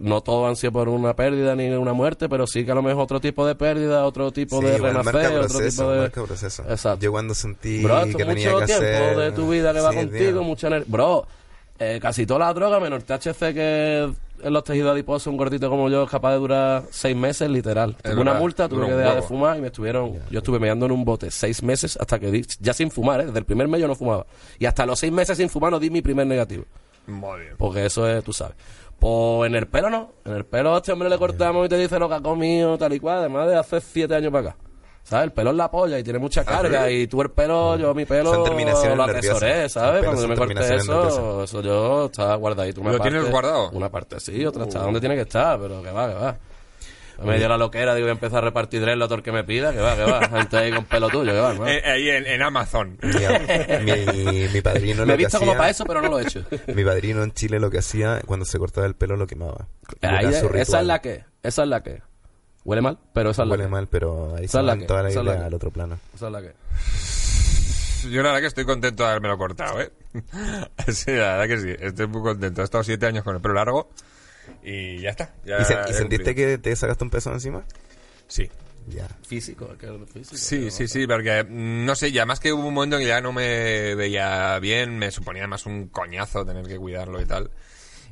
No 0.00 0.22
todos 0.22 0.48
han 0.48 0.56
sido 0.56 0.72
por 0.72 0.88
una 0.88 1.14
pérdida 1.14 1.54
ni 1.54 1.68
una 1.68 1.92
muerte, 1.92 2.30
pero 2.30 2.46
sí 2.46 2.64
que 2.64 2.72
a 2.72 2.74
lo 2.74 2.82
mejor 2.82 3.02
otro 3.02 3.20
tipo 3.20 3.46
de 3.46 3.54
pérdida, 3.54 4.06
otro 4.06 4.32
tipo 4.32 4.58
Sí, 4.60 4.64
de 4.66 4.78
renacer, 4.78 5.12
marca 5.12 5.28
otro 5.28 5.40
proceso, 5.40 5.82
tipo 5.82 5.92
de... 5.92 5.98
marca 6.00 6.24
proceso. 6.24 6.62
Exacto. 6.66 7.04
Yo 7.04 7.12
cuando 7.12 7.34
sentí 7.34 7.82
Bro, 7.82 7.98
esto 8.04 8.16
que 8.18 8.24
tenía 8.24 8.52
mucho 8.52 8.60
que 8.60 8.66
tiempo 8.66 8.84
hacer... 8.86 9.16
de 9.18 9.32
tu 9.32 9.50
vida 9.50 9.74
que 9.74 9.80
va 9.80 9.90
Sí, 9.90 9.96
contigo, 9.98 10.30
tío. 10.32 10.42
mucha 10.44 10.66
energía. 10.68 10.90
Bro, 10.90 11.26
eh, 11.78 11.98
casi 12.00 12.24
toda 12.24 12.40
la 12.40 12.54
droga, 12.54 12.80
menos 12.80 13.04
THC 13.04 13.52
que 13.52 14.10
en 14.42 14.52
los 14.52 14.64
tejidos 14.64 14.92
adiposos, 14.92 15.26
un 15.28 15.36
gordito 15.36 15.68
como 15.70 15.88
yo 15.88 16.04
es 16.04 16.10
capaz 16.10 16.32
de 16.32 16.38
durar 16.38 16.84
seis 16.90 17.16
meses, 17.16 17.50
literal. 17.50 17.96
Tuve 17.96 18.20
una 18.20 18.34
multa, 18.34 18.68
tuve 18.68 18.86
que 18.86 18.94
dejar 18.94 19.16
de 19.16 19.22
fumar 19.22 19.56
y 19.56 19.60
me 19.60 19.68
estuvieron... 19.68 20.18
Yo 20.30 20.38
estuve 20.38 20.58
meando 20.58 20.86
en 20.86 20.92
un 20.92 21.04
bote 21.04 21.30
seis 21.30 21.62
meses 21.62 21.96
hasta 22.00 22.18
que 22.18 22.30
di... 22.30 22.44
Ya 22.60 22.72
sin 22.72 22.90
fumar, 22.90 23.20
¿eh? 23.20 23.26
Desde 23.26 23.38
el 23.38 23.44
primer 23.44 23.68
mes 23.68 23.80
yo 23.80 23.88
no 23.88 23.94
fumaba. 23.94 24.26
Y 24.58 24.66
hasta 24.66 24.86
los 24.86 24.98
seis 24.98 25.12
meses 25.12 25.36
sin 25.36 25.48
fumar 25.48 25.72
no 25.72 25.78
di 25.78 25.90
mi 25.90 26.02
primer 26.02 26.26
negativo. 26.26 26.64
Muy 27.06 27.40
bien. 27.40 27.54
Porque 27.56 27.86
eso 27.86 28.08
es, 28.08 28.22
tú 28.24 28.32
sabes. 28.32 28.56
Pues 28.98 29.48
en 29.48 29.54
el 29.54 29.66
pelo 29.66 29.90
no. 29.90 30.12
En 30.24 30.32
el 30.32 30.44
pelo 30.44 30.74
a 30.74 30.78
este 30.78 30.92
hombre 30.92 31.08
le 31.08 31.18
cortamos 31.18 31.66
y 31.66 31.68
te 31.68 31.78
dice 31.78 31.98
lo 31.98 32.08
que 32.08 32.14
ha 32.14 32.20
comido, 32.20 32.78
tal 32.78 32.92
y 32.92 33.00
cual. 33.00 33.18
Además 33.18 33.48
de 33.48 33.56
hace 33.56 33.80
siete 33.80 34.14
años 34.14 34.32
para 34.32 34.50
acá. 34.50 34.58
¿Sabes? 35.08 35.26
El 35.26 35.32
pelo 35.32 35.50
es 35.50 35.56
la 35.56 35.70
polla 35.70 36.00
y 36.00 36.02
tiene 36.02 36.18
mucha 36.18 36.44
carga. 36.44 36.90
Y 36.90 37.06
tú 37.06 37.22
el 37.22 37.30
pelo, 37.30 37.76
yo 37.78 37.94
mi 37.94 38.04
pelo 38.04 38.34
Son 38.34 38.44
terminaciones 38.44 38.96
lo 38.96 39.04
atesoré. 39.04 39.68
¿sabes? 39.68 40.02
Cuando 40.02 40.22
yo 40.22 40.28
me 40.28 40.36
corté 40.36 40.74
eso, 40.74 41.44
eso 41.44 41.62
yo 41.62 42.06
estaba 42.06 42.34
guardadito. 42.34 42.80
Una 42.80 42.90
¿Lo 42.90 42.98
parte, 42.98 43.12
tienes 43.12 43.30
guardado? 43.30 43.70
Una 43.70 43.88
parte 43.88 44.18
sí, 44.18 44.44
otra 44.44 44.64
está 44.64 44.80
donde 44.80 44.98
tiene 44.98 45.14
que 45.14 45.22
estar, 45.22 45.60
pero 45.60 45.80
que 45.80 45.92
va, 45.92 46.08
que 46.08 46.14
va. 46.14 46.36
Me 47.24 47.38
dio 47.38 47.48
la 47.48 47.56
loquera, 47.56 47.94
digo, 47.94 48.06
voy 48.06 48.10
a 48.10 48.12
empezar 48.12 48.38
a 48.38 48.40
repartir 48.42 48.84
todo 48.84 49.14
el 49.14 49.22
que 49.22 49.32
me 49.32 49.44
pida, 49.44 49.72
que 49.72 49.78
va, 49.78 49.94
que 49.96 50.02
va. 50.02 50.28
Gente 50.28 50.56
ahí 50.56 50.72
con 50.72 50.84
pelo 50.84 51.08
tuyo, 51.08 51.32
que 51.32 51.40
va. 51.40 51.72
Eh, 51.72 51.82
ahí 51.84 52.10
en, 52.10 52.26
en 52.26 52.42
Amazon. 52.42 52.98
Mi, 53.00 53.92
mi, 53.92 54.48
mi 54.48 54.60
padrino 54.60 55.06
Me 55.06 55.14
he 55.14 55.16
visto 55.16 55.38
como 55.38 55.52
hacía- 55.52 55.58
para 55.58 55.70
eso, 55.70 55.84
pero 55.86 56.02
no 56.02 56.08
lo 56.08 56.18
he 56.18 56.22
hecho. 56.24 56.44
Mi 56.74 56.84
padrino 56.84 57.22
en 57.22 57.32
Chile 57.32 57.58
lo 57.60 57.70
que 57.70 57.78
hacía 57.78 58.20
cuando 58.26 58.44
se 58.44 58.58
cortaba 58.58 58.86
el 58.86 58.96
pelo 58.96 59.16
lo 59.16 59.26
quemaba. 59.26 59.68
Ahí, 60.02 60.26
Era 60.26 60.40
su 60.40 60.48
esa 60.48 60.80
es 60.80 60.86
la 60.86 61.00
que, 61.00 61.24
esa 61.42 61.62
es 61.62 61.68
la 61.68 61.82
que. 61.82 62.02
Huele 62.66 62.82
mal, 62.82 62.98
pero 63.14 63.30
esa 63.30 63.42
es 63.42 63.48
la 63.48 63.52
Huele 63.52 63.64
que. 63.64 63.70
mal, 63.70 63.86
pero 63.88 64.34
ahí 64.36 64.48
se 64.48 64.60
van 64.60 64.86
toda 64.86 65.02
la 65.04 65.10
idea 65.12 65.46
al 65.46 65.54
otro 65.54 65.70
plano. 65.70 65.98
Esa 66.14 66.26
es 66.26 66.32
la 66.32 66.42
que. 66.42 66.52
Yo 68.10 68.22
la 68.22 68.28
verdad 68.28 68.40
que 68.40 68.46
estoy 68.46 68.64
contento 68.64 69.02
de 69.02 69.08
haberme 69.08 69.28
lo 69.28 69.38
cortado, 69.38 69.80
¿eh? 69.80 69.90
sí, 70.92 71.10
la 71.12 71.36
verdad 71.38 71.48
que 71.48 71.58
sí. 71.60 71.84
Estoy 71.84 72.06
muy 72.06 72.22
contento. 72.22 72.60
He 72.60 72.64
estado 72.64 72.84
siete 72.84 73.06
años 73.06 73.24
con 73.24 73.34
el 73.36 73.42
pelo 73.42 73.54
largo 73.54 73.90
y 74.62 75.00
ya 75.00 75.10
está. 75.10 75.32
Ya 75.44 75.60
¿Y, 75.60 75.64
se- 75.64 75.74
he 75.74 75.90
y 75.90 75.94
sentiste 75.94 76.34
que 76.34 76.58
te 76.58 76.74
sacaste 76.76 77.02
un 77.04 77.10
peso 77.10 77.32
encima? 77.32 77.64
Sí. 78.28 78.48
Ya. 78.88 79.08
Físico, 79.26 79.68
físico. 80.12 80.36
Sí, 80.36 80.70
sí, 80.70 80.86
sí, 80.86 81.06
porque 81.08 81.42
mm, 81.42 81.84
no 81.84 81.96
sé, 81.96 82.12
ya 82.12 82.24
más 82.26 82.38
que 82.38 82.52
hubo 82.52 82.68
un 82.68 82.74
momento 82.74 82.96
en 82.96 83.02
que 83.02 83.08
ya 83.08 83.20
no 83.20 83.32
me 83.32 83.96
veía 83.96 84.56
bien, 84.60 84.96
me 84.98 85.10
suponía 85.10 85.48
más 85.48 85.66
un 85.66 85.88
coñazo 85.88 86.44
tener 86.46 86.66
que 86.66 86.76
cuidarlo 86.78 87.20
y 87.20 87.24
tal. 87.26 87.50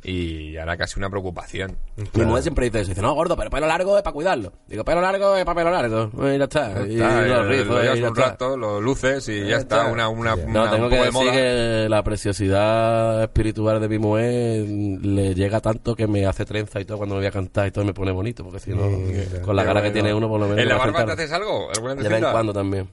Y 0.06 0.56
ahora 0.58 0.76
casi 0.76 0.98
una 0.98 1.08
preocupación. 1.08 1.78
Mi 1.96 2.04
Claro. 2.04 2.28
mujer 2.28 2.42
siempre 2.42 2.66
dice 2.66 2.80
eso. 2.80 2.90
Dice, 2.90 3.00
no, 3.00 3.14
gordo, 3.14 3.36
pero 3.36 3.48
pelo 3.48 3.66
largo 3.66 3.96
es 3.96 4.02
para 4.02 4.12
cuidarlo. 4.12 4.52
Digo, 4.68 4.84
pelo 4.84 5.00
largo 5.00 5.34
es 5.36 5.44
para 5.46 5.56
pelo 5.56 5.70
largo. 5.70 6.10
Y 6.30 6.38
ya 6.38 6.44
está. 6.44 6.72
Y 6.86 6.94
Está, 6.96 7.22
los 7.22 7.48
rizos, 7.48 7.66
lo 7.68 7.82
y 7.82 7.86
ya 7.86 7.92
un 7.92 7.98
está. 8.18 8.28
rato, 8.30 8.56
lo 8.56 8.80
luces 8.82 9.26
y 9.30 9.40
ya, 9.40 9.46
Ya 9.46 9.56
está, 9.56 9.76
está. 9.78 9.88
una, 9.90 10.08
una, 10.08 10.36
No, 10.36 10.42
una- 10.62 10.70
tengo 10.70 10.84
un 10.84 10.90
que 10.90 10.96
de 10.98 11.04
decir 11.04 11.20
moda. 11.22 11.32
que 11.32 11.86
la 11.88 12.02
preciosidad 12.02 13.22
espiritual 13.22 13.80
de 13.80 13.88
mi 13.88 13.98
mujer 13.98 14.66
le 14.68 15.34
llega 15.34 15.60
tanto 15.60 15.94
que 15.94 16.06
me 16.06 16.26
hace 16.26 16.44
trenza 16.44 16.80
y 16.80 16.84
todo 16.84 16.98
cuando 16.98 17.14
me 17.14 17.20
voy 17.22 17.28
a 17.28 17.30
cantar 17.30 17.66
y 17.66 17.70
todo 17.70 17.84
me 17.84 17.94
pone 17.94 18.12
bonito. 18.12 18.44
Porque 18.44 18.60
si 18.60 18.70
no, 18.72 18.86
Mira, 18.88 19.40
con 19.42 19.56
la 19.56 19.64
cara 19.64 19.82
que 19.82 19.90
tiene 19.90 20.12
uno, 20.12 20.28
por 20.28 20.38
lo 20.40 20.46
menos. 20.46 20.62
¿En 20.62 20.68
la 20.68 20.76
barba 20.76 21.06
te 21.06 21.12
haces 21.12 21.32
algo? 21.32 21.70
¿Alguna 21.74 21.94
De 21.94 22.08
vez 22.08 22.22
en 22.22 22.30
cuando 22.30 22.52
también. 22.52 22.88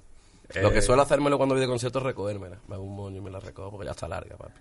Lo 0.56 0.69
Eh. 0.69 0.73
que 0.73 0.81
suelo 0.81 1.02
hacérmelo 1.02 1.37
cuando 1.37 1.56
voy 1.56 1.62
de 1.62 1.67
concierto 1.67 1.99
es 1.99 2.06
recogérmela. 2.06 2.58
Me 2.67 2.75
hago 2.75 2.83
un 2.83 2.95
moño 2.95 3.17
y 3.17 3.21
me 3.21 3.29
la 3.31 3.39
recojo 3.39 3.71
porque 3.71 3.85
ya 3.85 3.91
está 3.91 4.08
larga, 4.08 4.35
papi. 4.37 4.54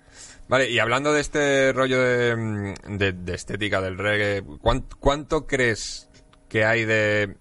Vale, 0.49 0.71
y 0.71 0.79
hablando 0.79 1.13
de 1.13 1.21
este 1.21 1.73
rollo 1.73 2.01
de, 2.01 2.37
mm, 2.37 2.97
de- 2.99 3.13
de 3.13 3.35
estética 3.35 3.81
del 3.81 3.99
reggae, 3.99 4.43
¿cuán- 4.61 4.85
¿cuánto, 5.01 5.47
crees 5.47 6.09
que 6.49 6.65
hay 6.65 6.85
de... 6.85 7.37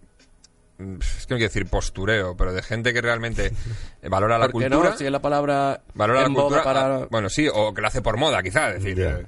mm, 0.77 0.95
Es 1.01 1.25
que 1.27 1.33
no 1.33 1.37
quiero 1.37 1.49
decir 1.49 1.65
postureo, 1.67 2.35
pero 2.37 2.53
de 2.53 2.61
gente 2.63 2.93
que 2.93 3.01
realmente 3.01 3.51
valora 4.09 4.37
la 4.37 4.49
¿Por 4.49 4.61
qué 4.63 4.69
cultura? 4.69 4.91
no? 4.91 4.97
Si 4.97 5.05
es 5.05 5.11
la 5.11 5.21
palabra 5.21 5.81
Valora 5.93 6.21
la 6.21 6.27
en 6.27 6.33
cultura. 6.33 6.63
para... 6.63 6.95
ah, 6.95 7.07
bueno, 7.11 7.29
sí, 7.29 7.47
o 7.53 7.73
que 7.73 7.81
lo 7.81 7.87
hace 7.87 8.01
por 8.01 8.17
moda, 8.17 8.41
quizá. 8.41 8.69
Es 8.71 8.83
decir, 8.83 8.99
eh, 9.01 9.25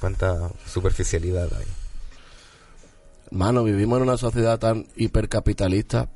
Cuánta 0.00 0.50
superficialidad 0.66 1.48
hay. 1.58 1.66
Mano, 3.30 3.62
vivimos 3.62 3.98
en 3.98 4.02
una 4.04 4.16
sociedad 4.16 4.58
tan 4.58 4.86
hipercapitalista 4.96 6.08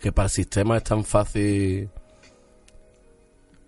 que 0.00 0.12
para 0.12 0.26
el 0.26 0.30
sistema 0.30 0.76
es 0.76 0.84
tan 0.84 1.04
fácil 1.04 1.90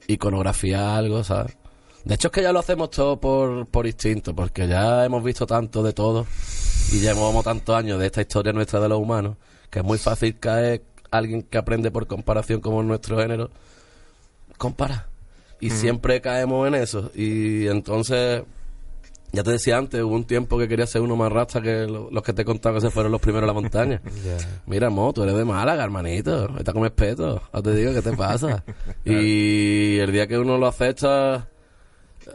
iconografiar 0.06 0.98
algo, 0.98 1.22
¿sabes? 1.22 1.56
De 2.04 2.14
hecho 2.14 2.28
es 2.28 2.32
que 2.32 2.42
ya 2.42 2.52
lo 2.52 2.58
hacemos 2.58 2.90
todo 2.90 3.20
por, 3.20 3.66
por 3.66 3.86
instinto, 3.86 4.34
porque 4.34 4.66
ya 4.66 5.04
hemos 5.04 5.22
visto 5.22 5.46
tanto 5.46 5.82
de 5.82 5.92
todo 5.92 6.26
y 6.90 6.98
llevamos 6.98 7.44
tantos 7.44 7.76
años 7.76 8.00
de 8.00 8.06
esta 8.06 8.20
historia 8.20 8.52
nuestra 8.52 8.80
de 8.80 8.88
los 8.88 8.98
humanos, 8.98 9.36
que 9.70 9.78
es 9.78 9.84
muy 9.84 9.98
fácil 9.98 10.38
caer 10.38 10.82
alguien 11.10 11.42
que 11.42 11.58
aprende 11.58 11.90
por 11.90 12.06
comparación 12.06 12.60
como 12.60 12.80
en 12.80 12.88
nuestro 12.88 13.18
género, 13.18 13.50
compara. 14.58 15.08
Y 15.60 15.70
siempre 15.70 16.20
caemos 16.20 16.66
en 16.66 16.74
eso. 16.74 17.12
Y 17.14 17.68
entonces, 17.68 18.42
ya 19.32 19.42
te 19.42 19.50
decía 19.52 19.78
antes, 19.78 20.00
hubo 20.02 20.14
un 20.14 20.24
tiempo 20.24 20.58
que 20.58 20.68
quería 20.68 20.86
ser 20.86 21.00
uno 21.00 21.16
más 21.16 21.32
rasta 21.32 21.60
que 21.62 21.86
lo- 21.86 22.10
los 22.10 22.22
que 22.22 22.32
te 22.32 22.42
he 22.42 22.44
contado 22.44 22.74
que 22.76 22.80
se 22.82 22.90
fueron 22.90 23.10
los 23.12 23.20
primeros 23.20 23.44
a 23.44 23.46
la 23.46 23.52
montaña. 23.54 24.00
Mira, 24.66 24.90
Mo, 24.90 25.12
tú 25.12 25.22
eres 25.22 25.34
de 25.36 25.44
Málaga, 25.44 25.82
hermanito. 25.84 26.48
Está 26.58 26.72
con 26.72 26.84
espeto. 26.84 27.40
Ya 27.52 27.62
te 27.62 27.74
digo, 27.74 27.92
¿qué 27.94 28.02
te 28.02 28.16
pasa? 28.16 28.62
y 29.04 29.98
el 29.98 30.12
día 30.12 30.26
que 30.26 30.38
uno 30.38 30.58
lo 30.58 30.66
acepta, 30.66 31.48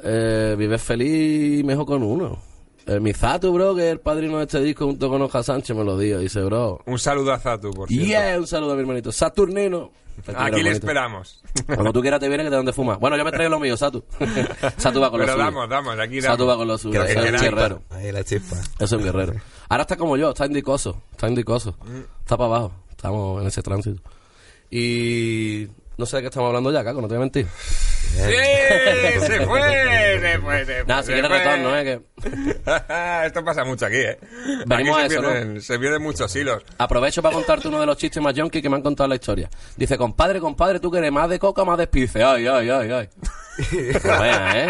eh, 0.03 0.55
vives 0.57 0.81
feliz 0.81 1.59
y 1.59 1.63
mejor 1.63 1.85
con 1.85 2.03
uno. 2.03 2.39
El 2.85 3.01
Mizato, 3.01 3.51
bro, 3.51 3.75
que 3.75 3.85
es 3.87 3.91
el 3.91 3.99
padrino 3.99 4.37
de 4.37 4.45
este 4.45 4.61
disco 4.61 4.85
junto 4.85 5.09
con 5.09 5.21
Oja 5.21 5.43
Sánchez, 5.43 5.75
me 5.75 5.83
lo 5.83 5.97
dijo. 5.97 6.19
Dice, 6.19 6.41
bro. 6.41 6.79
Un 6.85 6.97
saludo 6.97 7.33
a 7.33 7.37
Zatu, 7.39 7.71
por 7.71 7.89
cierto. 7.89 8.05
Yeah, 8.07 8.39
un 8.39 8.47
saludo 8.47 8.71
a 8.71 8.75
mi 8.75 8.81
hermanito. 8.81 9.11
Saturnino. 9.11 9.91
Aquí 10.35 10.63
le 10.63 10.71
esperamos. 10.71 11.41
Cuando 11.65 11.93
tú 11.93 12.01
quieras 12.01 12.19
te 12.19 12.27
vienes 12.27 12.45
que 12.45 12.49
te 12.49 12.55
dan 12.55 12.65
de 12.65 12.73
fumar. 12.73 12.97
Bueno, 12.99 13.17
yo 13.17 13.23
me 13.23 13.31
traigo 13.31 13.49
lo 13.51 13.59
mío, 13.59 13.77
Satu. 13.77 14.03
Satu 14.77 14.99
va 14.99 15.09
con 15.09 15.19
lo 15.19 15.25
Pero 15.25 15.33
suyo. 15.37 15.45
damos, 15.45 15.69
damos, 15.69 15.99
aquí 15.99 16.21
Satu 16.21 16.45
damos. 16.45 16.53
va 16.53 16.57
con 16.57 16.67
lo 16.67 16.77
suyo. 16.77 17.03
Es 17.03 17.15
un 17.15 17.23
chispa. 17.23 17.41
guerrero. 17.41 17.81
Ahí 17.91 18.11
la 18.11 18.23
chispa. 18.23 18.57
Es 18.79 18.91
un 18.91 19.03
guerrero. 19.03 19.33
Ahora 19.69 19.83
está 19.83 19.95
como 19.95 20.17
yo, 20.17 20.29
está 20.31 20.45
indicoso. 20.45 21.01
Está 21.11 21.27
indicoso. 21.29 21.75
Está 22.19 22.37
para 22.37 22.45
abajo. 22.47 22.71
Estamos 22.91 23.41
en 23.41 23.47
ese 23.47 23.61
tránsito. 23.61 24.01
Y 24.69 25.67
no 25.97 26.05
sé 26.05 26.17
de 26.17 26.21
qué 26.23 26.27
estamos 26.27 26.47
hablando 26.47 26.71
ya, 26.71 26.83
Caco, 26.83 27.01
no 27.01 27.07
te 27.07 27.15
voy 27.15 27.17
a 27.17 27.21
mentir. 27.21 27.47
¡Sí! 27.47 28.19
¡Se 29.19 29.45
fue! 29.45 29.61
¡Se 30.19 30.39
fue! 30.39 30.65
Se 30.65 30.75
fue 30.75 30.85
Nada, 30.85 31.03
si 31.03 31.11
quieres 31.11 31.31
retorno, 31.31 31.77
¿eh? 31.77 31.83
Que 31.83 32.01
Esto 33.25 33.43
pasa 33.43 33.63
mucho 33.63 33.85
aquí, 33.85 33.97
¿eh? 33.97 34.19
Venimos 34.65 34.97
aquí 34.97 35.05
a 35.05 35.09
se 35.09 35.15
eso, 35.15 35.21
¿no? 35.23 35.31
pierden, 35.31 35.61
se 35.61 35.79
pierden 35.79 36.01
muchos 36.01 36.35
hilos. 36.35 36.63
aprovecho 36.77 37.21
para 37.21 37.35
contarte 37.35 37.67
uno 37.67 37.79
de 37.79 37.85
los 37.85 37.97
chistes 37.97 38.21
más 38.21 38.33
junky 38.37 38.61
que 38.61 38.69
me 38.69 38.75
han 38.75 38.81
contado 38.81 39.09
la 39.09 39.15
historia. 39.15 39.49
Dice, 39.75 39.97
compadre, 39.97 40.39
compadre, 40.39 40.79
tú 40.79 40.91
que 40.91 40.99
eres 40.99 41.11
más 41.11 41.29
de 41.29 41.39
coca, 41.39 41.65
más 41.65 41.77
de 41.77 41.83
espice. 41.85 42.23
Ay, 42.23 42.47
ay, 42.47 42.69
ay, 42.69 42.91
ay. 42.91 43.09
No 44.03 44.21
veas, 44.21 44.55
¿eh? 44.55 44.69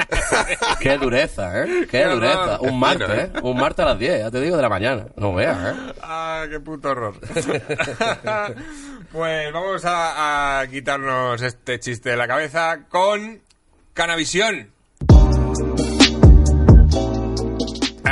Qué 0.79 0.97
dureza, 0.97 1.63
¿eh? 1.63 1.67
Qué 1.81 1.87
Qué 1.87 2.05
dureza. 2.05 2.55
horror. 2.59 2.69
Un 2.71 2.79
martes, 2.79 3.07
Bueno, 3.07 3.21
¿eh? 3.21 3.31
Un 3.43 3.57
martes 3.59 3.85
a 3.85 3.89
las 3.89 3.99
10, 3.99 4.19
ya 4.19 4.31
te 4.31 4.39
digo, 4.41 4.55
de 4.55 4.61
la 4.61 4.69
mañana. 4.69 5.05
No 5.17 5.33
veas, 5.33 5.57
¿eh? 5.57 5.73
¡Ah, 6.01 6.45
qué 6.49 6.59
puto 6.59 6.89
horror! 6.89 7.15
pues 9.11 9.53
vamos 9.53 9.83
a, 9.85 10.59
a 10.61 10.67
quitarnos 10.67 11.41
este 11.41 11.79
chiste 11.79 12.11
de 12.11 12.17
la 12.17 12.27
cabeza 12.27 12.79
con 12.89 13.41
Canavisión. 13.93 14.71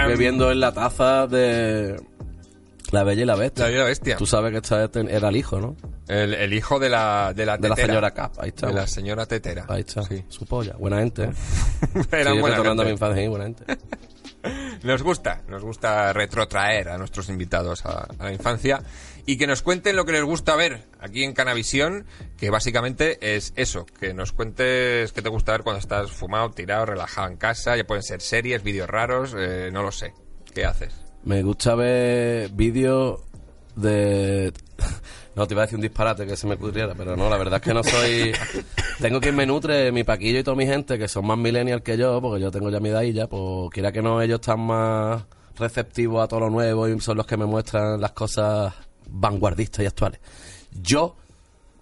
Bebiendo 0.08 0.52
en 0.52 0.60
la 0.60 0.72
taza 0.72 1.26
de 1.28 1.96
La 2.96 3.04
Bella 3.04 3.22
y 3.22 3.26
la 3.26 3.36
Bestia. 3.36 3.64
La 3.66 3.70
Bella 3.70 3.78
y 3.78 3.84
la 3.84 3.88
Bestia. 3.90 4.18
Tú 4.18 4.26
sabes 4.26 4.52
que 4.52 4.58
esta 4.58 4.90
era 5.10 5.30
el 5.30 5.36
hijo, 5.36 5.60
¿no? 5.60 5.76
El, 6.08 6.34
el 6.34 6.54
hijo 6.54 6.80
de 6.80 6.90
la, 6.90 7.34
de 7.36 7.46
la 7.46 7.58
De 7.58 7.70
la 7.70 7.76
señora 7.76 8.12
Cap, 8.12 8.34
ahí 8.40 8.50
está. 8.50 8.68
De 8.68 8.74
la 8.74 8.88
señora 8.88 9.26
tetera. 9.28 9.66
Ahí 9.70 9.82
está, 9.82 10.02
Sí. 10.04 10.24
su 10.30 10.46
polla. 10.46 10.74
Buena 10.78 10.98
gente, 11.00 11.24
¿eh? 11.26 11.32
Era 12.12 12.32
Sí, 12.32 12.40
buena 12.40 12.56
retornando 12.58 12.82
a 12.82 12.86
mi 12.86 12.92
gente. 12.92 12.92
infancia, 12.92 13.22
sí, 13.24 13.28
buena 13.28 13.46
gente. 13.46 13.66
Nos 14.84 15.02
gusta, 15.02 15.42
nos 15.48 15.64
gusta 15.64 16.14
retrotraer 16.14 16.90
a 16.90 17.00
nuestros 17.00 17.30
invitados 17.30 17.84
a, 17.88 18.06
a 18.20 18.26
la 18.26 18.32
infancia 18.32 18.80
y 19.26 19.38
que 19.38 19.48
nos 19.48 19.64
cuenten 19.64 19.96
lo 19.96 20.06
que 20.06 20.12
les 20.12 20.24
gusta 20.24 20.56
ver 20.56 20.84
aquí 21.00 21.24
en 21.24 21.34
Canavisión, 21.34 22.06
que 22.38 22.52
básicamente 22.52 23.36
es 23.36 23.54
eso, 23.56 23.88
que 24.00 24.14
nos 24.14 24.34
cuentes 24.34 25.12
qué 25.14 25.24
te 25.24 25.30
gusta 25.30 25.54
ver 25.54 25.64
cuando 25.64 25.80
estás 25.80 26.12
fumado, 26.12 26.52
tirado, 26.52 26.86
relajado 26.86 27.28
en 27.30 27.38
casa, 27.38 27.76
ya 27.76 27.86
pueden 27.86 28.04
ser 28.04 28.22
series, 28.22 28.62
vídeos 28.62 28.88
raros, 28.88 29.34
eh, 29.36 29.72
no 29.74 29.82
lo 29.82 29.92
sé. 29.92 30.14
¿Qué 30.54 30.64
haces? 30.66 30.94
Me 31.26 31.42
gusta 31.42 31.74
ver 31.76 32.50
vídeos 32.50 33.20
de... 33.76 34.54
No, 35.36 35.46
te 35.48 35.54
iba 35.54 35.64
a 35.64 35.66
decir 35.66 35.76
un 35.76 35.82
disparate 35.82 36.26
que 36.26 36.38
se 36.38 36.48
me 36.48 36.54
ocurriera, 36.54 36.94
pero 36.96 37.18
no, 37.18 37.30
la 37.30 37.38
verdad 37.38 37.56
es 37.56 37.62
que 37.62 37.74
no 37.74 37.84
soy... 37.84 38.32
Tengo 39.02 39.20
quien 39.20 39.36
me 39.36 39.46
nutre, 39.46 39.92
mi 39.92 40.04
paquillo 40.04 40.40
y 40.40 40.44
toda 40.44 40.56
mi 40.56 40.66
gente, 40.66 40.98
que 40.98 41.08
son 41.08 41.26
más 41.26 41.38
millennials 41.38 41.82
que 41.82 41.98
yo, 41.98 42.22
porque 42.22 42.42
yo 42.42 42.52
tengo 42.52 42.70
ya 42.70 42.80
mi 42.80 42.90
edad 42.90 43.02
y 43.02 43.12
ya, 43.12 43.28
pues 43.28 43.70
quiera 43.72 43.92
que 43.92 44.02
no, 44.02 44.22
ellos 44.22 44.40
están 44.40 44.62
más 44.62 45.26
receptivos 45.58 46.24
a 46.24 46.28
todo 46.28 46.42
lo 46.42 46.50
nuevo 46.50 46.88
y 46.88 47.00
son 47.02 47.18
los 47.18 47.26
que 47.26 47.38
me 47.38 47.46
muestran 47.46 48.00
las 48.00 48.12
cosas 48.12 48.74
vanguardistas 49.10 49.84
y 49.84 49.88
actuales. 49.88 50.20
Yo, 50.82 51.16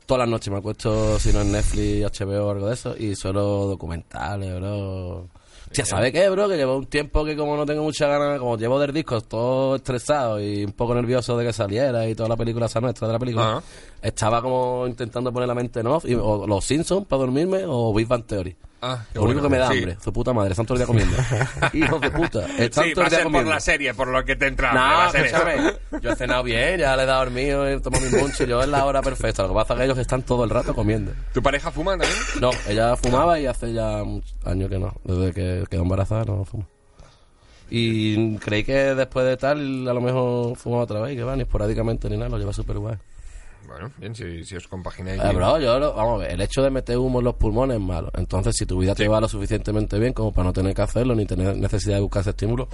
todas 0.06 0.22
las 0.22 0.30
noches 0.30 0.52
me 0.52 0.60
acuesto, 0.60 1.20
si 1.20 1.34
no 1.34 1.42
en 1.42 1.52
Netflix, 1.52 2.20
HBO 2.20 2.48
o 2.48 2.52
algo 2.52 2.68
de 2.68 2.74
eso, 2.74 2.96
y 2.98 3.14
suelo 3.16 3.68
documentales, 3.68 4.56
bro. 4.56 5.28
Ya 5.74 5.86
¿sabe 5.86 6.12
qué, 6.12 6.30
bro? 6.30 6.48
Que 6.48 6.56
llevo 6.56 6.78
un 6.78 6.86
tiempo 6.86 7.26
que 7.26 7.36
como 7.36 7.58
no 7.58 7.66
tengo 7.66 7.82
mucha 7.84 8.08
ganas, 8.08 8.40
como 8.40 8.58
llevo 8.58 8.80
del 8.80 8.94
disco 8.94 9.22
todo 9.22 9.76
estresado 9.76 10.40
y 10.40 10.64
un 10.64 10.74
poco 10.74 10.94
nervioso 10.94 11.36
de 11.36 11.46
que 11.46 11.54
saliera 11.54 12.08
y 12.08 12.14
toda 12.14 12.30
la 12.30 12.38
película 12.38 12.68
esa 12.68 12.80
nuestra 12.80 13.08
de 13.08 13.14
la 13.14 13.20
película, 13.20 13.52
Ajá. 13.58 13.64
estaba 14.02 14.42
como 14.42 14.86
intentando 14.88 15.34
poner 15.34 15.48
la 15.48 15.56
mente 15.56 15.80
en 15.80 15.88
off, 15.88 16.06
y, 16.06 16.14
o 16.14 16.46
Los 16.46 16.66
Simpsons 16.66 17.08
para 17.08 17.22
dormirme 17.22 17.64
o 17.66 17.94
Big 17.94 18.08
Bang 18.08 18.24
Theory. 18.26 18.56
Ah, 18.86 19.06
Lo 19.14 19.24
único 19.24 19.40
bueno. 19.40 19.42
que 19.44 19.50
me 19.50 19.58
da 19.60 19.68
Sí. 19.72 19.78
hambre, 19.78 19.98
su 20.04 20.12
puta 20.12 20.34
madre, 20.34 20.52
están 20.52 20.66
todo 20.66 20.76
el 20.76 20.80
día 20.80 20.88
comiendo. 20.88 21.16
Hijos 21.74 22.02
de 22.02 22.12
puta, 22.12 22.46
están 22.58 22.84
Sí, 22.84 22.94
todo 22.94 23.06
el 23.06 23.10
día 23.10 23.18
ser 23.20 23.24
por 23.24 23.32
comiendo. 23.32 23.52
la 23.52 23.60
serie, 23.62 23.94
por 23.94 24.08
lo 24.10 24.26
que 24.26 24.36
te 24.36 24.48
entra. 24.48 24.74
No. 24.74 26.00
Yo 26.02 26.12
he 26.12 26.16
cenado 26.18 26.44
bien, 26.44 26.80
ya 26.80 26.98
le 26.98 27.04
he 27.04 27.06
dado 27.06 27.20
dormido, 27.24 27.66
he 27.66 27.80
tomado 27.80 28.04
mi 28.06 28.18
munch 28.18 28.42
y 28.42 28.46
yo 28.46 28.62
es 28.62 28.68
la 28.68 28.84
hora 28.84 29.02
perfecta. 29.02 29.44
Lo 29.44 29.50
que 29.50 29.56
pasa 29.56 29.74
es 29.74 29.78
que 29.80 29.86
ellos 29.86 29.98
están 30.00 30.24
todo 30.24 30.44
el 30.44 30.50
rato 30.50 30.74
comiendo. 30.76 31.14
¿Tu 31.34 31.42
pareja 31.42 31.72
fuma 31.72 31.92
también? 31.92 32.12
No, 32.42 32.50
ella 32.68 32.98
fumaba 32.98 33.40
y 33.40 33.46
hace 33.46 33.72
ya 33.72 34.04
muchos 34.04 34.36
años 34.44 34.70
que 34.70 34.80
no. 34.80 34.94
Desde 35.06 35.32
que 35.34 35.64
quedó 35.70 35.84
embarazada 35.84 36.26
no 36.26 36.44
fuma. 36.44 36.66
Y 37.70 38.36
creí 38.38 38.64
que 38.64 38.74
después 38.96 39.26
de 39.26 39.38
tal, 39.38 39.88
a 39.88 39.94
lo 39.94 40.02
mejor 40.02 40.56
fumaba 40.58 40.84
otra 40.84 41.00
vez 41.02 41.16
que 41.16 41.24
va, 41.24 41.36
ni 41.36 41.44
esporádicamente 41.44 42.10
ni 42.10 42.18
nada, 42.18 42.30
lo 42.30 42.38
lleva 42.38 42.52
súper 42.54 42.78
guay. 42.78 42.96
Bueno, 43.68 43.92
bien, 43.98 44.14
si, 44.16 44.44
si 44.44 44.56
os 44.56 44.68
compagináis. 44.68 45.22
Eh, 45.24 45.32
bro, 45.34 45.60
yo 45.60 45.80
lo- 45.80 45.94
vamos 45.94 46.16
a 46.16 46.24
ver, 46.26 46.32
el 46.34 46.42
hecho 46.42 46.62
de 46.62 46.70
meter 46.70 46.98
humo 46.98 47.20
en 47.20 47.26
los 47.26 47.36
pulmones 47.36 47.78
es 47.78 47.84
malo. 47.84 48.10
Entonces, 48.16 48.56
si 48.58 48.66
tu 48.66 48.78
vida 48.80 48.94
te 48.96 49.08
va 49.08 49.20
lo 49.22 49.28
suficientemente 49.28 49.98
bien 50.00 50.14
como 50.14 50.32
para 50.34 50.46
no 50.48 50.54
tener 50.54 50.74
que 50.76 50.82
hacerlo, 50.82 51.16
ni 51.16 51.26
tener 51.26 51.56
necesidad 51.58 51.96
de 51.96 52.02
buscar 52.02 52.22
ese 52.22 52.32
estímulo, 52.32 52.68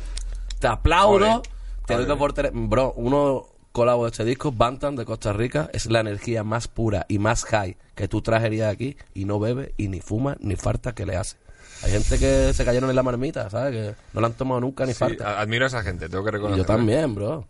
te 0.59 0.67
aplaudo, 0.67 1.41
te 1.85 1.93
doy 1.95 2.05
joder. 2.05 2.07
dos 2.07 2.17
por. 2.17 2.51
Bro, 2.69 2.93
uno 2.97 3.45
colabo 3.71 4.05
de 4.05 4.11
este 4.11 4.25
disco, 4.25 4.51
Bantam 4.51 4.95
de 4.95 5.05
Costa 5.05 5.31
Rica, 5.31 5.69
es 5.73 5.85
la 5.85 5.99
energía 5.99 6.43
más 6.43 6.67
pura 6.67 7.05
y 7.07 7.19
más 7.19 7.45
high 7.45 7.77
que 7.95 8.07
tú 8.07 8.21
trajerías 8.21 8.73
aquí 8.73 8.97
y 9.13 9.25
no 9.25 9.39
bebe 9.39 9.73
y 9.77 9.87
ni 9.89 10.01
fuma 10.01 10.35
ni 10.39 10.55
falta 10.55 10.93
que 10.93 11.05
le 11.05 11.15
hace. 11.15 11.37
Hay 11.83 11.91
gente 11.91 12.17
que 12.19 12.51
se 12.53 12.65
cayeron 12.65 12.89
en 12.89 12.95
la 12.95 13.03
marmita, 13.03 13.49
¿sabes? 13.49 13.71
Que 13.71 13.95
no 14.13 14.19
la 14.21 14.27
han 14.27 14.33
tomado 14.33 14.59
nunca 14.59 14.85
ni 14.85 14.93
Sí, 14.93 14.99
falta. 14.99 15.39
admiro 15.39 15.63
a 15.65 15.67
esa 15.67 15.81
gente, 15.83 16.09
tengo 16.09 16.25
que 16.25 16.31
reconocerlo. 16.31 16.63
yo 16.63 16.67
también, 16.67 17.15
bro. 17.15 17.45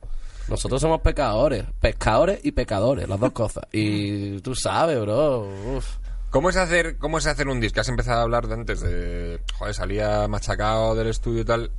Nosotros 0.49 0.81
somos 0.81 1.01
pecadores, 1.01 1.65
pescadores 1.79 2.39
y 2.43 2.51
pecadores, 2.51 3.07
las 3.07 3.19
dos 3.19 3.31
cosas. 3.31 3.65
Y 3.71 4.39
tú 4.41 4.55
sabes, 4.55 4.99
bro. 4.99 5.47
uf. 5.75 5.85
¿Cómo 6.31 6.49
es 6.49 6.57
hacer 6.57 6.97
cómo 6.97 7.17
es 7.17 7.25
hacer 7.27 7.47
un 7.47 7.59
disco? 7.59 7.81
Has 7.81 7.89
empezado 7.89 8.19
a 8.19 8.23
hablar 8.23 8.47
de 8.47 8.53
antes 8.53 8.81
de, 8.81 9.39
joder, 9.57 9.73
salía 9.73 10.27
machacado 10.27 10.93
del 10.95 11.07
estudio 11.07 11.41
y 11.41 11.45
tal. 11.45 11.71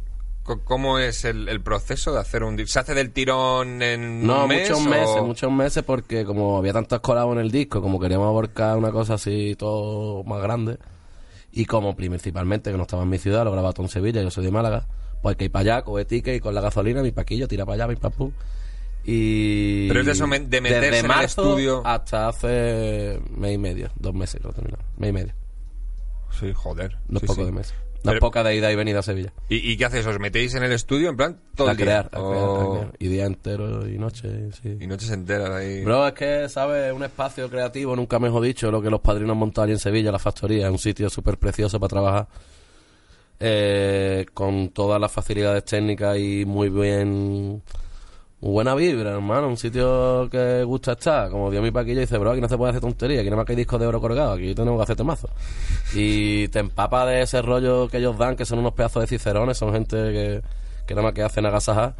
¿Cómo 0.64 0.98
es 0.98 1.24
el, 1.24 1.48
el 1.48 1.60
proceso 1.60 2.12
de 2.12 2.18
hacer 2.18 2.42
un 2.42 2.56
disco? 2.56 2.72
¿Se 2.72 2.78
hace 2.80 2.94
del 2.94 3.12
tirón 3.12 3.82
en 3.82 4.26
No, 4.26 4.42
un 4.42 4.48
mes? 4.48 4.68
muchos 4.68 4.84
o- 4.84 4.88
meses, 4.88 5.22
muchos 5.22 5.52
meses, 5.52 5.84
porque 5.84 6.24
como 6.24 6.58
había 6.58 6.72
tantos 6.72 6.98
colados 7.00 7.32
en 7.34 7.38
el 7.40 7.52
disco, 7.52 7.80
como 7.80 8.00
queríamos 8.00 8.28
abarcar 8.28 8.76
una 8.76 8.90
cosa 8.90 9.14
así 9.14 9.54
todo 9.56 10.24
más 10.24 10.42
grande, 10.42 10.78
y 11.52 11.66
como 11.66 11.94
principalmente 11.94 12.72
que 12.72 12.76
no 12.76 12.82
estaba 12.82 13.04
en 13.04 13.10
mi 13.10 13.18
ciudad, 13.18 13.44
lo 13.44 13.52
grababa 13.52 13.72
todo 13.72 13.84
en 13.86 13.90
Sevilla, 13.90 14.22
yo 14.22 14.30
soy 14.32 14.44
de 14.44 14.50
Málaga, 14.50 14.86
pues 15.22 15.32
hay 15.34 15.36
que 15.36 15.44
ir 15.46 15.52
para 15.52 15.60
allá, 15.76 15.82
coger 15.82 16.06
ticket 16.06 16.36
y 16.36 16.40
con 16.40 16.54
la 16.54 16.60
gasolina, 16.60 17.02
mi 17.02 17.12
paquillo, 17.12 17.46
tira 17.48 17.64
para 17.66 17.74
allá, 17.84 17.88
mi 17.88 17.96
papú. 17.96 18.32
Y. 19.04 19.88
Pero 19.88 20.00
es 20.00 20.06
de 20.06 20.12
eso, 20.12 20.26
de 20.26 20.60
meterse 20.60 20.80
desde 20.90 20.98
en 21.06 21.10
el 21.10 21.24
estudio. 21.24 21.82
Hasta 21.86 22.28
hace 22.28 23.20
mes 23.36 23.54
y 23.54 23.58
medio, 23.58 23.90
dos 23.96 24.14
meses 24.14 24.42
lo 24.42 24.50
he 24.50 24.52
terminado, 24.52 24.84
mes 24.98 25.10
y 25.10 25.12
medio. 25.12 25.32
Sí, 26.38 26.52
joder. 26.54 26.96
No 27.08 27.16
es 27.16 27.20
Sí, 27.22 27.26
poco 27.26 27.40
sí. 27.40 27.46
de 27.46 27.52
meses. 27.52 27.74
No 28.02 28.12
es 28.12 28.18
poca 28.20 28.42
de 28.42 28.56
ida 28.56 28.72
y 28.72 28.76
venida 28.76 29.00
a 29.00 29.02
Sevilla. 29.02 29.30
¿Y, 29.50 29.56
y 29.72 29.76
qué 29.76 29.84
hacéis? 29.84 30.06
¿Os 30.06 30.18
metéis 30.18 30.54
en 30.54 30.62
el 30.62 30.72
estudio 30.72 31.10
en 31.10 31.16
plan 31.18 31.38
todo 31.54 31.68
a 31.68 31.72
el 31.72 31.76
día? 31.76 31.84
crear, 31.84 32.06
a 32.06 32.08
crear, 32.10 32.48
a 32.48 32.70
crear. 32.70 32.92
Y 32.98 33.08
día 33.08 33.26
entero 33.26 33.86
y 33.86 33.98
noche, 33.98 34.50
sí. 34.52 34.78
Y 34.80 34.86
noches 34.86 35.10
enteras 35.10 35.50
ahí. 35.50 35.84
Bro, 35.84 36.06
es 36.08 36.14
que, 36.14 36.48
¿sabes? 36.48 36.94
Un 36.94 37.02
espacio 37.04 37.50
creativo, 37.50 37.94
nunca 37.96 38.18
mejor 38.18 38.42
dicho, 38.42 38.70
lo 38.70 38.80
que 38.80 38.88
los 38.88 39.00
padrinos 39.02 39.36
allí 39.58 39.72
en 39.72 39.78
Sevilla, 39.78 40.10
la 40.12 40.18
factoría, 40.18 40.66
es 40.68 40.72
un 40.72 40.78
sitio 40.78 41.10
súper 41.10 41.36
precioso 41.36 41.78
para 41.78 41.88
trabajar. 41.90 42.28
Eh, 43.42 44.26
con 44.34 44.68
todas 44.68 45.00
las 45.00 45.10
facilidades 45.10 45.64
técnicas 45.64 46.18
y 46.18 46.44
muy 46.44 46.68
bien. 46.68 47.62
Muy 48.42 48.52
buena 48.52 48.74
vibra, 48.74 49.12
hermano. 49.12 49.48
Un 49.48 49.56
sitio 49.56 50.28
que 50.30 50.62
gusta 50.64 50.92
estar. 50.92 51.30
Como 51.30 51.50
dio 51.50 51.60
mi 51.62 51.70
paquillo, 51.70 52.00
dice, 52.00 52.16
bro, 52.18 52.30
aquí 52.32 52.40
no 52.40 52.48
se 52.48 52.56
puede 52.56 52.70
hacer 52.70 52.80
tontería. 52.80 53.20
Aquí 53.20 53.28
nada 53.28 53.36
más 53.38 53.46
que 53.46 53.52
hay 53.52 53.56
discos 53.56 53.80
de 53.80 53.86
oro 53.86 54.00
colgados. 54.00 54.36
Aquí 54.38 54.54
tenemos 54.54 54.78
que 54.78 54.82
hacer 54.82 54.96
temazos. 54.96 55.30
Y 55.94 56.48
te 56.48 56.58
empapa 56.60 57.04
de 57.06 57.22
ese 57.22 57.42
rollo 57.42 57.88
que 57.88 57.98
ellos 57.98 58.16
dan, 58.18 58.36
que 58.36 58.44
son 58.46 58.58
unos 58.58 58.72
pedazos 58.74 59.02
de 59.02 59.06
cicerones. 59.08 59.58
Son 59.58 59.72
gente 59.72 59.96
que, 59.96 60.42
que 60.86 60.94
nada 60.94 61.06
más 61.08 61.14
que 61.14 61.22
hacen 61.22 61.44
agasajar. 61.46 61.96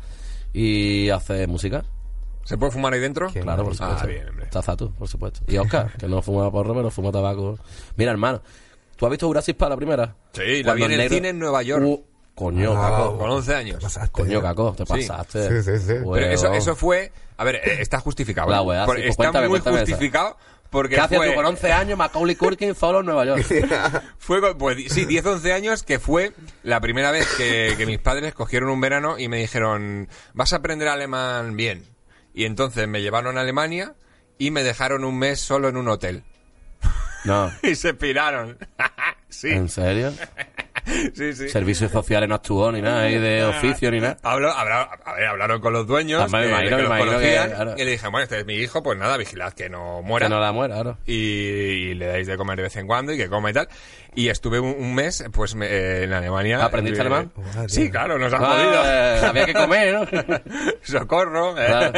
y 0.52 1.08
hace 1.10 1.46
música. 1.46 1.84
¿Se 2.44 2.56
puede 2.58 2.72
fumar 2.72 2.92
ahí 2.94 3.00
dentro? 3.00 3.28
Claro, 3.30 3.62
por 3.64 3.72
Ah, 3.74 3.76
supuesto. 3.76 4.06
bien, 4.08 4.28
hombre. 4.28 4.44
Está 4.46 4.62
Zatu, 4.62 4.90
por 4.92 5.06
supuesto. 5.08 5.40
Y 5.46 5.56
Oscar, 5.58 5.92
que 5.96 6.08
no 6.08 6.20
fuma 6.22 6.50
porro, 6.50 6.74
pero 6.74 6.90
fuma 6.90 7.12
tabaco. 7.12 7.58
Mira, 7.96 8.10
hermano, 8.12 8.40
¿tú 9.00 9.06
has 9.06 9.10
visto 9.10 9.26
Jurassic 9.26 9.56
Park 9.56 9.70
la 9.70 9.76
primera? 9.76 10.14
Sí, 10.34 10.62
la 10.62 10.74
vi 10.74 10.84
en 10.84 10.92
el 10.92 10.98
negro- 10.98 11.14
cine 11.16 11.28
en 11.30 11.38
Nueva 11.38 11.62
York. 11.62 11.82
Uh, 11.82 12.04
coño, 12.34 12.74
Wow. 12.74 12.80
Caco. 12.82 13.18
Con 13.18 13.30
11 13.30 13.50
Te 13.50 13.56
años. 13.56 13.82
pasaste. 13.82 14.10
Coño, 14.12 14.42
Caco, 14.42 14.74
te 14.76 14.84
Sí. 14.84 14.92
pasaste. 15.08 15.62
Sí, 15.62 15.70
sí, 15.72 15.78
sí. 15.86 15.94
Pero 16.12 16.26
eso, 16.26 16.52
eso 16.52 16.76
fue... 16.76 17.10
A 17.38 17.44
ver, 17.44 17.56
eh, 17.56 17.78
está 17.80 17.98
justificado. 18.00 18.50
La 18.50 18.58
¿eh? 18.58 18.60
weá, 18.60 18.84
Por- 18.86 18.96
sí, 18.96 19.02
pues 19.02 19.10
está 19.12 19.22
cuéntame, 19.24 19.48
muy 19.48 19.60
cuéntame 19.60 19.76
esa. 19.82 19.86
justificado 19.86 20.36
porque 20.68 20.94
¿Qué 20.94 21.00
hacías 21.00 21.18
fue... 21.18 21.28
tú 21.30 21.34
con 21.34 21.46
11 21.46 21.72
años, 21.72 21.98
Macaulay 21.98 22.36
Culkin 22.36 22.74
solo 22.76 23.00
en 23.00 23.06
Nueva 23.06 23.24
York? 23.24 23.42
Fue, 24.18 24.40
con- 24.40 24.56
pues 24.58 24.76
sí, 24.92 25.04
10, 25.06 25.26
11 25.26 25.52
años, 25.52 25.82
que 25.82 25.98
fue 25.98 26.32
la 26.62 26.80
primera 26.80 27.10
vez 27.10 27.26
que, 27.36 27.74
que 27.76 27.86
mis 27.86 27.98
padres 27.98 28.34
cogieron 28.34 28.68
un 28.70 28.80
verano 28.80 29.18
y 29.18 29.28
me 29.28 29.38
dijeron, 29.38 30.08
vas 30.34 30.52
a 30.52 30.56
aprender 30.56 30.86
alemán 30.88 31.56
bien. 31.56 31.84
Y 32.34 32.44
entonces 32.44 32.86
me 32.86 33.02
llevaron 33.02 33.36
a 33.36 33.40
Alemania 33.40 33.94
y 34.38 34.52
me 34.52 34.62
dejaron 34.62 35.04
un 35.04 35.18
mes 35.18 35.40
solo 35.40 35.68
en 35.68 35.76
un 35.76 35.88
hotel. 35.88 36.22
No, 37.24 37.52
Y 37.62 37.74
se 37.74 37.94
piraron. 37.94 38.58
sí, 39.28 39.50
¿en 39.50 39.68
serio? 39.68 40.12
Sí, 41.14 41.32
sí. 41.34 41.48
Servicios 41.48 41.90
sociales 41.90 42.28
no 42.28 42.34
actuó 42.34 42.70
ni 42.72 42.80
nada, 42.82 43.02
ahí 43.02 43.18
de 43.18 43.44
oficio 43.44 43.90
ni 43.90 44.00
nada. 44.00 44.16
Habló- 44.22 44.52
a 44.52 44.64
ver, 45.14 45.26
hablaron 45.26 45.60
con 45.60 45.72
los 45.72 45.86
dueños, 45.86 46.30
me 46.30 46.42
que, 46.42 46.48
imagino, 46.48 46.70
que 46.70 46.76
me 46.76 46.82
los 46.82 46.86
imagino 46.90 47.10
que, 47.10 47.16
conocían, 47.36 47.50
claro. 47.50 47.74
y 47.76 47.84
le 47.84 47.90
dije, 47.92 48.06
bueno, 48.08 48.22
este 48.24 48.38
es 48.40 48.46
mi 48.46 48.54
hijo, 48.54 48.82
pues 48.82 48.98
nada, 48.98 49.16
vigilad 49.16 49.52
que 49.52 49.68
no 49.68 50.02
muera. 50.02 50.26
Que 50.26 50.30
no 50.34 50.40
la 50.40 50.52
muera, 50.52 50.74
claro. 50.74 50.98
y, 51.06 51.12
y 51.14 51.94
le 51.94 52.06
dais 52.06 52.26
de 52.26 52.36
comer 52.36 52.56
de 52.56 52.62
vez 52.64 52.76
en 52.76 52.86
cuando 52.86 53.12
y 53.12 53.16
que 53.16 53.28
coma 53.28 53.50
y 53.50 53.52
tal. 53.54 53.68
Y 54.14 54.28
estuve 54.28 54.58
un, 54.58 54.74
un 54.76 54.94
mes, 54.94 55.24
pues, 55.32 55.54
me- 55.54 55.66
eh, 55.68 56.04
en 56.04 56.12
Alemania. 56.12 56.64
¿Aprendiste 56.64 56.98
Eh, 56.98 57.00
alemán? 57.02 57.32
Sí, 57.68 57.90
claro, 57.90 58.18
nos 58.18 58.32
ha 58.32 58.36
Ah, 58.38 58.40
jodido. 58.40 58.82
eh, 58.84 59.20
había 59.28 59.46
que 59.46 59.54
comer, 59.54 59.94
¿no? 59.94 60.06
Socorro. 60.82 61.56
eh. 61.58 61.66
Claro. 61.66 61.92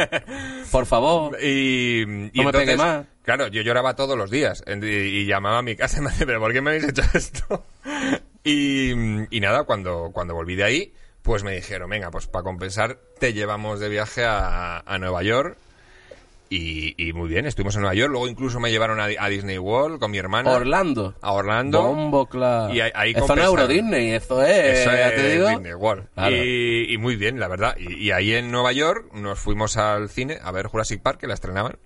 Por 0.71 0.85
favor. 0.85 1.37
Y, 1.41 2.01
y 2.01 2.05
No 2.05 2.11
me 2.15 2.29
entonces, 2.43 2.65
pegue 2.65 2.77
más. 2.77 3.05
Claro, 3.23 3.47
yo 3.47 3.61
lloraba 3.61 3.95
todos 3.95 4.17
los 4.17 4.29
días 4.29 4.63
y, 4.67 4.85
y 4.85 5.25
llamaba 5.25 5.59
a 5.59 5.61
mi 5.61 5.75
casa 5.75 5.99
y 5.99 6.01
me 6.01 6.09
decía, 6.11 6.25
pero 6.25 6.39
¿por 6.39 6.51
qué 6.53 6.61
me 6.61 6.71
habéis 6.71 6.89
hecho 6.89 7.01
esto? 7.13 7.65
Y, 8.43 8.91
y 9.35 9.39
nada, 9.39 9.63
cuando, 9.63 10.11
cuando 10.13 10.33
volví 10.35 10.55
de 10.55 10.63
ahí, 10.63 10.93
pues 11.21 11.43
me 11.43 11.53
dijeron, 11.53 11.89
venga, 11.89 12.11
pues 12.11 12.27
para 12.27 12.43
compensar 12.43 12.97
te 13.19 13.33
llevamos 13.33 13.79
de 13.79 13.89
viaje 13.89 14.23
a, 14.25 14.79
a 14.79 14.97
Nueva 14.97 15.23
York. 15.23 15.57
Y, 16.49 16.93
y 17.03 17.13
muy 17.13 17.29
bien, 17.29 17.47
estuvimos 17.47 17.73
en 17.75 17.81
Nueva 17.81 17.95
York, 17.95 18.11
luego 18.11 18.27
incluso 18.27 18.59
me 18.59 18.69
llevaron 18.69 18.99
a, 18.99 19.05
a 19.17 19.27
Disney 19.29 19.57
World 19.57 19.99
con 19.99 20.11
mi 20.11 20.19
hermana. 20.19 20.51
Orlando. 20.51 21.15
a 21.19 21.31
Orlando. 21.31 21.81
Bombo, 21.81 22.27
claro. 22.27 22.71
Y 22.71 22.79
ahí- 22.79 22.91
ahí 22.93 23.09
eso 23.11 23.19
no 23.19 23.25
es 23.25 23.27
compensaron. 23.29 23.59
Euro 23.61 23.67
Disney, 23.73 24.11
eso 24.11 24.43
es, 24.43 24.79
Eso 24.81 24.91
ya 24.91 25.09
es 25.09 25.15
te 25.15 25.31
digo. 25.31 25.49
Disney 25.49 25.73
World. 25.73 26.07
Claro. 26.13 26.35
Y, 26.35 26.93
y 26.93 26.97
muy 26.99 27.15
bien, 27.15 27.39
la 27.39 27.47
verdad. 27.47 27.75
Y, 27.79 27.93
y 27.95 28.11
ahí 28.11 28.33
en 28.35 28.51
Nueva 28.51 28.71
York 28.71 29.11
nos 29.13 29.39
fuimos 29.39 29.77
al 29.77 30.09
cine 30.09 30.37
a 30.43 30.51
ver 30.51 30.67
Jurassic 30.67 31.01
Park, 31.01 31.21
que 31.21 31.27
la 31.27 31.33
estrenaban. 31.33 31.77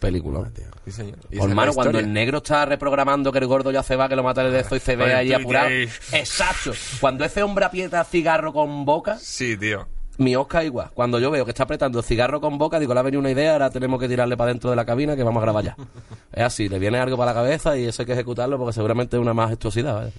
Película. 0.00 0.50
Sí, 0.84 0.92
señor. 0.92 1.16
Y 1.30 1.36
la 1.36 1.44
Hermano, 1.44 1.72
cuando 1.72 1.98
el 1.98 2.12
negro 2.12 2.38
está 2.38 2.64
reprogramando 2.66 3.32
que 3.32 3.38
el 3.38 3.46
gordo 3.46 3.70
ya 3.70 3.82
se 3.82 3.96
va, 3.96 4.08
que 4.08 4.16
lo 4.16 4.22
mata 4.22 4.42
el 4.42 4.52
de 4.52 4.60
esto 4.60 4.76
y 4.76 4.80
se 4.80 4.94
ve 4.96 5.04
Oye, 5.04 5.14
ahí 5.14 5.32
apurado. 5.32 5.68
Exacto. 6.12 6.72
Cuando 7.00 7.24
ese 7.24 7.42
hombre 7.42 7.64
aprieta 7.64 8.04
cigarro 8.04 8.52
con 8.52 8.84
boca, 8.84 9.18
Sí, 9.18 9.56
tío. 9.56 9.86
mi 10.18 10.36
Oscar 10.36 10.64
igual. 10.64 10.90
Cuando 10.94 11.18
yo 11.18 11.30
veo 11.30 11.44
que 11.44 11.50
está 11.50 11.64
apretando 11.64 12.02
cigarro 12.02 12.40
con 12.40 12.58
boca, 12.58 12.78
digo, 12.78 12.94
le 12.94 13.00
ha 13.00 13.02
venido 13.02 13.20
una 13.20 13.30
idea, 13.30 13.54
ahora 13.54 13.70
tenemos 13.70 13.98
que 14.00 14.08
tirarle 14.08 14.36
para 14.36 14.48
dentro 14.50 14.70
de 14.70 14.76
la 14.76 14.84
cabina 14.84 15.16
que 15.16 15.22
vamos 15.22 15.40
a 15.40 15.44
grabar 15.44 15.64
ya. 15.64 15.76
es 16.32 16.42
así, 16.42 16.68
le 16.68 16.78
viene 16.78 16.98
algo 16.98 17.16
para 17.16 17.32
la 17.32 17.40
cabeza 17.40 17.76
y 17.76 17.86
eso 17.86 18.02
hay 18.02 18.06
que 18.06 18.12
ejecutarlo 18.12 18.58
porque 18.58 18.72
seguramente 18.74 19.16
es 19.16 19.20
una 19.22 19.34
majestuosidad. 19.34 19.94
guay. 19.94 20.12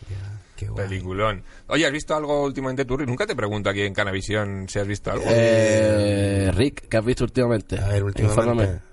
Peliculón. 0.75 1.43
Oye, 1.67 1.85
¿has 1.85 1.91
visto 1.91 2.15
algo 2.15 2.43
últimamente 2.43 2.83
tú? 2.83 2.97
Rick? 2.97 3.07
Nunca 3.07 3.27
te 3.27 3.35
pregunto 3.35 3.69
aquí 3.69 3.81
en 3.83 3.93
Canavisión 3.93 4.65
si 4.67 4.79
has 4.79 4.87
visto 4.87 5.11
algo. 5.11 5.23
Eh, 5.27 6.51
Rick, 6.55 6.87
¿qué 6.89 6.97
has 6.97 7.05
visto 7.05 7.23
últimamente? 7.25 7.79
A 7.79 7.87
ver, 7.89 8.03
últimamente. 8.03 8.41
Infórmame. 8.41 8.86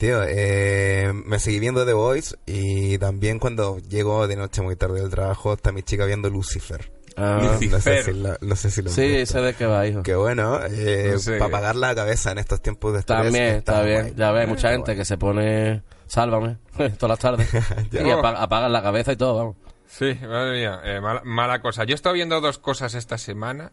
Tío, 0.00 0.22
eh, 0.26 1.12
me 1.26 1.38
seguí 1.38 1.60
viendo 1.60 1.84
The 1.84 1.92
Voice 1.92 2.34
y 2.46 2.96
también 2.96 3.38
cuando 3.38 3.76
llego 3.80 4.26
de 4.26 4.34
noche 4.34 4.62
muy 4.62 4.74
tarde 4.74 5.02
del 5.02 5.10
trabajo 5.10 5.52
está 5.52 5.72
mi 5.72 5.82
chica 5.82 6.06
viendo 6.06 6.30
Lucifer. 6.30 6.90
Ah, 7.18 7.38
No 7.42 7.58
sé 7.58 7.66
Lucifer. 7.68 8.04
si, 8.04 8.12
la- 8.14 8.38
no 8.40 8.56
sé 8.56 8.70
si 8.70 8.80
lo 8.80 8.88
sí, 8.88 9.26
sé 9.26 9.40
de 9.42 9.52
qué 9.52 9.66
va, 9.66 9.86
hijo. 9.86 10.02
Qué 10.02 10.14
bueno, 10.14 10.58
eh, 10.64 11.10
No 11.12 11.18
sé. 11.18 11.32
para 11.32 11.48
apagar 11.48 11.76
la 11.76 11.94
cabeza 11.94 12.32
en 12.32 12.38
estos 12.38 12.62
tiempos 12.62 12.94
de 12.94 13.00
estrés. 13.00 13.24
También, 13.24 13.56
está 13.56 13.82
bien. 13.82 14.00
guay. 14.04 14.14
Ya 14.16 14.32
ves, 14.32 14.48
mucha 14.48 14.58
Está 14.68 14.70
gente 14.70 14.84
guay. 14.92 14.96
que 14.96 15.04
se 15.04 15.18
pone 15.18 15.82
sálvame 16.06 16.56
todas 16.98 17.10
las 17.10 17.18
tardes 17.18 17.48
y 17.92 17.98
apaga- 18.10 18.40
apagan 18.42 18.72
la 18.72 18.82
cabeza 18.82 19.12
y 19.12 19.16
todo, 19.16 19.36
vamos. 19.36 19.56
Sí, 19.86 20.16
madre 20.26 20.60
mía, 20.60 20.80
eh, 20.82 21.00
mala, 21.02 21.20
mala 21.26 21.60
cosa. 21.60 21.84
Yo 21.84 21.92
he 21.92 21.94
estado 21.96 22.14
viendo 22.14 22.40
dos 22.40 22.56
cosas 22.56 22.94
esta 22.94 23.18
semana. 23.18 23.70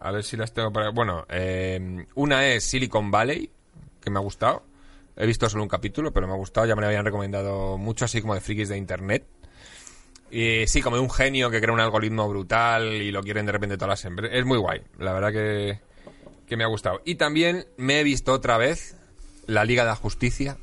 A 0.00 0.10
ver 0.10 0.24
si 0.24 0.38
las 0.38 0.54
tengo 0.54 0.72
para... 0.72 0.88
Bueno, 0.88 1.26
eh, 1.28 2.06
una 2.14 2.46
es 2.46 2.64
Silicon 2.64 3.10
Valley, 3.10 3.50
que 4.00 4.08
me 4.08 4.18
ha 4.18 4.22
gustado. 4.22 4.62
He 5.16 5.26
visto 5.26 5.48
solo 5.48 5.62
un 5.62 5.68
capítulo, 5.68 6.12
pero 6.12 6.26
me 6.26 6.34
ha 6.34 6.36
gustado. 6.36 6.66
Ya 6.66 6.74
me 6.74 6.82
lo 6.82 6.88
habían 6.88 7.04
recomendado 7.04 7.78
mucho, 7.78 8.04
así 8.04 8.20
como 8.20 8.34
de 8.34 8.40
frikis 8.40 8.68
de 8.68 8.76
internet. 8.76 9.26
Y 10.30 10.66
sí, 10.66 10.82
como 10.82 10.96
de 10.96 11.02
un 11.02 11.10
genio 11.10 11.50
que 11.50 11.60
crea 11.60 11.72
un 11.72 11.80
algoritmo 11.80 12.28
brutal 12.28 12.94
y 12.94 13.10
lo 13.10 13.22
quieren 13.22 13.46
de 13.46 13.52
repente 13.52 13.76
todas 13.76 13.90
las 13.90 14.04
empresas. 14.04 14.36
Es 14.36 14.44
muy 14.44 14.58
guay, 14.58 14.82
la 14.98 15.12
verdad 15.12 15.32
que, 15.32 15.80
que 16.46 16.56
me 16.56 16.64
ha 16.64 16.66
gustado. 16.66 17.00
Y 17.04 17.14
también 17.14 17.66
me 17.76 18.00
he 18.00 18.04
visto 18.04 18.32
otra 18.32 18.58
vez 18.58 18.96
la 19.46 19.64
Liga 19.64 19.84
de 19.84 19.90
la 19.90 19.96
Justicia, 19.96 20.58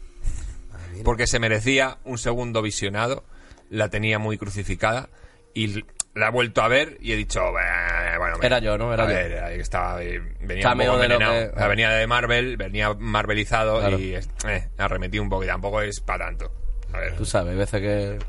porque 1.04 1.28
se 1.28 1.40
merecía 1.40 1.98
un 2.04 2.18
segundo 2.18 2.62
visionado, 2.62 3.24
la 3.70 3.90
tenía 3.90 4.20
muy 4.20 4.38
crucificada 4.38 5.10
y 5.54 5.84
la 6.16 6.28
he 6.28 6.32
vuelto 6.32 6.62
a 6.62 6.68
ver 6.68 6.98
y 7.02 7.12
he 7.12 7.16
dicho, 7.16 7.42
"Bah, 7.52 8.18
bueno, 8.20 8.38
Era 8.42 8.60
yo, 8.60 8.78
¿no? 8.78 8.94
Era 8.94 9.04
a 9.04 9.08
yo. 9.08 9.14
ver, 9.14 9.44
ahí 9.44 9.60
estaba, 9.60 9.98
venía 9.98 10.72
un 10.72 10.78
poco 10.80 10.98
de 10.98 11.08
lo 11.10 11.18
que- 11.20 11.52
venía 11.68 11.90
de 11.92 12.08
Marvel, 12.08 12.58
venía 12.58 12.94
marvelizado 12.94 13.80
Claro. 13.80 13.98
y 14.00 14.16
eh, 14.16 14.70
arremetí 14.78 15.20
un 15.20 15.30
poco 15.30 15.44
y 15.44 15.48
tampoco 15.48 15.82
es 15.82 16.00
para 16.02 16.26
tanto. 16.26 16.52
A 16.94 17.00
ver. 17.00 17.16
Tú 17.16 17.26
sabes, 17.26 17.52
hay 17.54 17.58
veces 17.58 17.82
que... 17.82 18.20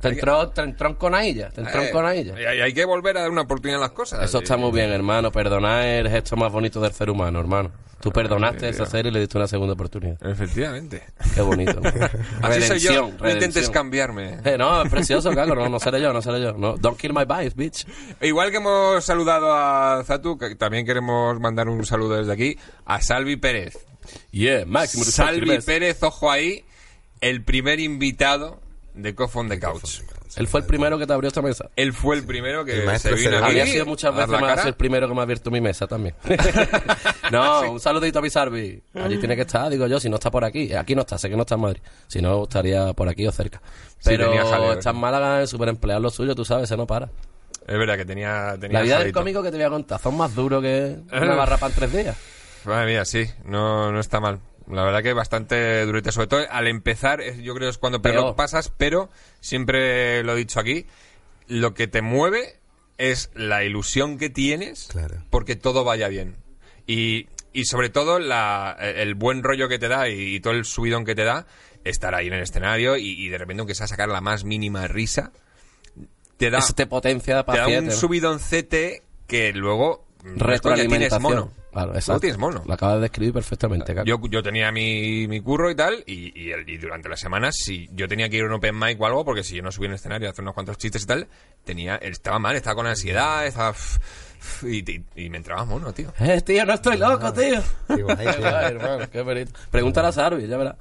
Te 0.00 0.08
entró, 0.08 0.48
te 0.50 0.60
entró 0.62 0.88
en 0.90 0.94
conadilla, 0.94 1.50
te 1.50 1.60
entró 1.60 1.82
en 1.82 1.88
Eh, 1.88 1.90
conadilla. 1.90 2.40
y 2.40 2.44
hay, 2.44 2.60
hay 2.60 2.72
que 2.72 2.84
volver 2.84 3.16
a 3.18 3.22
dar 3.22 3.30
una 3.30 3.42
oportunidad 3.42 3.80
a 3.80 3.82
las 3.86 3.90
cosas. 3.92 4.22
Eso 4.24 4.38
está 4.38 4.56
muy 4.56 4.70
bien, 4.70 4.90
hermano. 4.90 5.32
Perdonar 5.32 5.84
es 5.84 6.00
el 6.04 6.10
gesto 6.10 6.36
más 6.36 6.52
bonito 6.52 6.80
del 6.80 6.92
ser 6.92 7.10
humano, 7.10 7.40
hermano. 7.40 7.72
Tú 8.00 8.12
perdonaste 8.12 8.68
esa 8.68 8.86
serie 8.86 9.10
y 9.10 9.14
le 9.14 9.18
diste 9.18 9.36
una 9.38 9.48
segunda 9.48 9.74
oportunidad. 9.74 10.24
Efectivamente. 10.24 11.02
Qué 11.34 11.40
bonito. 11.40 11.80
¿no? 11.80 11.88
Así 12.42 12.62
soy 12.62 12.78
yo. 12.78 12.90
Redención, 12.90 13.16
No 13.20 13.30
intentes 13.30 13.70
cambiarme. 13.70 14.38
Eh, 14.44 14.56
no, 14.56 14.82
es 14.84 14.88
precioso, 14.88 15.34
Caco. 15.34 15.56
No, 15.56 15.68
no 15.68 15.80
seré 15.80 16.00
yo, 16.00 16.12
no 16.12 16.22
seré 16.22 16.40
yo. 16.42 16.52
No, 16.52 16.76
don't 16.76 16.96
kill 16.96 17.12
my 17.12 17.24
vibes, 17.24 17.56
bitch. 17.56 17.84
Igual 18.20 18.52
que 18.52 18.58
hemos 18.58 19.04
saludado 19.04 19.52
a 19.52 20.04
Zatu, 20.04 20.38
que 20.38 20.54
también 20.54 20.86
queremos 20.86 21.40
mandar 21.40 21.68
un 21.68 21.84
saludo 21.84 22.18
desde 22.18 22.32
aquí, 22.32 22.56
a 22.86 23.00
Salvi 23.00 23.34
Pérez. 23.34 23.76
Yeah, 24.30 24.64
máximo 24.64 25.02
Salvi. 25.02 25.58
Pérez, 25.66 26.00
ojo 26.04 26.30
ahí, 26.30 26.64
el 27.20 27.42
primer 27.42 27.80
invitado 27.80 28.60
de 28.98 29.14
Cough 29.14 29.36
on 29.36 29.48
the 29.48 29.58
Couch. 29.58 30.00
Él 30.36 30.46
fue 30.46 30.60
el 30.60 30.66
primero 30.66 30.98
que 30.98 31.06
te 31.06 31.12
abrió 31.12 31.28
esta 31.28 31.40
mesa. 31.40 31.70
Él 31.76 31.92
fue 31.92 32.16
el 32.16 32.24
primero 32.24 32.64
que 32.64 32.84
El 32.84 32.98
se 32.98 33.14
vino 33.14 33.38
aquí 33.38 33.46
Había 33.46 33.66
sido 33.66 33.86
muchas 33.86 34.14
veces 34.14 34.28
más 34.28 34.40
cara. 34.42 34.62
el 34.68 34.74
primero 34.74 35.08
que 35.08 35.14
me 35.14 35.20
ha 35.20 35.22
abierto 35.22 35.50
mi 35.50 35.60
mesa 35.60 35.86
también. 35.86 36.14
no, 37.32 37.72
un 37.72 37.80
saludito 37.80 38.18
a 38.18 38.22
mi 38.22 38.30
Sarvi. 38.30 38.82
Allí 38.94 39.18
tiene 39.18 39.36
que 39.36 39.42
estar, 39.42 39.70
digo 39.70 39.86
yo, 39.86 39.98
si 39.98 40.08
no 40.08 40.16
está 40.16 40.30
por 40.30 40.44
aquí. 40.44 40.74
Aquí 40.74 40.94
no 40.94 41.02
está, 41.02 41.16
sé 41.16 41.30
que 41.30 41.36
no 41.36 41.42
está 41.42 41.54
en 41.54 41.60
Madrid. 41.62 41.80
Si 42.06 42.20
no, 42.20 42.42
estaría 42.42 42.92
por 42.92 43.08
aquí 43.08 43.26
o 43.26 43.32
cerca. 43.32 43.60
Sí, 43.98 44.10
Pero 44.10 44.30
jaleo, 44.30 44.72
está 44.74 44.90
en 44.90 44.96
sí. 44.96 45.00
Málaga, 45.00 45.42
es 45.42 45.50
súper 45.50 45.68
empleado 45.70 46.00
lo 46.00 46.10
suyo, 46.10 46.34
tú 46.34 46.44
sabes, 46.44 46.68
se 46.68 46.76
no 46.76 46.86
para. 46.86 47.08
Es 47.66 47.78
verdad 47.78 47.96
que 47.96 48.04
tenía, 48.04 48.56
tenía 48.60 48.78
La 48.78 48.84
vida 48.84 48.98
del 49.00 49.12
cómico 49.12 49.42
que 49.42 49.50
te 49.50 49.56
voy 49.56 49.66
a 49.66 49.70
contar 49.70 50.00
son 50.00 50.16
más 50.16 50.34
duros 50.34 50.62
que 50.62 50.96
una 51.12 51.34
barra 51.36 51.56
para 51.56 51.72
en 51.72 51.78
tres 51.78 51.92
días. 51.92 52.16
Madre 52.64 52.86
mía, 52.86 53.04
sí, 53.04 53.24
no, 53.44 53.92
no 53.92 54.00
está 54.00 54.20
mal. 54.20 54.40
La 54.70 54.82
verdad 54.84 55.02
que 55.02 55.12
bastante 55.12 55.84
durete. 55.86 56.12
Sobre 56.12 56.26
todo 56.26 56.40
al 56.50 56.66
empezar, 56.66 57.22
yo 57.36 57.54
creo 57.54 57.66
que 57.66 57.70
es 57.70 57.78
cuando 57.78 57.98
lo 57.98 58.36
pasas, 58.36 58.72
pero 58.76 59.08
siempre 59.40 60.22
lo 60.24 60.34
he 60.34 60.36
dicho 60.36 60.60
aquí, 60.60 60.86
lo 61.46 61.74
que 61.74 61.86
te 61.86 62.02
mueve 62.02 62.56
es 62.98 63.30
la 63.34 63.64
ilusión 63.64 64.18
que 64.18 64.28
tienes 64.28 64.88
Claro. 64.90 65.22
porque 65.30 65.56
todo 65.56 65.84
vaya 65.84 66.08
bien. 66.08 66.36
Y, 66.86 67.28
y 67.52 67.64
sobre 67.64 67.88
todo 67.90 68.18
la, 68.18 68.76
el 68.80 69.14
buen 69.14 69.42
rollo 69.42 69.68
que 69.68 69.78
te 69.78 69.88
da 69.88 70.08
y, 70.08 70.34
y 70.36 70.40
todo 70.40 70.54
el 70.54 70.64
subidón 70.64 71.04
que 71.04 71.14
te 71.14 71.24
da 71.24 71.46
estar 71.84 72.14
ahí 72.14 72.26
en 72.26 72.34
el 72.34 72.42
escenario 72.42 72.96
y, 72.96 73.08
y 73.10 73.28
de 73.28 73.38
repente 73.38 73.60
aunque 73.60 73.74
sea 73.74 73.86
sacar 73.86 74.08
la 74.08 74.20
más 74.20 74.44
mínima 74.44 74.86
risa, 74.88 75.32
te 76.36 76.50
da, 76.50 76.58
Eso 76.58 76.72
te 76.74 76.86
potencia 76.86 77.42
te 77.44 77.56
da 77.58 77.68
un 77.68 77.90
subidoncete 77.90 79.02
que 79.26 79.52
luego... 79.52 80.04
es 80.18 80.22
porque 80.22 80.34
tienes 80.36 80.62
retroalimentación. 81.12 81.22
mono. 81.22 81.52
Claro, 81.84 81.94
exacto. 81.94 82.20
tienes 82.20 82.38
mono. 82.38 82.62
Lo 82.66 82.74
acabas 82.74 82.96
de 82.96 83.00
describir 83.02 83.32
perfectamente, 83.34 83.94
Caco. 83.94 84.06
Yo, 84.06 84.18
yo 84.30 84.42
tenía 84.42 84.70
mi, 84.72 85.26
mi 85.28 85.40
curro 85.40 85.70
y 85.70 85.74
tal, 85.74 86.02
y, 86.06 86.32
y, 86.40 86.50
el- 86.52 86.68
y 86.68 86.76
durante 86.78 87.08
las 87.08 87.20
semanas, 87.20 87.54
si 87.56 87.88
yo 87.92 88.08
tenía 88.08 88.28
que 88.28 88.36
ir 88.36 88.42
a 88.42 88.46
un 88.46 88.52
open 88.54 88.78
mic 88.78 89.00
o 89.00 89.06
algo, 89.06 89.24
porque 89.24 89.42
si 89.44 89.56
yo 89.56 89.62
no 89.62 89.70
subía 89.72 89.88
en 89.88 89.94
escenario 89.94 90.28
a 90.28 90.32
hacer 90.32 90.42
unos 90.42 90.54
cuantos 90.54 90.76
chistes 90.78 91.02
y 91.02 91.06
tal, 91.06 91.28
tenía, 91.64 91.96
estaba 91.96 92.38
mal, 92.38 92.56
estaba 92.56 92.74
con 92.76 92.86
ansiedad, 92.86 93.46
estaba... 93.46 93.74
Y, 94.62 94.88
y- 94.90 95.04
y 95.16 95.30
me 95.30 95.38
entraba 95.38 95.64
mono, 95.64 95.92
tío. 95.92 96.12
Eh, 96.20 96.40
tío, 96.42 96.64
no 96.64 96.74
estoy 96.74 96.96
loco, 96.96 97.32
tío. 97.32 97.60
Hermano, 97.88 99.08
qué. 99.10 99.46
Pregúntale 99.70 100.08
a 100.08 100.12
Sarvi, 100.12 100.46
ya 100.46 100.56
verás. 100.56 100.76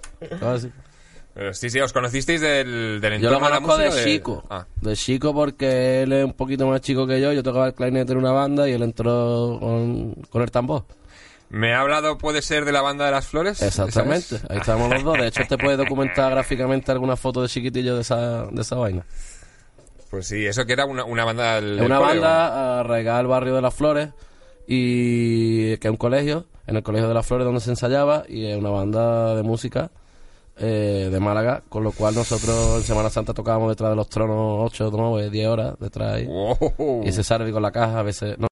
Sí, 1.53 1.69
sí, 1.69 1.79
os 1.79 1.93
conocisteis 1.93 2.41
del, 2.41 2.99
del 3.01 3.19
Yo 3.21 3.29
lo 3.29 3.35
de 3.39 3.41
conozco 3.45 3.77
de 3.77 3.85
música. 3.88 4.03
chico. 4.05 4.43
Ah, 4.49 4.65
De 4.81 4.95
chico 4.95 5.33
porque 5.33 6.03
él 6.03 6.13
es 6.13 6.25
un 6.25 6.33
poquito 6.33 6.67
más 6.67 6.81
chico 6.81 7.05
que 7.07 7.19
yo. 7.21 7.31
Yo 7.33 7.43
tocaba 7.43 7.67
el 7.67 7.73
clarinete 7.73 8.11
en 8.13 8.17
una 8.19 8.31
banda 8.31 8.67
y 8.67 8.73
él 8.73 8.81
entró 8.83 9.57
con, 9.59 10.13
con 10.29 10.41
el 10.41 10.51
tambor. 10.51 10.85
me 11.49 11.73
ha 11.73 11.81
hablado, 11.81 12.17
puede 12.17 12.41
ser, 12.41 12.65
de 12.65 12.71
la 12.71 12.81
banda 12.81 13.05
de 13.05 13.11
las 13.11 13.27
flores. 13.27 13.61
Exactamente. 13.61 14.38
Ahí 14.49 14.57
estamos 14.57 14.89
los 14.89 15.03
dos. 15.03 15.17
De 15.17 15.27
hecho, 15.27 15.43
te 15.49 15.57
puede 15.57 15.77
documentar 15.77 16.31
gráficamente 16.31 16.91
alguna 16.91 17.15
foto 17.15 17.41
de 17.41 17.47
chiquitillo 17.49 17.95
de 17.95 18.01
esa, 18.01 18.45
de 18.47 18.61
esa 18.61 18.75
vaina. 18.75 19.05
Pues 20.09 20.27
sí, 20.27 20.45
eso 20.45 20.65
que 20.65 20.73
era 20.73 20.85
una, 20.85 21.03
una 21.03 21.25
banda 21.25 21.55
del, 21.61 21.81
una 21.81 21.99
banda 21.99 22.79
arraigada 22.79 23.19
al 23.19 23.27
barrio 23.27 23.53
de 23.55 23.61
las 23.61 23.73
flores 23.73 24.09
y 24.67 25.77
que 25.77 25.88
es 25.88 25.91
un 25.91 25.97
colegio, 25.97 26.45
en 26.65 26.75
el 26.77 26.83
colegio 26.83 27.07
de 27.07 27.13
las 27.13 27.25
flores 27.25 27.45
donde 27.45 27.61
se 27.61 27.69
ensayaba 27.69 28.23
y 28.27 28.45
es 28.45 28.57
una 28.57 28.69
banda 28.69 29.35
de 29.35 29.43
música 29.43 29.91
eh, 30.60 31.10
de 31.12 31.20
Málaga, 31.20 31.64
con 31.70 31.84
lo 31.84 31.91
cual 31.91 32.16
nosotros 32.16 32.78
en 32.78 32.84
Semana 32.84 33.10
Santa 33.10 33.34
tocábamos 33.34 33.70
detrás 33.70 33.91
de 33.91 33.95
los 33.95 34.10
tronos 34.10 34.72
8, 34.72 34.89
9, 34.91 35.30
10 35.30 35.47
horas 35.47 35.80
detrás 35.80 36.14
ahí. 36.16 36.26
Wow. 36.26 37.01
Y 37.03 37.10
ese 37.10 37.24
Sarvi 37.24 37.51
con 37.51 37.62
la 37.62 37.72
caja 37.72 37.99
a 37.99 38.03
veces... 38.03 38.38
No, 38.39 38.47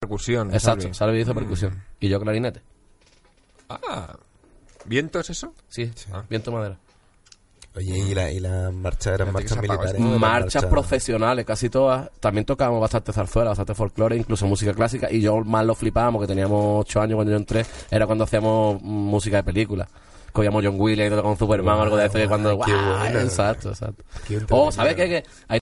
Percusión. 0.00 0.52
exacto. 0.52 0.92
Sarvi 0.92 1.20
hizo 1.20 1.34
percusión. 1.34 1.82
Y 1.98 2.08
yo 2.08 2.20
clarinete. 2.20 2.60
Ah, 3.70 4.16
¿viento 4.84 5.18
es 5.20 5.30
eso? 5.30 5.54
Sí, 5.68 5.90
Ah. 6.12 6.24
viento 6.28 6.52
madera. 6.52 6.78
Oye, 7.76 7.98
¿y 7.98 8.14
la, 8.14 8.30
y 8.30 8.38
la 8.38 8.70
marcha 8.70 9.14
eran 9.14 9.32
marchas 9.32 9.60
militares? 9.60 9.98
Marchas 9.98 10.64
profesionales, 10.66 11.44
casi 11.44 11.68
todas. 11.68 12.08
También 12.20 12.44
tocábamos 12.44 12.80
bastante 12.80 13.12
zarzuela, 13.12 13.50
bastante 13.50 13.74
folclore, 13.74 14.16
incluso 14.16 14.46
música 14.46 14.72
clásica. 14.72 15.10
Y 15.10 15.20
yo 15.20 15.38
más 15.44 15.66
lo 15.66 15.74
flipábamos, 15.74 16.22
que 16.22 16.28
teníamos 16.28 16.86
ocho 16.86 17.00
años 17.00 17.16
cuando 17.16 17.32
yo 17.32 17.36
entré. 17.36 17.66
Era 17.90 18.06
cuando 18.06 18.24
hacíamos 18.24 18.80
música 18.80 19.38
de 19.38 19.42
película. 19.42 19.88
Cogíamos 20.32 20.64
John 20.64 20.80
Williams 20.80 21.20
con 21.20 21.36
Superman 21.36 21.78
o 21.78 21.82
algo 21.82 21.96
de 21.96 22.06
eso. 22.06 22.14
Que 22.18 22.28
cuando. 22.28 22.56
Buena. 22.56 23.22
Exacto, 23.22 23.70
exacto. 23.70 24.04
Oh. 24.50 24.70
¿sabes 24.70 24.94
qué? 24.94 25.08
Que 25.08 25.24
hay 25.48 25.60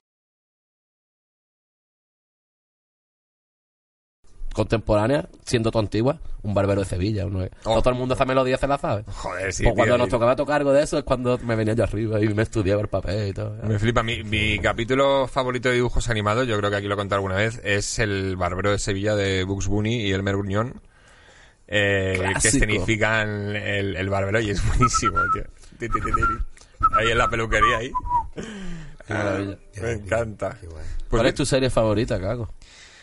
contemporánea, 4.53 5.27
siendo 5.43 5.71
tú 5.71 5.79
antigua, 5.79 6.19
un 6.43 6.53
barbero 6.53 6.81
de 6.81 6.85
Sevilla. 6.87 7.25
uno- 7.25 7.45
Oh. 7.65 7.79
Todo 7.81 7.89
el 7.89 7.95
mundo 7.99 8.15
esa 8.15 8.23
melodía 8.25 8.57
se 8.57 8.67
la 8.67 8.77
sabe. 8.77 9.03
Joder, 9.07 9.51
sí. 9.51 9.63
Pues 9.63 9.75
cuando 9.75 9.95
tío, 9.95 10.03
nos 10.03 10.09
tocaba 10.09 10.35
tocar 10.35 10.57
algo 10.61 10.71
de 10.71 10.83
eso 10.83 10.97
es 10.97 11.03
cuando 11.03 11.37
me 11.39 11.55
venía 11.55 11.73
yo 11.73 11.83
arriba 11.83 12.21
y 12.23 12.29
me 12.33 12.43
estudiaba 12.43 12.81
el 12.81 12.87
papel 12.87 13.29
y 13.29 13.33
todo. 13.33 13.55
Me 13.63 13.77
flipa. 13.79 14.03
Mi, 14.03 14.23
mi 14.23 14.59
capítulo 14.59 15.27
favorito 15.27 15.69
de 15.69 15.75
dibujos 15.75 16.09
animados, 16.09 16.47
yo 16.47 16.57
creo 16.57 16.69
que 16.69 16.77
aquí 16.77 16.87
lo 16.87 16.93
he 16.93 16.97
contado 16.97 17.17
alguna 17.17 17.35
vez, 17.35 17.59
es 17.63 17.99
el 17.99 18.35
Barbero 18.37 18.71
de 18.71 18.79
Sevilla 18.79 19.15
de 19.15 19.43
Bugs 19.43 19.67
Bunny 19.67 20.01
y 20.07 20.11
Elmer 20.13 20.35
Gruñón. 20.37 20.81
eh, 21.67 22.21
que 22.41 22.47
escenifican 22.49 23.55
el, 23.55 23.95
el 23.95 24.09
barbero 24.09 24.39
y 24.39 24.51
es 24.51 24.61
buenísimo, 24.67 25.17
tío. 25.33 25.43
Ahí 26.97 27.09
en 27.11 27.17
la 27.17 27.29
peluquería, 27.29 27.77
ahí. 27.77 27.91
Qué 29.07 29.13
maravilla. 29.13 29.57
Ah, 29.77 29.79
me 29.81 29.91
encanta. 29.93 30.57
Qué. 30.59 30.67
Pues 30.67 30.85
¿Cuál 31.09 31.25
es 31.27 31.33
tu 31.35 31.45
serie 31.45 31.69
favorita, 31.69 32.19
Caco? 32.19 32.49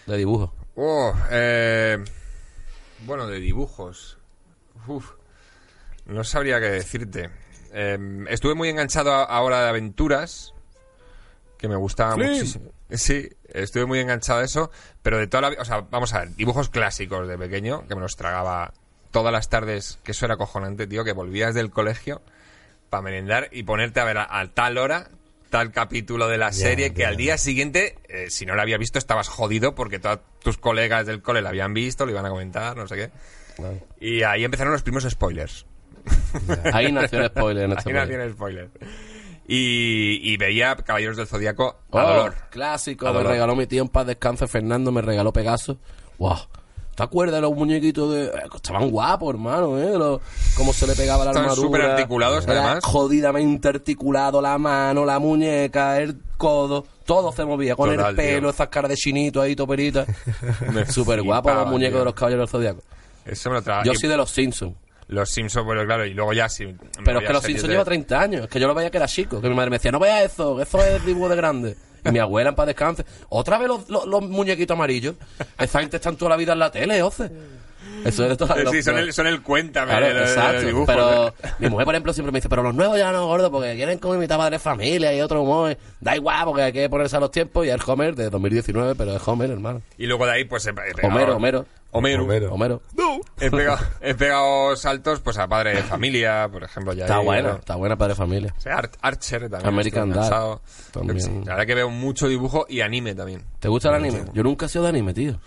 De 0.07 0.17
dibujo. 0.17 0.53
Oh, 0.77 1.15
eh, 1.31 1.99
bueno, 3.01 3.27
de 3.27 3.41
dibujos. 3.41 4.19
Uf, 4.87 5.11
no 6.07 6.25
sabría 6.25 6.61
qué 6.61 6.67
decirte. 6.71 7.31
Eh, 7.73 7.99
estuve 8.29 8.55
muy 8.55 8.69
enganchado 8.69 9.13
a- 9.15 9.25
ahora 9.25 9.63
de 9.63 9.69
aventuras, 9.69 10.55
que 11.59 11.69
me 11.69 11.77
gustaba 11.77 12.17
muchísimo. 12.33 12.71
Sí, 12.91 13.29
estuve 13.49 13.85
muy 13.87 13.99
enganchado 14.01 14.41
a 14.41 14.45
eso, 14.45 14.71
pero 15.03 15.19
de 15.19 15.27
toda 15.27 15.43
la 15.43 15.51
vida, 15.51 15.63
o 15.63 15.65
sea, 15.65 15.83
vamos 15.91 16.13
a 16.15 16.21
ver, 16.21 16.35
dibujos 16.35 16.71
clásicos 16.71 17.29
de 17.29 17.37
pequeño, 17.39 17.87
que 17.87 17.95
me 17.95 18.01
los 18.01 18.17
tragaba 18.17 18.73
todas 19.11 19.33
las 19.33 19.49
tardes, 19.49 19.99
que 20.03 20.13
eso 20.13 20.25
era 20.25 20.35
acojonante, 20.35 20.87
tío, 20.87 21.05
que 21.05 21.13
volvías 21.13 21.55
del 21.55 21.71
colegio 21.71 22.23
para 22.89 23.03
merendar 23.03 23.49
y 23.53 23.63
ponerte 23.65 24.01
a 24.01 24.05
ver 24.05 24.19
a, 24.19 24.41
a 24.41 24.49
tal 24.49 24.79
hora 24.79 25.11
tal 25.51 25.73
capítulo 25.73 26.29
de 26.29 26.39
la 26.39 26.47
Ya, 26.51 26.53
serie 26.53 26.93
que 26.95 27.03
ya. 27.03 27.09
al 27.09 27.17
día 27.17 27.37
siguiente, 27.37 27.99
eh, 28.09 28.31
si 28.31 28.47
no 28.47 28.55
lo 28.55 28.63
había 28.63 28.79
visto, 28.79 28.99
estabas 28.99 29.29
jodido 29.29 29.75
porque 29.75 29.99
todos 29.99 30.21
tus 30.43 30.57
colegas 30.57 31.07
del 31.07 31.21
cole 31.21 31.43
lo 31.43 31.49
habían 31.49 31.75
visto, 31.75 32.07
lo 32.07 32.13
iban 32.13 32.25
a 32.25 32.31
comentar, 32.31 32.77
no 32.77 32.87
sé 32.89 32.97
qué. 32.97 33.11
Y 34.01 34.23
ahí 34.23 34.45
empezaron 34.45 34.73
los 34.73 34.83
primeros 34.83 35.11
spoilers. 35.13 35.67
Ahí 36.73 36.91
nació 36.91 37.21
el 37.21 37.27
spoiler 37.27 37.65
en 37.65 37.73
este 37.73 37.91
Ahí 37.91 37.95
nació 37.95 38.23
el 38.23 38.33
spoiler. 38.33 38.71
Y, 39.47 40.21
y 40.23 40.37
veía 40.37 40.77
Caballeros 40.77 41.17
del 41.17 41.27
Zodíaco 41.27 41.81
a 41.91 42.05
Oh, 42.05 42.09
dolor. 42.09 42.35
Clásico, 42.51 43.07
A 43.09 43.11
me 43.13 43.19
dolor. 43.19 43.33
regaló 43.33 43.57
mi 43.57 43.67
tío 43.67 43.83
en 43.83 43.89
paz 43.89 44.07
descanse, 44.07 44.47
Fernando, 44.47 44.93
me 44.93 45.03
regaló 45.03 45.33
Pegaso. 45.33 45.79
Wow. 46.19 46.37
¿Te 46.95 47.03
acuerdas 47.05 47.37
de 47.37 47.41
los 47.41 47.55
muñequitos 47.55 48.13
de... 48.13 48.25
eh, 48.27 48.31
Estaban 48.55 48.91
guapos, 48.91 49.31
hermano, 49.35 49.79
¿eh? 49.79 49.97
Los- 49.97 50.21
cómo 50.57 50.73
se 50.73 50.87
le 50.87 50.95
pegaba 50.95 51.25
la 51.25 51.31
armadura. 51.31 51.55
súper 51.55 51.83
articulados, 51.83 52.45
Era 52.47 52.53
además. 52.65 52.85
Jodidamente 52.85 53.69
articulado 53.69 54.43
la 54.43 54.59
mano, 54.59 55.05
la 55.07 55.19
muñeca, 55.19 55.99
el 56.01 56.17
codo. 56.37 56.85
Todo 57.07 57.33
se 57.33 57.45
movía 57.45 57.75
con 57.75 57.91
Total, 57.91 58.11
el 58.11 58.17
pelo, 58.17 58.41
tío. 58.41 58.51
esas 58.51 58.69
caras 58.69 58.91
de 58.91 58.97
chinito 58.97 59.41
ahí, 59.41 59.57
toperita. 59.57 60.05
Súper 60.89 61.23
guapos 61.23 61.55
los 61.55 61.67
muñecos 61.69 61.93
tío. 61.95 61.99
de 62.01 62.05
los 62.05 62.15
caballeros 62.15 62.51
del 62.51 62.61
Zodíaco. 62.61 62.83
Eso 63.25 63.51
me 63.51 63.57
lo 63.57 63.63
traba. 63.63 63.83
Yo 63.85 63.95
soy 63.95 64.09
de 64.09 64.17
los 64.17 64.31
Simpsons. 64.31 64.75
Los 65.09 65.29
Simpsons, 65.31 65.67
bueno, 65.67 65.85
claro, 65.85 66.07
y 66.07 66.15
luego 66.15 66.33
ya 66.33 66.49
sí. 66.49 66.67
Pero 67.05 67.21
es 67.21 67.27
que 67.27 67.33
los 67.33 67.43
Simpsons 67.43 67.67
de- 67.69 67.73
lleva 67.75 67.85
30 67.85 68.21
años. 68.21 68.45
Es 68.45 68.49
que 68.51 68.61
yo 68.61 68.69
lo 68.69 68.75
veía 68.75 68.91
que 68.91 68.97
era 68.99 69.07
chico. 69.09 69.41
Que 69.41 69.49
mi 69.49 69.55
madre 69.57 69.71
me 69.71 69.77
decía, 69.77 69.91
no 69.91 69.99
veas 69.99 70.33
eso, 70.33 70.61
eso 70.61 70.79
es 70.85 71.05
dibujo 71.05 71.29
de 71.29 71.37
grande. 71.37 71.77
Y 72.05 72.11
mi 72.11 72.19
abuela 72.19 72.51
en 72.51 72.57
paz 72.57 72.67
descanse. 72.67 73.05
Otra 73.29 73.59
vez 73.59 73.69
los, 73.69 73.89
los, 73.89 74.07
los 74.07 74.23
muñequitos 74.23 74.75
amarillos. 74.75 75.15
Esa 75.59 75.81
gente 75.81 75.97
están 75.97 76.17
toda 76.17 76.31
la 76.31 76.37
vida 76.37 76.53
en 76.53 76.59
la 76.59 76.71
tele, 76.71 77.03
Oce. 77.03 77.31
Eso 78.05 78.23
es 78.25 78.31
de 78.31 78.37
todas 78.37 78.57
Eh, 78.59 78.65
Sí, 78.71 78.83
son 78.83 78.99
el, 78.99 79.13
son 79.13 79.27
el 79.27 79.43
cuéntame 79.43 79.91
Claro, 79.91 80.07
de, 80.07 80.15
de- 80.15 80.21
de 80.21 80.27
exacto. 80.27 80.61
dibujos, 80.67 80.87
pero 80.87 81.29
¿eh? 81.29 81.33
mi 81.59 81.69
mujer, 81.69 81.85
por 81.85 81.95
ejemplo, 81.95 82.13
siempre 82.13 82.33
me 82.33 82.39
dice, 82.39 82.49
pero 82.49 82.63
los 82.63 82.75
nuevos 82.75 82.97
ya 82.99 83.11
no, 83.13 83.27
gordo, 83.27 83.51
porque 83.51 83.75
quieren 83.77 83.99
como 83.99 84.15
imitar 84.15 84.39
Madre 84.39 84.59
Familia 84.59 85.15
y 85.15 85.21
otro 85.21 85.43
humor. 85.43 85.77
Da 86.01 86.17
igual, 86.17 86.45
porque 86.45 86.63
hay 86.63 86.73
que 86.73 86.89
ponerse 86.89 87.17
a 87.17 87.21
los 87.21 87.31
tiempos. 87.31 87.67
Y 87.67 87.71
el 87.71 87.81
Homer 87.87 88.15
de 88.15 88.31
2019, 88.31 88.95
pero 88.97 89.17
es 89.17 89.29
Homer, 89.29 89.51
hermano. 89.51 89.83
Y 89.99 90.07
luego 90.07 90.25
de 90.27 90.33
ahí, 90.33 90.45
pues 90.45 90.67
pegado- 90.67 91.37
Homero, 91.37 91.67
Homero. 91.93 92.25
Homero. 92.25 92.53
Homero. 92.55 92.83
Homero. 92.97 93.21
He 93.41 93.51
pegado, 93.51 93.79
he 94.01 94.15
pegado 94.15 94.77
saltos 94.77 95.21
pues 95.21 95.39
a 95.39 95.49
Padre 95.49 95.75
de 95.75 95.83
Familia, 95.83 96.49
por 96.51 96.63
ejemplo. 96.63 96.93
Ya 96.93 97.05
Está 97.05 97.19
ahí, 97.19 97.25
buena, 97.25 97.49
¿no? 97.51 97.57
está 97.59 97.75
buena 97.77 97.97
Padre 97.97 98.15
Familia. 98.15 98.55
O 98.57 98.61
sea, 98.61 98.77
Ar- 98.77 98.91
Archer 99.03 99.49
también. 99.51 99.67
American 99.67 100.11
Dad, 100.11 100.59
también. 100.93 101.45
La 101.45 101.53
verdad 101.55 101.67
que 101.67 101.75
veo 101.75 101.91
mucho 101.91 102.29
dibujo 102.29 102.67
y 102.69 102.81
anime 102.81 103.15
también. 103.15 103.45
¿Te 103.59 103.69
gusta 103.69 103.89
el 103.89 103.97
anime? 103.97 104.25
Yo 104.33 104.43
nunca 104.43 104.67
he 104.67 104.69
sido 104.69 104.85
de 104.85 104.91
anime, 104.91 105.15
tío. 105.15 105.41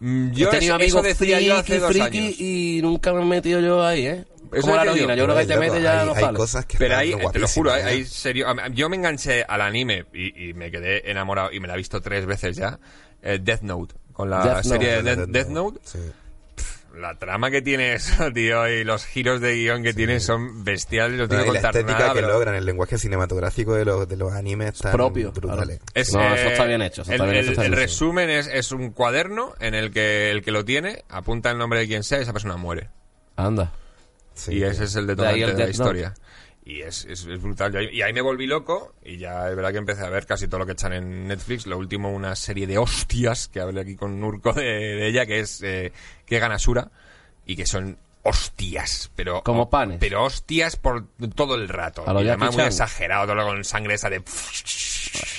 Mm, 0.00 0.32
Yo 0.32 0.48
he 0.48 0.50
tenido 0.50 0.76
eso, 0.76 0.84
eso 0.84 0.98
amigos 0.98 1.18
decía 1.18 1.40
yo 1.40 1.54
hace 1.54 1.64
friki, 1.64 1.80
dos 1.80 1.90
friki 1.92 2.18
años. 2.18 2.40
y 2.40 2.80
nunca 2.82 3.12
me 3.14 3.22
he 3.22 3.24
metido 3.24 3.60
yo 3.60 3.82
ahí, 3.86 4.06
¿eh? 4.06 4.24
Eso 4.52 4.60
Como 4.60 4.76
la 4.76 4.84
yo. 4.84 4.92
heroína, 4.92 5.14
yo, 5.16 5.24
creo 5.24 5.34
que 5.34 5.40
ahí 5.40 5.46
te 5.48 5.56
metes 5.56 5.82
ya 5.82 6.00
hay, 6.02 6.06
no 6.06 6.14
hay 6.14 6.34
cosas 6.34 6.66
que 6.66 6.76
Pero 6.78 6.96
ahí, 6.96 7.14
te 7.32 7.38
lo 7.38 7.48
juro, 7.48 7.72
hay, 7.72 7.80
¿eh? 7.80 7.84
hay 7.86 8.04
serio. 8.04 8.46
a- 8.48 8.68
Yo 8.68 8.88
me 8.90 8.96
enganché 8.96 9.42
al 9.48 9.60
anime 9.62 10.04
y, 10.12 10.50
y 10.50 10.54
me 10.54 10.70
quedé 10.70 11.10
enamorado 11.10 11.50
y 11.52 11.58
me 11.58 11.66
la 11.66 11.74
he 11.74 11.78
visto 11.78 12.00
tres 12.02 12.26
veces 12.26 12.54
ya. 12.56 12.78
eh, 13.22 13.38
Death 13.42 13.62
Note. 13.62 13.94
Con 14.16 14.30
la 14.30 14.42
Death 14.44 14.62
serie 14.64 14.96
Note. 14.96 15.02
de 15.02 15.16
Death, 15.16 15.28
Death 15.28 15.48
Note. 15.48 15.80
Sí. 15.84 15.98
La 16.96 17.14
trama 17.18 17.50
que 17.50 17.60
tiene 17.60 17.92
eso, 17.92 18.32
tío, 18.34 18.66
y 18.68 18.82
los 18.82 19.04
giros 19.04 19.42
de 19.42 19.54
guion 19.56 19.82
que 19.82 19.92
tiene 19.92 20.18
son 20.20 20.64
bestiales. 20.64 21.18
No 21.18 21.24
No, 21.24 21.28
tengo 21.28 21.42
que 21.42 21.48
y 21.50 21.52
la 21.52 21.60
contar 21.60 21.76
estética 21.76 21.98
nada, 21.98 22.12
que 22.14 22.20
pero 22.20 22.32
logran, 22.32 22.54
el 22.54 22.64
lenguaje 22.64 22.96
cinematográfico 22.96 23.74
de 23.74 23.84
los, 23.84 24.08
de 24.08 24.16
los 24.16 24.32
animes 24.32 24.72
están 24.76 24.92
propio, 24.92 25.30
brutales. 25.32 25.78
claro. 25.80 25.92
Es, 25.92 26.12
No, 26.14 26.22
eh, 26.22 26.34
eso 26.40 26.48
está 26.48 26.64
bien 26.64 26.80
hecho, 26.80 27.02
eso 27.02 27.10
el, 27.10 27.14
está 27.20 27.24
bien 27.26 27.36
hecho, 27.36 27.46
el- 27.48 27.52
está 27.52 27.62
el 27.64 27.70
bien 27.72 27.82
hecho. 27.82 27.90
resumen 27.92 28.30
es, 28.30 28.46
es 28.46 28.72
un 28.72 28.90
cuaderno 28.92 29.52
en 29.60 29.74
el 29.74 29.90
que 29.92 30.30
el 30.30 30.42
que 30.42 30.50
lo 30.52 30.64
tiene 30.64 31.04
apunta 31.10 31.50
el 31.50 31.58
nombre 31.58 31.80
de 31.80 31.86
quien 31.86 32.02
sea 32.02 32.18
y 32.18 32.22
esa 32.22 32.32
persona 32.32 32.56
muere. 32.56 32.88
Anda. 33.36 33.72
Sí, 34.32 34.54
y 34.54 34.62
ese 34.62 34.84
es 34.84 34.94
el 34.96 35.06
De 35.06 35.14
detonante 35.16 35.44
de, 35.44 35.50
el 35.52 35.58
la 35.58 35.68
historia. 35.68 36.14
Y 36.68 36.80
es, 36.82 37.04
es, 37.04 37.24
es 37.26 37.40
brutal. 37.40 37.72
Yo 37.72 37.78
ahí- 37.78 37.90
y 37.92 38.02
ahí 38.02 38.12
me 38.12 38.20
volví 38.20 38.46
loco 38.46 38.92
y 39.04 39.18
ya 39.18 39.48
es 39.48 39.54
verdad 39.54 39.70
que 39.70 39.78
empecé 39.78 40.04
a 40.04 40.10
ver 40.10 40.26
casi 40.26 40.48
todo 40.48 40.58
lo 40.58 40.66
que 40.66 40.72
echan 40.72 40.92
en 40.92 41.28
Netflix. 41.28 41.64
Lo 41.66 41.78
último, 41.78 42.10
una 42.10 42.34
serie 42.34 42.66
de 42.66 42.76
hostias, 42.76 43.46
que 43.46 43.60
hablé 43.60 43.80
aquí 43.82 43.94
con 43.94 44.20
Nurko 44.20 44.52
de, 44.52 44.64
de 44.64 45.06
ella, 45.08 45.26
que 45.26 45.38
es 45.38 45.62
eh, 45.62 45.92
que 46.26 46.40
Ganasura 46.40 46.90
y 47.46 47.54
que 47.54 47.66
son 47.66 47.96
hostias, 48.24 49.12
pero 49.14 49.42
Como 49.44 49.70
panes. 49.70 49.98
pero 50.00 50.24
hostias 50.24 50.74
por 50.74 51.06
todo 51.36 51.54
el 51.54 51.68
rato. 51.68 52.02
A 52.04 52.12
lo 52.12 52.20
y 52.24 52.28
además 52.28 52.56
muy 52.56 52.64
exagerado, 52.64 53.32
todo 53.32 53.46
con 53.46 53.64
sangre 53.64 53.94
esa 53.94 54.10
de 54.10 54.20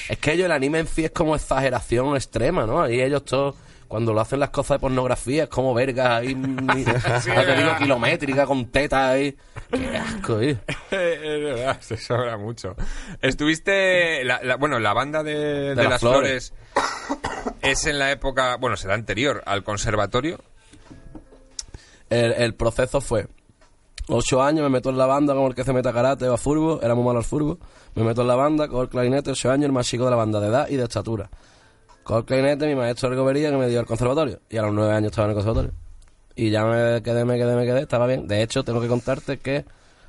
Es 0.10 0.18
que 0.20 0.32
ellos, 0.32 0.46
el 0.46 0.54
anime 0.54 0.80
en 0.80 0.88
sí 0.88 1.04
es 1.04 1.12
como 1.12 1.36
exageración 1.36 2.16
extrema, 2.16 2.66
¿no? 2.66 2.82
Ahí 2.82 3.02
ellos 3.02 3.26
todos, 3.26 3.56
cuando 3.88 4.14
lo 4.14 4.22
hacen 4.22 4.40
las 4.40 4.50
cosas 4.50 4.76
de 4.76 4.80
pornografía, 4.80 5.44
es 5.44 5.50
como 5.50 5.74
vergas 5.74 6.08
ahí, 6.10 6.34
te 6.36 6.76
digo, 6.76 6.92
verdad. 7.36 7.78
kilométrica, 7.78 8.46
con 8.46 8.66
tetas 8.68 9.12
ahí. 9.12 9.36
Qué 9.72 9.98
asco, 9.98 10.40
eh. 10.42 10.58
es 10.92 11.22
verdad, 11.22 11.80
se 11.82 11.98
sobra 11.98 12.38
mucho. 12.38 12.76
Estuviste, 13.22 14.24
la, 14.24 14.40
la- 14.44 14.56
bueno, 14.58 14.80
la 14.80 14.94
banda 14.94 15.24
de, 15.24 15.36
de 15.36 15.76
las 15.76 15.90
las 15.90 16.02
flores. 16.02 16.54
flores. 16.74 17.58
es 17.62 17.86
en 17.86 18.00
la 18.00 18.12
época, 18.12 18.58
bueno, 18.58 18.76
será 18.78 18.94
anterior 18.94 19.42
al 19.46 19.64
conservatorio. 19.64 20.40
El, 22.10 22.32
el 22.34 22.56
proceso 22.56 23.02
fue 23.02 23.28
ocho 24.08 24.42
años, 24.42 24.64
me 24.64 24.70
meto 24.70 24.90
en 24.90 24.98
la 24.98 25.06
banda 25.06 25.34
como 25.34 25.48
el 25.48 25.56
que 25.56 25.64
se 25.66 25.74
meta 25.74 25.92
karate 25.92 26.28
o 26.30 26.34
a 26.34 26.38
furbo, 26.38 26.82
era 26.82 26.96
muy 26.96 27.04
malo 27.04 27.20
al 27.20 27.26
furbo. 27.26 27.58
Me 27.96 28.04
meto 28.04 28.22
en 28.22 28.28
la 28.28 28.36
banda, 28.36 28.68
con 28.68 28.82
el 28.84 28.90
clarinete, 28.90 29.32
ocho 29.32 29.52
años, 29.52 29.66
el 29.66 29.72
más 29.72 29.88
chico 29.88 30.06
de 30.06 30.12
la 30.12 30.16
banda, 30.18 30.40
de 30.40 30.48
edad 30.48 30.68
y 30.70 30.76
de 30.78 30.84
estatura. 30.84 31.30
Con 32.08 32.20
el 32.20 32.24
clarinete, 32.24 32.66
mi 32.68 32.76
maestro 32.76 33.10
de 33.10 33.18
gobería 33.18 33.52
que 33.52 33.58
me 33.58 33.68
dio 33.68 33.82
al 33.82 33.86
conservatorio. 33.86 34.40
Y 34.50 34.56
a 34.56 34.62
los 34.62 34.74
nueve 34.74 34.94
años 34.94 35.12
estaba 35.12 35.26
en 35.26 35.32
el 35.32 35.36
conservatorio. 35.36 35.72
Y 36.38 36.50
ya 36.52 36.64
me 36.64 37.04
quedé, 37.04 37.26
me 37.26 37.38
quedé, 37.38 37.54
me 37.54 37.66
quedé, 37.66 37.82
estaba 37.82 38.08
bien. 38.08 38.30
De 38.30 38.42
hecho, 38.42 38.64
tengo 38.64 38.80
que 38.80 38.88
contarte 38.88 39.40
que, 39.40 39.66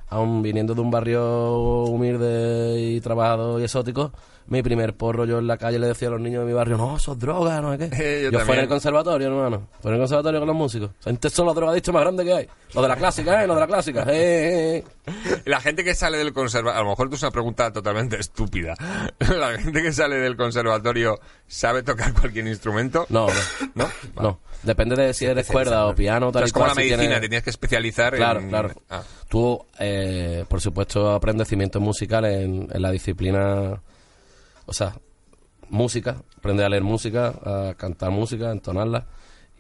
aun 0.09 0.40
viniendo 0.40 0.76
de 0.76 0.80
un 0.80 0.92
barrio 0.92 1.86
humilde 1.86 2.80
y 2.80 3.01
trabajado 3.01 3.59
y 3.59 3.64
exótico, 3.64 4.12
mi 4.49 4.62
primer 4.62 4.94
porro 4.94 5.24
yo 5.24 5.38
en 5.38 5.46
la 5.46 5.57
calle 5.57 5.78
le 5.78 5.86
decía 5.88 6.09
a 6.09 6.12
los 6.12 6.20
niños 6.20 6.40
de 6.42 6.46
mi 6.49 6.53
barrio, 6.53 6.76
no, 6.76 6.96
eso 6.96 7.12
es 7.12 7.18
droga, 7.18 7.61
no 7.61 7.76
sé 7.76 7.90
qué. 7.90 8.22
Yo 8.24 8.30
yo 8.30 8.40
fui 8.40 8.55
en 8.55 8.61
el 8.61 8.68
conservatorio, 8.68 9.28
hermano. 9.28 9.68
Fui 9.80 9.88
en 9.90 9.94
el 9.94 10.01
conservatorio 10.01 10.40
con 10.40 10.46
los 10.49 10.57
músicos. 10.57 10.90
O 10.90 11.03
sea, 11.03 11.12
Estos 11.12 11.32
son 11.32 11.46
los 11.46 11.55
drogadictos 11.55 11.92
más 11.94 12.03
grandes 12.03 12.26
que 12.26 12.32
hay. 12.32 12.49
Los 12.74 12.82
de 12.82 12.88
la 12.88 12.96
clásica, 12.96 13.42
¿eh? 13.42 13.46
Los 13.46 13.57
de 13.57 13.61
la 13.61 13.66
clásica. 13.66 14.05
Eh, 14.09 14.78
eh, 14.78 14.84
eh. 15.07 15.14
La 15.46 15.61
gente 15.61 15.84
que 15.84 15.94
sale 15.94 16.18
del 16.18 16.32
conservatorio, 16.32 16.78
a 16.80 16.82
lo 16.84 16.90
mejor 16.90 17.07
esto 17.07 17.16
es 17.16 17.22
una 17.22 17.30
pregunta 17.30 17.72
totalmente 17.72 18.18
estúpida. 18.18 18.74
La 19.18 19.59
gente 19.59 19.82
que 19.82 19.92
sale 19.92 20.16
del 20.16 20.36
conservatorio 20.36 21.18
sabe 21.46 21.82
tocar 21.82 22.12
cualquier 22.14 22.46
instrumento. 22.46 23.07
No, 23.09 23.26
¿No? 23.74 23.88
no. 24.16 24.22
no. 24.22 24.40
Depende 24.62 24.96
de 24.96 25.14
si 25.14 25.24
eres 25.24 25.46
cuerda 25.46 25.86
o 25.86 25.94
piano, 25.94 26.32
tal 26.32 26.42
es 26.44 26.51
y 26.51 26.53
como 26.53 26.64
cual, 26.66 26.76
la 26.76 26.82
si 26.82 26.88
medicina, 26.88 27.01
tienes- 27.03 27.20
te 27.20 27.28
tienes 27.28 27.44
que 27.44 27.51
especializar 27.51 28.14
Claro, 28.16 28.40
en... 28.40 28.49
claro. 28.49 28.70
Ah. 28.90 29.03
Tú, 29.28 29.64
eh, 29.78 30.44
por 30.49 30.61
supuesto, 30.61 31.11
aprendes 31.12 31.49
cimientos 31.49 31.80
musicales 31.80 32.42
en, 32.44 32.68
en 32.72 32.82
la 32.82 32.90
disciplina, 32.90 33.80
o 34.68 34.72
sea, 34.72 34.94
música, 35.70 36.16
aprendes 36.36 36.64
a 36.64 36.68
leer 36.68 36.82
música, 36.82 37.34
a 37.44 37.74
cantar 37.76 38.10
música, 38.10 38.48
a 38.48 38.52
entonarla 38.52 39.06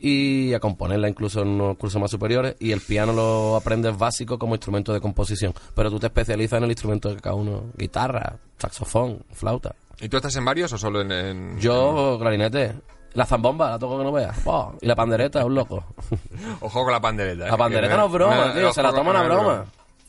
y 0.00 0.54
a 0.54 0.60
componerla 0.60 1.08
incluso 1.08 1.42
en 1.42 1.48
unos 1.48 1.76
cursos 1.76 2.00
más 2.00 2.10
superiores 2.10 2.54
y 2.60 2.70
el 2.70 2.80
piano 2.80 3.12
lo 3.12 3.56
aprendes 3.56 3.98
básico 3.98 4.38
como 4.38 4.54
instrumento 4.54 4.92
de 4.92 5.00
composición, 5.00 5.52
pero 5.74 5.90
tú 5.90 5.98
te 5.98 6.06
especializas 6.06 6.58
en 6.58 6.64
el 6.64 6.70
instrumento 6.70 7.12
de 7.12 7.20
cada 7.20 7.34
uno, 7.34 7.64
guitarra, 7.76 8.36
saxofón, 8.58 9.24
flauta. 9.32 9.74
¿Y 10.00 10.08
tú 10.08 10.16
estás 10.16 10.36
en 10.36 10.44
varios 10.44 10.72
o 10.72 10.78
solo 10.78 11.00
en...? 11.00 11.10
en- 11.10 11.58
Yo, 11.58 12.16
clarinete, 12.20 12.74
la 13.14 13.26
zambomba, 13.26 13.70
la 13.70 13.78
toco 13.80 13.98
que 13.98 14.04
no 14.04 14.12
veas, 14.12 14.44
¡Buah! 14.44 14.72
y 14.80 14.86
la 14.86 14.94
pandereta, 14.94 15.44
un 15.44 15.54
loco. 15.56 15.84
Ojo 16.60 16.84
con 16.84 16.92
la 16.92 17.00
pandereta. 17.00 17.46
¿eh? 17.48 17.50
La 17.50 17.56
pandereta 17.56 17.94
Que 17.94 17.98
no 17.98 18.06
es 18.06 18.12
broma, 18.12 18.54
tío, 18.54 18.72
se 18.72 18.82
la 18.82 18.92
toma 18.92 19.10
una 19.10 19.22
broma. 19.24 19.64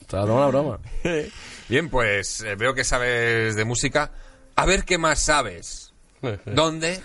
Se 0.07 0.15
la 0.15 0.21
toma 0.23 0.35
una 0.37 0.47
broma. 0.47 0.79
Bien, 1.69 1.89
pues 1.89 2.41
eh, 2.41 2.55
veo 2.55 2.73
que 2.75 2.83
sabes 2.83 3.55
de 3.55 3.65
música. 3.65 4.11
A 4.59 4.65
ver 4.65 4.83
qué 4.83 4.97
más 4.97 5.19
sabes. 5.19 5.93
¿Dónde? 6.45 6.99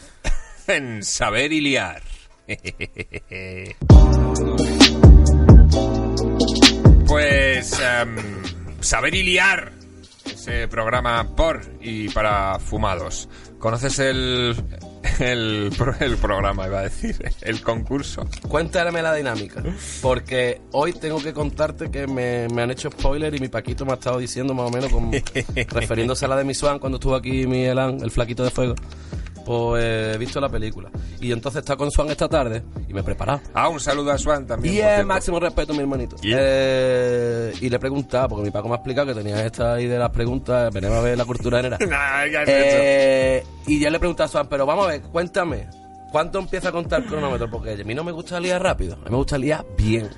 en 0.66 1.04
Saber 1.04 1.52
y 1.52 1.60
Liar. 1.60 2.02
pues 7.06 7.78
em, 7.78 8.16
Saber 8.80 9.14
y 9.14 9.22
Liar. 9.22 9.70
Ese 10.26 10.68
programa 10.68 11.34
por 11.36 11.62
y 11.80 12.08
para 12.08 12.58
fumados. 12.58 13.28
¿Conoces 13.58 13.98
el, 13.98 14.54
el, 15.20 15.70
el 16.00 16.16
programa, 16.16 16.66
iba 16.66 16.80
a 16.80 16.82
decir? 16.82 17.16
El 17.40 17.62
concurso. 17.62 18.26
Cuéntame 18.48 19.00
la 19.02 19.14
dinámica. 19.14 19.62
Porque 20.02 20.60
hoy 20.72 20.92
tengo 20.92 21.22
que 21.22 21.32
contarte 21.32 21.90
que 21.90 22.06
me, 22.06 22.48
me 22.48 22.62
han 22.62 22.70
hecho 22.70 22.90
spoiler 22.90 23.34
y 23.34 23.38
mi 23.38 23.48
Paquito 23.48 23.84
me 23.84 23.92
ha 23.92 23.94
estado 23.94 24.18
diciendo 24.18 24.54
más 24.54 24.68
o 24.68 24.70
menos, 24.70 24.90
como, 24.90 25.12
refiriéndose 25.68 26.24
a 26.24 26.28
la 26.28 26.36
de 26.36 26.44
mi 26.44 26.54
Swan 26.54 26.78
cuando 26.78 26.96
estuvo 26.96 27.14
aquí 27.14 27.46
mi 27.46 27.64
Elan, 27.64 28.00
el 28.02 28.10
flaquito 28.10 28.44
de 28.44 28.50
fuego. 28.50 28.74
Pues 29.44 30.14
he 30.14 30.18
visto 30.18 30.40
la 30.40 30.48
película. 30.48 30.90
Y 31.20 31.32
entonces 31.32 31.60
está 31.60 31.76
con 31.76 31.90
Swan 31.90 32.10
esta 32.10 32.28
tarde 32.28 32.62
y 32.88 32.94
me 32.94 33.00
he 33.00 33.02
preparado. 33.02 33.40
Ah, 33.52 33.68
un 33.68 33.80
saludo 33.80 34.10
a 34.10 34.18
Swan 34.18 34.46
también. 34.46 34.74
Y 34.74 34.78
el 34.78 34.84
cierto. 34.84 35.06
máximo 35.06 35.40
respeto, 35.40 35.72
mi 35.74 35.80
hermanito. 35.80 36.16
Yeah. 36.16 36.38
Eh, 36.40 37.52
y 37.60 37.68
le 37.68 37.76
he 37.76 37.78
preguntado, 37.78 38.28
porque 38.28 38.44
mi 38.44 38.50
Paco 38.50 38.68
me 38.68 38.74
ha 38.74 38.76
explicado 38.76 39.08
que 39.08 39.14
tenía 39.14 39.44
esta 39.44 39.74
ahí 39.74 39.86
de 39.86 39.98
las 39.98 40.10
preguntas, 40.10 40.72
venimos 40.72 40.98
a 40.98 41.02
ver 41.02 41.18
la 41.18 41.24
cultura 41.24 41.58
general. 41.58 41.78
Nah. 41.88 42.24
Eh, 42.46 43.44
y 43.66 43.78
ya 43.78 43.90
le 43.90 43.96
he 43.96 44.00
preguntado 44.00 44.26
a 44.26 44.28
Swan, 44.28 44.46
pero 44.48 44.66
vamos 44.66 44.86
a 44.86 44.88
ver, 44.88 45.02
cuéntame, 45.02 45.68
¿cuánto 46.10 46.38
empieza 46.38 46.70
a 46.70 46.72
contar 46.72 47.02
el 47.02 47.08
cronómetro? 47.08 47.50
Porque 47.50 47.72
a 47.72 47.84
mí 47.84 47.94
no 47.94 48.02
me 48.04 48.12
gusta 48.12 48.40
liar 48.40 48.62
rápido, 48.62 48.94
a 48.94 48.96
mí 48.96 49.10
me 49.10 49.16
gusta 49.16 49.38
liar 49.38 49.64
bien. 49.76 50.08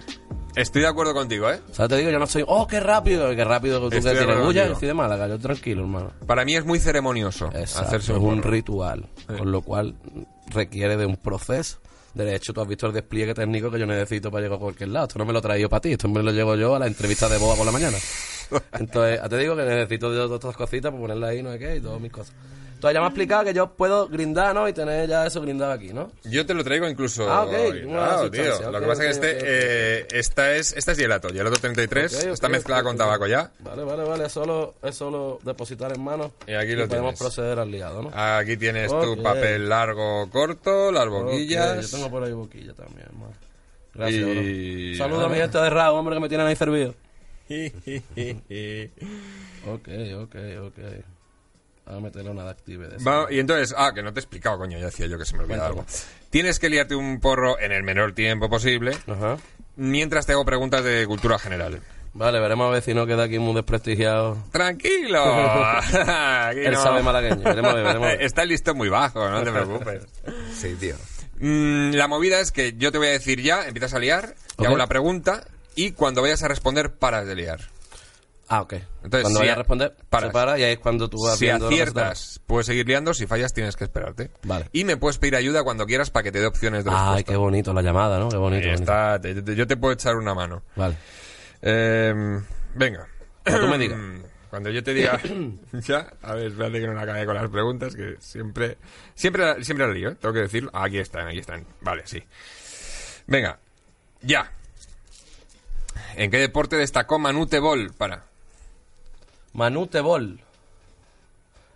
Estoy 0.57 0.83
de 0.83 0.89
acuerdo 0.89 1.13
contigo, 1.13 1.51
¿eh? 1.51 1.61
O 1.71 1.75
sea, 1.75 1.87
te 1.87 1.97
digo, 1.99 2.11
yo 2.11 2.19
no 2.19 2.27
soy, 2.27 2.43
oh, 2.47 2.67
qué 2.67 2.81
rápido, 2.81 3.35
qué 3.37 3.45
rápido 3.45 3.79
que 3.83 3.91
tú 3.91 3.97
Estoy 3.99 4.15
que 4.15 4.25
tienes 4.25 4.45
bulla, 4.45 4.67
yo 4.67 4.75
soy 4.75 4.89
de 4.89 4.95
Málaga, 4.95 5.29
yo 5.29 5.39
tranquilo, 5.39 5.83
hermano. 5.83 6.13
Para 6.27 6.45
mí 6.47 6.57
es 6.57 6.65
muy 6.65 6.79
ceremonioso 6.79 7.51
Exacto, 7.55 7.89
hacerse 7.89 8.13
es 8.13 8.19
un 8.19 8.25
un 8.25 8.37
porro. 8.41 8.51
ritual, 8.51 9.07
con 9.39 9.53
lo 9.53 9.61
cual 9.61 9.95
requiere 10.49 10.97
de 10.97 11.05
un 11.05 11.17
proceso. 11.17 11.79
De 12.15 12.35
hecho, 12.35 12.55
tú 12.55 12.63
has 12.63 12.69
visto 12.69 12.87
el 12.87 12.95
despliegue 12.95 13.35
técnico 13.35 13.71
que 13.71 13.79
yo 13.79 13.85
necesito 13.85 14.31
para 14.31 14.45
llegar 14.45 14.57
a 14.57 14.61
cualquier 14.61 14.89
lado. 14.89 15.07
Esto 15.07 15.19
no 15.19 15.27
me 15.27 15.35
lo 15.35 15.41
he 15.41 15.43
traído 15.43 15.69
para 15.69 15.83
ti, 15.83 15.93
esto 15.93 16.09
me 16.09 16.23
lo 16.23 16.33
llevo 16.33 16.57
yo 16.57 16.75
a 16.75 16.79
la 16.79 16.87
entrevista 16.87 17.29
de 17.29 17.37
boda 17.37 17.57
por 17.57 17.67
la 17.67 17.73
mañana. 17.73 17.99
Entonces, 18.79 19.21
te 19.29 19.37
digo 19.37 19.55
que 19.55 19.63
necesito 19.63 20.11
de 20.11 20.17
todas 20.17 20.33
estas 20.41 20.57
cositas 20.57 20.91
para 20.91 21.03
ponerla 21.03 21.27
ahí, 21.29 21.43
no 21.43 21.53
sé 21.53 21.59
qué, 21.59 21.77
y 21.77 21.81
todas 21.81 22.01
mis 22.01 22.11
cosas. 22.11 22.35
Ya 22.83 22.93
me 22.93 22.99
ha 23.01 23.07
explicado 23.09 23.45
que 23.45 23.53
yo 23.55 23.69
puedo 23.73 24.07
grindar, 24.09 24.55
¿no? 24.55 24.69
Y 24.69 24.73
tener 24.73 25.09
ya 25.09 25.27
eso 25.27 25.41
grindado 25.41 25.73
aquí, 25.73 25.93
¿no? 25.93 26.13
Yo 26.25 26.47
te 26.47 26.55
lo 26.55 26.63
traigo 26.63 26.89
incluso. 26.89 27.29
Ah, 27.29 27.43
ok, 27.45 27.51
Claro, 27.51 28.23
sustancia, 28.23 28.59
tío. 28.59 28.71
Lo 28.71 28.81
que 28.81 28.87
pasa 28.87 29.05
es 29.09 29.19
que 29.19 29.29
este, 29.29 29.39
eh, 29.45 30.07
esta 30.13 30.55
es, 30.55 30.73
esta 30.77 30.93
es 30.93 30.99
Gelato, 30.99 31.29
Gelato 31.31 31.57
33. 31.61 32.15
Ok, 32.15 32.21
ok, 32.23 32.33
está 32.33 32.49
mezclada 32.49 32.83
con 32.83 32.97
tabaco 32.97 33.27
ya. 33.27 33.51
Vale, 33.61 33.83
vale, 33.83 34.05
vale. 34.05 34.27
Es 34.27 34.33
solo, 34.33 34.75
es 34.83 34.95
solo 34.95 35.41
depositar 35.43 35.93
en 35.95 36.03
mano. 36.03 36.33
Y 36.47 36.55
aquí 36.55 36.73
lo 36.73 36.87
podemos 36.87 37.15
tienes. 37.15 37.19
proceder 37.19 37.59
al 37.59 37.71
liado, 37.71 38.03
¿no? 38.03 38.11
Aquí 38.13 38.57
tienes 38.57 38.91
tu 38.91 39.21
papel 39.23 39.69
largo, 39.69 40.29
corto, 40.31 40.93
las 40.93 41.09
boquillas. 41.09 41.91
yo 41.91 41.97
tengo 41.97 42.11
por 42.11 42.23
ahí 42.25 42.33
boquilla 42.33 42.73
también, 42.75 43.07
hermano. 43.07 43.33
Gracias, 43.95 44.21
Y- 44.23 44.91
bro. 44.91 44.99
Saludos 45.05 45.25
a 45.25 45.29
mi 45.29 45.37
gente 45.39 45.59
de 45.59 45.71
Raúl, 45.71 45.99
hombre, 45.99 46.15
que 46.15 46.21
me 46.21 46.29
tienen 46.29 46.47
ahí 46.47 46.57
servido. 46.57 46.95
Ok, 49.67 49.89
ok, 50.23 50.37
ok. 50.67 50.79
A 51.87 52.01
meterle 52.01 52.31
una 52.31 52.43
de 52.45 52.51
active 52.51 52.89
de 52.89 52.97
eso. 52.97 53.05
Va- 53.09 53.27
y 53.33 53.39
entonces, 53.39 53.75
ah, 53.79 53.93
que 53.95 54.03
no 54.03 54.13
te 54.13 54.19
he 54.19 54.23
explicado, 54.23 54.59
coño, 54.59 54.79
ya 54.79 54.87
decía 54.87 55.07
yo 55.07 55.19
que 55.19 55.25
se 55.25 55.37
me 55.37 55.45
olvidaba 55.45 55.69
algo. 55.69 55.87
Tienes 56.31 56.59
que 56.59 56.69
liarte 56.69 56.95
un 56.97 57.21
porro 57.21 57.59
en 57.61 57.71
el 57.73 57.83
menor 57.85 58.13
tiempo 58.13 58.49
posible, 58.51 58.91
Ajá. 59.07 59.37
mientras 59.77 60.27
te 60.27 60.33
hago 60.33 60.45
preguntas 60.45 60.83
de 60.85 61.07
cultura 61.07 61.39
general. 61.39 61.81
Vale, 62.13 62.41
veremos 62.41 62.67
a 62.69 62.71
ver 62.71 62.83
si 62.83 62.95
no 62.95 63.07
queda 63.07 63.25
aquí 63.25 63.39
muy 63.39 63.55
desprestigiado. 63.55 64.37
¡Tranquilo! 64.51 65.23
Aquí 65.23 66.61
Él 66.61 66.73
no. 66.73 66.83
sabe 66.83 67.03
malagueño. 67.03 67.43
Veremos 67.45 67.71
a 67.71 67.75
ver, 67.75 67.85
veremos 67.85 68.09
a 68.09 68.11
ver. 68.13 68.23
Está 68.23 68.43
el 68.43 68.49
listón 68.49 68.77
muy 68.79 68.89
bajo, 68.89 69.29
no 69.29 69.43
te 69.45 69.53
preocupes. 69.53 70.03
Sí, 70.55 70.75
tío. 70.81 70.97
Mm, 71.39 71.93
la 71.93 72.09
movida 72.09 72.41
es 72.41 72.53
que 72.53 72.73
yo 72.79 72.91
te 72.91 72.99
voy 72.99 73.09
a 73.09 73.11
decir 73.13 73.43
ya, 73.43 73.67
empiezas 73.69 73.93
a 73.95 73.99
liar, 73.99 74.35
te 74.57 74.67
hago 74.67 74.77
la 74.79 74.87
pregunta 74.87 75.45
y 75.75 75.93
cuando 75.93 76.23
vayas 76.23 76.43
a 76.43 76.49
responder 76.49 76.95
paras 76.95 77.27
de 77.27 77.35
liar. 77.35 77.61
Ah, 78.49 78.63
ok. 78.63 78.75
Entonces, 78.75 79.23
cuando 79.23 79.31
si 79.41 79.43
vaya 79.43 79.53
a- 79.53 79.57
responder, 79.57 79.97
paras. 80.09 80.29
se 80.29 80.33
para 80.33 80.59
y 80.59 80.63
ahí 80.63 80.73
es 80.75 80.79
cuando 80.79 81.09
tú 81.09 81.19
vas 81.25 81.37
Si 81.39 81.47
viendo 81.47 81.67
aciertas, 81.67 82.41
puedes 82.47 82.67
seguir 82.67 82.87
liando, 82.87 83.13
si 83.13 83.27
fallas 83.27 83.53
tienes 83.53 83.75
que 83.77 83.83
esperarte. 83.85 84.31
Vale. 84.45 84.69
Y 84.73 84.85
me 84.85 84.97
puedes 84.97 85.19
pedir 85.19 85.35
ayuda 85.37 85.65
cuando 85.65 85.85
quieras 85.87 86.11
para 86.11 86.23
que 86.23 86.33
te 86.33 86.39
dé 86.41 86.47
opciones 86.47 86.85
de 86.85 86.91
Ay, 86.91 86.97
respuesta. 86.97 87.33
qué 87.33 87.37
bonito 87.37 87.73
la 87.75 87.83
llamada, 87.83 88.19
¿no? 88.21 88.29
Qué 88.29 88.37
bonito. 88.37 88.63
Ahí 88.65 88.75
bonito. 88.75 88.83
está, 88.93 89.21
te- 89.21 89.43
te- 89.43 89.57
yo 89.57 89.67
te 89.67 89.77
puedo 89.77 89.95
echar 89.95 90.15
una 90.15 90.33
mano. 90.35 90.63
Vale. 90.77 90.97
Eh, 91.63 92.15
venga. 92.75 93.09
Cuando 93.43 93.61
tú 93.63 93.69
me 93.69 93.79
digas. 93.79 93.99
Cuando 94.49 94.71
yo 94.71 94.83
te 94.85 94.95
diga 94.95 95.21
ya, 95.73 96.07
a 96.23 96.35
ver, 96.35 96.47
espérate 96.47 96.81
que 96.81 96.87
no 96.87 96.95
la 96.95 97.03
acabe 97.03 97.27
con 97.27 97.35
las 97.35 97.51
preguntas, 97.51 97.97
que 97.97 98.15
siempre, 98.21 98.79
siempre, 99.17 99.65
siempre 99.65 99.87
la 99.89 99.93
lío, 99.93 100.11
¿eh? 100.11 100.15
tengo 100.21 100.33
que 100.33 100.41
decirlo. 100.43 100.71
Ah, 100.73 100.85
aquí 100.85 100.99
están, 100.99 101.27
aquí 101.27 101.39
están. 101.41 101.67
Vale, 101.81 102.03
sí. 102.07 102.23
Venga, 103.27 103.59
ya. 104.23 104.53
¿En 106.15 106.31
qué 106.31 106.39
deporte 106.39 106.77
destacó 106.77 107.19
Manu 107.19 107.47
Tebol? 107.47 107.93
Para. 107.99 108.25
Manu 109.57 109.87
Tebol. 109.87 110.39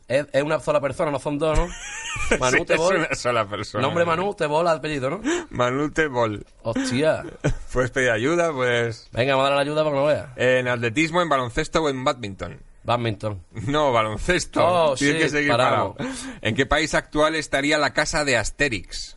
Es, 0.07 0.27
es 0.33 0.43
una 0.43 0.61
sola 0.61 0.81
persona, 0.81 1.11
no 1.11 1.19
son 1.19 1.39
dos, 1.39 1.59
¿no? 1.59 1.69
Manu 2.39 2.59
Sí, 2.59 2.65
Tebol. 2.67 2.97
Es 2.97 3.07
una 3.07 3.15
sola 3.15 3.49
persona. 3.49 3.83
Nombre 3.83 4.05
Manu, 4.05 4.35
Tebol, 4.35 4.69
apellido, 4.69 5.09
¿no? 5.09 5.21
Manu 5.51 5.91
Tebol. 5.91 6.45
Hostia. 6.63 7.25
Puedes 7.73 7.91
pedir 7.91 8.11
ayuda, 8.11 8.53
pues. 8.53 9.09
Venga, 9.13 9.35
vamos 9.35 9.47
a 9.47 9.55
darle 9.55 9.65
la 9.65 9.71
ayuda 9.71 9.85
para 9.85 9.95
que 9.95 10.01
no 10.01 10.07
vea. 10.07 10.33
En 10.37 10.69
atletismo, 10.69 11.23
en 11.23 11.29
baloncesto 11.31 11.83
o 11.83 11.89
en 11.89 12.05
badminton. 12.05 12.61
Badminton. 12.83 13.43
No, 13.67 13.93
baloncesto. 13.93 14.61
Oh, 14.63 14.95
Tienes 14.95 15.17
sí, 15.17 15.23
que 15.23 15.29
seguir 15.31 15.51
parado. 15.51 15.97
¿En 16.43 16.55
qué 16.55 16.67
país 16.67 16.93
actual 16.95 17.35
estaría 17.35 17.79
la 17.79 17.93
casa 17.95 18.25
de 18.25 18.37
Asterix? 18.37 19.17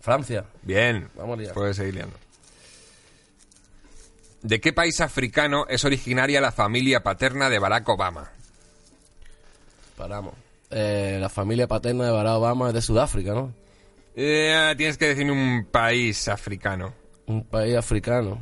Francia. 0.00 0.44
Bien. 0.62 1.08
Vamos 1.16 1.38
a 1.38 1.42
liar. 1.42 1.54
Puedes 1.54 1.76
seguir 1.76 1.94
liando. 1.94 2.16
¿De 4.44 4.60
qué 4.60 4.74
país 4.74 5.00
africano 5.00 5.64
es 5.70 5.86
originaria 5.86 6.38
la 6.38 6.52
familia 6.52 7.02
paterna 7.02 7.48
de 7.48 7.58
Barack 7.58 7.88
Obama? 7.88 8.30
Paramos. 9.96 10.34
Eh, 10.70 11.16
la 11.18 11.30
familia 11.30 11.66
paterna 11.66 12.04
de 12.04 12.10
Barack 12.10 12.34
Obama 12.34 12.68
es 12.68 12.74
de 12.74 12.82
Sudáfrica, 12.82 13.32
¿no? 13.32 13.54
Eh, 14.14 14.74
tienes 14.76 14.98
que 14.98 15.08
decir 15.08 15.30
un 15.30 15.66
país 15.70 16.28
africano. 16.28 16.92
Un 17.24 17.44
país 17.44 17.74
africano. 17.74 18.38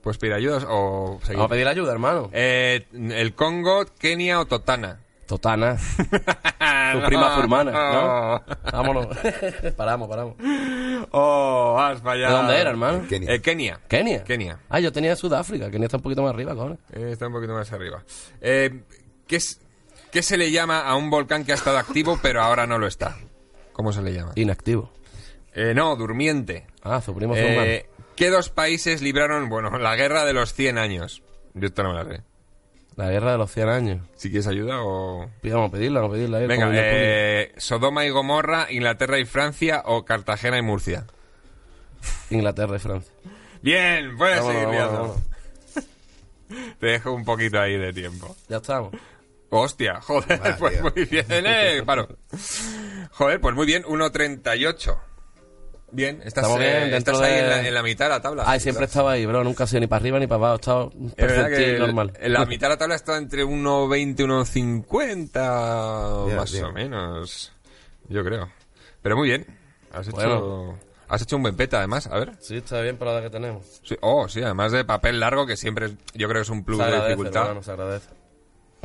¿Puedes 0.00 0.16
pedir 0.16 0.34
ayuda 0.34 0.64
o 0.68 1.18
seguir? 1.22 1.38
Vamos 1.38 1.46
a 1.46 1.54
pedir 1.54 1.66
ayuda, 1.66 1.90
hermano. 1.90 2.30
Eh, 2.32 2.86
¿El 2.92 3.34
Congo, 3.34 3.86
Kenia 3.98 4.38
o 4.38 4.46
Totana? 4.46 5.00
Totana. 5.30 5.76
Tu 6.92 7.00
prima 7.06 7.36
furmana, 7.36 7.70
¿no? 7.70 8.42
Vámonos. 8.72 9.06
paramos, 9.76 10.08
paramos. 10.08 10.36
¿De 10.38 11.06
Oh, 11.12 11.78
has 11.78 12.00
fallado. 12.02 12.38
dónde 12.38 12.60
era, 12.60 12.70
hermano? 12.70 13.06
Kenia. 13.08 13.32
Eh, 13.34 13.40
Kenia. 13.40 13.80
Kenia. 13.88 14.24
Kenia. 14.24 14.58
Ah, 14.68 14.80
yo 14.80 14.90
tenía 14.92 15.14
Sudáfrica. 15.14 15.70
Kenia 15.70 15.86
está 15.86 15.98
un 15.98 16.02
poquito 16.02 16.22
más 16.22 16.34
arriba, 16.34 16.54
cojones. 16.54 16.78
Eh, 16.92 17.10
está 17.12 17.28
un 17.28 17.32
poquito 17.32 17.52
más 17.54 17.72
arriba. 17.72 18.02
Eh, 18.40 18.82
¿qué, 19.28 19.36
es- 19.36 19.60
¿Qué 20.10 20.22
se 20.22 20.36
le 20.36 20.50
llama 20.50 20.80
a 20.80 20.96
un 20.96 21.10
volcán 21.10 21.44
que 21.44 21.52
ha 21.52 21.54
estado 21.54 21.78
activo 21.78 22.18
pero 22.22 22.42
ahora 22.42 22.66
no 22.66 22.76
lo 22.78 22.88
está? 22.88 23.16
¿Cómo 23.72 23.92
se 23.92 24.02
le 24.02 24.12
llama? 24.12 24.32
Inactivo. 24.34 24.92
Eh, 25.54 25.72
no, 25.74 25.94
durmiente. 25.96 26.66
Ah, 26.82 27.00
su 27.00 27.14
primo 27.14 27.34
Eh. 27.36 27.88
¿Qué 28.16 28.30
dos 28.30 28.50
países 28.50 29.00
libraron, 29.00 29.48
bueno, 29.48 29.78
la 29.78 29.94
guerra 29.96 30.24
de 30.24 30.32
los 30.32 30.52
100 30.54 30.76
años? 30.76 31.22
Yo 31.54 31.68
esto 31.68 31.82
no 31.84 31.94
me 31.94 32.04
la 32.04 32.16
sé. 32.16 32.22
La 33.00 33.10
guerra 33.10 33.32
de 33.32 33.38
los 33.38 33.50
100 33.50 33.68
años. 33.70 34.06
Si 34.14 34.28
quieres 34.28 34.46
ayuda 34.46 34.82
o... 34.82 35.30
Vamos 35.42 35.68
a 35.70 35.72
pedirla, 35.72 36.00
vamos 36.00 36.12
a 36.12 36.18
pedirla. 36.18 36.38
Venga, 36.40 36.68
eh, 36.70 37.54
Sodoma 37.56 38.04
y 38.04 38.10
Gomorra, 38.10 38.70
Inglaterra 38.70 39.18
y 39.18 39.24
Francia 39.24 39.82
o 39.86 40.04
Cartagena 40.04 40.58
y 40.58 40.62
Murcia. 40.62 41.06
Inglaterra 42.28 42.76
y 42.76 42.78
Francia. 42.78 43.10
Bien, 43.62 44.18
puedes 44.18 44.40
Vámonos, 44.40 44.62
seguir 44.62 44.78
vámonos. 44.82 45.16
Te 46.78 46.86
dejo 46.86 47.12
un 47.12 47.24
poquito 47.24 47.58
ahí 47.58 47.78
de 47.78 47.94
tiempo. 47.94 48.36
Ya 48.50 48.58
estamos. 48.58 48.94
Hostia, 49.48 50.02
joder, 50.02 50.56
pues 50.58 50.82
muy 50.82 51.06
bien, 51.06 51.24
eh, 51.30 51.82
paro. 51.86 52.06
Joder, 53.12 53.40
pues 53.40 53.54
muy 53.54 53.64
bien, 53.64 53.82
1.38. 53.84 54.98
Bien, 55.92 56.16
estás, 56.24 56.44
Estamos 56.44 56.58
bien, 56.58 56.70
eh, 56.84 56.90
dentro 56.90 57.14
estás 57.14 57.28
ahí 57.28 57.34
de- 57.34 57.40
en 57.40 57.48
la, 57.48 57.68
en 57.68 57.74
la 57.74 57.82
mitad 57.82 58.04
de 58.06 58.10
la 58.10 58.22
tabla. 58.22 58.44
Ay, 58.46 58.60
siempre 58.60 58.84
estaba 58.84 59.12
ahí, 59.12 59.26
bro. 59.26 59.42
Nunca 59.42 59.64
he 59.64 59.66
sido 59.66 59.80
ni 59.80 59.86
para 59.88 60.00
arriba 60.00 60.18
ni 60.20 60.26
para 60.26 60.36
abajo. 60.48 60.92
Es 60.94 61.16
verdad 61.16 61.44
perfecto 61.46 61.72
que 61.74 61.78
normal. 61.78 62.12
en 62.20 62.32
la 62.32 62.44
mitad 62.46 62.68
de 62.68 62.74
la 62.74 62.78
tabla 62.78 62.94
está 62.94 63.16
entre 63.16 63.44
1.20 63.44 64.20
y 64.20 64.24
1.50, 64.24 66.24
Bien, 66.26 66.36
más 66.36 66.52
bien. 66.52 66.64
o 66.64 66.72
menos. 66.72 67.52
Yo 68.08 68.24
creo. 68.24 68.48
Pero 69.02 69.16
muy 69.16 69.28
bien. 69.28 69.46
Has 69.92 70.06
hecho, 70.08 70.16
Bueno. 70.16 70.78
has 71.08 71.22
hecho 71.22 71.36
un 71.36 71.42
buen 71.42 71.56
peta, 71.56 71.78
además. 71.78 72.06
A 72.06 72.18
ver. 72.18 72.32
Sí, 72.40 72.56
está 72.58 72.80
bien 72.80 72.96
para 72.96 73.14
la 73.14 73.22
que 73.22 73.30
tenemos. 73.30 73.80
Sí. 73.82 73.96
Oh, 74.00 74.28
sí, 74.28 74.42
además 74.42 74.72
de 74.72 74.84
papel 74.84 75.18
largo, 75.18 75.46
que 75.46 75.56
siempre 75.56 75.90
yo 76.14 76.28
creo 76.28 76.40
que 76.40 76.42
es 76.42 76.50
un 76.50 76.64
plus 76.64 76.78
Se 76.78 76.84
de 76.84 76.88
agradece, 76.88 77.10
dificultad. 77.16 77.42
hermano, 77.42 77.62
se 77.62 77.70
agradece. 77.72 78.08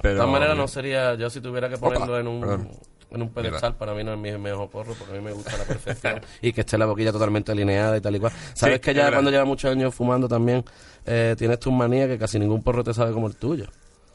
pero- 0.02 0.14
De 0.16 0.20
todas 0.22 0.32
maneras, 0.32 0.58
no 0.58 0.68
sería. 0.68 1.14
Yo, 1.16 1.30
si 1.30 1.42
tuviera 1.42 1.70
que 1.70 1.78
ponerlo 1.78 2.06
Opa, 2.06 2.20
en 2.20 2.28
un. 2.28 2.40
perdón. 2.42 2.70
En 3.12 3.22
un 3.22 3.30
pedestal, 3.30 3.76
para 3.76 3.94
mí 3.94 4.04
no 4.04 4.14
es 4.14 4.20
mi 4.20 4.32
mejor 4.38 4.70
porro, 4.70 4.94
porque 4.94 5.14
a 5.14 5.18
mí 5.18 5.24
me 5.24 5.32
gusta 5.32 5.58
la 5.58 5.64
perfección 5.64 6.20
y 6.42 6.52
que 6.52 6.62
esté 6.62 6.78
la 6.78 6.86
boquilla 6.86 7.12
totalmente 7.12 7.52
alineada 7.52 7.96
y 7.98 8.02
tal 8.02 8.16
y 8.16 8.20
cual. 8.20 8.34
Sabes 8.54 8.76
Sí, 8.76 8.82
que 8.82 8.94
ya 8.94 9.04
verdad. 9.04 9.18
cuando 9.18 9.32
llevas 9.32 9.48
muchos 9.48 9.72
años 9.72 9.94
fumando 9.96 10.28
también 10.28 10.66
eh, 11.06 11.36
tienes 11.38 11.60
tus 11.60 11.72
manías 11.72 12.08
que 12.10 12.18
casi 12.18 12.40
ningún 12.40 12.62
porro 12.64 12.84
te 12.84 12.94
sabe 12.94 13.14
como 13.14 13.28
el 13.28 13.36
tuyo. 13.36 13.68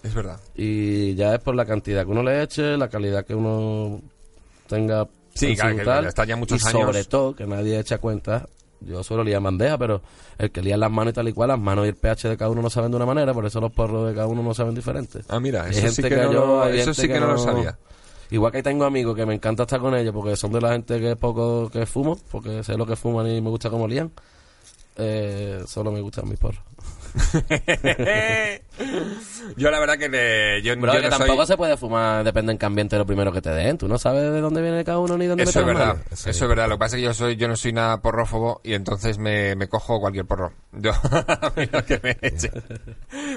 Es 0.03 0.13
verdad. 0.15 0.39
Y 0.55 1.15
ya 1.15 1.35
es 1.35 1.41
por 1.41 1.55
la 1.55 1.65
cantidad 1.65 2.05
que 2.05 2.11
uno 2.11 2.23
le 2.23 2.43
eche, 2.43 2.77
la 2.77 2.89
calidad 2.89 3.25
que 3.25 3.35
uno 3.35 4.01
tenga. 4.69 5.07
Sí, 5.35 5.55
claro, 5.55 5.77
que 5.77 6.09
está 6.09 6.25
ya 6.25 6.37
muchos 6.37 6.63
y 6.63 6.67
años. 6.69 6.81
sobre 6.83 7.05
todo, 7.05 7.35
que 7.35 7.47
nadie 7.47 7.79
echa 7.79 7.99
cuenta. 7.99 8.49
Yo 8.81 9.03
suelo 9.05 9.23
liar 9.23 9.43
bandeja, 9.43 9.77
pero 9.77 10.01
el 10.39 10.51
que 10.51 10.63
lía 10.63 10.77
las 10.79 10.91
manos 10.91 11.13
y 11.13 11.15
tal 11.15 11.29
y 11.29 11.33
cual, 11.35 11.49
las 11.49 11.59
manos 11.59 11.85
y 11.85 11.91
el 11.91 11.97
pH 11.97 12.31
de 12.31 12.37
cada 12.39 12.51
uno 12.51 12.63
no 12.63 12.71
saben 12.71 12.91
de 12.91 12.97
una 12.97 13.05
manera, 13.07 13.35
por 13.35 13.45
eso 13.45 13.61
los 13.61 13.71
porros 13.73 14.09
de 14.09 14.15
cada 14.15 14.27
uno 14.27 14.43
no 14.43 14.55
saben 14.55 14.75
diferentes. 14.75 15.27
Ah, 15.29 15.39
mira, 15.39 15.69
eso 15.69 15.89
sí 15.93 16.03
que, 16.03 16.17
no, 16.17 16.23
yo- 16.33 16.47
lo- 16.47 16.63
hay 16.63 16.81
eso 16.81 16.95
sí 16.95 17.07
que 17.07 17.21
no 17.21 17.27
lo 17.33 17.39
sabía. 17.39 17.79
Igual 18.31 18.53
que 18.53 18.59
ahí 18.59 18.63
tengo 18.63 18.85
amigos 18.85 19.17
que 19.17 19.27
me 19.27 19.35
encanta 19.35 19.65
estar 19.65 19.81
con 19.81 19.95
ellos 19.95 20.15
porque 20.15 20.37
son 20.37 20.53
de 20.53 20.61
la 20.61 20.73
gente 20.73 21.01
que 21.01 21.17
poco 21.17 21.69
que 21.69 21.85
fumo, 21.87 22.17
porque 22.31 22.63
sé 22.63 22.77
lo 22.77 22.87
que 22.87 22.97
fuman 22.97 23.27
y 23.27 23.41
me 23.41 23.51
gusta 23.51 23.71
cómo 23.71 23.89
lían. 23.89 24.13
Eh, 24.97 25.63
solo 25.67 25.91
me 25.91 26.01
gustan 26.01 26.29
mis 26.29 26.39
porros. 26.39 26.63
yo 29.57 29.71
la 29.71 29.79
verdad 29.81 29.99
que 29.99 30.09
le- 30.09 30.63
yo, 30.63 30.75
Pero 30.81 30.93
yo 30.95 31.01
que 31.01 31.09
no 31.11 31.17
tampoco 31.19 31.39
soy... 31.39 31.47
se 31.47 31.57
puede 31.57 31.77
fumar, 31.77 32.25
depende 32.25 32.53
en 32.53 32.59
qué 32.59 32.67
ambiente 32.67 32.97
lo 32.99 33.07
primero 33.07 33.33
que 33.33 33.41
te 33.43 33.51
den. 33.51 33.79
Tú 33.79 33.89
no 33.89 33.99
sabes 33.99 34.23
de 34.23 34.41
dónde 34.41 34.63
viene 34.63 34.85
cada 34.85 34.99
uno 34.99 35.17
ni 35.19 35.27
dónde 35.27 35.45
Eso 35.45 35.61
es 35.61 35.67
verdad, 35.67 35.97
eso 36.13 36.31
es 36.31 36.41
verdad. 36.49 36.69
Lo 36.69 36.75
que 36.77 36.79
pasa 36.81 36.97
es 36.97 37.01
que 37.01 37.05
yo 37.07 37.15
soy, 37.15 37.37
yo 37.37 37.49
no 37.49 37.57
soy 37.57 37.73
nada 37.73 38.01
porrófobo 38.01 38.61
y 38.65 38.75
entonces 38.75 39.19
me, 39.19 39.55
me 39.57 39.69
cojo 39.69 40.01
cualquier 40.01 40.25
porro. 40.27 40.53
Yo, 40.73 40.93
a 40.93 41.53
mí 41.57 41.67
lo 41.73 41.85
que 41.85 41.99
me 42.01 42.17
eche. 42.23 42.49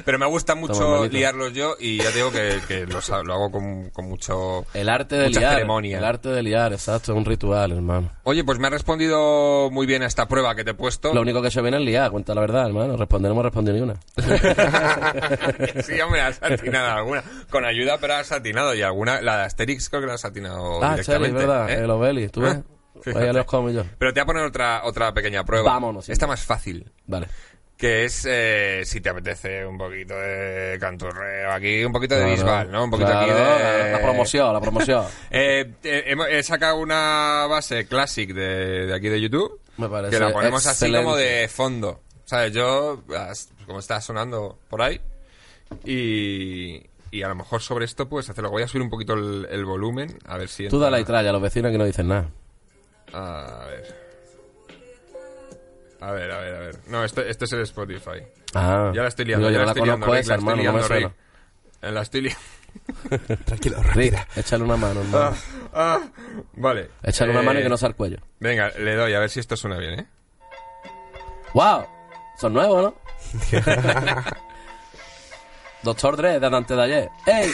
Pero 0.06 0.20
me 0.20 0.28
gusta 0.28 0.54
mucho 0.54 1.08
liarlos 1.08 1.52
yo 1.54 1.76
y 1.80 1.98
ya 1.98 2.12
digo 2.12 2.32
que, 2.32 2.60
que 2.68 2.86
los 2.86 3.10
ha- 3.10 3.24
lo 3.24 3.34
hago 3.34 3.52
con, 3.52 3.89
con 3.89 4.08
mucho... 4.08 4.66
El 4.76 4.88
arte 4.88 5.16
de 5.16 5.28
Mucha 5.30 5.39
liar. 5.39 5.54
ceremonia. 5.56 5.98
El 5.98 6.04
arte 6.04 6.30
de 6.30 6.44
liar, 6.44 6.74
exacto, 6.74 7.12
es 7.12 7.18
un 7.18 7.26
ritual, 7.26 7.72
hermano. 7.72 8.12
Oye, 8.24 8.44
pues 8.44 8.60
me 8.60 8.68
ha 8.68 8.70
respondido 8.70 9.72
muy 9.72 9.88
bien 9.88 10.04
a 10.04 10.06
esta 10.06 10.28
prueba 10.28 10.54
que 10.56 10.64
te 10.64 10.72
he 10.72 10.74
puesto. 10.76 11.12
Lo 11.12 11.22
único 11.22 11.41
que 11.41 11.48
hecho 11.48 11.64
bien 11.64 11.74
es 11.74 11.82
liar, 11.82 12.12
cuenta 12.12 12.36
la 12.36 12.41
verdad, 12.41 12.68
hermano. 12.68 12.96
Responder 12.98 13.30
no 13.30 13.34
hemos 13.34 13.46
respondido 13.46 13.76
ni 13.78 13.82
una. 13.82 13.96
sí, 15.84 16.00
hombre, 16.02 16.22
has 16.22 16.42
atinado 16.42 16.98
alguna. 16.98 17.24
Con 17.50 17.66
ayuda, 17.66 17.98
pero 18.00 18.16
has 18.16 18.32
atinado. 18.32 18.74
Y 18.76 18.82
alguna, 18.82 19.22
la 19.22 19.38
de 19.38 19.44
Asterix 19.44 19.90
creo 19.90 20.02
que 20.02 20.08
la 20.08 20.14
has 20.16 20.26
atinado 20.26 20.84
ah, 20.84 20.96
Chely, 20.96 21.30
directamente. 21.30 21.38
verdad, 21.38 21.70
¿eh? 21.70 21.84
el 21.84 21.90
Obeli, 21.90 22.30
¿tú 22.30 22.42
ves? 22.42 22.60
Vaya 23.14 23.34
los 23.34 23.46
como 23.46 23.70
yo. 23.70 23.84
Pero 23.98 24.14
te 24.14 24.20
voy 24.20 24.24
a 24.24 24.26
poner 24.26 24.44
otra, 24.44 24.82
otra 24.84 25.14
pequeña 25.14 25.44
prueba. 25.44 25.74
Vámonos. 25.74 26.10
Esta 26.10 26.28
más 26.28 26.46
fácil. 26.46 26.92
Vale. 27.06 27.28
Que 27.76 28.06
es 28.06 28.26
eh, 28.30 28.84
si 28.86 29.02
te 29.02 29.10
apetece 29.10 29.66
un 29.66 29.78
poquito 29.78 30.14
de 30.14 30.78
canturreo 30.80 31.52
aquí, 31.52 31.84
un 31.84 31.92
poquito 31.92 32.16
de 32.16 32.26
bisbal, 32.26 32.72
¿no? 32.72 32.86
Un 32.86 32.92
poquito 32.92 33.10
claro, 33.10 33.34
aquí 33.34 33.34
de... 33.34 33.92
La 33.92 34.02
promoción, 34.02 34.54
la 34.54 34.62
promoción. 34.62 35.06
Eh, 35.32 35.74
eh, 35.84 36.16
he 36.30 36.44
sacado 36.44 36.78
una 36.78 37.48
base 37.50 37.86
classic 37.88 38.32
de, 38.34 38.86
de 38.86 38.96
aquí 38.96 39.10
de 39.10 39.20
YouTube. 39.20 39.60
Me 39.78 39.90
parece 39.90 40.16
Que 40.16 40.24
la 40.24 40.32
ponemos 40.32 40.66
así 40.68 40.92
como 40.92 41.16
de 41.16 41.48
fondo. 41.48 42.02
¿Sabes? 42.26 42.54
Yo, 42.54 43.04
como 43.66 43.80
está 43.80 44.00
sonando 44.00 44.60
por 44.70 44.82
ahí. 44.82 45.02
Y, 45.86 46.86
y 47.11 47.22
a 47.24 47.28
lo 47.28 47.36
mejor 47.36 47.61
sobre 47.61 47.86
esto 47.86 48.07
puedes 48.09 48.30
hacerlo. 48.30 48.49
Voy 48.51 48.64
a 48.64 48.68
subir 48.68 48.84
un 48.84 48.89
poquito 48.89 49.14
el, 49.14 49.47
el 49.49 49.66
volumen. 49.66 50.18
A 50.26 50.38
ver 50.38 50.47
si. 50.49 50.68
Tú 50.68 50.80
dale 50.80 50.99
y 50.99 51.03
traya 51.03 51.30
a 51.30 51.34
los 51.34 51.41
vecinos 51.41 51.72
que 51.72 51.78
no 51.78 51.86
dicen 51.86 52.07
nada. 52.07 52.30
A 53.14 53.66
ver. 53.68 54.03
A 56.01 56.11
ver, 56.11 56.32
a 56.32 56.39
ver, 56.39 56.55
a 56.55 56.59
ver. 56.59 56.80
No, 56.88 57.03
este, 57.05 57.30
este 57.30 57.45
es 57.45 57.53
el 57.53 57.61
Spotify. 57.61 58.22
Ah. 58.53 58.91
Ya 58.93 59.01
la 59.03 59.07
estoy 59.07 59.26
liando. 59.26 59.47
Digo, 59.47 59.57
ya 59.57 59.59
yo 59.59 59.66
la 59.66 59.66
no 59.66 59.72
estoy 59.72 59.86
liando, 59.86 60.05
Rick, 60.07 60.16
esa, 60.20 60.32
la 60.34 60.36
estoy 60.38 60.49
hermano, 60.53 60.55
no 60.55 60.57
me 60.57 60.80
liando, 60.80 60.88
suena. 60.88 61.07
Rick. 61.07 61.16
Eh, 61.82 61.91
La 61.91 62.01
estoy 62.01 62.22
liando. 62.22 62.41
Tranquilo, 63.45 63.84
Rick, 63.93 64.28
échale 64.36 64.64
una 64.64 64.78
mano, 64.78 65.01
hermano. 65.01 65.36
Ah, 65.74 66.01
vale. 66.53 66.89
Échale 67.03 67.32
una 67.32 67.41
Eh, 67.41 67.45
mano 67.45 67.59
y 67.59 67.64
que 67.64 67.70
no 67.70 67.78
sea 67.78 67.89
el 67.89 67.95
cuello. 67.95 68.18
Venga, 68.39 68.70
le 68.78 68.95
doy 68.95 69.14
a 69.14 69.20
ver 69.20 69.30
si 69.30 69.39
esto 69.39 69.55
suena 69.55 69.78
bien, 69.78 69.99
¿eh? 69.99 70.07
¡Wow! 71.53 71.86
Son 72.38 72.51
nuevos, 72.53 72.84
¿no? 72.84 72.95
Doctor 75.84 76.16
Dre, 76.16 76.40
de 76.40 76.48
antes 76.48 76.78
de 76.78 76.84
ayer. 76.84 77.12
¡Ey! 77.26 77.52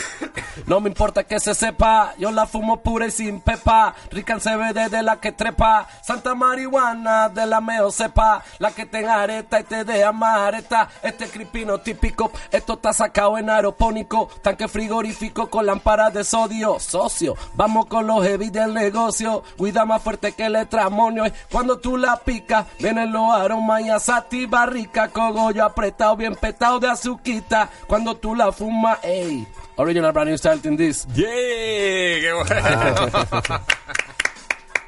No 0.67 0.79
me 0.79 0.89
importa 0.89 1.23
que 1.23 1.39
se 1.39 1.55
sepa, 1.55 2.13
yo 2.19 2.31
la 2.31 2.45
fumo 2.45 2.77
pura 2.81 3.07
y 3.07 3.11
sin 3.11 3.41
pepa. 3.41 3.95
Rica 4.11 4.33
en 4.33 4.39
CBD 4.39 4.89
de 4.89 5.01
la 5.01 5.19
que 5.19 5.31
trepa. 5.31 5.87
Santa 6.03 6.35
marihuana 6.35 7.29
de 7.29 7.47
la 7.47 7.59
meo 7.59 7.89
sepa. 7.91 8.43
La 8.59 8.71
que 8.71 8.85
te 8.85 9.03
areta 9.07 9.59
y 9.59 9.63
te 9.63 9.83
deja 9.83 10.11
más 10.11 10.37
areta. 10.39 10.89
Este 11.01 11.27
cripino 11.27 11.79
típico, 11.79 12.31
esto 12.51 12.73
está 12.73 12.93
sacado 12.93 13.37
en 13.37 13.49
aeropónico. 13.49 14.29
Tanque 14.43 14.67
frigorífico 14.67 15.49
con 15.49 15.65
lámparas 15.65 16.13
de 16.13 16.23
sodio. 16.23 16.79
Socio, 16.79 17.35
vamos 17.55 17.87
con 17.87 18.05
los 18.05 18.23
heavy 18.23 18.49
del 18.51 18.73
negocio. 18.73 19.43
Cuida 19.57 19.85
más 19.85 20.03
fuerte 20.03 20.33
que 20.33 20.45
el 20.45 20.55
etramonio. 20.55 21.25
Y 21.25 21.33
Cuando 21.51 21.79
tú 21.79 21.97
la 21.97 22.17
picas, 22.17 22.67
vienen 22.77 23.11
los 23.11 23.33
aromas 23.33 23.81
y 23.81 23.89
a 23.89 23.99
sativa 23.99 24.67
rica. 24.67 25.07
Cogollo 25.07 25.65
apretado, 25.65 26.15
bien 26.15 26.35
petado 26.35 26.79
de 26.79 26.89
azuquita. 26.89 27.69
Cuando 27.87 28.18
tú 28.19 28.35
la 28.35 28.51
fumas, 28.51 28.99
ey. 29.03 29.47
Original 29.77 30.11
brand 30.11 30.29
new 30.29 30.37
style 30.37 30.59
in 30.63 30.77
this. 30.77 31.05
¡Yeah! 31.13 31.25
¡Qué 31.25 32.31
bueno! 32.33 33.59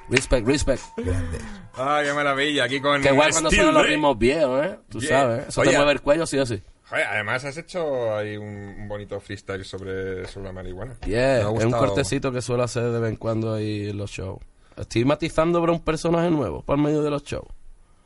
Respect, 0.10 0.46
respect. 0.46 0.82
Grande. 0.98 1.38
¡Ah, 1.76 2.02
qué 2.04 2.12
maravilla! 2.14 2.66
Aquí 2.66 2.82
con. 2.82 3.02
Qué 3.02 3.12
guay 3.12 3.32
cuando 3.32 3.50
suenan 3.50 3.74
los 3.74 3.84
Ray. 3.84 3.94
ritmos 3.94 4.18
viejos, 4.18 4.66
¿eh? 4.66 4.78
Tú 4.90 5.00
Yeah. 5.00 5.10
sabes. 5.22 5.48
Eso 5.48 5.62
Oye, 5.62 5.72
te 5.72 5.78
mueve 5.78 5.92
el 5.94 6.02
cuello, 6.02 6.26
sí 6.26 6.38
o 6.38 6.46
sí. 6.46 6.62
Joder, 6.90 7.06
además 7.08 7.46
has 7.46 7.56
hecho 7.56 8.14
ahí 8.18 8.36
un, 8.36 8.90
bonito 8.90 9.18
freestyle 9.22 9.64
sobre, 9.64 10.28
sobre 10.28 10.48
la 10.48 10.52
marihuana. 10.52 10.96
Me 11.02 11.08
Yeah, 11.08 11.40
es 11.40 11.46
un 11.64 11.72
cortecito 11.72 12.34
que 12.34 12.42
suelo 12.42 12.64
hacer 12.64 12.84
de 12.84 13.00
vez 13.00 13.10
en 13.12 13.16
cuando 13.16 13.54
ahí 13.54 13.90
en 13.90 13.98
los 13.98 14.12
shows. 14.12 14.40
Estoy 14.76 15.06
matizando 15.06 15.62
para 15.62 15.72
un 15.72 15.80
personaje 15.80 16.30
nuevo 16.30 16.62
por 16.62 16.78
medio 16.78 17.02
de 17.02 17.10
los 17.10 17.24
shows. 17.24 17.48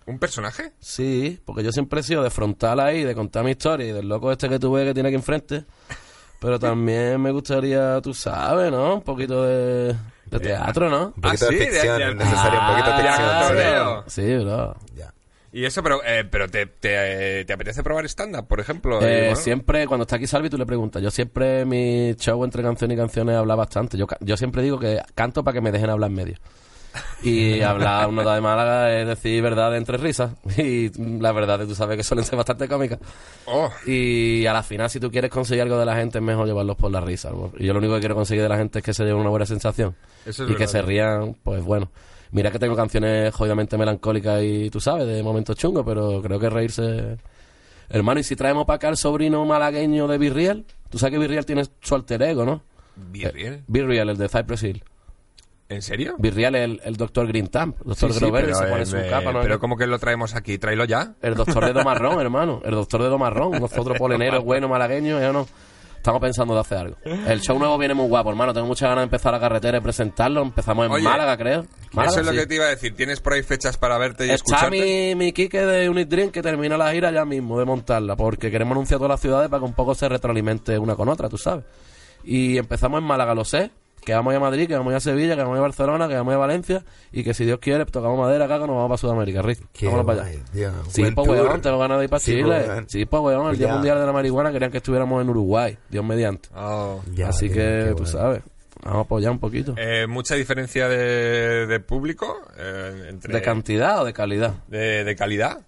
¿Un 0.07 0.19
personaje? 0.19 0.71
Sí, 0.79 1.39
porque 1.45 1.63
yo 1.63 1.71
siempre 1.71 1.99
he 1.99 2.03
sido 2.03 2.21
de 2.23 2.29
frontal 2.29 2.79
ahí, 2.79 3.03
de 3.03 3.15
contar 3.15 3.43
mi 3.43 3.51
historia 3.51 3.87
y 3.87 3.91
del 3.91 4.07
loco 4.07 4.31
este 4.31 4.47
que 4.49 4.59
tú 4.59 4.71
ves 4.73 4.85
que 4.85 4.93
tiene 4.93 5.09
aquí 5.09 5.15
enfrente. 5.15 5.65
Pero 6.39 6.59
también 6.59 7.19
me 7.21 7.31
gustaría, 7.31 7.99
tú 8.01 8.13
sabes, 8.13 8.69
¿no? 8.71 8.95
Un 8.95 9.01
poquito 9.01 9.43
de, 9.43 9.95
de 10.25 10.39
teatro, 10.39 10.89
¿no? 10.89 11.07
Un 11.15 11.21
poquito 11.21 11.45
Ah, 11.45 11.49
de 11.51 11.57
sí, 11.57 11.65
de- 11.65 11.65
ficción, 11.71 11.97
de- 11.97 12.09
es 12.09 12.15
necesario, 12.15 12.59
un 12.59 12.67
poquito 12.67 12.87
de 12.89 12.93
Ah, 12.93 12.97
ficción. 12.97 13.27
ya, 13.27 13.47
sí. 13.47 13.53
creo. 13.53 14.03
Sí, 14.37 14.43
bro. 14.45 14.75
Ya. 14.95 15.13
Y 15.51 15.65
eso, 15.65 15.81
pero, 15.81 16.01
eh, 16.05 16.25
pero 16.29 16.49
te, 16.49 16.65
te, 16.67 17.45
te 17.45 17.53
apetece 17.53 17.81
probar 17.81 18.05
stand-up, 18.05 18.45
por 18.45 18.59
ejemplo? 18.59 19.01
Eh, 19.01 19.21
bueno, 19.27 19.35
Siempre, 19.37 19.87
cuando 19.87 20.03
está 20.03 20.17
aquí 20.17 20.27
Salvi, 20.27 20.49
tú 20.49 20.57
le 20.57 20.65
preguntas. 20.65 21.01
Yo 21.01 21.09
siempre, 21.09 21.63
mi 21.65 22.13
show 22.15 22.43
entre 22.43 22.61
canción 22.61 22.91
y 22.91 22.97
canciones, 22.97 23.37
habla 23.37 23.55
bastante. 23.55 23.97
Yo, 23.97 24.05
ca- 24.05 24.17
yo 24.19 24.35
siempre 24.37 24.61
digo 24.61 24.77
que 24.77 25.01
canto 25.15 25.43
para 25.43 25.53
que 25.55 25.61
me 25.61 25.71
dejen 25.71 25.89
hablar 25.89 26.09
en 26.11 26.15
medio. 26.17 26.35
Y 27.23 27.61
hablar 27.61 28.07
una 28.07 28.35
de 28.35 28.41
Málaga 28.41 28.93
es 28.99 29.07
decir 29.07 29.41
verdad 29.41 29.75
entre 29.75 29.97
risas. 29.97 30.31
Y 30.57 30.89
la 31.19 31.31
verdad, 31.31 31.65
tú 31.65 31.75
sabes 31.75 31.97
que 31.97 32.03
suelen 32.03 32.25
ser 32.25 32.37
bastante 32.37 32.67
cómicas. 32.67 32.99
Oh, 33.45 33.69
Y 33.85 34.45
a 34.45 34.53
la 34.53 34.63
final, 34.63 34.89
si 34.89 34.99
tú 34.99 35.11
quieres 35.11 35.31
conseguir 35.31 35.63
algo 35.63 35.77
de 35.77 35.85
la 35.85 35.95
gente, 35.95 36.19
es 36.19 36.23
mejor 36.23 36.47
llevarlos 36.47 36.75
por 36.77 36.91
la 36.91 37.01
risa. 37.01 37.31
Y 37.57 37.65
yo 37.65 37.73
lo 37.73 37.79
único 37.79 37.95
que 37.95 37.99
quiero 38.01 38.15
conseguir 38.15 38.43
de 38.43 38.49
la 38.49 38.57
gente 38.57 38.79
es 38.79 38.85
que 38.85 38.93
se 38.93 39.03
lleven 39.03 39.21
una 39.21 39.29
buena 39.29 39.45
sensación. 39.45 39.95
Eso 40.25 40.45
es 40.45 40.51
y 40.51 40.55
que 40.55 40.67
se 40.67 40.81
rían, 40.81 41.35
pues 41.43 41.63
bueno. 41.63 41.91
Mira 42.31 42.51
que 42.51 42.59
tengo 42.59 42.75
canciones 42.75 43.33
jodidamente 43.33 43.77
melancólicas 43.77 44.41
y 44.43 44.69
tú 44.69 44.79
sabes, 44.79 45.07
de 45.07 45.23
momentos 45.23 45.55
chungos, 45.55 45.85
pero 45.85 46.21
creo 46.21 46.39
que 46.39 46.49
reírse. 46.49 47.17
Hermano, 47.89 48.19
y 48.19 48.23
si 48.23 48.35
traemos 48.35 48.65
para 48.65 48.77
acá 48.77 48.89
el 48.89 48.97
sobrino 48.97 49.45
malagueño 49.45 50.07
de 50.07 50.17
Virreal, 50.17 50.65
tú 50.89 50.97
sabes 50.97 51.13
que 51.13 51.19
Virreal 51.19 51.45
tiene 51.45 51.63
su 51.81 51.95
alter 51.95 52.21
ego, 52.23 52.43
¿no? 52.45 52.61
Virreal. 52.95 53.63
Virreal, 53.67 54.09
el 54.09 54.17
de 54.17 54.27
Cypress 54.27 54.63
Hill. 54.63 54.83
¿En 55.67 55.81
serio? 55.81 56.15
Virreal 56.19 56.55
es 56.55 56.63
el, 56.63 56.81
el 56.83 56.95
doctor. 56.95 57.25
El 57.25 57.43
doctor 57.43 57.73
Sí, 57.95 58.19
sí, 58.19 58.19
Grover 58.19 58.45
pero, 58.45 58.55
se 58.55 58.65
pone 58.65 58.81
eh, 58.83 58.85
su 58.85 58.97
capa, 59.09 59.31
¿no? 59.33 59.41
pero 59.41 59.59
¿cómo 59.59 59.75
que 59.77 59.87
lo 59.87 59.97
traemos 59.97 60.35
aquí? 60.35 60.57
Tráelo 60.57 60.85
ya. 60.85 61.15
El 61.21 61.33
doctor 61.35 61.65
de 61.65 61.73
Domarrón, 61.73 62.19
hermano. 62.21 62.61
El 62.63 62.71
doctor 62.71 63.01
de 63.01 63.09
Domarrón. 63.09 63.53
Nosotros 63.59 63.97
poleneros, 63.97 64.43
buenos, 64.43 64.69
malagueños, 64.69 65.21
¿eh 65.21 65.27
o 65.27 65.33
no? 65.33 65.47
Estamos 65.97 66.21
pensando 66.21 66.53
de 66.53 66.59
hacer 66.59 66.77
algo. 66.77 66.97
El 67.03 67.41
show 67.41 67.57
nuevo 67.57 67.79
viene 67.79 67.95
muy 67.95 68.07
guapo, 68.07 68.29
hermano. 68.29 68.53
Tengo 68.53 68.67
muchas 68.67 68.89
ganas 68.89 69.01
de 69.01 69.05
empezar 69.05 69.33
la 69.33 69.39
carretera 69.39 69.79
y 69.79 69.81
presentarlo. 69.81 70.43
Empezamos 70.43 70.85
en 70.85 70.91
Oye, 70.91 71.03
Málaga, 71.03 71.35
creo. 71.35 71.65
Málaga, 71.93 72.11
Eso 72.11 72.19
es 72.19 72.25
lo 72.27 72.31
sí. 72.33 72.37
que 72.37 72.45
te 72.45 72.55
iba 72.55 72.65
a 72.65 72.69
decir. 72.69 72.95
¿Tienes 72.95 73.19
por 73.19 73.33
ahí 73.33 73.41
fechas 73.41 73.75
para 73.77 73.97
verte 73.97 74.27
y 74.27 74.29
Está 74.29 74.35
escucharte? 74.35 75.15
mi, 75.15 75.15
mi 75.15 75.33
Kike 75.33 75.65
de 75.65 75.89
Unit 75.89 76.07
Dream 76.07 76.29
que 76.29 76.43
termina 76.43 76.77
la 76.77 76.91
gira 76.91 77.09
ya 77.09 77.25
mismo 77.25 77.57
de 77.57 77.65
montarla, 77.65 78.15
porque 78.15 78.51
queremos 78.51 78.73
anunciar 78.73 78.99
todas 78.99 79.09
las 79.13 79.19
ciudades 79.19 79.49
para 79.49 79.61
que 79.61 79.65
un 79.65 79.73
poco 79.73 79.95
se 79.95 80.07
retroalimente 80.07 80.77
una 80.77 80.93
con 80.95 81.09
otra, 81.09 81.27
tú 81.27 81.39
sabes. 81.39 81.65
Y 82.23 82.59
empezamos 82.59 82.99
en 82.99 83.07
Málaga, 83.07 83.33
lo 83.33 83.43
sé, 83.43 83.71
que 84.03 84.13
vamos 84.13 84.31
a 84.31 84.33
ir 84.35 84.37
a 84.37 84.39
Madrid, 84.41 84.67
que 84.67 84.75
vamos 84.75 84.91
a 84.91 84.93
ir 84.93 84.97
a 84.97 84.99
Sevilla, 84.99 85.35
que 85.35 85.41
vamos 85.41 85.53
a 85.53 85.57
ir 85.57 85.59
a 85.59 85.61
Barcelona, 85.61 86.07
que 86.07 86.13
vamos 86.15 86.31
a 86.31 86.33
ir 86.33 86.35
a 86.35 86.39
Valencia, 86.39 86.83
y 87.11 87.23
que 87.23 87.33
si 87.33 87.43
Dios 87.45 87.59
quiere, 87.59 87.85
tocamos 87.85 88.19
madera 88.19 88.45
acá, 88.45 88.55
que 88.59 88.67
nos 88.67 88.75
vamos 88.75 88.87
para 88.89 88.97
Sudamérica. 88.97 89.41
Qué 89.73 89.85
Vámonos 89.87 90.05
para 90.05 90.23
allá. 90.27 90.39
Sí, 90.89 91.01
Buen 91.01 91.15
pues 91.15 91.27
weón, 91.29 91.61
tengo 91.61 91.79
ganas 91.79 91.97
de 91.99 92.03
ir 92.03 92.09
para 92.09 92.19
Sí, 92.19 92.31
Chile. 92.33 92.43
pues, 92.43 92.67
weón. 92.67 92.89
Sí, 92.89 93.05
pues 93.05 93.23
weón, 93.23 93.49
el 93.51 93.57
Día. 93.57 93.67
Mundial 93.73 93.99
de 93.99 94.05
la 94.05 94.11
Marihuana 94.13 94.51
querían 94.51 94.71
que 94.71 94.77
estuviéramos 94.77 95.21
en 95.21 95.29
Uruguay, 95.29 95.77
Dios 95.89 96.05
mediante. 96.05 96.49
Oh. 96.55 97.01
Ya, 97.15 97.29
Así 97.29 97.49
que, 97.49 97.85
tú 97.89 98.03
bueno. 98.03 98.05
sabes, 98.05 98.43
vamos 98.83 98.99
a 98.99 99.01
apoyar 99.01 99.31
un 99.31 99.39
poquito. 99.39 99.73
Eh, 99.77 100.05
¿Mucha 100.07 100.35
diferencia 100.35 100.87
de, 100.87 101.65
de 101.65 101.79
público? 101.79 102.41
eh, 102.57 103.07
entre, 103.09 103.33
¿De 103.33 103.41
cantidad 103.41 104.01
o 104.01 104.05
de 104.05 104.13
calidad? 104.13 104.53
de, 104.67 105.03
de 105.03 105.15
calidad? 105.15 105.61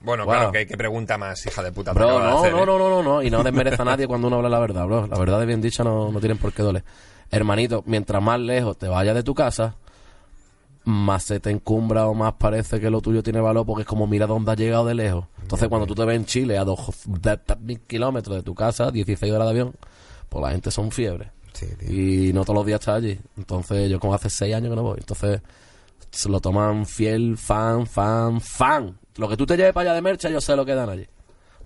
Bueno, 0.00 0.24
Wow. 0.24 0.34
claro, 0.34 0.52
¿qué, 0.52 0.66
qué 0.66 0.76
pregunta 0.76 1.16
más, 1.16 1.46
hija 1.46 1.62
de 1.62 1.72
puta? 1.72 1.92
Bro, 1.94 2.18
no, 2.20 2.38
hacer, 2.38 2.52
no, 2.52 2.62
eh? 2.62 2.66
no, 2.66 2.78
no, 2.78 2.88
no, 2.90 3.02
no, 3.02 3.22
y 3.22 3.30
no 3.30 3.42
desmerece 3.42 3.80
a 3.80 3.84
nadie 3.86 4.06
cuando 4.06 4.26
uno 4.28 4.36
habla 4.36 4.48
la 4.50 4.58
verdad, 4.60 4.84
bro. 4.86 5.06
La 5.06 5.18
verdad 5.18 5.40
de 5.40 5.46
bien 5.46 5.60
dicha 5.62 5.82
no, 5.84 6.10
no 6.12 6.18
tienen 6.20 6.36
por 6.38 6.52
qué 6.52 6.62
doler. 6.62 6.84
Hermanito, 7.30 7.82
mientras 7.86 8.22
más 8.22 8.40
lejos 8.40 8.78
te 8.78 8.88
vayas 8.88 9.14
de 9.14 9.22
tu 9.22 9.34
casa, 9.34 9.76
más 10.84 11.24
se 11.24 11.40
te 11.40 11.50
encumbra 11.50 12.06
o 12.06 12.14
más 12.14 12.34
parece 12.34 12.78
que 12.78 12.90
lo 12.90 13.00
tuyo 13.00 13.22
tiene 13.22 13.40
valor 13.40 13.64
porque 13.64 13.82
es 13.82 13.88
como 13.88 14.06
mira 14.06 14.26
dónde 14.26 14.52
has 14.52 14.58
llegado 14.58 14.86
de 14.86 14.94
lejos. 14.94 15.26
Entonces 15.42 15.68
cuando 15.68 15.86
tú 15.86 15.94
te 15.94 16.04
ves 16.04 16.16
en 16.16 16.26
Chile 16.26 16.58
a 16.58 16.64
dos 16.64 16.78
mil 17.60 17.80
kilómetros 17.80 18.36
de 18.36 18.42
tu 18.42 18.54
casa, 18.54 18.90
16 18.90 19.32
horas 19.32 19.46
de 19.46 19.50
avión, 19.50 19.74
pues 20.28 20.42
la 20.42 20.50
gente 20.50 20.70
son 20.70 20.90
fiebre. 20.90 21.32
Sí. 21.52 21.66
Y 21.88 22.32
no 22.32 22.42
todos 22.42 22.56
los 22.56 22.66
días 22.66 22.80
está 22.80 22.94
allí. 22.96 23.18
Entonces 23.36 23.90
yo 23.90 23.98
como 23.98 24.14
hace 24.14 24.28
6 24.28 24.54
años 24.54 24.70
que 24.70 24.76
no 24.76 24.82
voy. 24.82 24.98
Entonces 24.98 25.40
se 26.10 26.28
lo 26.28 26.40
toman 26.40 26.86
fiel, 26.86 27.36
fan, 27.38 27.86
fan, 27.86 28.40
fan. 28.40 28.98
Lo 29.16 29.28
que 29.28 29.36
tú 29.36 29.46
te 29.46 29.56
lleves 29.56 29.72
para 29.72 29.90
allá 29.90 29.94
de 29.94 30.02
mercha, 30.02 30.28
yo 30.28 30.40
sé 30.40 30.54
lo 30.56 30.64
que 30.64 30.74
dan 30.74 30.90
allí. 30.90 31.06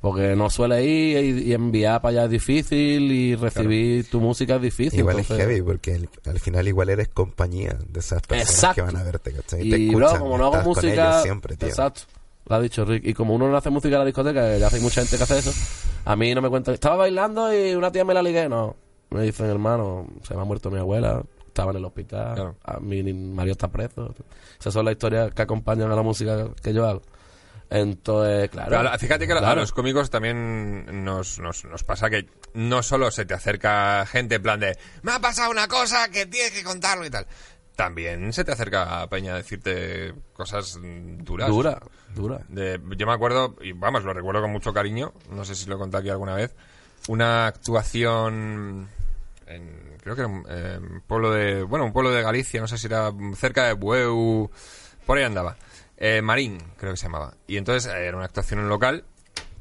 Porque 0.00 0.36
no 0.36 0.48
suele 0.48 0.84
ir 0.84 1.24
y, 1.24 1.42
y 1.50 1.52
enviar 1.54 2.00
para 2.00 2.10
allá 2.10 2.24
es 2.26 2.30
difícil 2.30 3.10
y 3.10 3.34
recibir 3.34 4.08
tu 4.08 4.20
música 4.20 4.56
es 4.56 4.62
difícil. 4.62 5.00
Igual 5.00 5.18
entonces- 5.18 5.38
es 5.44 5.46
heavy, 5.52 5.62
porque 5.62 5.94
al, 5.94 6.08
al 6.26 6.38
final 6.40 6.68
igual 6.68 6.88
eres 6.90 7.08
compañía 7.08 7.76
de 7.88 7.98
esas 8.00 8.22
personas 8.22 8.54
Exacto. 8.54 8.74
que 8.76 8.82
van 8.82 8.96
a 8.96 9.02
verte, 9.02 9.32
¿cachai? 9.32 9.68
te 9.68 9.78
Y 9.78 9.88
bro, 9.94 10.06
escuchan, 10.06 10.22
como 10.22 10.38
no 10.38 10.46
hago 10.46 10.62
música. 10.62 10.92
ellos 11.10 11.22
siempre, 11.22 11.56
tío. 11.56 11.68
Exacto. 11.68 12.02
Lo 12.46 12.56
ha 12.56 12.60
dicho 12.60 12.84
Rick. 12.84 13.04
Y 13.06 13.12
como 13.14 13.34
uno 13.34 13.50
no 13.50 13.56
hace 13.56 13.70
música 13.70 13.94
en 13.96 13.98
la 14.00 14.04
discoteca, 14.06 14.52
que 14.52 14.58
ya 14.60 14.68
hay 14.68 14.80
mucha 14.80 15.00
gente 15.02 15.16
que 15.16 15.22
hace 15.24 15.38
eso, 15.38 15.52
a 16.04 16.16
mí 16.16 16.34
no 16.34 16.40
me 16.42 16.48
cuenta. 16.48 16.72
Estaba 16.72 16.96
bailando 16.96 17.52
y 17.52 17.74
una 17.74 17.90
tía 17.92 18.04
me 18.04 18.14
la 18.14 18.22
ligué. 18.22 18.48
No. 18.48 18.76
Me 19.10 19.22
dicen, 19.22 19.46
hermano, 19.46 20.06
se 20.22 20.34
me 20.34 20.40
ha 20.42 20.44
muerto 20.44 20.70
mi 20.70 20.78
abuela. 20.78 21.22
Estaba 21.46 21.72
en 21.72 21.78
el 21.78 21.84
hospital. 21.84 22.34
Claro. 22.36 22.54
A 22.64 22.78
mi 22.78 23.02
Mario 23.12 23.52
está 23.52 23.68
preso. 23.68 24.14
Esas 24.60 24.72
son 24.72 24.84
las 24.84 24.92
historias 24.92 25.32
que 25.34 25.42
acompañan 25.42 25.90
a 25.90 25.96
la 25.96 26.02
música 26.02 26.48
que 26.62 26.72
yo 26.72 26.86
hago. 26.86 27.02
Entonces, 27.70 28.50
claro. 28.50 28.70
Pero 28.70 28.98
fíjate 28.98 29.26
que 29.26 29.32
a 29.34 29.54
los 29.54 29.72
cómicos 29.72 30.08
también 30.10 31.04
nos, 31.04 31.38
nos, 31.38 31.64
nos 31.66 31.84
pasa 31.84 32.08
que 32.08 32.26
no 32.54 32.82
solo 32.82 33.10
se 33.10 33.26
te 33.26 33.34
acerca 33.34 34.06
gente 34.06 34.36
en 34.36 34.42
plan 34.42 34.58
de 34.60 34.78
me 35.02 35.12
ha 35.12 35.20
pasado 35.20 35.50
una 35.50 35.68
cosa 35.68 36.08
que 36.10 36.26
tienes 36.26 36.52
que 36.52 36.64
contarlo 36.64 37.04
y 37.04 37.10
tal. 37.10 37.26
También 37.76 38.32
se 38.32 38.42
te 38.44 38.50
acerca 38.52 39.02
a 39.02 39.08
Peña 39.08 39.34
a 39.34 39.36
decirte 39.36 40.12
cosas 40.32 40.78
duras. 40.82 41.48
Dura, 41.48 41.80
dura. 42.14 42.40
De- 42.48 42.80
yo 42.96 43.06
me 43.06 43.12
acuerdo, 43.12 43.54
y 43.60 43.72
vamos, 43.72 44.02
lo 44.02 44.12
recuerdo 44.12 44.40
con 44.40 44.50
mucho 44.50 44.72
cariño, 44.72 45.12
no 45.30 45.44
sé 45.44 45.54
si 45.54 45.66
lo 45.66 45.76
he 45.76 45.78
contado 45.78 46.00
aquí 46.00 46.10
alguna 46.10 46.34
vez, 46.34 46.56
una 47.06 47.46
actuación 47.46 48.88
en, 49.46 49.96
creo 50.02 50.14
que 50.16 50.22
era 50.22 50.28
un 50.28 50.44
eh, 50.48 50.80
pueblo 51.06 51.30
de, 51.30 51.62
bueno, 51.62 51.84
un 51.84 51.92
pueblo 51.92 52.10
de 52.10 52.22
Galicia, 52.22 52.60
no 52.60 52.66
sé 52.66 52.78
si 52.78 52.86
era 52.88 53.12
cerca 53.36 53.66
de 53.66 53.74
Bueu, 53.74 54.50
por 55.06 55.18
ahí 55.18 55.24
andaba. 55.24 55.56
Eh, 55.98 56.22
Marín, 56.22 56.58
creo 56.76 56.92
que 56.92 56.96
se 56.96 57.04
llamaba. 57.06 57.34
Y 57.46 57.56
entonces 57.56 57.92
eh, 57.92 58.06
era 58.06 58.16
una 58.16 58.26
actuación 58.26 58.60
en 58.60 58.68
local, 58.68 59.04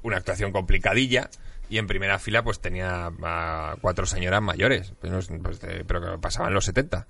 una 0.04 0.18
actuación 0.18 0.52
complicadilla, 0.52 1.30
y 1.70 1.80
en 1.80 1.88
primera 1.88 2.20
fila 2.20 2.44
pues 2.44 2.60
tenía 2.62 3.08
a 3.24 3.76
cuatro 3.82 4.06
señoras 4.06 4.42
mayores, 4.42 4.94
pues, 5.02 5.30
pues, 5.44 5.60
de- 5.60 5.84
pero 5.84 6.00
que 6.02 6.18
pasaban 6.20 6.54
los 6.54 6.64
70. 6.66 7.08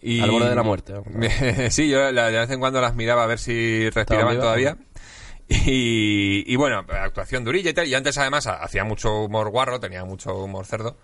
Y, 0.00 0.20
Al 0.20 0.30
borde 0.30 0.48
de 0.50 0.54
la 0.56 0.62
muerte. 0.62 1.70
sí, 1.70 1.88
yo 1.88 2.10
la- 2.12 2.30
de 2.30 2.38
vez 2.40 2.50
en 2.50 2.60
cuando 2.60 2.80
las 2.80 2.94
miraba 2.94 3.24
a 3.24 3.26
ver 3.26 3.38
si 3.38 3.88
respiraban 3.90 4.34
todavía. 4.38 4.76
Y, 5.48 6.44
y 6.46 6.56
bueno, 6.56 6.78
actuación 6.88 7.44
durilla 7.44 7.70
y 7.70 7.74
tal. 7.74 7.86
Y 7.86 7.94
antes 7.94 8.16
además 8.18 8.46
ha- 8.46 8.62
hacía 8.62 8.84
mucho 8.84 9.24
humor 9.24 9.50
guarro, 9.50 9.80
tenía 9.80 10.04
mucho 10.04 10.34
humor 10.36 10.66
cerdo. 10.66 10.96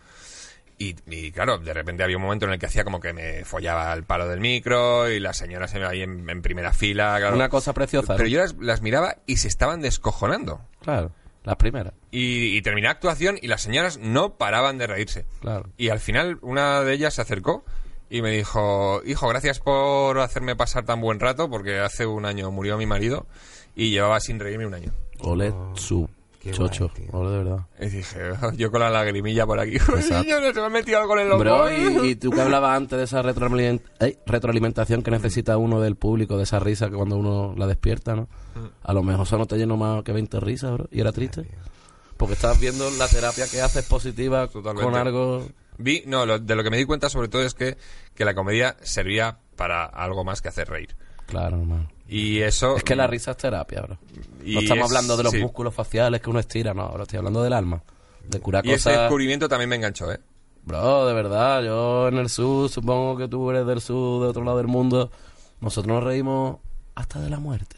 Y, 0.80 0.94
y, 1.08 1.32
claro, 1.32 1.58
de 1.58 1.74
repente 1.74 2.04
había 2.04 2.16
un 2.16 2.22
momento 2.22 2.46
en 2.46 2.52
el 2.52 2.58
que 2.60 2.66
hacía 2.66 2.84
como 2.84 3.00
que 3.00 3.12
me 3.12 3.44
follaba 3.44 3.90
al 3.90 4.04
palo 4.04 4.28
del 4.28 4.38
micro 4.38 5.10
y 5.10 5.18
las 5.18 5.36
señoras 5.36 5.74
ahí 5.74 6.02
en, 6.02 6.30
en 6.30 6.40
primera 6.40 6.72
fila. 6.72 7.16
claro. 7.18 7.34
Una 7.34 7.48
cosa 7.48 7.72
preciosa. 7.72 8.14
Pero 8.16 8.28
¿no? 8.28 8.30
yo 8.30 8.40
las, 8.40 8.54
las 8.60 8.80
miraba 8.80 9.16
y 9.26 9.38
se 9.38 9.48
estaban 9.48 9.80
descojonando. 9.80 10.60
Claro, 10.80 11.10
las 11.42 11.56
primeras. 11.56 11.94
Y, 12.12 12.56
y 12.56 12.62
terminé 12.62 12.86
actuación 12.86 13.38
y 13.42 13.48
las 13.48 13.60
señoras 13.62 13.98
no 13.98 14.34
paraban 14.34 14.78
de 14.78 14.86
reírse. 14.86 15.26
Claro. 15.40 15.68
Y 15.76 15.88
al 15.88 15.98
final 15.98 16.38
una 16.42 16.82
de 16.82 16.92
ellas 16.94 17.14
se 17.14 17.22
acercó 17.22 17.64
y 18.08 18.22
me 18.22 18.30
dijo, 18.30 19.02
hijo, 19.04 19.28
gracias 19.28 19.58
por 19.58 20.20
hacerme 20.20 20.54
pasar 20.54 20.84
tan 20.84 21.00
buen 21.00 21.18
rato 21.18 21.50
porque 21.50 21.80
hace 21.80 22.06
un 22.06 22.24
año 22.24 22.52
murió 22.52 22.78
mi 22.78 22.86
marido 22.86 23.26
y 23.74 23.90
llevaba 23.90 24.20
sin 24.20 24.38
reírme 24.38 24.64
un 24.66 24.74
año. 24.74 24.92
Ole 25.20 25.52
su 25.74 26.08
qué 26.50 26.56
chocho. 26.56 26.90
guay, 26.94 27.06
tío. 27.08 27.30
De 27.30 27.38
verdad. 27.38 27.66
Y 27.80 27.86
dije, 27.86 28.18
yo 28.56 28.70
con 28.70 28.80
la 28.80 28.90
lagrimilla 28.90 29.46
por 29.46 29.58
aquí, 29.60 29.78
señores, 30.02 30.54
se 30.54 30.60
me 30.60 30.66
ha 30.66 30.70
metido 30.70 30.98
algo 31.00 31.18
en 31.18 31.30
el. 31.32 31.38
Bro, 31.38 31.70
y, 31.72 32.08
y 32.10 32.14
tú 32.16 32.30
que 32.30 32.40
hablabas 32.40 32.76
antes 32.76 32.98
de 32.98 33.04
esa 33.04 33.22
retroaliment- 33.22 33.82
eh, 34.00 34.18
retroalimentación 34.26 35.02
que 35.02 35.10
necesita 35.10 35.56
uno 35.56 35.80
del 35.80 35.96
público, 35.96 36.36
de 36.36 36.44
esa 36.44 36.58
risa 36.58 36.88
que 36.90 36.96
cuando 36.96 37.16
uno 37.16 37.54
la 37.56 37.66
despierta, 37.66 38.14
¿no? 38.14 38.28
A 38.82 38.92
lo 38.92 39.02
mejor 39.02 39.26
eso 39.26 39.38
no 39.38 39.46
te 39.46 39.56
llenó 39.56 39.76
más 39.76 40.02
que 40.02 40.12
20 40.12 40.40
risas, 40.40 40.72
bro. 40.72 40.88
Y 40.90 41.00
era 41.00 41.12
triste. 41.12 41.46
Porque 42.16 42.34
estás 42.34 42.58
viendo 42.58 42.90
la 42.98 43.06
terapia 43.06 43.46
que 43.48 43.60
haces 43.62 43.84
positiva 43.86 44.48
Totalmente. 44.48 44.90
con 44.90 44.94
algo... 45.00 45.46
Vi, 45.80 46.02
no, 46.06 46.26
lo- 46.26 46.40
de 46.40 46.56
lo 46.56 46.64
que 46.64 46.70
me 46.70 46.76
di 46.76 46.84
cuenta 46.84 47.08
sobre 47.08 47.28
todo 47.28 47.42
es 47.42 47.54
que, 47.54 47.76
que 48.16 48.24
la 48.24 48.34
comedia 48.34 48.76
servía 48.82 49.38
para 49.54 49.84
algo 49.84 50.24
más 50.24 50.42
que 50.42 50.48
hacer 50.48 50.68
reír. 50.68 50.96
Claro, 51.28 51.58
hermano. 51.60 51.88
Y 52.08 52.38
eso... 52.40 52.76
Es 52.76 52.82
que 52.82 52.96
la 52.96 53.06
risa 53.06 53.30
es 53.32 53.36
terapia, 53.36 53.82
bro. 53.82 53.98
Y 54.44 54.54
no 54.54 54.60
estamos 54.60 54.86
es- 54.86 54.90
hablando 54.90 55.16
de 55.16 55.22
los 55.24 55.32
sí. 55.32 55.38
músculos 55.38 55.74
faciales 55.74 56.20
que 56.20 56.30
uno 56.30 56.40
estira, 56.40 56.74
no, 56.74 56.88
bro. 56.88 57.02
Estoy 57.02 57.18
hablando 57.18 57.42
del 57.42 57.52
alma. 57.52 57.82
De 58.26 58.40
curar 58.40 58.64
Y 58.66 58.70
ese 58.72 58.88
cosas... 58.90 59.02
descubrimiento 59.02 59.48
también 59.48 59.68
me 59.68 59.76
enganchó, 59.76 60.10
¿eh? 60.10 60.18
Bro, 60.64 61.06
de 61.06 61.14
verdad, 61.14 61.62
yo 61.62 62.08
en 62.08 62.16
el 62.18 62.28
sur, 62.28 62.68
supongo 62.68 63.16
que 63.16 63.28
tú 63.28 63.48
eres 63.50 63.66
del 63.66 63.80
sur, 63.80 64.22
de 64.22 64.28
otro 64.28 64.42
lado 64.44 64.56
del 64.58 64.66
mundo, 64.66 65.10
nosotros 65.60 65.94
nos 65.94 66.02
reímos 66.04 66.56
hasta 66.94 67.20
de 67.20 67.30
la 67.30 67.38
muerte. 67.38 67.76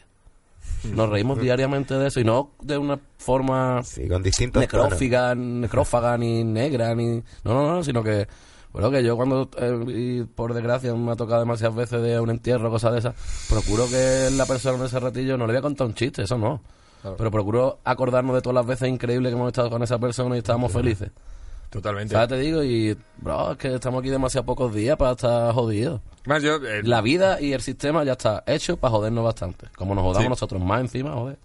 Nos 0.85 1.09
reímos 1.09 1.39
diariamente 1.41 1.93
de 1.93 2.07
eso 2.07 2.19
y 2.19 2.23
no 2.23 2.51
de 2.61 2.77
una 2.77 2.99
forma 3.17 3.81
Sí, 3.83 4.07
con 4.09 4.23
distintos 4.23 4.65
tonos. 4.67 4.85
necrófiga, 4.87 5.35
necrófaga 5.35 6.17
ni 6.17 6.43
negra, 6.43 6.93
ni... 6.95 7.17
No, 7.43 7.53
no, 7.53 7.75
no, 7.75 7.83
sino 7.83 8.01
que... 8.03 8.27
Bueno, 8.73 8.89
que 8.89 9.03
yo 9.03 9.17
cuando, 9.17 9.49
eh, 9.57 9.83
y 9.87 10.23
por 10.23 10.53
desgracia, 10.53 10.93
me 10.93 11.11
ha 11.11 11.15
tocado 11.15 11.41
demasiadas 11.41 11.75
veces 11.75 12.01
de 12.01 12.19
un 12.19 12.29
entierro, 12.29 12.69
cosas 12.69 12.93
de 12.93 12.99
esas, 12.99 13.15
procuro 13.49 13.85
que 13.89 14.29
la 14.31 14.45
persona 14.45 14.77
en 14.77 14.85
ese 14.85 14.99
ratillo 14.99 15.37
no 15.37 15.45
le 15.45 15.53
voy 15.53 15.59
a 15.59 15.61
contar 15.61 15.87
un 15.87 15.93
chiste, 15.93 16.23
eso 16.23 16.37
no. 16.37 16.61
Pero 17.17 17.31
procuro 17.31 17.79
acordarnos 17.83 18.35
de 18.35 18.41
todas 18.41 18.55
las 18.55 18.65
veces 18.65 18.87
increíbles 18.87 19.31
que 19.31 19.35
hemos 19.35 19.47
estado 19.47 19.69
con 19.71 19.81
esa 19.83 19.97
persona 19.99 20.35
y 20.35 20.39
estábamos 20.39 20.71
felices. 20.71 21.09
Totalmente. 21.71 22.13
¿Sabes? 22.13 22.29
Te 22.29 22.37
digo, 22.37 22.63
y, 22.63 22.95
bro, 23.17 23.53
es 23.53 23.57
que 23.57 23.73
estamos 23.75 24.01
aquí 24.01 24.09
demasiado 24.09 24.45
pocos 24.45 24.73
días 24.73 24.97
para 24.97 25.11
estar 25.11 25.53
jodidos. 25.53 25.99
Más 26.25 26.43
yo... 26.43 26.57
eh, 26.57 26.81
La 26.83 27.01
vida 27.01 27.41
y 27.41 27.53
el 27.53 27.61
sistema 27.61 28.03
ya 28.03 28.11
está 28.11 28.43
hecho 28.45 28.77
para 28.77 28.91
jodernos 28.91 29.23
bastante. 29.23 29.67
Como 29.77 29.95
nos 29.95 30.03
jodamos 30.03 30.23
Sí. 30.23 30.29
nosotros 30.29 30.61
más 30.61 30.81
encima, 30.81 31.11
joder. 31.13 31.37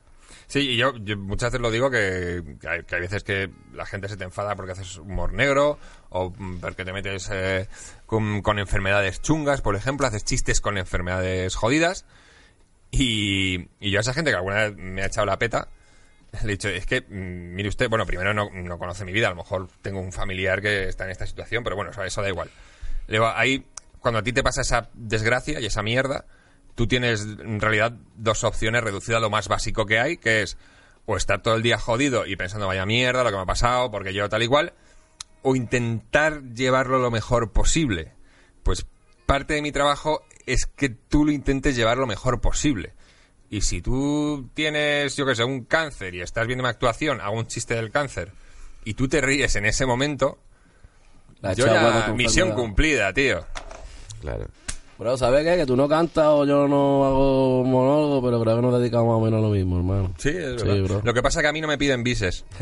Sí, 0.46 0.60
y 0.60 0.76
yo, 0.76 0.96
yo 0.98 1.16
muchas 1.16 1.50
veces 1.50 1.60
lo 1.60 1.70
digo 1.70 1.90
que, 1.90 2.42
hay, 2.68 2.84
que 2.84 3.00
veces 3.00 3.24
que 3.24 3.50
la 3.72 3.84
gente 3.84 4.08
se 4.08 4.16
te 4.16 4.24
enfada 4.24 4.54
porque 4.54 4.72
haces 4.72 4.96
humor 4.98 5.32
negro 5.32 5.78
o 6.10 6.30
mm, 6.30 6.58
porque 6.60 6.84
te 6.84 6.92
metes 6.92 7.28
eh, 7.32 7.68
con, 8.06 8.58
enfermedades 8.58 9.20
chungas, 9.20 9.60
por 9.60 9.74
ejemplo, 9.74 10.06
haces 10.06 10.24
chistes 10.24 10.60
con 10.60 10.78
enfermedades 10.78 11.56
jodidas. 11.56 12.04
Y, 12.92 13.68
y 13.80 13.90
yo 13.90 13.98
a 13.98 14.02
esa 14.02 14.14
gente 14.14 14.30
que 14.30 14.36
alguna 14.36 14.68
vez 14.68 14.76
me 14.76 15.02
ha 15.02 15.06
echado 15.06 15.26
la 15.26 15.38
peta, 15.38 15.68
le 16.44 16.48
he 16.48 16.56
dicho, 16.56 16.68
es 16.68 16.86
que, 16.86 17.00
mm, 17.00 17.54
mire 17.54 17.68
usted, 17.68 17.88
bueno, 17.88 18.06
primero 18.06 18.34
no, 18.34 18.50
no 18.50 18.78
conoce 18.78 19.04
mi 19.04 19.12
vida, 19.12 19.28
a 19.28 19.30
lo 19.30 19.36
mejor 19.36 19.68
tengo 19.82 20.00
un 20.00 20.12
familiar 20.12 20.60
que 20.60 20.88
está 20.88 21.04
en 21.04 21.10
esta 21.10 21.26
situación, 21.26 21.64
pero 21.64 21.76
bueno, 21.76 21.90
eso, 21.90 22.22
da 22.22 22.28
igual. 22.28 22.50
Ahí, 23.34 23.64
cuando 24.00 24.20
a 24.20 24.22
ti 24.22 24.32
te 24.32 24.42
pasa 24.42 24.60
esa 24.60 24.90
desgracia 24.94 25.60
y 25.60 25.66
esa 25.66 25.82
mierda, 25.82 26.24
tú 26.76 26.86
tienes 26.86 27.22
en 27.22 27.60
realidad 27.60 27.92
dos 28.14 28.44
opciones 28.44 28.84
reducidas 28.84 29.18
a 29.18 29.20
lo 29.20 29.30
más 29.30 29.48
básico 29.48 29.86
que 29.86 29.98
hay, 29.98 30.18
que 30.18 30.42
es 30.42 30.56
o 31.06 31.16
estar 31.16 31.42
todo 31.42 31.56
el 31.56 31.62
día 31.62 31.78
jodido 31.78 32.26
y 32.26 32.36
pensando 32.36 32.66
vaya 32.66 32.86
mierda 32.86 33.24
lo 33.24 33.30
que 33.30 33.36
me 33.36 33.42
ha 33.42 33.46
pasado 33.46 33.90
porque 33.90 34.12
yo 34.12 34.28
tal 34.28 34.42
y 34.42 34.46
cual, 34.46 34.74
o 35.42 35.56
intentar 35.56 36.42
llevarlo 36.52 36.98
lo 36.98 37.10
mejor 37.10 37.52
posible. 37.52 38.12
Pues 38.62 38.86
parte 39.24 39.54
de 39.54 39.62
mi 39.62 39.72
trabajo 39.72 40.22
es 40.44 40.66
que 40.66 40.90
tú 40.90 41.24
lo 41.24 41.32
intentes 41.32 41.74
llevar 41.74 41.98
lo 41.98 42.06
mejor 42.06 42.40
posible. 42.40 42.94
Y 43.48 43.62
si 43.62 43.80
tú 43.80 44.50
tienes, 44.54 45.16
yo 45.16 45.24
que 45.24 45.34
sé, 45.34 45.44
un 45.44 45.64
cáncer 45.64 46.14
y 46.14 46.20
estás 46.20 46.46
viendo 46.46 46.62
una 46.62 46.70
actuación, 46.70 47.20
hago 47.20 47.38
un 47.38 47.46
chiste 47.46 47.74
del 47.74 47.90
cáncer, 47.90 48.32
y 48.84 48.94
tú 48.94 49.08
te 49.08 49.20
ríes 49.20 49.54
en 49.56 49.66
ese 49.66 49.86
momento, 49.86 50.38
La 51.40 51.52
yo 51.52 51.66
ya, 51.66 52.06
tu 52.06 52.14
misión 52.14 52.52
cumplida, 52.52 53.12
tío. 53.12 53.46
Claro. 54.20 54.48
Bro, 54.98 55.18
¿sabes 55.18 55.44
qué? 55.44 55.56
Que 55.58 55.66
tú 55.66 55.76
no 55.76 55.86
cantas 55.88 56.24
o 56.26 56.46
yo 56.46 56.66
no 56.66 57.04
hago 57.04 57.64
monólogo, 57.64 58.22
pero 58.22 58.40
creo 58.40 58.56
que 58.56 58.62
nos 58.62 58.78
dedicamos 58.80 59.08
más 59.08 59.16
o 59.16 59.24
menos 59.26 59.38
a 59.40 59.42
lo 59.46 59.50
mismo, 59.50 59.76
hermano. 59.76 60.10
Sí, 60.16 60.30
es 60.30 60.62
Sí, 60.62 60.66
verdad. 60.66 60.84
bro. 60.84 61.00
Lo 61.04 61.12
que 61.12 61.22
pasa 61.22 61.40
es 61.40 61.42
que 61.42 61.48
a 61.48 61.52
mí 61.52 61.60
no 61.60 61.68
me 61.68 61.76
piden 61.76 62.02
bises. 62.02 62.46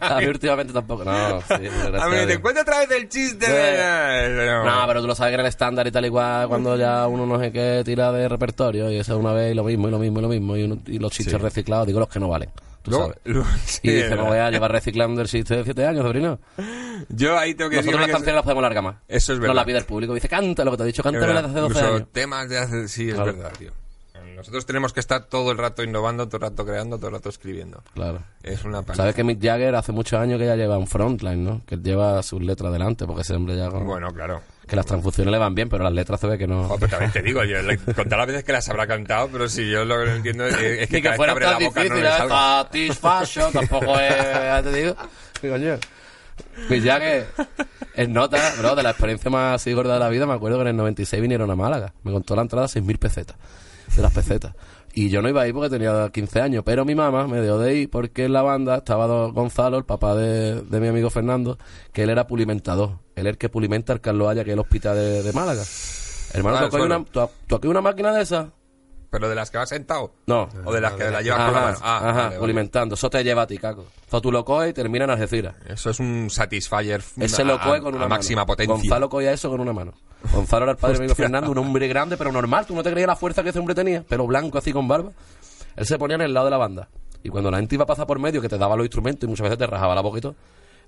a 0.00 0.20
mí 0.20 0.26
últimamente 0.26 0.72
tampoco. 0.72 1.04
No, 1.04 1.40
sí, 1.40 1.54
A 1.54 2.08
mí 2.08 2.16
te 2.26 2.34
encuentro 2.34 2.62
otra 2.62 2.78
vez 2.78 2.90
el 2.92 3.08
chiste 3.08 3.46
Sí. 3.46 3.50
de... 3.52 4.60
No, 4.64 4.84
pero 4.86 5.00
tú 5.00 5.08
lo 5.08 5.14
sabes 5.16 5.30
que 5.32 5.34
en 5.34 5.40
el 5.40 5.46
estándar 5.46 5.86
y 5.88 5.90
tal 5.90 6.06
y 6.06 6.10
cual, 6.10 6.46
cuando 6.46 6.76
ya 6.76 7.08
uno 7.08 7.26
no 7.26 7.40
sé 7.40 7.50
qué 7.50 7.82
tira 7.84 8.12
de 8.12 8.28
repertorio, 8.28 8.88
y 8.88 8.96
eso 8.98 9.18
una 9.18 9.32
vez 9.32 9.50
y 9.52 9.54
lo 9.56 9.64
mismo, 9.64 9.88
y 9.88 9.90
lo 9.90 9.98
mismo, 9.98 10.18
y 10.20 10.22
lo 10.22 10.28
mismo, 10.28 10.56
y, 10.56 10.62
uno- 10.62 10.78
y 10.86 10.98
los 11.00 11.10
chistes 11.10 11.34
Sí. 11.34 11.38
reciclados, 11.40 11.86
digo 11.88 11.98
los 11.98 12.08
que 12.08 12.20
no 12.20 12.28
valen. 12.28 12.50
Tú 12.82 12.92
sabes. 12.92 13.16
sí, 13.64 13.80
Y 13.84 13.90
dice, 13.92 14.04
es 14.06 14.10
me 14.16 14.22
voy 14.22 14.38
a 14.38 14.50
llevar 14.50 14.72
reciclando 14.72 15.20
el 15.22 15.28
chiste 15.28 15.56
de 15.56 15.64
7 15.64 15.86
años, 15.86 16.04
sobrino. 16.04 16.38
Yo 17.08 17.38
ahí 17.38 17.54
tengo 17.54 17.70
que 17.70 17.76
Nosotros 17.76 18.00
las 18.00 18.10
canciones 18.10 18.34
las 18.36 18.44
podemos 18.44 18.62
largar 18.62 18.82
más. 18.84 18.96
Eso 19.08 19.32
es 19.32 19.38
Nos 19.38 19.42
verdad. 19.42 19.54
la 19.54 19.64
pide 19.64 19.78
el 19.78 19.84
público. 19.84 20.14
Dice, 20.14 20.28
canta 20.28 20.64
lo 20.64 20.70
que 20.72 20.76
te 20.78 20.82
he 20.82 20.86
dicho, 20.86 21.02
Es 21.02 21.04
cántame 21.04 21.32
las 21.34 21.42
de 21.44 21.48
hace 21.50 21.58
12 21.60 21.74
Incluso 21.78 21.94
años. 21.96 22.08
temas 22.12 22.48
de 22.48 22.58
hace... 22.58 22.88
Sí, 22.88 23.08
es 23.08 23.14
Claro. 23.14 23.32
verdad, 23.34 23.52
tío. 23.58 23.70
Nosotros 24.36 24.66
tenemos 24.66 24.92
que 24.92 24.98
estar 25.00 25.26
todo 25.26 25.52
el 25.52 25.58
rato 25.58 25.84
innovando, 25.84 26.26
todo 26.26 26.38
el 26.38 26.42
rato 26.50 26.64
creando, 26.64 26.96
todo 26.96 27.08
el 27.08 27.14
rato 27.14 27.28
escribiendo. 27.28 27.80
Claro. 27.94 28.22
Es 28.42 28.64
una 28.64 28.82
paliza. 28.82 28.94
Sabes 29.02 29.14
que 29.14 29.22
Mick 29.22 29.40
Jagger 29.40 29.74
hace 29.76 29.92
muchos 29.92 30.18
años 30.18 30.40
que 30.40 30.46
ya 30.46 30.56
lleva 30.56 30.78
un 30.78 30.88
frontline, 30.88 31.44
¿no? 31.44 31.62
Que 31.64 31.76
lleva 31.76 32.20
sus 32.24 32.42
letras 32.42 32.70
adelante, 32.70 33.06
porque 33.06 33.22
ese 33.22 33.34
hombre 33.34 33.56
ya... 33.56 33.68
con- 33.68 33.86
Bueno, 33.86 34.08
claro. 34.12 34.40
Que 34.72 34.76
las 34.76 34.86
transfusiones 34.86 35.30
le 35.30 35.36
van 35.36 35.54
bien, 35.54 35.68
pero 35.68 35.84
las 35.84 35.92
letras 35.92 36.18
se 36.18 36.26
ve 36.26 36.38
que 36.38 36.46
no... 36.46 36.64
Joder, 36.64 36.80
pero 36.80 36.90
también 36.92 37.12
te 37.12 37.20
digo, 37.20 37.44
yo 37.44 37.60
le- 37.60 37.76
contar 37.76 38.16
las 38.20 38.26
veces 38.26 38.42
que 38.42 38.52
las 38.52 38.66
habrá 38.70 38.86
cantado, 38.86 39.28
pero 39.30 39.46
si 39.46 39.70
yo 39.70 39.84
lo 39.84 39.98
que 39.98 40.06
no 40.06 40.12
entiendo 40.14 40.46
es, 40.46 40.54
es 40.54 40.88
que 40.88 40.96
Ni 40.96 41.02
que 41.02 41.12
fuera 41.12 41.34
tan 41.34 41.52
no 41.52 41.58
difícil, 41.58 41.92
le 42.02 42.08
¿eh? 42.08 42.12
Satisfaction, 42.26 43.52
tampoco 43.52 43.98
es, 44.00 44.10
ya 44.16 44.62
te 44.62 44.72
digo. 44.72 44.96
Digo, 45.42 45.54
coño. 45.56 45.78
Mick 46.70 46.82
Jagger, 46.84 47.26
en 47.96 48.12
nota, 48.14 48.38
bro, 48.58 48.74
de 48.74 48.82
la 48.82 48.90
experiencia 48.92 49.30
más 49.30 49.56
así 49.60 49.74
gorda 49.74 49.92
de 49.92 50.00
la 50.00 50.08
vida, 50.08 50.24
me 50.26 50.32
acuerdo 50.32 50.56
que 50.56 50.62
en 50.62 50.68
el 50.68 50.76
96 50.78 51.20
vinieron 51.20 51.50
a 51.50 51.54
Málaga. 51.54 51.92
Me 52.02 52.10
contó 52.10 52.34
la 52.34 52.40
entrada 52.40 52.66
6.000 52.66 52.98
pesetas, 52.98 53.36
de 53.94 54.00
las 54.00 54.12
pesetas. 54.14 54.54
Y 54.94 55.08
yo 55.08 55.22
no 55.22 55.28
iba 55.28 55.42
ahí 55.42 55.52
porque 55.52 55.70
tenía 55.70 56.10
15 56.12 56.40
años, 56.40 56.62
pero 56.66 56.84
mi 56.84 56.94
mamá 56.94 57.26
me 57.26 57.40
dejó 57.40 57.58
de 57.58 57.74
ir 57.76 57.90
porque 57.90 58.26
en 58.26 58.32
la 58.34 58.42
banda 58.42 58.76
estaba 58.76 59.06
don 59.06 59.32
Gonzalo, 59.32 59.78
el 59.78 59.84
papá 59.84 60.14
de, 60.14 60.60
de 60.60 60.80
mi 60.80 60.88
amigo 60.88 61.08
Fernando, 61.08 61.58
que 61.92 62.02
él 62.02 62.10
era 62.10 62.26
pulimentador. 62.26 62.98
Él 63.16 63.26
es 63.26 63.32
el 63.32 63.38
que 63.38 63.48
pulimenta 63.48 63.92
el 63.94 64.00
Carlos 64.00 64.28
Haya, 64.28 64.44
que 64.44 64.50
es 64.50 64.54
el 64.54 64.60
hospital 64.60 64.94
de, 64.96 65.22
de 65.22 65.32
Málaga. 65.32 65.62
Hermano, 66.34 66.56
Ah, 66.58 66.64
¿tú, 66.66 66.76
suelo. 66.76 66.84
una, 66.96 67.04
tú 67.46 67.58
tú 67.58 67.70
una 67.70 67.80
máquina 67.80 68.12
de 68.12 68.22
esas? 68.22 68.46
Pero 69.12 69.28
de 69.28 69.34
las 69.34 69.50
que 69.50 69.58
vas 69.58 69.68
sentado. 69.68 70.14
No. 70.26 70.48
O 70.64 70.72
de 70.72 70.80
las 70.80 70.94
que 70.94 71.04
la 71.10 71.20
llevas 71.20 71.44
con 71.44 71.54
la 71.54 71.60
mano. 71.60 71.78
Ah, 71.82 71.96
ajá, 71.98 72.06
vale, 72.06 72.24
vale. 72.24 72.38
pulimentando. 72.38 72.94
Eso 72.96 73.10
te 73.10 73.22
lleva 73.22 73.42
a 73.42 73.46
ti, 73.46 73.58
caco. 73.58 73.84
Eso 74.08 74.20
tú 74.22 74.32
lo 74.32 74.42
coges 74.44 74.70
y 74.70 74.72
termina 74.72 75.04
en 75.04 75.10
Algeciras. 75.10 75.54
Eso 75.68 75.90
es 75.90 76.00
un 76.00 76.30
satisfier 76.30 77.02
Él 77.18 77.28
se 77.28 77.44
lo 77.44 77.54
a- 77.56 77.60
coge 77.62 77.80
con 77.82 77.92
a 77.94 77.98
una 77.98 78.08
máxima 78.08 78.38
mano. 78.40 78.46
potencia. 78.46 78.74
Gonzalo 78.74 79.08
cogía 79.10 79.30
eso 79.32 79.50
con 79.50 79.60
una 79.60 79.74
mano. 79.74 79.92
Gonzalo 80.32 80.62
era 80.64 80.72
el 80.72 80.78
padre 80.78 80.94
de 80.94 80.98
mi 81.00 81.04
amigo. 81.04 81.14
Fernando, 81.14 81.50
un 81.50 81.58
hombre 81.58 81.86
grande, 81.88 82.16
pero 82.16 82.32
normal. 82.32 82.64
Tú 82.66 82.74
no 82.74 82.82
te 82.82 82.90
creías 82.90 83.06
la 83.06 83.14
fuerza 83.16 83.42
que 83.42 83.50
ese 83.50 83.58
hombre 83.58 83.74
tenía. 83.74 84.02
Pelo 84.02 84.26
blanco, 84.26 84.56
así 84.58 84.72
con 84.72 84.88
barba. 84.88 85.12
Él 85.76 85.84
se 85.86 85.98
ponía 85.98 86.14
en 86.16 86.22
el 86.22 86.32
lado 86.32 86.46
de 86.46 86.50
la 86.50 86.56
banda. 86.58 86.88
Y 87.22 87.28
cuando 87.28 87.50
la 87.50 87.58
gente 87.58 87.74
iba 87.74 87.84
a 87.84 87.86
pasar 87.86 88.06
por 88.06 88.18
medio, 88.18 88.40
que 88.40 88.48
te 88.48 88.56
daba 88.58 88.76
los 88.76 88.84
instrumentos 88.86 89.24
y 89.26 89.30
muchas 89.30 89.44
veces 89.44 89.58
te 89.58 89.66
rajaba 89.66 89.94
la 89.94 90.00
boca 90.00 90.18
y 90.18 90.20
todo, 90.22 90.34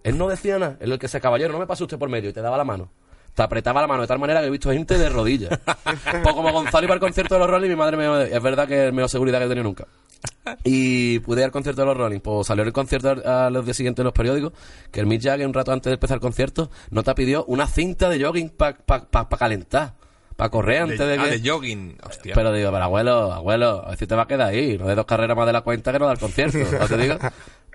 él 0.02 0.16
no 0.18 0.28
decía 0.28 0.58
nada. 0.58 0.76
Él 0.80 0.92
el 0.92 0.98
que 0.98 1.08
se 1.08 1.20
caballero, 1.20 1.52
no 1.52 1.58
me 1.58 1.66
pase 1.66 1.82
usted 1.84 1.98
por 1.98 2.08
medio. 2.08 2.30
Y 2.30 2.32
te 2.32 2.40
daba 2.40 2.56
la 2.56 2.64
mano. 2.64 2.88
Te 3.34 3.42
apretaba 3.42 3.80
la 3.80 3.86
mano 3.88 4.02
de 4.02 4.06
tal 4.08 4.18
manera 4.18 4.40
que 4.40 4.46
he 4.46 4.50
visto 4.50 4.70
gente 4.70 4.96
de 4.96 5.08
rodillas. 5.08 5.58
pues 6.22 6.34
como 6.34 6.52
Gonzalo 6.52 6.84
iba 6.84 6.94
al 6.94 7.00
concierto 7.00 7.34
de 7.34 7.40
los 7.40 7.50
Rolling, 7.50 7.68
mi 7.68 7.76
madre 7.76 7.96
me 7.96 8.24
es 8.34 8.42
verdad 8.42 8.68
que 8.68 8.88
es 8.88 8.92
mejor 8.92 9.10
seguridad 9.10 9.38
que 9.40 9.46
he 9.46 9.48
tenido 9.48 9.64
nunca. 9.64 9.86
Y 10.64 11.18
pude 11.20 11.40
ir 11.40 11.44
al 11.46 11.50
concierto 11.50 11.82
de 11.82 11.86
los 11.86 11.96
Rolling. 11.96 12.20
Pues 12.20 12.46
salió 12.46 12.64
el 12.64 12.72
concierto 12.72 13.14
a 13.26 13.50
los 13.50 13.64
días 13.64 13.76
siguientes 13.76 14.02
en 14.02 14.04
los 14.04 14.12
periódicos 14.14 14.52
que 14.92 15.00
el 15.00 15.06
Mick 15.06 15.22
Jagger, 15.22 15.46
un 15.46 15.54
rato 15.54 15.72
antes 15.72 15.90
de 15.90 15.94
empezar 15.94 16.16
el 16.16 16.20
concierto, 16.20 16.70
no 16.90 17.02
te 17.02 17.14
pidió 17.14 17.44
una 17.46 17.66
cinta 17.66 18.08
de 18.08 18.22
jogging 18.24 18.50
para 18.50 18.76
pa, 18.76 19.04
pa- 19.10 19.28
pa 19.28 19.36
calentar. 19.36 19.94
Para 20.36 20.50
correr 20.50 20.82
antes 20.82 20.98
de, 20.98 21.06
De, 21.06 21.18
ah, 21.18 21.24
que... 21.24 21.38
de 21.38 21.48
jogging. 21.50 21.96
Hostia. 22.08 22.34
Pero 22.34 22.52
digo, 22.52 22.70
pero 22.72 22.84
abuelo, 22.84 23.32
abuelo, 23.32 23.82
a 23.84 23.90
ver 23.90 23.98
si 23.98 24.06
te 24.06 24.14
va 24.16 24.22
a 24.22 24.26
quedar 24.26 24.48
ahí. 24.48 24.76
No 24.78 24.86
de 24.86 24.94
dos 24.96 25.06
carreras 25.06 25.36
más 25.36 25.46
de 25.46 25.52
la 25.52 25.60
cuenta 25.62 25.92
que 25.92 25.98
no 25.98 26.06
da 26.06 26.12
el 26.12 26.18
concierto. 26.18 26.58
¿No 26.78 26.86
te 26.88 26.96
digo? 26.98 27.16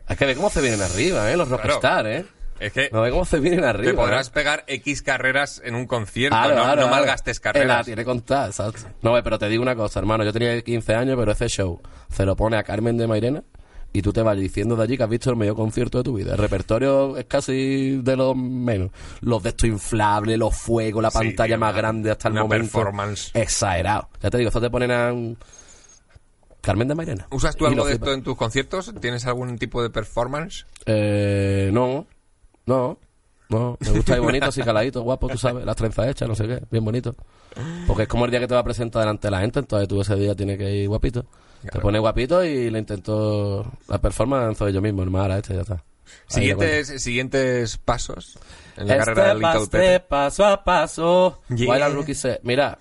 Es 0.10 0.18
que 0.18 0.26
ve 0.26 0.36
cómo 0.36 0.50
se 0.50 0.60
vienen 0.62 0.82
arriba, 0.82 1.32
¿eh? 1.32 1.38
Los 1.38 1.48
rockstar, 1.50 2.08
¿eh? 2.08 2.26
Es 2.60 2.74
que 2.74 2.90
No 2.92 3.02
ve 3.02 3.12
cómo 3.12 3.26
se 3.26 3.40
vienen 3.40 3.64
arriba. 3.64 3.92
te 3.92 3.98
podrás 3.98 4.28
¿eh? 4.28 4.32
pegar 4.34 4.64
X 4.68 5.02
carreras 5.02 5.62
en 5.64 5.76
un 5.76 5.88
concierto. 5.88 6.36
Claro, 6.38 6.56
no, 6.56 6.64
claro, 6.64 6.82
no 6.82 6.88
malgastes 6.90 7.38
Eh, 7.38 7.42
La 7.44 7.52
carreras. 7.54 7.86
tiene 7.86 8.06
contada, 8.06 8.48
exacto. 8.48 8.82
No, 9.02 9.14
ve, 9.14 9.24
pero 9.24 9.38
te 9.40 9.48
digo 9.50 9.62
una 9.64 9.76
cosa, 9.76 10.00
hermano. 10.00 10.24
Yo 10.24 10.34
tenía 10.34 10.62
15 10.62 10.94
años, 10.96 11.16
pero 11.18 11.32
ese 11.32 11.48
show 11.48 11.82
se 12.10 12.26
lo 12.26 12.36
pone 12.36 12.58
a 12.58 12.64
Carmen 12.64 12.98
de 12.98 13.08
Mairena 13.08 13.44
y 13.92 14.02
tú 14.04 14.14
te 14.14 14.22
vas 14.22 14.38
diciendo 14.38 14.76
de 14.76 14.84
allí 14.84 14.98
que 14.98 15.04
has 15.04 15.10
visto 15.10 15.32
el 15.32 15.36
medio 15.36 15.56
concierto 15.56 15.98
de 15.98 16.04
tu 16.04 16.14
vida. 16.14 16.34
El 16.34 16.38
repertorio 16.38 17.18
es 17.18 17.26
casi 17.26 18.00
de 18.04 18.16
lo 18.16 18.36
menos. 18.36 18.92
Los 19.22 19.42
de 19.42 19.50
estos 19.50 19.68
inflables, 19.68 20.38
los 20.38 20.56
fuegos, 20.56 21.02
la 21.02 21.10
pantalla 21.12 21.58
más 21.58 21.72
una- 21.72 21.78
grande 21.82 22.12
hasta 22.12 22.28
el 22.28 22.34
una 22.34 22.44
momento. 22.44 22.66
performance. 22.72 23.32
Exagerado. 23.34 24.10
Ya 24.22 24.30
te 24.30 24.38
digo, 24.38 24.50
eso 24.50 24.62
te 24.62 24.70
ponen 24.70 24.92
a... 24.92 25.12
un- 25.12 25.38
Carmen 26.62 26.90
de 26.90 26.94
Mairena. 26.96 27.26
¿Usas 27.32 27.56
tú 27.56 27.66
algo 27.66 27.86
de 27.86 27.92
flipas. 27.94 28.08
esto 28.10 28.14
en 28.18 28.24
tus 28.24 28.36
conciertos? 28.36 28.94
¿Tienes 29.00 29.26
algún 29.26 29.58
tipo 29.58 29.82
de 29.82 29.90
performance? 29.90 30.66
Eh, 30.86 31.70
no, 31.72 32.06
no, 32.70 33.00
no. 33.50 33.78
Me 33.80 33.90
gusta 33.90 34.16
ir 34.16 34.22
bonito, 34.22 34.46
así 34.46 34.62
caladito, 34.62 35.02
guapo, 35.02 35.28
tú 35.28 35.38
sabes, 35.38 35.66
las 35.66 35.76
trenzas 35.76 36.08
hechas, 36.08 36.30
no 36.30 36.36
sé 36.36 36.48
qué, 36.48 36.62
bien 36.70 36.86
bonito. 36.86 37.16
Porque 37.88 38.04
es 38.04 38.08
como 38.08 38.26
el 38.26 38.32
día 38.32 38.40
que 38.40 38.48
te 38.48 38.54
va 38.54 38.60
a 38.60 38.64
presentar 38.64 39.02
delante 39.02 39.28
de 39.28 39.32
la 39.32 39.40
gente, 39.40 39.60
entonces 39.60 39.88
tú 39.88 40.00
ese 40.00 40.16
día 40.16 40.36
tienes 40.36 40.58
que 40.58 40.70
ir 40.70 40.88
guapito. 40.88 41.26
Te 41.70 41.80
pones 41.80 42.00
guapito 42.00 42.44
y 42.44 42.70
le 42.70 42.80
intento 42.80 43.70
la 43.88 44.00
performance 44.00 44.58
soy 44.58 44.72
yo 44.72 44.82
mismo, 44.82 45.02
hermano, 45.02 45.36
este 45.36 45.56
ya 45.56 45.62
está. 45.62 45.74
Ahí. 45.74 45.82
Siguientes, 46.28 47.02
siguientes 47.02 47.78
pasos 47.78 48.38
en 48.78 48.88
la 48.88 48.94
Step 48.96 49.06
carrera 49.06 49.28
de 49.34 49.40
Little 49.40 49.68
Pepe. 49.68 50.00
paso 50.02 50.46
a 50.46 50.64
paso. 50.64 51.42
Yeah. 51.50 51.90
Rookie 51.90 52.16
set. 52.16 52.40
Mira, 52.44 52.78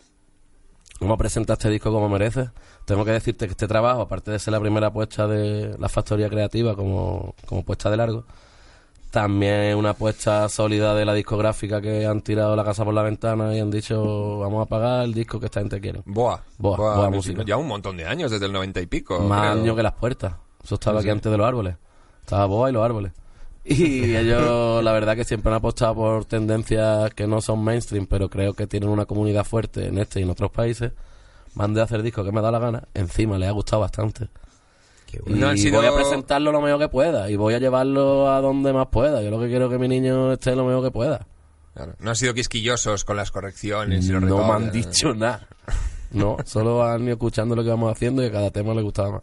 vamos 1.00 1.14
a 1.14 1.18
presentar 1.18 1.54
este 1.54 1.70
disco 1.70 1.90
como 1.90 2.08
merece. 2.08 2.50
Tengo 2.84 3.04
que 3.04 3.10
decirte 3.12 3.46
que 3.46 3.52
este 3.52 3.66
trabajo, 3.66 4.02
aparte 4.02 4.30
de 4.30 4.38
ser 4.38 4.52
la 4.52 4.60
primera 4.60 4.92
puesta 4.92 5.26
de 5.26 5.76
la 5.78 5.88
factoría 5.88 6.28
creativa 6.28 6.74
como, 6.74 7.34
como 7.46 7.62
puesta 7.64 7.90
de 7.90 7.96
largo, 7.96 8.24
también 9.10 9.60
es 9.60 9.74
una 9.74 9.90
apuesta 9.90 10.48
sólida 10.48 10.94
de 10.94 11.04
la 11.04 11.14
discográfica 11.14 11.80
que 11.80 12.06
han 12.06 12.20
tirado 12.20 12.54
la 12.54 12.64
casa 12.64 12.84
por 12.84 12.94
la 12.94 13.02
ventana 13.02 13.54
y 13.56 13.60
han 13.60 13.70
dicho 13.70 14.38
vamos 14.38 14.66
a 14.66 14.66
pagar 14.68 15.04
el 15.04 15.14
disco 15.14 15.40
que 15.40 15.46
esta 15.46 15.60
gente 15.60 15.80
quiere. 15.80 16.02
Boa. 16.04 16.42
Boa. 16.58 17.10
Música. 17.10 17.42
Ya 17.46 17.56
un 17.56 17.68
montón 17.68 17.96
de 17.96 18.04
años, 18.04 18.30
desde 18.30 18.46
el 18.46 18.52
noventa 18.52 18.80
y 18.80 18.86
pico. 18.86 19.20
Más 19.20 19.40
creo. 19.40 19.62
años 19.62 19.76
que 19.76 19.82
las 19.82 19.94
puertas. 19.94 20.34
Eso 20.62 20.74
estaba 20.74 21.00
aquí 21.00 21.10
antes 21.10 21.30
de 21.30 21.38
los 21.38 21.46
árboles. 21.46 21.76
Estaba 22.20 22.46
Boa 22.46 22.70
y 22.70 22.72
los 22.72 22.84
árboles. 22.84 23.12
Y 23.64 24.16
ellos, 24.16 24.82
la 24.82 24.92
verdad, 24.92 25.14
que 25.14 25.24
siempre 25.24 25.50
han 25.50 25.56
apostado 25.56 25.94
por 25.94 26.24
tendencias 26.24 27.12
que 27.12 27.26
no 27.26 27.42
son 27.42 27.62
mainstream, 27.62 28.06
pero 28.06 28.30
creo 28.30 28.54
que 28.54 28.66
tienen 28.66 28.88
una 28.88 29.04
comunidad 29.04 29.44
fuerte 29.44 29.88
en 29.88 29.98
este 29.98 30.20
y 30.20 30.22
en 30.22 30.30
otros 30.30 30.50
países. 30.50 30.92
Mande 31.54 31.80
a 31.80 31.84
hacer 31.84 32.02
discos 32.02 32.24
que 32.24 32.32
me 32.32 32.40
da 32.40 32.50
la 32.50 32.58
gana. 32.60 32.84
Encima, 32.94 33.36
les 33.36 33.48
ha 33.48 33.52
gustado 33.52 33.80
bastante. 33.80 34.28
Y. 35.26 35.32
No 35.34 35.56
sido- 35.56 35.78
voy 35.78 35.86
a 35.86 35.94
presentarlo 35.94 36.52
lo 36.52 36.60
mejor 36.60 36.78
que 36.80 36.88
pueda. 36.88 37.30
Y 37.30 37.36
voy 37.36 37.54
a 37.54 37.58
llevarlo 37.58 38.30
a 38.30 38.40
donde 38.40 38.72
más 38.72 38.88
pueda. 38.88 39.22
Yo 39.22 39.30
lo 39.30 39.40
que 39.40 39.48
quiero 39.48 39.66
es 39.66 39.70
que 39.72 39.78
mi 39.78 39.88
niño 39.88 40.32
esté 40.32 40.54
lo 40.54 40.64
mejor 40.64 40.84
que 40.84 40.90
pueda. 40.90 41.26
Claro. 41.74 41.94
No 42.00 42.10
han 42.10 42.16
sido 42.16 42.34
quisquillosos 42.34 43.04
con 43.04 43.16
las 43.16 43.30
correcciones 43.30 44.06
y 44.08 44.12
los 44.12 44.22
No 44.22 44.44
me 44.46 44.52
han 44.52 44.72
dicho 44.72 45.14
nada. 45.14 45.46
No, 46.10 46.36
solo 46.44 46.82
han 46.82 47.02
ido 47.04 47.12
escuchando 47.12 47.54
lo 47.54 47.62
que 47.62 47.70
vamos 47.70 47.92
haciendo 47.92 48.22
y 48.22 48.26
a 48.26 48.32
cada 48.32 48.50
tema 48.50 48.74
le 48.74 48.82
gustaba 48.82 49.10
más. 49.12 49.22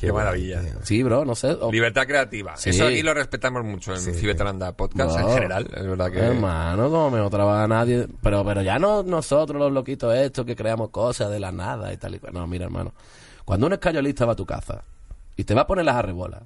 Qué 0.00 0.12
maravilla. 0.12 0.60
Sí, 0.82 1.02
bro, 1.02 1.24
no 1.24 1.34
sé. 1.34 1.52
o- 1.60 1.70
Libertad 1.70 2.06
creativa. 2.06 2.56
Sí. 2.56 2.70
Eso 2.70 2.86
aquí 2.86 3.02
lo 3.02 3.14
respetamos 3.14 3.64
mucho 3.64 3.92
en 3.94 4.00
Sí. 4.00 4.12
Cibetalanda 4.12 4.72
Podcast 4.72 5.16
No. 5.18 5.28
en 5.28 5.34
general. 5.34 5.70
Es 5.74 5.86
verdad 5.86 6.10
que. 6.10 6.18
Hermano, 6.18 6.90
como 6.90 7.10
me 7.10 7.30
trabaja 7.30 7.66
nadie. 7.68 8.08
Pero, 8.22 8.44
pero 8.44 8.62
ya 8.62 8.78
no 8.78 9.02
nosotros 9.02 9.60
los 9.60 9.72
loquitos 9.72 10.14
estos 10.14 10.44
que 10.44 10.56
creamos 10.56 10.90
cosas 10.90 11.30
de 11.30 11.38
la 11.40 11.52
nada 11.52 11.92
y 11.92 11.96
tal 11.96 12.14
y 12.16 12.18
cual. 12.18 12.32
No, 12.34 12.46
mira, 12.46 12.64
hermano. 12.64 12.92
Cuando 13.44 13.66
un 13.66 13.74
escayolista 13.74 14.24
va 14.26 14.32
a 14.32 14.36
tu 14.36 14.44
casa 14.46 14.82
y 15.36 15.44
te 15.44 15.54
va 15.54 15.62
a 15.62 15.66
poner 15.66 15.84
las 15.84 15.96
arrebolas, 15.96 16.42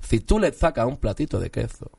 si 0.00 0.20
tú 0.20 0.38
le 0.38 0.52
sacas 0.52 0.86
un 0.86 0.96
platito 0.96 1.40
de 1.40 1.50
queso, 1.50 1.90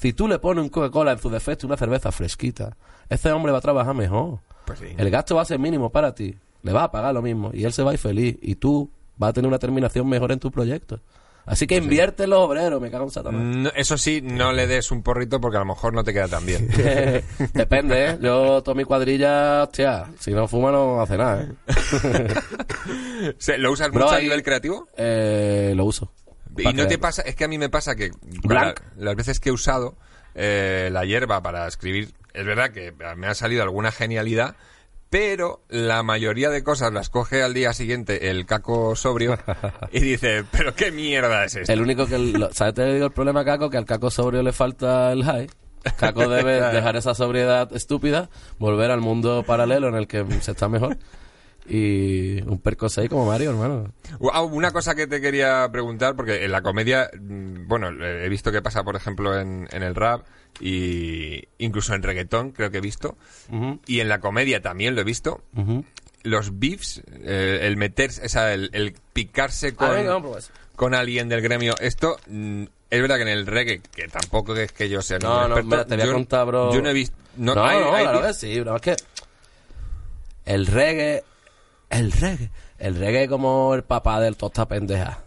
si 0.00 0.12
tú 0.12 0.26
le 0.26 0.38
pones 0.38 0.64
un 0.64 0.68
Coca-Cola 0.68 1.12
en 1.12 1.18
su 1.18 1.30
defecto 1.30 1.66
y 1.66 1.68
una 1.68 1.76
cerveza 1.76 2.10
fresquita, 2.10 2.76
ese 3.08 3.30
hombre 3.30 3.52
va 3.52 3.58
a 3.58 3.62
trabajar 3.62 3.94
mejor. 3.94 4.40
Pues 4.64 4.78
sí. 4.78 4.86
El 4.96 5.10
gasto 5.10 5.36
va 5.36 5.42
a 5.42 5.44
ser 5.44 5.58
mínimo 5.58 5.90
para 5.90 6.14
ti. 6.14 6.34
Le 6.62 6.72
vas 6.72 6.84
a 6.84 6.90
pagar 6.90 7.14
lo 7.14 7.22
mismo 7.22 7.50
y 7.52 7.64
él 7.64 7.72
se 7.72 7.82
va 7.82 7.90
a 7.90 7.94
ir 7.94 8.00
feliz. 8.00 8.38
Y 8.42 8.56
tú 8.56 8.90
vas 9.16 9.30
a 9.30 9.32
tener 9.32 9.48
una 9.48 9.58
terminación 9.58 10.08
mejor 10.08 10.32
en 10.32 10.40
tu 10.40 10.50
proyecto. 10.50 11.00
Así 11.44 11.66
que 11.66 11.76
invierte 11.76 12.24
en 12.24 12.30
los 12.30 12.38
obreros, 12.38 12.80
me 12.80 12.90
cago 12.90 13.04
en 13.04 13.10
Satanás. 13.10 13.40
No, 13.42 13.70
eso 13.74 13.98
sí, 13.98 14.20
no 14.22 14.52
le 14.52 14.66
des 14.68 14.90
un 14.92 15.02
porrito 15.02 15.40
porque 15.40 15.56
a 15.56 15.60
lo 15.60 15.66
mejor 15.66 15.92
no 15.92 16.04
te 16.04 16.12
queda 16.12 16.28
tan 16.28 16.46
bien. 16.46 16.68
Depende, 17.52 18.10
¿eh? 18.10 18.18
Yo, 18.20 18.62
toda 18.62 18.76
mi 18.76 18.84
cuadrilla, 18.84 19.64
hostia, 19.64 20.06
si 20.20 20.30
no 20.30 20.46
fuma 20.46 20.70
no 20.70 21.00
hace 21.00 21.16
nada, 21.18 21.42
¿eh? 21.42 22.34
¿Lo 23.58 23.72
usas 23.72 23.90
Bro, 23.90 24.02
mucho 24.04 24.14
a 24.14 24.16
ahí- 24.18 24.24
nivel 24.24 24.42
creativo? 24.42 24.88
Eh, 24.96 25.72
lo 25.76 25.84
uso. 25.84 26.12
Y 26.56 26.72
no 26.74 26.86
te 26.86 26.98
pasa, 26.98 27.22
es 27.22 27.34
que 27.34 27.44
a 27.44 27.48
mí 27.48 27.58
me 27.58 27.70
pasa 27.70 27.94
que 27.96 28.10
la- 28.48 28.74
las 28.96 29.16
veces 29.16 29.40
que 29.40 29.48
he 29.48 29.52
usado 29.52 29.96
eh, 30.34 30.90
la 30.92 31.04
hierba 31.04 31.42
para 31.42 31.66
escribir 31.66 32.12
es 32.34 32.46
verdad 32.46 32.70
que 32.70 32.92
me 33.16 33.26
ha 33.26 33.34
salido 33.34 33.62
alguna 33.62 33.90
genialidad, 33.92 34.56
pero 35.12 35.60
la 35.68 36.02
mayoría 36.02 36.48
de 36.48 36.64
cosas 36.64 36.90
las 36.90 37.10
coge 37.10 37.42
al 37.42 37.52
día 37.52 37.74
siguiente 37.74 38.30
el 38.30 38.46
caco 38.46 38.96
sobrio 38.96 39.38
y 39.92 40.00
dice, 40.00 40.42
pero 40.50 40.74
qué 40.74 40.90
mierda 40.90 41.44
es 41.44 41.54
esto. 41.54 41.70
El 41.70 41.82
único 41.82 42.06
que... 42.06 42.16
lo- 42.18 42.50
¿Sabes? 42.54 42.72
Te 42.72 42.94
digo 42.94 43.04
el 43.06 43.12
problema, 43.12 43.44
Caco, 43.44 43.68
que 43.68 43.76
al 43.76 43.84
Caco 43.84 44.10
sobrio 44.10 44.42
le 44.42 44.54
falta 44.54 45.12
el 45.12 45.22
high. 45.22 45.50
Caco 45.98 46.28
debe 46.30 46.62
dejar 46.72 46.96
esa 46.96 47.14
sobriedad 47.14 47.68
estúpida, 47.76 48.30
volver 48.58 48.90
al 48.90 49.02
mundo 49.02 49.42
paralelo 49.46 49.88
en 49.88 49.96
el 49.96 50.06
que 50.06 50.24
se 50.40 50.52
está 50.52 50.70
mejor. 50.70 50.96
Y 51.68 52.40
un 52.42 52.58
perco 52.60 52.88
6 52.88 53.08
como 53.10 53.26
Mario, 53.26 53.50
hermano. 53.50 53.92
Ah, 54.32 54.42
Una 54.42 54.72
cosa 54.72 54.94
que 54.94 55.06
te 55.06 55.20
quería 55.20 55.68
preguntar, 55.70 56.16
porque 56.16 56.44
en 56.44 56.52
la 56.52 56.62
comedia, 56.62 57.10
mm, 57.20 57.68
bueno, 57.68 57.90
he 58.04 58.28
visto 58.30 58.50
que 58.50 58.62
pasa, 58.62 58.82
por 58.82 58.96
ejemplo, 58.96 59.38
en, 59.38 59.68
en 59.70 59.82
el 59.82 59.94
rap 59.94 60.22
y 60.60 61.44
incluso 61.58 61.94
en 61.94 62.02
reggaetón, 62.02 62.50
creo 62.52 62.70
que 62.70 62.78
he 62.78 62.82
visto, 62.82 63.16
y 63.86 64.00
en 64.00 64.08
la 64.08 64.20
comedia 64.20 64.60
también 64.62 64.94
lo 64.94 65.00
he 65.00 65.04
visto. 65.04 65.42
Los 66.24 66.58
beefs, 66.60 67.02
eh, 67.24 67.60
el 67.62 67.76
meterse, 67.76 68.24
o 68.24 68.28
sea, 68.28 68.54
el, 68.54 68.70
el 68.72 68.94
picarse 69.12 69.74
con, 69.74 69.90
Ah, 69.90 70.00
eso. 70.38 70.50
con 70.76 70.94
alguien 70.94 71.28
del 71.28 71.40
gremio, 71.42 71.74
esto 71.80 72.16
mm, 72.28 72.62
es 72.90 73.00
verdad 73.02 73.16
que 73.16 73.22
en 73.22 73.28
el 73.28 73.46
reggae, 73.46 73.80
que 73.94 74.06
tampoco 74.06 74.54
es 74.54 74.70
que 74.70 74.88
yo 74.88 75.02
sea 75.02 75.18
No, 75.18 75.48
no, 75.48 75.60
mira, 75.64 75.84
te 75.84 75.96
voy 75.96 76.02
a 76.02 76.06
yo- 76.06 76.12
contar, 76.12 76.46
bro. 76.46 76.72
Yo 76.72 76.80
no 76.80 76.90
he 76.90 76.92
visto. 76.92 77.16
No, 77.36 77.54
No, 77.56 77.64
hay- 77.64 77.80
no, 77.80 77.92
hay 77.94 78.04
claro 78.04 78.22
que 78.22 78.34
sí, 78.34 78.60
bro. 78.60 78.76
Es 78.76 78.82
que 78.82 78.96
el 80.44 80.66
reggae, 80.66 81.24
el 81.90 82.12
reggae, 82.12 82.50
el 82.78 82.94
reggae 82.96 83.28
como 83.28 83.74
el 83.74 83.82
papá 83.82 84.20
del 84.20 84.36
tosta 84.36 84.66
pendeja. 84.68 85.24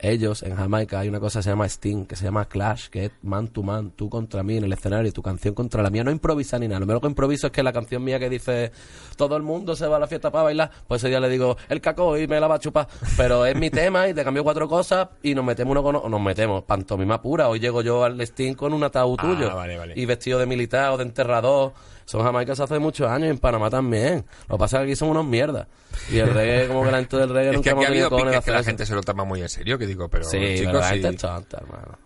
Ellos 0.00 0.42
en 0.42 0.54
Jamaica 0.56 1.00
hay 1.00 1.08
una 1.08 1.18
cosa 1.20 1.40
que 1.40 1.42
se 1.44 1.50
llama 1.50 1.66
Sting, 1.66 2.06
que 2.06 2.14
se 2.16 2.24
llama 2.24 2.44
Clash, 2.46 2.88
que 2.88 3.06
es 3.06 3.10
man 3.22 3.48
to 3.48 3.62
man, 3.62 3.90
tú 3.90 4.08
contra 4.08 4.42
mí 4.42 4.56
en 4.56 4.64
el 4.64 4.72
escenario, 4.72 5.12
tu 5.12 5.22
canción 5.22 5.54
contra 5.54 5.82
la 5.82 5.90
mía. 5.90 6.04
No 6.04 6.10
improvisa 6.10 6.58
ni 6.58 6.68
nada. 6.68 6.80
Lo 6.80 6.86
mejor 6.86 7.02
que 7.02 7.08
improviso 7.08 7.46
es 7.48 7.52
que 7.52 7.62
la 7.62 7.72
canción 7.72 8.04
mía 8.04 8.18
que 8.18 8.30
dice 8.30 8.70
todo 9.16 9.36
el 9.36 9.42
mundo 9.42 9.74
se 9.74 9.86
va 9.86 9.96
a 9.96 10.00
la 10.00 10.06
fiesta 10.06 10.30
para 10.30 10.44
bailar, 10.44 10.70
pues 10.86 11.02
ese 11.02 11.08
día 11.08 11.18
le 11.20 11.28
digo 11.28 11.56
el 11.68 11.80
caco 11.80 12.16
y 12.16 12.26
me 12.28 12.38
la 12.38 12.46
va 12.46 12.54
a 12.56 12.58
chupar. 12.60 12.86
Pero 13.16 13.44
es 13.44 13.56
mi 13.56 13.70
tema 13.70 14.08
y 14.08 14.14
te 14.14 14.22
cambio 14.22 14.44
cuatro 14.44 14.68
cosas 14.68 15.08
y 15.22 15.34
nos 15.34 15.44
metemos 15.44 15.72
uno 15.72 15.82
con 15.82 15.96
o 15.96 16.08
nos 16.08 16.20
metemos. 16.20 16.62
Pantomima 16.64 17.20
pura. 17.20 17.48
Hoy 17.48 17.58
llego 17.58 17.82
yo 17.82 18.04
al 18.04 18.20
Sting 18.20 18.54
con 18.54 18.72
un 18.72 18.84
ataúd 18.84 19.16
Ah, 19.18 19.22
tuyo. 19.22 19.54
vale, 19.56 19.76
vale. 19.78 19.94
Y 19.96 20.06
vestido 20.06 20.38
de 20.38 20.46
militar 20.46 20.90
o 20.92 20.96
de 20.96 21.02
enterrador. 21.04 21.72
Son 22.08 22.22
jamaicas 22.22 22.58
hace 22.58 22.78
muchos 22.78 23.06
años 23.06 23.26
y 23.26 23.30
en 23.32 23.38
Panamá 23.38 23.68
también. 23.68 24.24
Lo 24.48 24.56
que 24.56 24.58
pasa 24.60 24.78
es 24.78 24.80
que 24.80 24.84
aquí 24.92 24.96
son 24.96 25.10
unos 25.10 25.26
mierdas. 25.26 25.66
Y 26.10 26.16
el 26.16 26.32
reggae, 26.32 26.66
como 26.66 26.82
que 26.84 26.90
la 26.90 26.98
gente 27.00 27.16
del 27.18 27.28
reggae 27.28 27.50
Es 27.50 27.50
que 27.50 27.56
nunca 27.56 27.70
aquí 27.70 27.74
hemos 27.74 27.84
ha 27.84 27.88
habido 27.88 28.08
piques 28.30 28.44
que 28.46 28.50
la 28.50 28.62
gente 28.64 28.86
se 28.86 28.94
lo 28.94 29.02
toma 29.02 29.24
muy 29.24 29.42
en 29.42 29.48
serio, 29.50 29.76
que 29.76 29.86
digo, 29.86 30.08
pero 30.08 30.24
Sí, 30.24 30.38
chicos, 30.56 30.64
pero 30.72 30.78
la 30.78 30.88
sí, 30.88 30.94
gente 31.02 31.08
es 31.10 31.16
tonta, 31.20 31.58
hermano. 31.58 31.98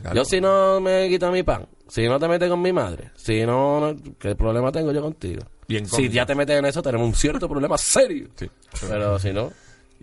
claro. 0.00 0.16
Yo 0.16 0.24
si 0.24 0.40
no 0.40 0.80
me 0.80 1.10
quito 1.10 1.30
mi 1.30 1.42
pan, 1.42 1.66
si 1.88 2.08
no 2.08 2.18
te 2.18 2.26
metes 2.26 2.48
con 2.48 2.62
mi 2.62 2.72
madre, 2.72 3.10
si 3.14 3.44
no, 3.44 3.80
no- 3.92 3.96
¿qué 4.18 4.34
problema 4.34 4.72
tengo 4.72 4.92
yo 4.92 5.02
contigo? 5.02 5.42
Bien 5.68 5.86
si 5.86 6.08
ya 6.08 6.24
te 6.24 6.34
metes 6.34 6.58
en 6.58 6.64
eso, 6.64 6.80
tenemos 6.80 7.06
un 7.06 7.14
cierto 7.14 7.48
problema 7.50 7.76
serio. 7.76 8.28
Sí. 8.36 8.50
Pero 8.88 9.18
si 9.18 9.30
no... 9.32 9.52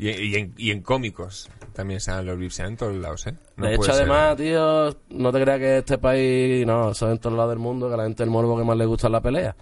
Y, 0.01 0.09
y 0.11 0.35
en, 0.35 0.53
y 0.57 0.71
en 0.71 0.81
cómicos 0.81 1.49
también 1.73 1.99
se 1.99 2.11
dan 2.11 2.25
los 2.25 2.39
beefs 2.39 2.59
en 2.61 2.77
todos 2.77 2.95
lados, 2.95 3.27
¿eh? 3.27 3.33
No 3.57 3.65
de 3.67 3.75
hecho, 3.75 3.83
ser. 3.83 3.95
además, 3.95 4.37
tío, 4.37 4.95
no 5.09 5.31
te 5.33 5.41
creas 5.41 5.59
que 5.59 5.77
este 5.79 5.97
país, 5.97 6.65
no, 6.65 6.91
eso 6.91 7.07
es 7.07 7.11
en 7.11 7.17
todos 7.19 7.35
lados 7.35 7.51
del 7.51 7.59
mundo, 7.59 7.89
que 7.89 7.95
a 7.95 7.97
la 7.97 8.03
gente 8.03 8.23
el 8.23 8.29
morbo 8.29 8.57
que 8.57 8.63
más 8.63 8.77
le 8.77 8.85
gusta 8.85 9.07
es 9.07 9.11
la 9.11 9.19
pelea. 9.21 9.53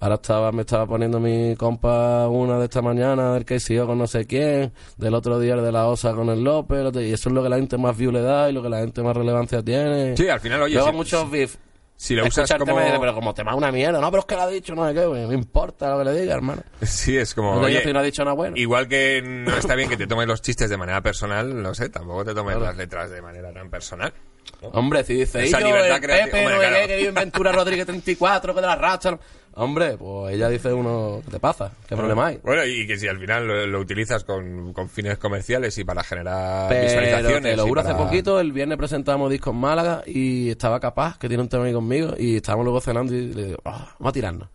Ahora 0.00 0.14
estaba, 0.14 0.50
me 0.52 0.62
estaba 0.62 0.86
poniendo 0.86 1.20
mi 1.20 1.54
compa 1.56 2.26
una 2.28 2.58
de 2.58 2.64
esta 2.64 2.80
mañana 2.80 3.34
del 3.34 3.44
que 3.44 3.60
siguió 3.60 3.86
con 3.86 3.98
no 3.98 4.06
sé 4.06 4.26
quién, 4.26 4.72
del 4.96 5.14
otro 5.14 5.38
día 5.38 5.54
el 5.54 5.62
de 5.62 5.72
la 5.72 5.86
OSA 5.88 6.14
con 6.14 6.30
el 6.30 6.42
López, 6.42 6.94
y 6.96 7.12
eso 7.12 7.28
es 7.28 7.34
lo 7.34 7.42
que 7.42 7.48
la 7.50 7.56
gente 7.56 7.76
más 7.76 7.96
view 7.98 8.10
le 8.12 8.22
da 8.22 8.48
y 8.48 8.54
lo 8.54 8.62
que 8.62 8.70
la 8.70 8.78
gente 8.80 9.02
más 9.02 9.14
relevancia 9.14 9.62
tiene. 9.62 10.16
Sí, 10.16 10.26
al 10.28 10.40
final, 10.40 10.62
oye, 10.62 10.74
Luego 10.74 10.88
si- 10.90 10.96
muchos 10.96 11.30
beef. 11.30 11.56
Si 11.96 12.14
lo 12.14 12.26
usas 12.26 12.50
como... 12.52 12.78
dice, 12.80 12.98
pero 13.00 13.14
como 13.14 13.32
tema 13.34 13.54
una 13.54 13.72
mierda, 13.72 14.00
no, 14.00 14.10
pero 14.10 14.20
es 14.20 14.26
que 14.26 14.34
lo 14.34 14.42
ha 14.42 14.48
dicho, 14.48 14.74
no 14.74 14.86
sé 14.86 14.94
qué, 14.94 15.06
güey, 15.06 15.26
me 15.26 15.34
importa 15.34 15.90
lo 15.90 15.98
que 15.98 16.04
le 16.04 16.20
diga, 16.20 16.34
hermano. 16.34 16.62
Sí, 16.82 17.16
es 17.16 17.34
como... 17.34 17.54
No 17.56 17.62
oye, 17.62 17.92
no 17.92 17.98
ha 17.98 18.02
dicho 18.02 18.22
nada 18.24 18.34
bueno. 18.34 18.56
Igual 18.56 18.86
que 18.88 19.22
no 19.24 19.56
está 19.56 19.74
bien 19.74 19.88
que 19.88 19.96
te 19.96 20.06
tomes 20.06 20.26
los 20.26 20.42
chistes 20.42 20.68
de 20.70 20.76
manera 20.76 21.00
personal, 21.02 21.62
no 21.62 21.74
sé, 21.74 21.88
tampoco 21.88 22.24
te 22.24 22.34
tomes 22.34 22.58
las 22.58 22.76
letras 22.76 23.10
de 23.10 23.22
manera 23.22 23.52
tan 23.52 23.70
personal. 23.70 24.12
Hombre, 24.60 25.04
si 25.04 25.14
dice, 25.14 25.44
Esa 25.44 25.60
yo, 25.60 25.66
libertad 25.66 25.96
el 25.96 26.02
creativa, 26.02 26.26
Pepe, 26.26 26.38
hombre, 26.40 26.54
no 26.54 26.60
claro. 26.60 26.86
que 26.86 26.96
vive 26.96 27.08
en 27.08 27.14
Ventura 27.14 27.52
Rodríguez 27.52 27.86
34, 27.86 28.54
que 28.54 28.60
de 28.60 28.66
la 28.66 28.76
racha. 28.76 29.10
no- 29.10 29.20
Hombre, 29.58 29.96
pues 29.96 30.34
ella 30.34 30.50
dice 30.50 30.70
uno, 30.72 31.22
¿qué 31.24 31.30
te 31.30 31.40
pasa? 31.40 31.72
¿Qué 31.88 31.96
problema 31.96 32.26
hay? 32.26 32.38
Bueno, 32.42 32.62
y 32.66 32.86
que 32.86 32.98
si 32.98 33.08
al 33.08 33.18
final 33.18 33.48
lo, 33.48 33.66
lo 33.66 33.80
utilizas 33.80 34.22
con, 34.22 34.74
con 34.74 34.88
fines 34.90 35.16
comerciales 35.16 35.76
y 35.78 35.84
para 35.84 36.04
generar 36.04 36.68
Pero 36.68 36.82
visualizaciones... 36.82 37.42
te 37.42 37.56
lo 37.56 37.66
juro, 37.66 37.82
para- 37.82 37.94
hace 37.94 38.04
poquito, 38.04 38.38
el 38.38 38.52
viernes 38.52 38.76
presentamos 38.76 39.30
disco 39.30 39.50
en 39.50 39.56
Málaga 39.56 40.02
y 40.06 40.50
estaba 40.50 40.78
capaz, 40.78 41.18
que 41.18 41.28
tiene 41.28 41.42
un 41.42 41.48
tema 41.48 41.64
ahí 41.64 41.72
conmigo, 41.72 42.12
y 42.18 42.36
estábamos 42.36 42.64
luego 42.64 42.82
cenando 42.82 43.14
y 43.14 43.28
le 43.32 43.44
digo, 43.46 43.58
"Ah, 43.64 43.94
vamos 43.98 44.10
a 44.10 44.12
tirarnos. 44.12 44.48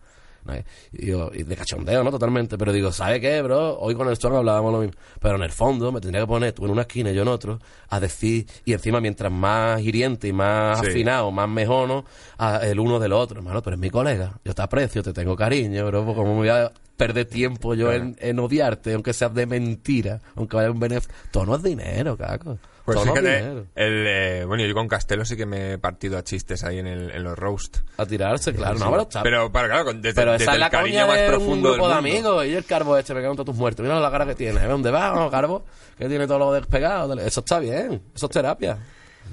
¿No? 0.44 0.54
Y, 0.92 1.06
digo, 1.06 1.30
y 1.32 1.42
de 1.44 1.56
cachondeo, 1.56 2.02
¿no? 2.02 2.10
Totalmente. 2.10 2.58
Pero 2.58 2.72
digo, 2.72 2.90
¿sabe 2.92 3.20
qué, 3.20 3.40
bro? 3.42 3.78
Hoy 3.78 3.94
con 3.94 4.08
el 4.08 4.16
Strong 4.16 4.34
hablábamos 4.36 4.72
lo 4.72 4.78
mismo. 4.80 4.94
Pero 5.20 5.36
en 5.36 5.42
el 5.42 5.50
fondo 5.52 5.92
me 5.92 6.00
tendría 6.00 6.22
que 6.22 6.26
poner 6.26 6.52
tú 6.52 6.64
en 6.64 6.72
una 6.72 6.82
esquina 6.82 7.10
y 7.10 7.14
yo 7.14 7.22
en 7.22 7.28
otro 7.28 7.58
a 7.88 8.00
decir, 8.00 8.46
y 8.64 8.72
encima 8.72 9.00
mientras 9.00 9.30
más 9.30 9.80
hiriente 9.80 10.28
y 10.28 10.32
más 10.32 10.80
Sí. 10.80 10.86
afinado, 10.86 11.30
más 11.30 11.48
mejono, 11.48 12.04
a- 12.38 12.58
el 12.66 12.80
uno 12.80 12.98
del 12.98 13.12
otro. 13.12 13.38
Hermano, 13.38 13.62
pero 13.62 13.76
es 13.76 13.80
mi 13.80 13.90
colega. 13.90 14.32
Yo 14.44 14.54
te 14.54 14.62
aprecio, 14.62 15.02
te 15.02 15.12
tengo 15.12 15.36
cariño, 15.36 15.86
bro. 15.86 16.04
Pues 16.04 16.16
como 16.16 16.32
me 16.32 16.38
voy 16.38 16.48
a 16.48 16.72
perder 16.96 17.24
tiempo 17.26 17.74
yo 17.74 17.92
en, 17.92 18.16
en 18.20 18.38
odiarte, 18.38 18.94
aunque 18.94 19.12
sea 19.12 19.28
de 19.28 19.46
mentira, 19.46 20.20
aunque 20.36 20.56
vaya 20.56 20.70
un 20.70 20.78
beneficio. 20.80 21.12
Todo 21.30 21.46
no 21.46 21.56
es 21.56 21.62
dinero, 21.62 22.16
caco. 22.16 22.58
Pues 22.84 22.96
Todo 22.96 23.04
fíjate, 23.14 23.36
dinero. 23.38 23.66
el, 23.76 24.06
eh, 24.08 24.44
bueno, 24.44 24.64
yo 24.64 24.74
con 24.74 24.88
Castelo 24.88 25.24
sí 25.24 25.36
que 25.36 25.46
me 25.46 25.74
he 25.74 25.78
partido 25.78 26.18
a 26.18 26.24
chistes 26.24 26.64
ahí 26.64 26.80
en, 26.80 26.88
el, 26.88 27.12
en 27.12 27.22
los 27.22 27.38
roast. 27.38 27.78
A 27.96 28.04
tirarse, 28.06 28.52
claro. 28.52 28.76
No, 28.78 28.90
pero 28.90 29.02
está- 29.02 29.22
Pero, 29.22 29.52
para, 29.52 29.68
claro, 29.68 29.84
con- 29.84 30.02
desde, 30.02 30.14
Pero 30.20 30.32
desde 30.32 30.44
esa 30.44 30.52
es 30.52 30.56
el 30.56 30.60
la 30.60 30.70
cariño 30.70 30.94
coña 31.02 31.06
más 31.06 31.16
de 31.18 31.22
un 31.24 31.30
profundo 31.30 31.68
del 31.68 31.76
grupo 31.78 31.88
de 31.88 31.94
mundo. 31.94 32.08
amigos. 32.10 32.46
Y 32.46 32.54
el 32.56 32.64
carbo 32.64 32.96
este, 32.98 33.14
me 33.14 33.20
cago 33.20 33.34
en 33.34 33.36
todos 33.36 33.46
tus 33.46 33.56
muertos. 33.56 33.84
Mira 33.84 34.00
la 34.00 34.10
cara 34.10 34.26
que 34.26 34.34
tiene. 34.34 34.64
¿eh? 34.64 34.66
¿Dónde 34.66 34.90
va? 34.90 35.12
No, 35.14 35.30
carbo. 35.30 35.64
Que 35.96 36.08
tiene 36.08 36.26
todo 36.26 36.40
lo 36.40 36.52
despegado. 36.52 37.14
Eso 37.20 37.40
está 37.40 37.60
bien. 37.60 38.02
Eso 38.16 38.26
es 38.26 38.32
terapia. 38.32 38.76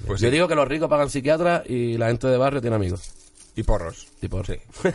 Pues 0.06 0.22
Yo 0.22 0.28
sí. 0.28 0.32
digo 0.32 0.48
que 0.48 0.54
los 0.56 0.68
ricos 0.68 0.88
pagan 0.88 1.10
psiquiatras 1.10 1.64
y 1.68 1.98
la 1.98 2.08
gente 2.10 2.28
de 2.28 2.38
barrio 2.38 2.62
tiene 2.62 2.76
amigos. 2.76 3.12
Y 3.56 3.64
porros. 3.64 4.06
Tipo, 4.22 4.44
sí. 4.44 4.54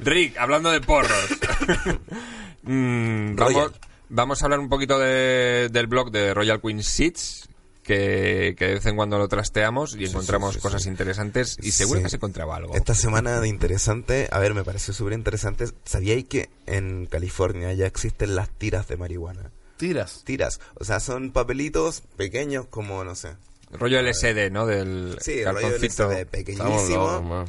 Rick, 0.00 0.36
hablando 0.38 0.70
de 0.70 0.80
porros. 0.80 1.10
Mm, 2.62 3.36
vamos. 3.36 3.72
Vamos 4.08 4.42
a 4.42 4.46
hablar 4.46 4.60
un 4.60 4.68
poquito 4.68 4.98
de- 4.98 5.68
del 5.70 5.86
blog 5.86 6.10
de 6.10 6.34
Royal 6.34 6.60
Queen 6.60 6.82
Seats, 6.82 7.48
que, 7.82 8.54
que 8.58 8.66
de 8.66 8.74
vez 8.74 8.86
en 8.86 8.96
cuando 8.96 9.16
lo 9.18 9.28
trasteamos 9.28 9.96
y 9.96 10.04
encontramos 10.04 10.54
sí, 10.56 10.60
cosas 10.60 10.82
sí. 10.82 10.88
interesantes 10.90 11.56
y 11.62 11.70
seguro 11.70 12.00
Sí. 12.00 12.04
que 12.04 12.10
se 12.10 12.16
encontraba 12.16 12.56
algo. 12.56 12.74
Esta 12.74 12.94
semana 12.94 13.40
de 13.40 13.48
interesante, 13.48 14.28
a 14.30 14.38
ver, 14.38 14.52
me 14.52 14.62
pareció 14.62 14.92
súper 14.92 15.14
interesante. 15.14 15.64
¿Sabíais 15.84 16.24
que 16.26 16.50
en 16.66 17.06
California 17.06 17.72
ya 17.72 17.86
existen 17.86 18.36
las 18.36 18.50
tiras 18.50 18.88
de 18.88 18.98
marihuana? 18.98 19.50
Tiras. 19.78 20.22
Tiras, 20.24 20.60
o 20.74 20.84
sea, 20.84 21.00
son 21.00 21.30
papelitos 21.30 22.02
pequeños 22.16 22.66
como, 22.66 23.04
no 23.04 23.14
sé. 23.14 23.36
Rollo 23.72 24.00
LSD, 24.02 24.50
¿no? 24.50 24.66
Del 24.66 25.16
Sí, 25.20 25.38
el 25.40 25.54
rollo. 25.54 25.68
LSD 25.76 26.26
pequeñísimo. 26.26 27.44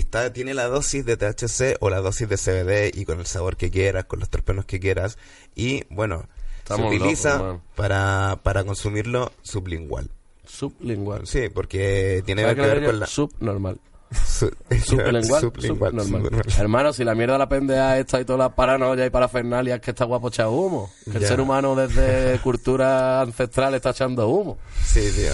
Está, 0.00 0.32
tiene 0.32 0.52
la 0.54 0.66
dosis 0.66 1.04
de 1.04 1.16
THC 1.16 1.76
o 1.80 1.88
la 1.90 2.00
dosis 2.00 2.28
de 2.28 2.36
CBD 2.36 2.98
y 2.98 3.04
con 3.04 3.20
el 3.20 3.26
sabor 3.26 3.56
que 3.56 3.70
quieras, 3.70 4.04
con 4.06 4.18
los 4.20 4.28
terpenos 4.28 4.64
que 4.64 4.80
quieras. 4.80 5.16
Y 5.54 5.84
bueno, 5.90 6.26
Estamos 6.58 6.90
se 6.90 6.96
utiliza 6.96 7.38
locos, 7.38 7.60
para, 7.76 8.38
para 8.42 8.64
consumirlo 8.64 9.32
sublingual. 9.42 10.10
Sublingual. 10.46 11.26
Sí, 11.26 11.48
porque 11.48 12.22
tiene 12.26 12.42
¿Sabes 12.42 12.56
que 12.62 12.62
ver 12.62 12.84
con 12.84 13.00
la... 13.00 13.06
Subnormal. 13.06 13.80
su- 14.12 14.50
Sublingual, 14.84 15.40
sublingual, 15.40 15.90
subnormal. 15.92 16.04
subnormal. 16.24 16.42
Hermano, 16.58 16.92
si 16.92 17.04
la 17.04 17.14
mierda 17.14 17.38
la 17.38 17.48
pendeja 17.48 17.98
esta 17.98 18.20
y 18.20 18.24
todas 18.24 18.40
las 18.40 18.52
paranoia 18.54 19.06
y 19.06 19.10
parafernalias 19.10 19.80
que 19.80 19.90
está 19.92 20.04
guapo 20.04 20.28
echar 20.28 20.48
humo. 20.48 20.90
Que 21.04 21.18
el 21.18 21.26
ser 21.26 21.40
humano 21.40 21.76
desde 21.76 22.38
cultura 22.42 23.20
ancestral 23.20 23.74
está 23.74 23.90
echando 23.90 24.26
humo. 24.28 24.58
Sí, 24.84 25.00
tío. 25.14 25.32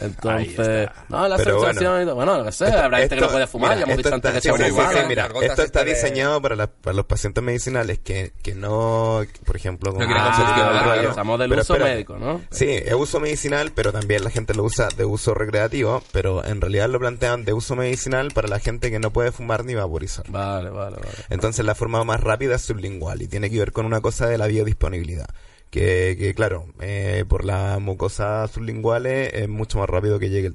Entonces, 0.00 0.88
no, 1.08 1.28
la 1.28 1.36
Pero 1.36 1.60
sensación. 1.60 2.14
Bueno, 2.14 2.38
lo 2.38 2.44
que 2.44 2.52
sea, 2.52 2.84
habrá 2.84 2.98
gente 2.98 3.14
que 3.14 3.20
no 3.20 3.28
puede 3.28 3.46
fumar, 3.46 3.70
mira, 3.76 3.86
ya 3.86 3.92
hemos 3.92 3.98
esto 3.98 4.08
dicho 4.08 4.14
antes 4.14 4.32
que 4.32 4.40
sí, 4.40 4.50
sí, 4.56 4.68
igual. 4.68 4.94
sí, 4.94 5.00
mira, 5.08 5.28
esto 5.42 5.62
está 5.62 5.84
diseñado 5.84 6.42
para, 6.42 6.66
para 6.66 6.94
los 6.94 7.06
pacientes 7.06 7.42
medicinales 7.42 7.98
que, 7.98 8.32
que 8.42 8.54
no, 8.54 9.22
por 9.44 9.56
ejemplo, 9.56 9.92
con 9.92 10.00
No 10.00 10.06
claro. 10.06 11.08
Estamos 11.10 11.38
del 11.38 11.48
Pero 11.50 11.62
uso 11.62 11.78
médico, 11.78 12.16
¿no? 12.18 12.42
Sí, 12.50 12.68
es 12.68 12.94
uso 12.94 13.20
medicinal, 13.20 13.72
pero 13.74 13.92
también 13.92 14.24
la 14.24 14.30
gente 14.30 14.54
lo 14.54 14.64
usa 14.64 14.88
de 14.96 15.04
uso 15.04 15.34
recreativo, 15.34 16.02
pero 16.12 16.44
en 16.44 16.60
realidad 16.60 16.88
lo 16.88 16.98
plantean 16.98 17.44
de 17.44 17.52
uso 17.52 17.76
medicinal 17.76 18.30
para 18.32 18.48
la 18.48 18.58
gente 18.58 18.90
que 18.90 18.98
no 18.98 19.12
puede 19.12 19.32
fumar 19.32 19.64
ni 19.64 19.74
vaporizar. 19.74 20.24
Vale, 20.28 20.70
vale, 20.70 20.96
vale. 20.96 21.08
Entonces 21.30 21.64
la 21.64 21.74
forma 21.74 22.02
más 22.04 22.20
rápida 22.20 22.56
es 22.56 22.62
sublingual 22.62 23.22
y 23.22 23.28
tiene 23.28 23.50
que 23.50 23.58
ver 23.58 23.72
con 23.72 23.86
una 23.86 24.00
cosa 24.00 24.26
de 24.26 24.38
la 24.38 24.46
biodisponibilidad. 24.46 25.28
Que, 25.70 26.16
que 26.18 26.32
claro, 26.32 26.66
eh, 26.80 27.24
por 27.28 27.44
las 27.44 27.80
mucosas 27.80 28.50
sublinguales 28.50 29.32
es 29.34 29.48
mucho 29.48 29.78
más 29.78 29.88
rápido 29.90 30.18
que 30.18 30.30
llegue 30.30 30.46
el 30.46 30.54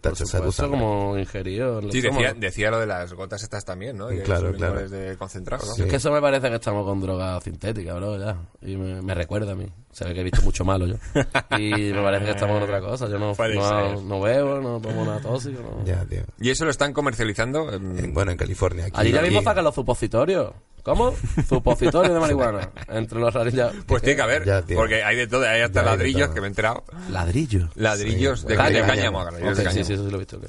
sangre. 0.57 0.79
como 0.79 1.17
ingerido. 1.17 1.81
Sí, 1.91 2.01
decía, 2.37 2.71
lo 2.71 2.79
de 2.79 2.87
las 2.87 3.13
gotas 3.13 3.43
estas 3.43 3.65
también, 3.65 3.97
¿no? 3.97 4.11
Y 4.11 4.17
que 4.17 4.23
Claro, 4.23 4.53
claro. 4.53 4.73
iguales 4.81 4.91
de 4.91 5.17
concentrado, 5.17 5.65
¿no? 5.65 5.73
Sí. 5.73 5.83
Es 5.83 5.89
que 5.89 5.97
eso 5.97 6.11
me 6.11 6.21
parece 6.21 6.49
que 6.49 6.55
estamos 6.55 6.85
con 6.85 7.01
droga 7.01 7.39
sintética, 7.41 7.93
bro, 7.95 8.17
ya. 8.17 8.37
Y 8.61 8.77
me, 8.77 9.01
me 9.01 9.13
recuerda 9.13 9.51
a 9.51 9.55
mí. 9.55 9.67
Se 9.91 10.05
ve 10.05 10.13
que 10.13 10.21
he 10.21 10.23
visto 10.23 10.41
mucho 10.41 10.63
malo 10.63 10.85
yo. 10.87 10.95
Y 11.59 11.91
me 11.91 12.01
parece 12.01 12.25
que 12.25 12.31
estamos 12.31 12.55
con 12.55 12.63
otra 12.63 12.79
cosa. 12.79 13.07
Yo 13.09 13.19
no, 13.19 13.33
Puede 13.33 13.55
no, 13.55 14.01
no 14.01 14.21
bebo, 14.21 14.61
no 14.61 14.79
tomo 14.79 15.03
nada 15.05 15.19
tóxico. 15.19 15.61
No. 15.61 15.85
Ya, 15.85 16.05
tío. 16.05 16.21
¿Y 16.39 16.49
eso 16.49 16.63
lo 16.65 16.71
están 16.71 16.93
comercializando? 16.93 17.71
En- 17.73 18.13
bueno, 18.13 18.31
en 18.31 18.37
California. 18.37 18.85
Aquí, 18.85 18.93
Allí 18.99 19.11
ya 19.11 19.21
mismo 19.21 19.41
sacan 19.41 19.63
los 19.65 19.75
supositorios. 19.75 20.53
¿Cómo? 20.83 21.13
Supositorios 21.47 22.13
de 22.13 22.19
marihuana. 22.19 22.69
Entre 22.89 23.19
los 23.19 23.33
rarillas. 23.33 23.71
Pues 23.85 24.01
tiene 24.01 24.15
que 24.15 24.21
haber, 24.23 24.45
Ya, 24.45 24.63
porque 24.75 25.03
hay 25.03 25.15
de 25.15 25.27
todo, 25.27 25.47
hay 25.47 25.61
hasta 25.61 25.81
Ya 25.83 25.91
ladrillos 25.91 26.29
que 26.29 26.41
me 26.41 26.47
he 26.47 26.49
entrado. 26.49 26.83
Ladrillo. 27.11 27.69
Ladrillos 27.75 28.39
Sí, 28.41 28.47
de, 28.47 28.55
bueno, 28.55 28.69
de 28.71 28.79
cáñamo. 28.81 28.93
cáñamo, 29.19 29.23
ladrillos 29.25 29.57
de 29.57 29.63
Ok, 29.67 29.69
sí, 29.73 29.83
sí, 29.83 29.93
eso 29.93 30.05
sí 30.05 30.09
lo 30.09 30.15
he 30.15 30.19
visto. 30.19 30.37
ok. 30.37 30.43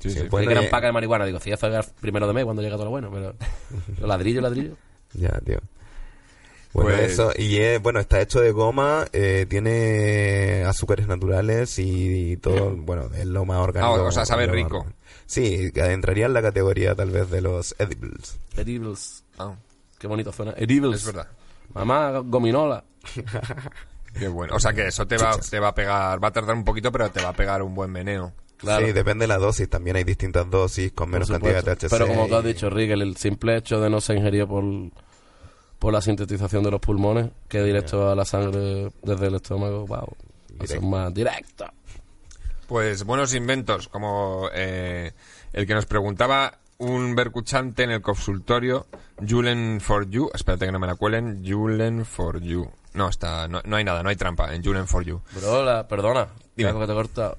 Sí, 0.00 0.10
Sí, 0.10 0.18
sí. 0.20 0.26
pues- 0.28 0.44
Creí 0.44 0.54
que 0.54 0.58
eran 0.60 0.70
pacas 0.70 0.88
de 0.88 0.92
marihuana. 0.92 1.24
Digo, 1.26 1.38
sí, 1.38 1.52
eso 1.52 1.68
es 1.68 1.86
primero 2.00 2.26
de 2.26 2.32
mes 2.32 2.44
cuando 2.44 2.62
llega 2.62 2.74
todo 2.74 2.86
lo 2.86 2.90
bueno, 2.90 3.10
pero 3.12 3.34
ladrillo, 4.08 4.40
ladrillo. 4.40 4.72
Ya, 5.14 5.30
tío. 5.44 5.58
Bueno, 6.82 6.90
Pues- 6.98 7.12
eso, 7.12 7.32
y 7.36 7.56
es, 7.56 7.80
bueno, 7.80 8.00
está 8.00 8.20
hecho 8.20 8.40
de 8.40 8.50
goma, 8.52 9.06
eh, 9.12 9.46
tiene 9.48 10.62
azúcares 10.66 11.06
naturales 11.08 11.78
y, 11.78 12.36
todo, 12.36 12.76
bueno, 12.76 13.08
es 13.16 13.24
lo 13.26 13.44
más 13.46 13.58
orgánico. 13.58 13.94
Ah, 13.96 14.02
o 14.02 14.12
sea, 14.12 14.26
sabe 14.26 14.46
más 14.46 14.54
rico. 14.56 14.86
Sí, 15.24 15.70
entraría 15.74 16.26
en 16.26 16.34
la 16.34 16.42
categoría 16.42 16.94
tal 16.94 17.10
vez 17.10 17.30
de 17.30 17.40
los 17.40 17.74
edibles. 17.78 18.38
Edibles. 18.56 19.24
Ah, 19.38 19.54
Qué 19.98 20.06
bonito 20.06 20.30
suena. 20.32 20.52
Edibles. 20.58 21.00
es 21.00 21.06
verdad. 21.06 21.28
Mamá, 21.72 22.18
gominola. 22.24 22.84
Qué 24.18 24.28
bueno. 24.28 24.54
O 24.54 24.60
sea 24.60 24.72
que 24.72 24.86
eso 24.86 25.06
te 25.06 25.16
va, 25.16 25.36
te 25.38 25.58
va 25.58 25.68
a 25.68 25.74
pegar, 25.74 26.22
va 26.22 26.28
a 26.28 26.32
tardar 26.32 26.56
un 26.56 26.64
poquito, 26.64 26.90
pero 26.92 27.10
te 27.10 27.22
va 27.22 27.30
a 27.30 27.32
pegar 27.34 27.62
un 27.62 27.74
buen 27.74 27.90
meneo. 27.90 28.32
Claro. 28.58 28.86
Sí, 28.86 28.92
depende 28.92 29.24
de 29.24 29.28
la 29.28 29.36
dosis, 29.38 29.68
también 29.68 29.96
hay 29.96 30.04
distintas 30.04 30.48
dosis 30.50 30.92
con 30.92 31.10
menos 31.10 31.30
cantidad 31.30 31.62
de. 31.62 31.76
THC. 31.76 31.88
Pero 31.90 32.06
como 32.06 32.26
tú 32.26 32.36
has 32.36 32.44
y- 32.44 32.48
dicho, 32.48 32.70
Rick, 32.70 32.90
el, 32.92 33.02
el 33.02 33.16
simple 33.16 33.56
hecho 33.56 33.80
de 33.80 33.90
no 33.90 34.00
ser 34.00 34.16
ingerido 34.16 34.48
por, 34.48 34.64
por 35.78 35.92
la 35.92 36.00
sintetización 36.00 36.62
de 36.62 36.70
los 36.70 36.80
pulmones, 36.80 37.30
que 37.48 37.62
directo 37.62 38.10
a 38.10 38.14
la 38.14 38.24
sangre 38.24 38.90
desde 39.02 39.26
el 39.26 39.34
estómago, 39.36 39.86
wow. 39.86 40.16
Eso 40.60 40.74
es 40.76 40.82
más 40.82 41.12
directo. 41.12 41.66
Pues 42.66 43.04
buenos 43.04 43.34
inventos, 43.34 43.88
como 43.88 44.48
eh, 44.52 45.12
el 45.52 45.66
que 45.66 45.74
nos 45.74 45.86
preguntaba 45.86 46.58
un 46.78 47.14
bercuchante 47.14 47.84
en 47.84 47.90
el 47.90 48.02
consultorio, 48.02 48.86
Julen 49.26 49.80
for 49.80 50.08
You, 50.10 50.30
espérate 50.34 50.66
que 50.66 50.72
no 50.72 50.78
me 50.78 50.86
la 50.86 50.96
cuelen, 50.96 51.44
Julen 51.46 52.04
for 52.04 52.40
You. 52.40 52.68
No, 52.94 53.08
está, 53.08 53.46
no, 53.46 53.60
no 53.64 53.76
hay 53.76 53.84
nada, 53.84 54.02
no 54.02 54.08
hay 54.08 54.16
trampa 54.16 54.54
en 54.54 54.64
Julen 54.64 54.88
for 54.88 55.04
You. 55.04 55.20
Bro, 55.40 55.64
la- 55.64 55.86
perdona, 55.86 56.28
Dime. 56.56 56.72
que 56.72 56.86
te 56.86 56.92
he 56.92 56.94
cortado. 56.94 57.38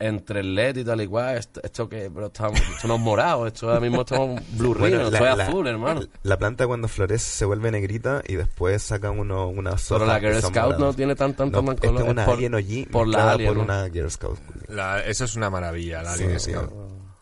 Entre 0.00 0.40
el 0.40 0.54
LED 0.54 0.76
y 0.76 0.84
tal 0.84 1.00
y 1.00 1.08
cual, 1.08 1.36
esto, 1.38 1.60
esto 1.64 1.88
que, 1.88 2.08
bro, 2.08 2.26
está- 2.26 2.46
esto 2.48 2.86
no 2.86 2.94
es 2.94 3.00
morado, 3.00 3.48
esto 3.48 3.66
ahora 3.68 3.80
mismo 3.80 4.02
estamos 4.02 4.40
blue 4.56 4.72
Bueno, 4.74 4.98
rino, 4.98 5.10
la- 5.10 5.18
esto 5.18 5.28
es 5.30 5.36
la- 5.38 5.46
azul, 5.48 5.66
hermano. 5.66 6.02
La 6.22 6.38
planta 6.38 6.68
cuando 6.68 6.86
florece 6.86 7.24
se 7.30 7.44
vuelve 7.44 7.70
negrita 7.72 8.22
y 8.26 8.36
después 8.36 8.80
sacan 8.80 9.18
uno, 9.18 9.48
unas 9.48 9.84
Pero 9.88 10.06
la 10.06 10.20
Girl 10.20 10.40
Scout 10.40 10.78
no 10.78 10.92
tiene 10.92 11.16
tan, 11.16 11.34
tan, 11.34 11.50
No, 11.50 11.62
color. 11.64 11.76
es 12.02 12.08
una 12.08 12.24
por, 12.26 12.34
Alien 12.34 12.54
OG 12.54 12.90
por 12.92 13.08
la 13.08 13.32
Alien, 13.32 13.48
por 13.48 13.56
¿no? 13.56 13.62
una 13.64 13.90
Girl 13.90 14.08
Scout. 14.10 14.38
La- 14.68 15.00
eso 15.04 15.24
es 15.24 15.34
una 15.34 15.50
maravilla, 15.50 16.00
la 16.02 16.14
Sí, 16.14 16.22
Alien. 16.24 16.38
Scout. 16.40 16.72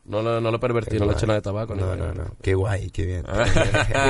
No, 0.04 0.22
lo- 0.22 0.40
no 0.40 0.50
lo 0.52 0.60
pervertí, 0.60 0.98
no 0.98 1.06
le 1.06 1.12
eché 1.12 1.26
nada 1.26 1.38
de 1.38 1.42
tabaco. 1.42 1.74
ni 1.74 1.80
No, 1.80 1.96
nada. 1.96 2.12
no, 2.14 2.24
no. 2.24 2.30
Qué 2.42 2.54
guay, 2.54 2.90
qué 2.90 3.06
bien. 3.06 3.24
Mira, 3.26 3.44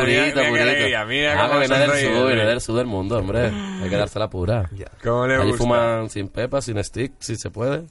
Purito, 0.00 0.02
mira 0.04 0.48
purito. 0.48 0.62
alegría, 0.62 1.04
mira 1.06 1.44
ah, 1.44 1.58
viene 1.58 1.78
del 1.78 1.90
sur, 1.90 2.26
viene 2.26 2.44
del 2.44 2.60
sur 2.60 2.76
del 2.76 2.86
mundo, 2.86 3.16
hombre. 3.16 3.46
Hay 3.82 3.88
que 3.88 3.96
dársela 3.96 4.28
pura. 4.28 4.68
Ya. 4.76 4.90
¿Cómo 5.02 5.26
le 5.26 5.36
Allí 5.36 5.44
gusta? 5.52 5.56
fuman 5.58 6.10
sin 6.10 6.28
pepa, 6.28 6.60
sin 6.60 6.82
stick, 6.84 7.12
si 7.20 7.36
se 7.36 7.48
puede. 7.48 7.84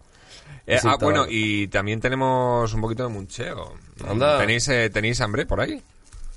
Eh, 0.67 0.79
ah, 0.83 0.97
bueno, 0.99 1.25
y 1.29 1.67
también 1.67 1.99
tenemos 2.01 2.73
un 2.73 2.81
poquito 2.81 3.03
de 3.03 3.09
muncheo. 3.09 3.73
Anda. 4.07 4.39
¿Tenéis, 4.39 4.67
eh, 4.69 4.89
¿Tenéis 4.89 5.21
hambre 5.21 5.45
por 5.45 5.61
ahí? 5.61 5.81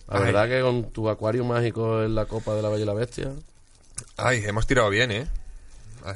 La 0.09 0.21
verdad 0.21 0.49
que 0.49 0.61
con 0.63 0.91
tu 0.91 1.09
acuario 1.09 1.45
mágico 1.45 2.03
en 2.03 2.15
la 2.15 2.27
copa 2.27 2.55
de 2.55 2.63
la 2.63 2.69
Bella 2.69 2.83
y 2.83 2.87
la 2.87 2.95
Bestia. 2.95 3.31
Ay, 4.17 4.43
hemos 4.45 4.67
tirado 4.67 4.91
bien, 4.91 5.11
¿eh? 5.11 5.27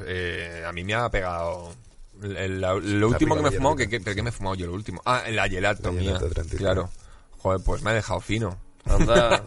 Eh, 0.06 0.64
a 0.66 0.72
mí 0.72 0.84
me 0.84 0.94
ha 0.94 1.08
pegado... 1.10 1.74
el- 2.22 2.36
el- 2.36 2.60
la- 2.60 2.74
lo 2.74 3.08
último 3.08 3.34
que 3.36 3.42
me 3.42 3.48
he 3.48 3.52
fumado, 3.52 3.76
¿qué, 3.76 3.88
qué, 3.88 4.00
pero 4.00 4.14
qué 4.16 4.22
me 4.22 4.30
he 4.30 4.32
fumado 4.32 4.54
yo 4.56 4.66
lo 4.66 4.74
último? 4.74 5.02
Ah, 5.04 5.22
la 5.30 5.48
gelato 5.48 5.82
La 5.84 5.92
mía. 5.92 6.02
Gelato 6.04 6.28
33. 6.28 6.58
Claro. 6.60 6.90
Joder, 7.38 7.60
pues 7.64 7.82
me 7.82 7.90
ha 7.90 7.94
dejado 7.94 8.20
fino. 8.20 8.56
Anda. 8.84 9.42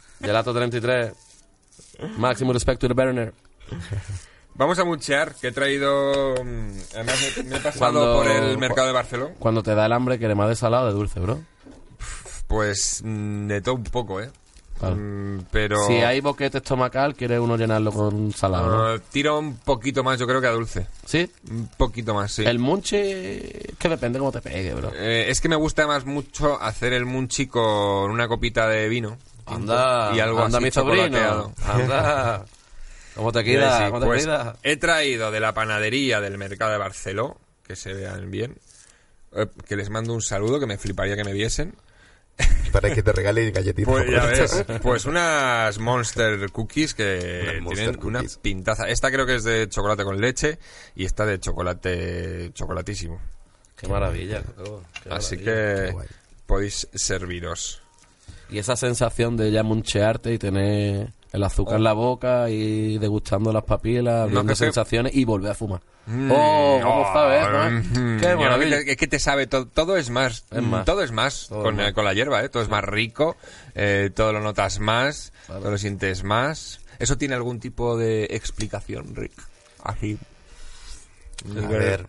Gelato 0.22 0.52
33. 0.54 1.12
Máximo 2.18 2.52
respecto 2.52 2.86
de 2.88 2.94
Berner. 2.94 3.34
Vamos 4.60 4.78
a 4.78 4.84
munchear, 4.84 5.34
que 5.36 5.48
he 5.48 5.52
traído... 5.52 6.34
mm, 6.44 6.70
Además, 6.94 7.16
me, 7.38 7.42
me 7.44 7.56
he 7.56 7.60
pasado 7.60 7.78
Cuando- 7.78 8.16
por 8.18 8.30
el 8.30 8.58
mercado 8.58 8.88
de 8.88 8.92
Barcelona. 8.92 9.34
Cuando 9.38 9.62
te 9.62 9.74
da 9.74 9.86
el 9.86 9.92
hambre, 9.94 10.18
¿quieres 10.18 10.36
más 10.36 10.50
de 10.50 10.54
salado 10.54 10.86
de 10.88 10.92
dulce, 10.92 11.18
bro? 11.18 11.40
Pues 12.46 13.00
mm, 13.02 13.46
de 13.46 13.62
todo 13.62 13.76
un 13.76 13.84
poco, 13.84 14.20
¿eh? 14.20 14.30
Claro. 14.78 14.96
Mm, 14.96 15.44
pero... 15.50 15.86
Si 15.86 15.94
hay 15.94 16.20
boquete 16.20 16.58
estomacal, 16.58 17.14
quieres 17.14 17.40
uno 17.40 17.56
llenarlo 17.56 17.90
con 17.90 18.32
salado, 18.32 18.66
¿no? 18.70 18.86
ah, 18.86 18.98
tiro 19.10 19.38
un 19.38 19.56
poquito 19.56 20.04
más, 20.04 20.18
yo 20.18 20.26
creo 20.26 20.42
que 20.42 20.48
a 20.48 20.52
dulce. 20.52 20.86
¿Sí? 21.06 21.30
Un 21.50 21.68
poquito 21.78 22.12
más, 22.12 22.30
sí. 22.30 22.44
El 22.44 22.58
munchi, 22.58 22.96
que 23.78 23.88
depende 23.88 24.18
cómo 24.18 24.30
te 24.30 24.42
pegue, 24.42 24.74
bro. 24.74 24.92
Eh, 24.94 25.24
es 25.30 25.40
que 25.40 25.48
me 25.48 25.56
gusta 25.56 25.86
más 25.86 26.04
mucho 26.04 26.60
hacer 26.60 26.92
el 26.92 27.06
munchi 27.06 27.46
con 27.46 28.10
una 28.10 28.28
copita 28.28 28.68
de 28.68 28.90
vino. 28.90 29.16
Anda, 29.46 30.12
y 30.14 30.20
algo 30.20 30.44
anda 30.44 30.58
así 30.58 30.66
mi 30.66 30.70
sobrino. 30.70 31.04
chocolateado. 31.06 31.52
Anda. 31.66 32.44
¿Cómo 33.20 33.32
te 33.32 33.40
Sí, 33.40 33.44
queda? 33.44 33.76
sí, 33.78 33.84
¿Cómo 33.90 34.00
te 34.00 34.06
pues, 34.06 34.24
queda? 34.24 34.56
he 34.62 34.76
traído 34.78 35.30
de 35.30 35.40
la 35.40 35.52
panadería 35.52 36.22
del 36.22 36.38
mercado 36.38 36.72
de 36.72 36.78
Barceló, 36.78 37.38
que 37.66 37.76
se 37.76 37.92
vean 37.92 38.30
bien, 38.30 38.56
eh, 39.36 39.46
que 39.68 39.76
les 39.76 39.90
mando 39.90 40.14
un 40.14 40.22
saludo, 40.22 40.58
que 40.58 40.64
me 40.66 40.78
fliparía 40.78 41.16
que 41.16 41.24
me 41.24 41.34
viesen. 41.34 41.74
Para 42.72 42.94
que 42.94 43.02
te 43.02 43.12
regale 43.12 43.50
galletitas. 43.50 43.92
Pues 43.92 44.10
ya 44.10 44.20
por 44.22 44.30
ves, 44.30 44.64
pues 44.82 45.04
unas 45.04 45.78
Monster 45.78 46.50
Cookies 46.50 46.94
que 46.94 47.58
Monster 47.60 47.96
tienen 47.98 48.06
una 48.06 48.22
pintaza. 48.40 48.88
Esta 48.88 49.10
creo 49.10 49.26
que 49.26 49.34
es 49.34 49.44
de 49.44 49.68
chocolate 49.68 50.04
con 50.04 50.18
leche 50.18 50.58
y 50.96 51.04
esta 51.04 51.26
de 51.26 51.38
chocolate 51.38 52.50
chocolatísimo. 52.54 53.20
Qué 53.76 53.86
maravilla. 53.88 54.42
oh, 54.66 54.80
qué 55.02 55.10
Así 55.10 55.36
maravilla. 55.36 55.92
que 55.92 55.94
podéis 56.46 56.88
serviros. 56.94 57.82
Y 58.48 58.58
esa 58.58 58.76
sensación 58.76 59.36
de 59.36 59.50
ya 59.52 59.62
munchearte 59.62 60.32
y 60.32 60.38
tener 60.38 61.12
el 61.32 61.44
azúcar 61.44 61.76
en 61.76 61.84
la 61.84 61.92
boca 61.92 62.50
y 62.50 62.98
degustando 62.98 63.52
las 63.52 63.64
papilas, 63.64 64.28
No, 64.28 64.34
viendo 64.36 64.54
sensaciones 64.54 65.14
y 65.14 65.24
volver 65.24 65.52
a 65.52 65.54
fumar. 65.54 65.80
Mm, 66.06 66.30
¡Oh! 66.32 66.80
¿Cómo 66.82 67.00
oh, 67.02 67.12
sabes? 67.12 67.42
no? 67.50 68.00
mm, 68.00 68.20
¡Qué 68.20 68.34
maravilla! 68.36 68.78
Es 68.78 68.96
que 68.96 69.06
te 69.06 69.18
sabe 69.18 69.46
todo, 69.46 69.66
todo 69.66 69.96
es 69.96 70.10
más, 70.10 70.44
Es 70.50 70.62
mm, 70.62 70.66
más. 70.70 70.84
todo 70.84 71.02
es 71.02 71.12
más 71.12 71.46
Todo 71.48 71.62
con, 71.62 71.74
es 71.74 71.78
más. 71.82 71.90
eh, 71.90 71.92
con 71.94 72.04
la 72.04 72.14
hierba, 72.14 72.42
¿eh? 72.42 72.48
todo 72.48 72.62
es 72.62 72.68
más 72.68 72.84
rico, 72.84 73.36
eh, 73.74 74.10
todo 74.14 74.32
lo 74.32 74.40
notas 74.40 74.80
más, 74.80 75.32
Claro. 75.46 75.60
todo 75.62 75.70
lo 75.72 75.78
sientes 75.78 76.24
más. 76.24 76.80
¿Eso 76.98 77.16
tiene 77.16 77.34
algún 77.34 77.60
tipo 77.60 77.96
de 77.96 78.24
explicación, 78.30 79.14
Rick? 79.14 79.32
Así. 79.84 80.18
A 81.64 81.68
ver. 81.68 82.06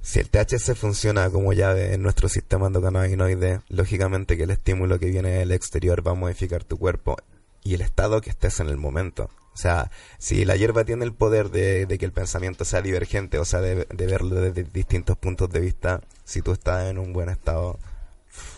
Si 0.00 0.18
el 0.18 0.28
THC 0.30 0.74
funciona 0.74 1.30
como 1.30 1.52
llave 1.52 1.94
en 1.94 2.02
nuestro 2.02 2.28
sistema 2.28 2.66
endocannabinoide, 2.66 3.60
lógicamente 3.68 4.36
que 4.36 4.44
el 4.44 4.50
estímulo 4.50 4.98
que 4.98 5.06
viene 5.06 5.30
del 5.30 5.52
exterior 5.52 6.04
va 6.06 6.12
a 6.12 6.14
modificar 6.14 6.64
tu 6.64 6.76
cuerpo 6.76 7.16
y 7.64 7.74
el 7.74 7.80
estado 7.80 8.20
que 8.20 8.30
estés 8.30 8.60
en 8.60 8.68
el 8.68 8.76
momento. 8.76 9.30
O 9.54 9.56
sea, 9.56 9.90
si 10.18 10.44
la 10.46 10.56
hierba 10.56 10.84
tiene 10.84 11.04
el 11.04 11.12
poder 11.12 11.50
de, 11.50 11.84
de 11.86 11.98
que 11.98 12.06
el 12.06 12.12
pensamiento 12.12 12.64
sea 12.64 12.80
divergente, 12.80 13.38
o 13.38 13.44
sea, 13.44 13.60
de, 13.60 13.86
de 13.90 14.06
verlo 14.06 14.36
desde 14.36 14.64
distintos 14.64 15.16
puntos 15.18 15.50
de 15.50 15.60
vista, 15.60 16.00
si 16.24 16.40
tú 16.40 16.52
estás 16.52 16.88
en 16.90 16.98
un 16.98 17.12
buen 17.12 17.28
estado, 17.28 17.78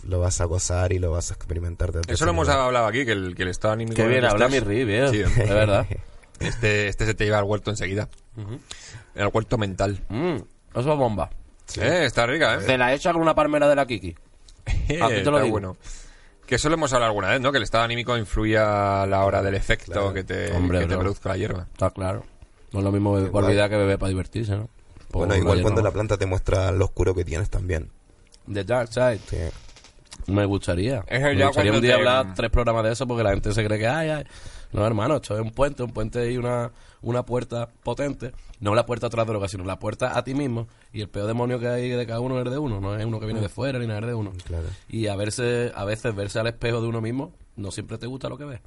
lo 0.06 0.20
vas 0.20 0.40
a 0.40 0.44
gozar 0.44 0.92
y 0.92 1.00
lo 1.00 1.10
vas 1.10 1.32
a 1.32 1.34
experimentar 1.34 1.90
desde 1.90 2.12
Eso 2.12 2.24
lo 2.24 2.30
hemos 2.30 2.48
hablado 2.48 2.86
aquí, 2.86 3.04
que 3.04 3.10
el, 3.12 3.34
que 3.34 3.42
el 3.42 3.48
estado 3.48 3.74
anímico... 3.74 3.96
Qué 3.96 4.06
bien 4.06 4.24
habla 4.24 4.48
mi 4.48 4.60
Rib. 4.60 5.10
Sí, 5.10 5.18
de 5.18 5.52
verdad. 5.52 5.84
este, 6.38 6.86
este 6.86 7.06
se 7.06 7.14
te 7.14 7.24
lleva 7.24 7.38
al 7.38 7.44
huerto 7.44 7.70
enseguida. 7.70 8.08
El 9.16 9.30
huerto 9.32 9.58
mental. 9.58 10.00
Mm, 10.08 10.36
eso 10.78 10.92
es 10.92 10.98
bomba. 10.98 11.28
Eh, 11.80 12.04
está 12.04 12.24
rica, 12.26 12.54
¿eh? 12.54 12.58
Te 12.64 12.78
la 12.78 12.94
hecha 12.94 13.12
con 13.12 13.22
una 13.22 13.34
palmera 13.34 13.68
de 13.68 13.74
la 13.74 13.84
Kiki. 13.86 14.14
Aquí 14.66 14.86
te 14.86 14.98
lo 14.98 15.08
Está 15.08 15.40
digo. 15.40 15.50
bueno. 15.50 15.76
Que 16.46 16.56
eso 16.56 16.68
lo 16.68 16.74
hemos 16.74 16.92
hablado 16.92 17.10
alguna 17.10 17.28
vez, 17.30 17.40
¿no? 17.40 17.50
Que 17.52 17.58
el 17.58 17.64
estado 17.64 17.84
anímico 17.84 18.16
influye 18.18 18.58
a 18.58 19.06
la 19.08 19.24
hora 19.24 19.42
del 19.42 19.54
efecto 19.54 19.92
Claro. 19.92 20.12
que 20.12 20.24
te, 20.24 20.52
Hombre, 20.52 20.80
que 20.80 20.86
te 20.86 20.94
bro. 20.94 21.00
produzca 21.04 21.28
la 21.30 21.36
hierba. 21.38 21.66
Está 21.72 21.90
claro. 21.90 22.24
No 22.72 22.80
es 22.80 22.84
lo 22.84 22.92
mismo 22.92 23.12
beber 23.14 23.30
por 23.30 23.46
vida 23.46 23.68
que 23.68 23.76
beber 23.76 23.98
para 23.98 24.08
divertirse, 24.10 24.52
¿no? 24.56 24.68
Por 25.10 25.26
Bueno, 25.26 25.36
igual 25.36 25.62
cuando 25.62 25.80
la 25.80 25.90
planta 25.92 26.18
te 26.18 26.26
muestra 26.26 26.70
lo 26.72 26.84
oscuro 26.86 27.14
que 27.14 27.24
tienes 27.24 27.48
también. 27.48 27.90
The 28.52 28.64
Dark 28.64 28.88
Side. 28.92 29.20
Sí. 29.30 29.36
Me 30.32 30.44
gustaría. 30.44 31.04
Es 31.06 31.22
Me 31.22 31.36
ya 31.36 31.46
gustaría 31.46 31.70
cuando 31.72 31.78
un 31.78 31.82
día 31.82 31.92
te- 31.94 31.98
hablar 31.98 32.34
tres 32.34 32.50
programas 32.50 32.84
de 32.84 32.92
eso 32.92 33.06
porque 33.06 33.22
la 33.22 33.30
gente 33.30 33.52
se 33.52 33.64
cree 33.64 33.78
que, 33.78 33.86
ay, 33.88 34.08
ay. 34.10 34.24
No, 34.74 34.84
hermano, 34.84 35.16
esto 35.16 35.36
es 35.36 35.40
un 35.40 35.52
puente, 35.52 35.84
un 35.84 35.92
puente 35.92 36.32
y 36.32 36.36
una, 36.36 36.72
una 37.00 37.24
puerta 37.24 37.68
potente. 37.84 38.32
No 38.58 38.74
la 38.74 38.84
puerta 38.84 39.06
a 39.06 39.08
otras 39.08 39.24
drogas, 39.24 39.52
sino 39.52 39.62
la 39.62 39.78
puerta 39.78 40.18
a 40.18 40.24
ti 40.24 40.34
mismo. 40.34 40.66
Y 40.92 41.00
el 41.00 41.08
peor 41.08 41.28
demonio 41.28 41.60
que 41.60 41.68
hay 41.68 41.88
de 41.88 42.06
cada 42.06 42.18
uno 42.18 42.40
es 42.40 42.50
de 42.50 42.58
uno. 42.58 42.80
No 42.80 42.96
es 42.96 43.06
uno 43.06 43.20
que 43.20 43.26
viene 43.26 43.40
de 43.40 43.48
fuera 43.48 43.78
ni 43.78 43.86
nada 43.86 44.00
es 44.00 44.06
de 44.06 44.14
uno. 44.14 44.32
Claro. 44.44 44.66
Y 44.88 45.06
a, 45.06 45.14
verse, 45.14 45.70
a 45.76 45.84
veces 45.84 46.12
verse 46.16 46.40
al 46.40 46.48
espejo 46.48 46.80
de 46.80 46.88
uno 46.88 47.00
mismo, 47.00 47.32
no 47.54 47.70
siempre 47.70 47.98
te 47.98 48.06
gusta 48.08 48.28
lo 48.28 48.36
que 48.36 48.46
ves. 48.46 48.60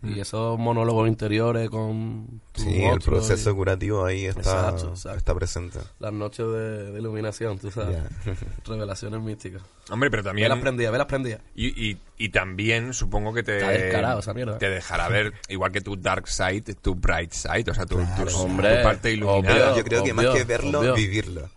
Y 0.00 0.20
esos 0.20 0.56
monólogos 0.60 1.08
interiores 1.08 1.68
con 1.70 2.40
tu 2.52 2.62
Sí, 2.62 2.84
el 2.84 3.00
proceso 3.00 3.50
y 3.50 3.54
curativo 3.54 4.04
ahí 4.04 4.26
está, 4.26 4.40
Exacto, 4.40 4.88
exacto. 4.90 5.18
está 5.18 5.34
presente. 5.34 5.78
las 5.98 6.12
noches 6.12 6.46
de, 6.46 6.92
de 6.92 6.98
iluminación, 7.00 7.58
tú 7.58 7.72
sabes. 7.72 7.98
Revelaciones 8.64 9.20
místicas. 9.20 9.60
Hombre, 9.90 10.08
pero 10.08 10.22
también... 10.22 10.44
Velas 10.46 10.60
prendidas, 10.60 10.92
velas 10.92 11.06
prendidas. 11.08 11.40
Y, 11.56 11.66
y, 11.90 11.98
y 12.16 12.28
también 12.28 12.94
supongo 12.94 13.34
que 13.34 13.42
te, 13.42 13.58
te 13.58 14.70
dejará 14.70 15.08
ver, 15.08 15.32
igual 15.48 15.72
que 15.72 15.80
tu 15.80 15.96
dark 15.96 16.28
side, 16.28 16.62
tu 16.80 16.94
bright 16.94 17.32
side, 17.32 17.68
o 17.68 17.74
sea, 17.74 17.84
tu, 17.84 17.96
tu- 17.96 18.24
tu 18.24 18.36
Hombre, 18.36 18.82
parte 18.84 19.10
iluminada. 19.10 19.72
obvio. 19.72 19.76
Yo 19.78 19.84
creo 19.84 20.04
que 20.04 20.14
más 20.14 20.26
que 20.26 20.44
verlo, 20.44 20.78
obvio. 20.80 20.94
vivirlo. 20.94 21.50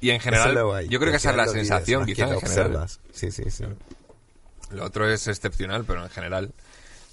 Y 0.00 0.10
en 0.10 0.18
general, 0.20 0.48
es 0.48 0.54
lo 0.54 0.66
guay, 0.66 0.88
yo 0.88 0.98
creo 0.98 1.12
que 1.12 1.16
esa 1.18 1.30
es 1.30 1.36
la 1.36 1.46
sensación, 1.46 2.06
quizás. 2.06 3.00
Sí, 3.12 3.30
sí, 3.30 3.44
sí. 3.50 3.64
Lo 4.72 4.84
otro 4.84 5.08
es 5.08 5.28
excepcional, 5.28 5.84
pero 5.84 6.02
en 6.02 6.10
general 6.10 6.52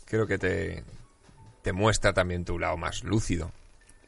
creo 0.05 0.27
que 0.27 0.37
te, 0.37 0.83
te 1.61 1.73
muestra 1.73 2.13
también 2.13 2.45
tu 2.45 2.59
lado 2.59 2.77
más 2.77 3.03
lúcido. 3.03 3.51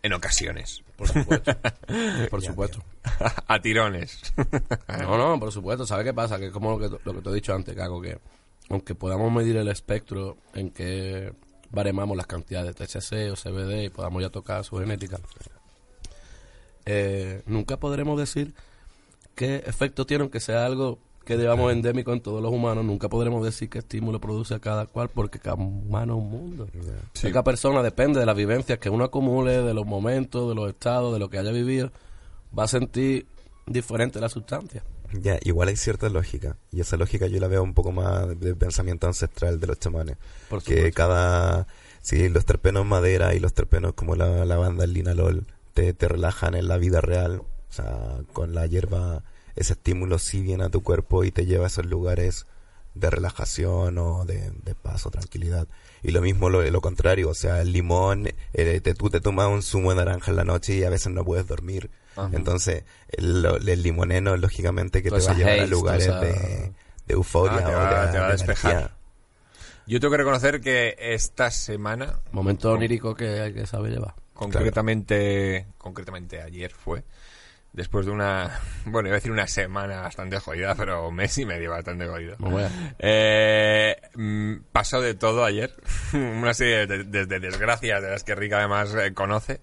En 0.03 0.13
ocasiones. 0.13 0.83
Por 0.95 1.07
supuesto. 1.07 1.51
por 2.29 2.41
supuesto. 2.41 2.83
A 3.47 3.59
tirones. 3.59 4.33
No, 4.99 5.17
no, 5.17 5.39
por 5.39 5.51
supuesto. 5.51 5.85
¿Sabes 5.85 6.05
qué 6.05 6.13
pasa? 6.13 6.37
Que 6.39 6.47
es 6.47 6.51
como 6.51 6.77
lo 6.77 6.79
que, 6.79 6.99
lo 7.03 7.13
que 7.13 7.21
te 7.21 7.29
he 7.29 7.33
dicho 7.33 7.53
antes, 7.53 7.75
Caco, 7.75 8.01
que 8.01 8.19
aunque 8.69 8.95
podamos 8.95 9.31
medir 9.31 9.57
el 9.57 9.67
espectro 9.69 10.37
en 10.53 10.71
que 10.71 11.33
baremamos 11.69 12.17
las 12.17 12.27
cantidades 12.27 12.75
de 12.75 12.85
THC 12.85 13.31
o 13.31 13.35
CBD 13.35 13.85
y 13.85 13.89
podamos 13.89 14.21
ya 14.21 14.29
tocar 14.29 14.63
su 14.63 14.77
genética, 14.77 15.19
eh, 16.85 17.41
nunca 17.45 17.77
podremos 17.77 18.19
decir 18.19 18.53
qué 19.35 19.57
efecto 19.65 20.05
tiene, 20.05 20.23
aunque 20.23 20.39
sea 20.39 20.65
algo 20.65 20.99
que 21.27 21.37
digamos 21.37 21.73
endémico 21.73 22.13
en 22.13 22.21
todos 22.21 22.41
los 22.41 22.53
humanos, 22.53 22.85
nunca 22.85 23.09
podremos 23.09 23.43
decir 23.43 23.69
qué 23.69 23.79
estímulo 23.79 24.21
produce 24.21 24.55
a 24.55 24.59
cada 24.59 24.85
cual, 24.85 25.09
porque 25.09 25.39
cada 25.39 25.57
humano 25.57 26.13
es 26.13 26.19
un 26.23 26.29
mundo. 26.31 26.67
Sí. 27.11 27.27
Cada 27.27 27.43
persona 27.43 27.83
depende 27.83 28.21
de 28.21 28.25
las 28.25 28.35
vivencias 28.35 28.79
que 28.79 28.89
uno 28.89 29.03
acumule, 29.03 29.61
de 29.61 29.73
los 29.73 29.85
momentos, 29.85 30.47
de 30.47 30.55
los 30.55 30.69
estados, 30.69 31.13
de 31.13 31.19
lo 31.19 31.29
que 31.29 31.37
haya 31.37 31.51
vivido, 31.51 31.91
va 32.57 32.63
a 32.63 32.67
sentir 32.69 33.27
diferente 33.65 34.21
la 34.21 34.29
sustancia. 34.29 34.83
Ya, 35.21 35.37
igual 35.43 35.67
hay 35.67 35.75
cierta 35.75 36.07
lógica. 36.07 36.55
Y 36.71 36.79
esa 36.79 36.95
lógica 36.95 37.27
yo 37.27 37.41
la 37.41 37.49
veo 37.49 37.61
un 37.61 37.73
poco 37.73 37.91
más 37.91 38.39
del 38.39 38.55
pensamiento 38.55 39.07
ancestral 39.07 39.59
de 39.59 39.67
los 39.67 39.79
chamanes. 39.79 40.15
Por 40.49 40.63
que 40.63 40.75
supuesto. 40.75 40.95
cada... 40.95 41.67
Sí, 42.01 42.29
los 42.29 42.45
terpenos 42.45 42.85
madera 42.85 43.35
y 43.35 43.39
los 43.41 43.53
terpenos 43.53 43.93
como 43.93 44.15
la, 44.15 44.45
la 44.45 44.55
banda 44.55 44.85
el 44.85 44.93
linalol 44.93 45.45
te, 45.73 45.93
te 45.93 46.07
relajan 46.07 46.55
en 46.55 46.69
la 46.69 46.77
vida 46.77 47.01
real. 47.01 47.41
O 47.41 47.73
sea, 47.73 48.19
con 48.31 48.55
la 48.55 48.65
hierba 48.65 49.23
ese 49.57 49.73
estímulo 49.73 50.19
sí 50.19 50.41
viene 50.41 50.63
a 50.65 50.69
tu 50.69 50.81
cuerpo 50.83 51.23
y 51.23 51.31
te 51.31 51.45
lleva 51.45 51.65
a 51.65 51.67
esos 51.67 51.85
lugares 51.85 52.45
de 52.95 53.09
relajación 53.11 53.97
o 53.99 54.25
de, 54.25 54.51
de 54.63 54.73
paz 54.75 55.05
o 55.05 55.11
tranquilidad. 55.11 55.67
Y 56.01 56.11
lo 56.11 56.21
mismo 56.21 56.49
lo, 56.49 56.63
lo 56.63 56.81
contrario, 56.81 57.29
o 57.29 57.33
sea, 57.33 57.61
el 57.61 57.71
limón, 57.73 58.27
eh, 58.53 58.81
te, 58.81 58.93
tú 58.95 59.09
te 59.09 59.19
tomas 59.21 59.47
un 59.47 59.61
zumo 59.61 59.89
de 59.91 59.97
naranja 59.97 60.31
en 60.31 60.37
la 60.37 60.43
noche 60.45 60.75
y 60.75 60.83
a 60.83 60.89
veces 60.89 61.11
no 61.11 61.23
puedes 61.23 61.45
dormir. 61.47 61.89
Ajá. 62.15 62.29
Entonces, 62.33 62.83
el, 63.09 63.43
lo- 63.43 63.57
el 63.57 63.83
limoneno, 63.83 64.35
lógicamente, 64.37 65.03
que 65.03 65.11
te 65.11 65.21
va 65.21 65.31
a 65.31 65.33
llevar 65.35 65.59
a 65.59 65.67
lugares 65.67 66.07
de, 66.07 66.71
de 67.07 67.13
euforia 67.13 67.59
Ah, 67.59 67.63
te 67.65 67.71
o 67.71 67.73
va- 67.77 68.05
de, 68.05 68.11
te 68.11 68.17
va 68.19 68.23
a 68.23 68.27
de 68.27 68.31
despejar. 68.33 68.71
energía. 68.71 68.97
Yo 69.85 69.99
tengo 69.99 70.11
que 70.11 70.17
reconocer 70.17 70.59
que 70.61 70.95
esta 70.99 71.49
semana, 71.51 72.19
Momento 72.31 72.71
onírico 72.71 73.15
que 73.15 73.51
que 73.55 73.65
saber 73.67 73.91
llevar. 73.93 74.15
concretamente, 74.33 75.65
concretamente 75.77 76.41
ayer 76.41 76.71
fue, 76.71 77.03
después 77.73 78.05
de 78.05 78.11
una, 78.11 78.59
bueno, 78.85 79.07
iba 79.09 79.15
a 79.15 79.19
decir 79.19 79.31
una 79.31 79.47
semana 79.47 80.01
bastante 80.01 80.39
jodida, 80.39 80.75
pero 80.75 81.07
un 81.09 81.15
mes 81.15 81.37
y 81.37 81.45
medio 81.45 81.71
bastante 81.71 82.07
jodido. 82.07 82.35
Bueno. 82.39 82.69
Eh, 82.99 83.95
mm, 84.15 84.55
pasó 84.71 85.01
de 85.01 85.13
todo 85.13 85.43
ayer, 85.45 85.73
una 86.13 86.53
serie 86.53 86.87
de, 86.87 87.03
de- 87.03 87.25
de 87.25 87.39
desgracias 87.39 88.01
de 88.01 88.09
las 88.09 88.23
que 88.23 88.35
Rick 88.35 88.53
además 88.53 88.93
eh, 88.95 89.13
conoce. 89.13 89.61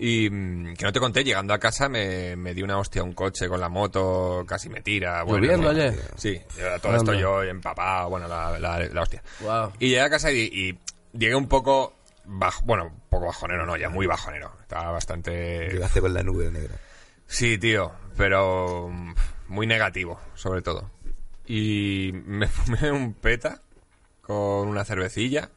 Y 0.00 0.30
mm, 0.30 0.74
que 0.76 0.84
no 0.84 0.92
te 0.92 1.00
conté, 1.00 1.24
llegando 1.24 1.52
a 1.52 1.58
casa 1.58 1.88
me, 1.88 2.36
me 2.36 2.54
di 2.54 2.62
una 2.62 2.78
hostia 2.78 3.02
a 3.02 3.04
un 3.04 3.14
coche 3.14 3.48
con 3.48 3.58
la 3.58 3.68
moto, 3.68 4.44
casi 4.46 4.68
me 4.68 4.80
tira. 4.80 5.24
Bueno, 5.24 5.42
¿Lloviendo 5.44 5.72
no, 5.72 5.76
ayer? 5.78 5.94
Sí, 6.16 6.40
todo 6.80 6.94
esto 6.96 7.14
yo 7.14 7.42
empapado, 7.42 8.08
bueno, 8.08 8.28
la, 8.28 8.58
la, 8.60 8.78
la 8.78 9.02
hostia. 9.02 9.22
Wow. 9.40 9.72
Y 9.80 9.88
llegué 9.88 10.00
a 10.02 10.08
casa 10.10 10.30
y, 10.30 10.42
y 10.52 10.78
llegué 11.18 11.34
un 11.34 11.48
poco 11.48 11.94
bajo, 12.24 12.62
bueno, 12.64 12.84
un 12.84 13.00
poco 13.10 13.26
bajonero, 13.26 13.66
no, 13.66 13.76
ya 13.76 13.88
muy 13.88 14.06
bajonero. 14.06 14.52
Estaba 14.60 14.92
bastante... 14.92 15.68
Llegaste 15.68 16.00
con 16.00 16.14
la 16.14 16.22
nube 16.22 16.48
negra. 16.52 16.76
Sí, 17.28 17.58
tío, 17.58 17.92
pero 18.16 18.88
mm, 18.88 19.14
muy 19.48 19.66
negativo, 19.66 20.18
sobre 20.34 20.62
todo. 20.62 20.90
Y 21.46 22.10
me 22.12 22.46
fumé 22.48 22.90
un 22.90 23.14
peta 23.14 23.60
con 24.22 24.66
una 24.66 24.84
cervecilla, 24.84 25.50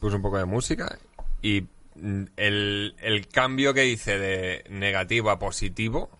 puse 0.00 0.16
un 0.16 0.22
poco 0.22 0.38
de 0.38 0.44
música 0.44 0.98
y 1.42 1.66
mm, 1.96 2.24
el, 2.36 2.94
el 3.00 3.28
cambio 3.28 3.74
que 3.74 3.86
hice 3.86 4.18
de 4.18 4.64
negativo 4.70 5.30
a 5.30 5.38
positivo 5.38 6.10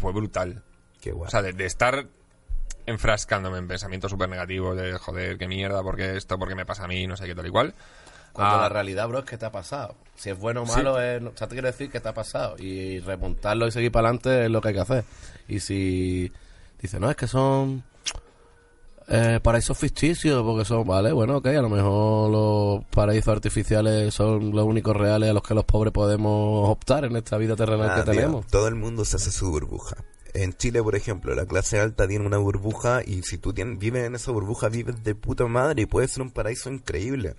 fue 0.00 0.12
brutal. 0.12 0.62
Qué 1.00 1.12
guay. 1.12 1.28
O 1.28 1.30
sea, 1.30 1.40
de, 1.40 1.52
de 1.52 1.66
estar 1.66 2.08
enfrascándome 2.84 3.58
en 3.58 3.68
pensamientos 3.68 4.10
súper 4.10 4.28
negativos 4.28 4.76
de 4.76 4.92
joder, 4.98 5.38
qué 5.38 5.48
mierda, 5.48 5.82
porque 5.82 6.16
esto, 6.16 6.38
porque 6.38 6.54
me 6.54 6.66
pasa 6.66 6.84
a 6.84 6.88
mí, 6.88 7.06
no 7.06 7.16
sé 7.16 7.26
qué 7.26 7.34
tal 7.34 7.46
igual. 7.46 7.74
Cuando 8.36 8.56
Ah, 8.56 8.60
la 8.62 8.68
realidad, 8.68 9.08
bro, 9.08 9.20
es 9.20 9.24
que 9.24 9.38
te 9.38 9.46
ha 9.46 9.50
pasado. 9.52 9.94
Si 10.14 10.30
es 10.30 10.38
bueno 10.38 10.62
o 10.62 10.66
malo, 10.66 11.00
es, 11.00 11.22
o 11.22 11.32
sea, 11.34 11.46
te 11.48 11.54
quiero 11.54 11.66
decir 11.68 11.90
que 11.90 12.00
te 12.00 12.08
ha 12.08 12.14
pasado. 12.14 12.56
Y 12.58 13.00
remontarlo 13.00 13.66
y 13.66 13.72
seguir 13.72 13.90
para 13.90 14.08
adelante 14.08 14.44
es 14.44 14.50
lo 14.50 14.60
que 14.60 14.68
hay 14.68 14.74
que 14.74 14.80
hacer. 14.80 15.04
Y 15.48 15.60
si 15.60 16.30
dice, 16.80 17.00
no, 17.00 17.10
es 17.10 17.16
que 17.16 17.26
son 17.26 17.82
eh, 19.08 19.38
paraísos 19.42 19.78
ficticios, 19.78 20.42
porque 20.42 20.64
son, 20.64 20.86
vale, 20.86 21.12
bueno, 21.12 21.36
ok, 21.36 21.46
a 21.46 21.62
lo 21.62 21.68
mejor 21.68 22.30
los 22.30 22.84
paraísos 22.86 23.28
artificiales 23.28 24.12
son 24.12 24.50
los 24.52 24.64
únicos 24.64 24.96
reales 24.96 25.30
a 25.30 25.32
los 25.32 25.42
que 25.42 25.54
los 25.54 25.64
pobres 25.64 25.92
podemos 25.92 26.68
optar 26.68 27.04
en 27.04 27.14
esta 27.16 27.36
vida 27.38 27.54
terrenal 27.56 27.90
Ah, 27.90 27.96
que 27.96 28.02
tío, 28.10 28.12
tenemos. 28.20 28.46
todo 28.48 28.66
el 28.68 28.74
mundo 28.74 29.04
se 29.04 29.16
hace 29.16 29.30
su 29.30 29.50
burbuja. 29.50 29.96
En 30.34 30.52
Chile, 30.54 30.82
por 30.82 30.94
ejemplo, 30.96 31.34
la 31.34 31.46
clase 31.46 31.80
alta 31.80 32.06
tiene 32.06 32.26
una 32.26 32.36
burbuja 32.36 33.00
y 33.06 33.22
si 33.22 33.38
tú 33.38 33.54
tienes, 33.54 33.78
vives 33.78 34.04
en 34.06 34.16
esa 34.16 34.32
burbuja, 34.32 34.68
vives 34.68 35.02
de 35.02 35.14
puta 35.14 35.46
madre 35.46 35.82
y 35.82 35.86
puede 35.86 36.08
ser 36.08 36.22
un 36.22 36.30
paraíso 36.30 36.68
increíble. 36.68 37.36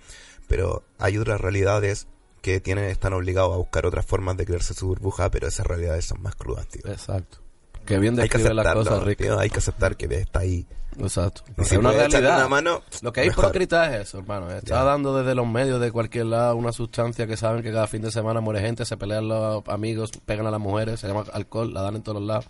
Pero 0.48 0.82
hay 0.98 1.18
otras 1.18 1.40
realidades 1.40 2.06
que 2.42 2.60
tienen, 2.60 2.84
están 2.86 3.12
obligados 3.12 3.52
a 3.54 3.56
buscar 3.58 3.86
otras 3.86 4.04
formas 4.06 4.36
de 4.36 4.46
crearse 4.46 4.74
su 4.74 4.86
burbuja, 4.86 5.30
pero 5.30 5.46
esas 5.48 5.66
realidades 5.66 6.06
son 6.06 6.22
más 6.22 6.34
crudas, 6.34 6.66
tío. 6.68 6.82
Exacto. 6.90 7.38
Que 7.84 7.98
bien 7.98 8.18
Hay 8.20 8.28
que 8.28 8.38
describe 8.38 8.54
las 8.54 8.74
cosas, 8.74 9.16
tío, 9.16 9.38
hay 9.38 9.50
que 9.50 9.58
aceptar 9.58 9.96
que 9.96 10.06
está 10.14 10.40
ahí. 10.40 10.66
Exacto. 10.98 11.42
Y 11.56 11.60
Es 11.62 11.68
si 11.68 11.76
una 11.76 11.90
puedes 11.90 12.06
echarle 12.08 12.26
realidad. 12.28 12.46
una 12.46 12.48
mano, 12.48 12.82
Lo 13.02 13.12
que 13.12 13.20
hay 13.20 13.28
mejor. 13.28 13.44
hipócrita 13.44 13.94
es 13.96 14.08
eso, 14.08 14.18
hermano. 14.18 14.50
Está 14.50 14.76
Ya. 14.76 14.84
dando 14.84 15.16
desde 15.16 15.34
los 15.34 15.46
medios 15.46 15.80
de 15.80 15.90
cualquier 15.92 16.26
lado 16.26 16.56
una 16.56 16.72
sustancia 16.72 17.26
que 17.26 17.36
saben 17.36 17.62
que 17.62 17.72
cada 17.72 17.86
fin 17.86 18.02
de 18.02 18.10
semana 18.10 18.40
muere 18.40 18.60
gente, 18.60 18.84
se 18.84 18.96
pelean 18.96 19.28
los 19.28 19.66
amigos, 19.68 20.10
pegan 20.26 20.46
a 20.46 20.50
las 20.50 20.60
mujeres, 20.60 21.00
se 21.00 21.06
llama 21.08 21.24
alcohol, 21.32 21.72
la 21.72 21.82
dan 21.82 21.96
en 21.96 22.02
todos 22.02 22.18
los 22.18 22.26
lados. 22.26 22.46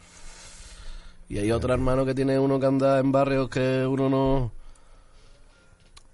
Y 1.29 1.39
hay 1.39 1.53
otro 1.53 1.73
hermano 1.75 2.05
que 2.07 2.15
tiene 2.15 2.39
uno 2.39 2.59
que 2.59 2.67
anda 2.67 2.99
en 2.99 3.13
barrios 3.13 3.49
que 3.51 3.87
uno 3.87 4.09
no, 4.09 4.53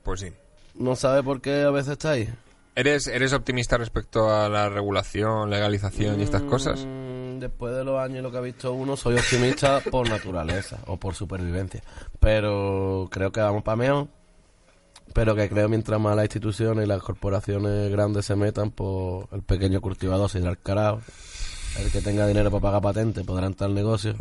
Pues 0.03 0.21
sí. 0.21 0.33
No 0.75 0.97
sabe 0.97 1.23
por 1.23 1.41
qué 1.41 1.63
a 1.63 1.71
veces 1.71 1.93
está 1.93 2.13
ahí. 2.13 2.29
¿Eres, 2.77 3.07
¿Eres 3.07 3.33
optimista 3.33 3.77
respecto 3.77 4.35
a 4.35 4.49
la 4.49 4.69
regulación, 4.69 5.49
legalización 5.49 6.19
y 6.21 6.25
estas 6.25 6.43
cosas? 6.43 6.85
Mm, 6.85 7.15
Después 7.39 7.75
de 7.75 7.85
los 7.85 7.99
años 7.99 8.19
y 8.19 8.23
lo 8.23 8.31
que 8.31 8.39
ha 8.39 8.41
visto 8.41 8.73
uno, 8.73 8.97
soy 8.97 9.17
optimista 9.17 9.81
por 9.91 10.09
naturaleza 10.09 10.79
o 10.87 10.97
por 10.97 11.15
supervivencia. 11.15 11.83
Pero 12.21 13.09
creo 13.11 13.33
que 13.33 13.41
vamos 13.41 13.63
para 13.63 13.77
mejor. 13.77 14.09
Pero 15.13 15.35
que 15.35 15.49
creo 15.49 15.69
mientras 15.69 16.01
más 16.01 16.17
las 16.17 16.25
instituciones 16.25 16.85
y 16.85 16.89
las 16.89 17.03
corporaciones 17.03 17.91
grandes 17.91 18.25
se 18.25 18.37
metan, 18.37 18.71
pues 18.71 19.27
el 19.33 19.43
pequeño 19.43 19.81
cultivador 19.81 20.31
se 20.31 20.39
irá 20.39 20.49
al 20.49 20.59
carajo. 20.59 21.01
El 21.79 21.91
que 21.91 22.01
tenga 22.01 22.27
dinero 22.27 22.51
para 22.51 22.63
pagar 22.63 22.83
patente 22.83 23.25
podrá 23.25 23.47
entrar 23.47 23.69
al 23.69 23.75
negocio. 23.75 24.15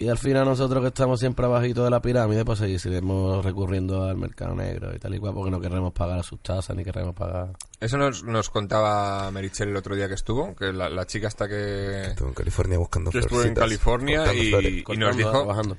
Y 0.00 0.08
al 0.08 0.16
final 0.16 0.46
nosotros 0.46 0.80
que 0.80 0.88
estamos 0.88 1.20
siempre 1.20 1.44
abajito 1.44 1.84
de 1.84 1.90
la 1.90 2.00
pirámide, 2.00 2.42
pues 2.42 2.62
ahí 2.62 2.78
seguiremos 2.78 3.44
recurriendo 3.44 4.04
al 4.04 4.16
mercado 4.16 4.54
negro 4.54 4.96
y 4.96 4.98
tal 4.98 5.14
y 5.14 5.18
cual, 5.18 5.34
porque 5.34 5.50
no 5.50 5.60
queremos 5.60 5.92
pagar 5.92 6.24
sus 6.24 6.40
tasas 6.40 6.74
ni 6.74 6.82
queremos 6.82 7.14
pagar... 7.14 7.50
Eso 7.78 7.98
nos, 7.98 8.24
nos 8.24 8.48
contaba 8.48 9.30
Merichel 9.30 9.68
el 9.68 9.76
otro 9.76 9.94
día 9.94 10.08
que 10.08 10.14
estuvo, 10.14 10.56
que 10.56 10.72
la, 10.72 10.88
la 10.88 11.06
chica 11.06 11.26
hasta 11.28 11.46
que, 11.46 12.00
Estuve 12.04 12.28
en 12.28 12.34
California 12.34 12.78
buscando 12.78 13.10
que 13.10 13.18
estuvo 13.18 13.42
en 13.42 13.54
California 13.54 14.32
y, 14.32 14.50
nos 14.96 15.16
dijo, 15.18 15.32
trabajando. 15.32 15.76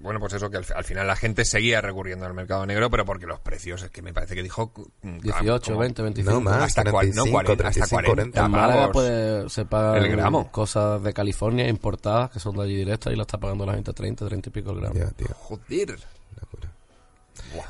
Bueno, 0.00 0.18
pues 0.20 0.32
eso, 0.32 0.50
que 0.50 0.56
al, 0.58 0.66
al 0.74 0.84
final 0.84 1.06
la 1.06 1.16
gente 1.16 1.44
seguía 1.44 1.80
recurriendo 1.80 2.26
al 2.26 2.34
mercado 2.34 2.64
negro, 2.66 2.90
pero 2.90 3.04
porque 3.04 3.26
los 3.26 3.40
precios, 3.40 3.82
es 3.82 3.90
que 3.90 4.02
me 4.02 4.12
parece 4.12 4.34
que 4.34 4.42
dijo... 4.42 4.72
mm, 5.02 5.18
18, 5.18 5.64
como- 5.72 5.80
20, 5.80 6.02
25. 6.02 6.34
No 6.34 6.40
más, 6.40 6.62
Hasta 6.62 6.82
cua- 6.84 7.12
no, 7.14 7.22
35, 7.24 7.30
40, 7.32 7.52
hasta 7.52 7.56
35, 7.86 7.94
40. 8.04 8.12
40. 8.40 8.44
En 8.44 8.50
Málaga 8.50 8.80
pavos. 8.80 8.92
pues, 8.92 9.52
se 9.52 9.64
pagan 9.64 10.02
El 10.04 10.10
gramo. 10.12 10.50
cosas 10.50 11.02
de 11.02 11.12
California 11.12 11.68
importadas 11.68 12.30
que 12.30 12.40
son 12.40 12.56
de 12.56 12.62
allí 12.64 12.76
directas 12.76 13.12
y 13.12 13.16
las 13.16 13.24
está 13.26 13.38
pagando 13.38 13.66
la 13.66 13.74
gente 13.74 13.90
a 13.90 13.94
30, 13.94 14.26
30 14.26 14.48
y 14.48 14.52
pico 14.52 14.70
el 14.72 14.80
gramo. 14.80 14.94
Ya, 14.94 15.10
tío. 15.10 15.28
Joder. 15.34 15.98
Locura. 16.40 16.72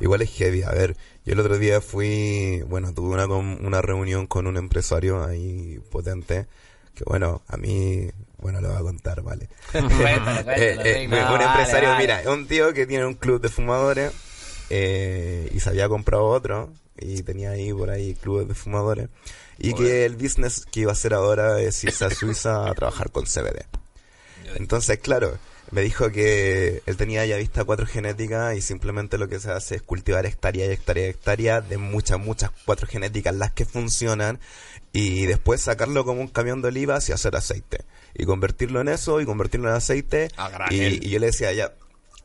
Igual 0.00 0.22
es 0.22 0.30
heavy. 0.30 0.62
A 0.62 0.70
ver, 0.70 0.96
yo 1.24 1.32
el 1.32 1.40
otro 1.40 1.58
día 1.58 1.80
fui, 1.80 2.62
bueno, 2.68 2.92
tuve 2.92 3.14
una, 3.14 3.26
una 3.26 3.80
reunión 3.82 4.26
con 4.26 4.46
un 4.46 4.56
empresario 4.56 5.24
ahí 5.24 5.80
potente, 5.90 6.46
que 6.94 7.04
bueno, 7.04 7.42
a 7.48 7.56
mí, 7.56 8.10
bueno, 8.38 8.60
lo 8.60 8.68
voy 8.68 8.78
a 8.78 8.82
contar, 8.82 9.22
vale. 9.22 9.48
Eh, 9.74 10.78
eh, 10.84 11.08
un 11.08 11.40
empresario, 11.40 11.96
mira, 11.96 12.22
un 12.26 12.46
tío 12.46 12.72
que 12.72 12.86
tiene 12.86 13.06
un 13.06 13.14
club 13.14 13.40
de 13.40 13.48
fumadores 13.48 14.12
eh, 14.70 15.50
y 15.52 15.60
se 15.60 15.70
había 15.70 15.88
comprado 15.88 16.26
otro 16.26 16.72
y 16.98 17.22
tenía 17.22 17.50
ahí 17.50 17.72
por 17.72 17.90
ahí 17.90 18.14
clubes 18.14 18.48
de 18.48 18.54
fumadores 18.54 19.08
y 19.58 19.74
que 19.74 20.04
el 20.04 20.16
business 20.16 20.64
que 20.66 20.80
iba 20.80 20.90
a 20.90 20.94
hacer 20.94 21.14
ahora 21.14 21.60
es 21.60 21.82
irse 21.84 22.04
a 22.04 22.10
Suiza 22.10 22.68
a 22.68 22.74
trabajar 22.74 23.10
con 23.10 23.24
CBD. 23.24 23.66
Entonces, 24.56 24.98
claro, 24.98 25.38
me 25.70 25.82
dijo 25.82 26.10
que 26.10 26.82
él 26.86 26.96
tenía 26.96 27.24
ya 27.26 27.36
vista 27.36 27.64
cuatro 27.64 27.86
genéticas 27.86 28.56
y 28.56 28.60
simplemente 28.60 29.18
lo 29.18 29.28
que 29.28 29.40
se 29.40 29.50
hace 29.50 29.76
es 29.76 29.82
cultivar 29.82 30.26
hectárea 30.26 30.66
y 30.66 30.70
hectárea 30.70 31.06
y 31.06 31.10
hectárea 31.10 31.60
de 31.60 31.78
muchas, 31.78 32.18
muchas 32.18 32.50
cuatro 32.64 32.86
genéticas, 32.86 33.34
las 33.34 33.52
que 33.52 33.64
funcionan, 33.64 34.40
y 34.92 35.26
después 35.26 35.60
sacarlo 35.60 36.04
como 36.04 36.20
un 36.20 36.28
camión 36.28 36.62
de 36.62 36.68
olivas 36.68 37.08
y 37.08 37.12
hacer 37.12 37.36
aceite. 37.36 37.84
Y 38.14 38.24
convertirlo 38.24 38.80
en 38.80 38.88
eso 38.88 39.20
y 39.20 39.24
convertirlo 39.24 39.68
en 39.68 39.76
aceite. 39.76 40.28
A 40.36 40.48
granel. 40.48 40.94
Y, 40.94 41.06
y 41.06 41.10
yo 41.10 41.20
le 41.20 41.26
decía, 41.26 41.52
ya, 41.52 41.72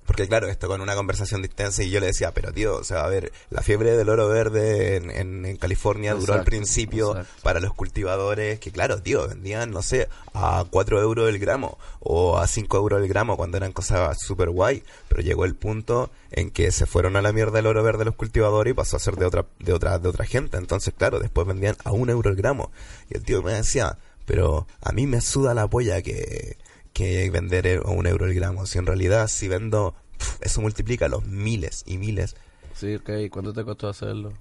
porque 0.06 0.28
claro, 0.28 0.48
esto 0.48 0.68
con 0.68 0.82
una 0.82 0.96
conversación 0.96 1.42
distensa 1.42 1.84
y 1.84 1.90
yo 1.90 2.00
le 2.00 2.08
decía, 2.08 2.32
pero 2.32 2.52
tío, 2.52 2.76
o 2.76 2.84
sea, 2.84 3.06
a 3.06 3.10
ver, 3.10 3.32
la 3.50 3.62
fiebre 3.62 3.98
del 3.98 4.10
oro 4.10 4.28
verde 4.28 4.98
en, 4.98 5.10
en, 5.10 5.46
en 5.46 5.58
California 5.58 6.14
duró 6.14 6.34
al 6.34 6.44
principio 6.44 7.12
exacto. 7.12 7.42
para 7.44 7.60
los 7.60 7.74
cultivadores 7.74 8.60
que 8.60 8.72
claro, 8.72 9.02
tío, 9.02 9.28
vendían, 9.28 9.72
no 9.72 9.82
sé, 9.82 10.08
a 10.34 10.64
4 10.70 11.02
euros 11.02 11.30
el 11.30 11.40
gramo 11.40 11.78
o 12.00 12.38
a 12.38 12.48
5 12.48 12.78
euros 12.78 13.02
el 13.02 13.08
gramo 13.08 13.36
cuando 13.36 13.58
eran 13.58 13.72
cosas 13.72 14.20
súper 14.22 14.50
guay, 14.50 14.84
pero 15.08 15.22
llegó 15.22 15.46
el 15.46 15.56
punto 15.56 16.12
en 16.32 16.52
que 16.52 16.72
se 16.72 16.86
fueron 16.86 17.16
a 17.16 17.22
la 17.22 17.32
mierda 17.32 17.60
el 17.60 17.68
oro 17.68 17.82
verde 17.84 18.06
los 18.06 18.16
cultivadores 18.16 18.72
y 18.72 18.76
pasó 18.76 18.98
a 18.98 19.00
ser 19.00 19.16
de 19.16 19.26
otra, 19.26 19.46
de 19.60 19.74
otra, 19.74 19.98
de 19.98 20.10
otra 20.10 20.26
gente, 20.26 20.58
entonces 20.58 20.94
claro, 20.96 21.20
después 21.20 21.48
vendían 21.48 21.78
a 21.84 21.92
un 21.92 22.10
euro 22.10 22.30
el 22.30 22.36
gramo 22.36 22.72
y 23.10 23.18
el 23.18 23.24
tío 23.24 23.42
me 23.42 23.54
decía, 23.54 23.98
pero 24.26 24.68
a 24.82 24.92
mí 24.92 25.08
me 25.08 25.22
suda 25.22 25.54
la 25.54 25.68
polla 25.68 26.02
que, 26.02 26.58
que 26.96 27.30
vender 27.30 27.82
a 27.86 27.90
un 27.90 28.08
euro 28.08 28.26
el 28.26 28.34
gramo, 28.34 28.66
si 28.66 28.80
en 28.80 28.88
realidad 28.88 29.28
si 29.28 29.50
vendo, 29.50 29.94
eso 30.42 30.62
multiplica 30.62 31.10
los 31.10 31.26
miles 31.26 31.84
y 31.86 31.98
miles 31.98 32.36
Sí, 32.74 32.96
ok. 32.96 33.10
¿Cuánto 33.30 33.54
te 33.54 33.64
costó 33.64 33.88
hacerlo? 33.88 34.34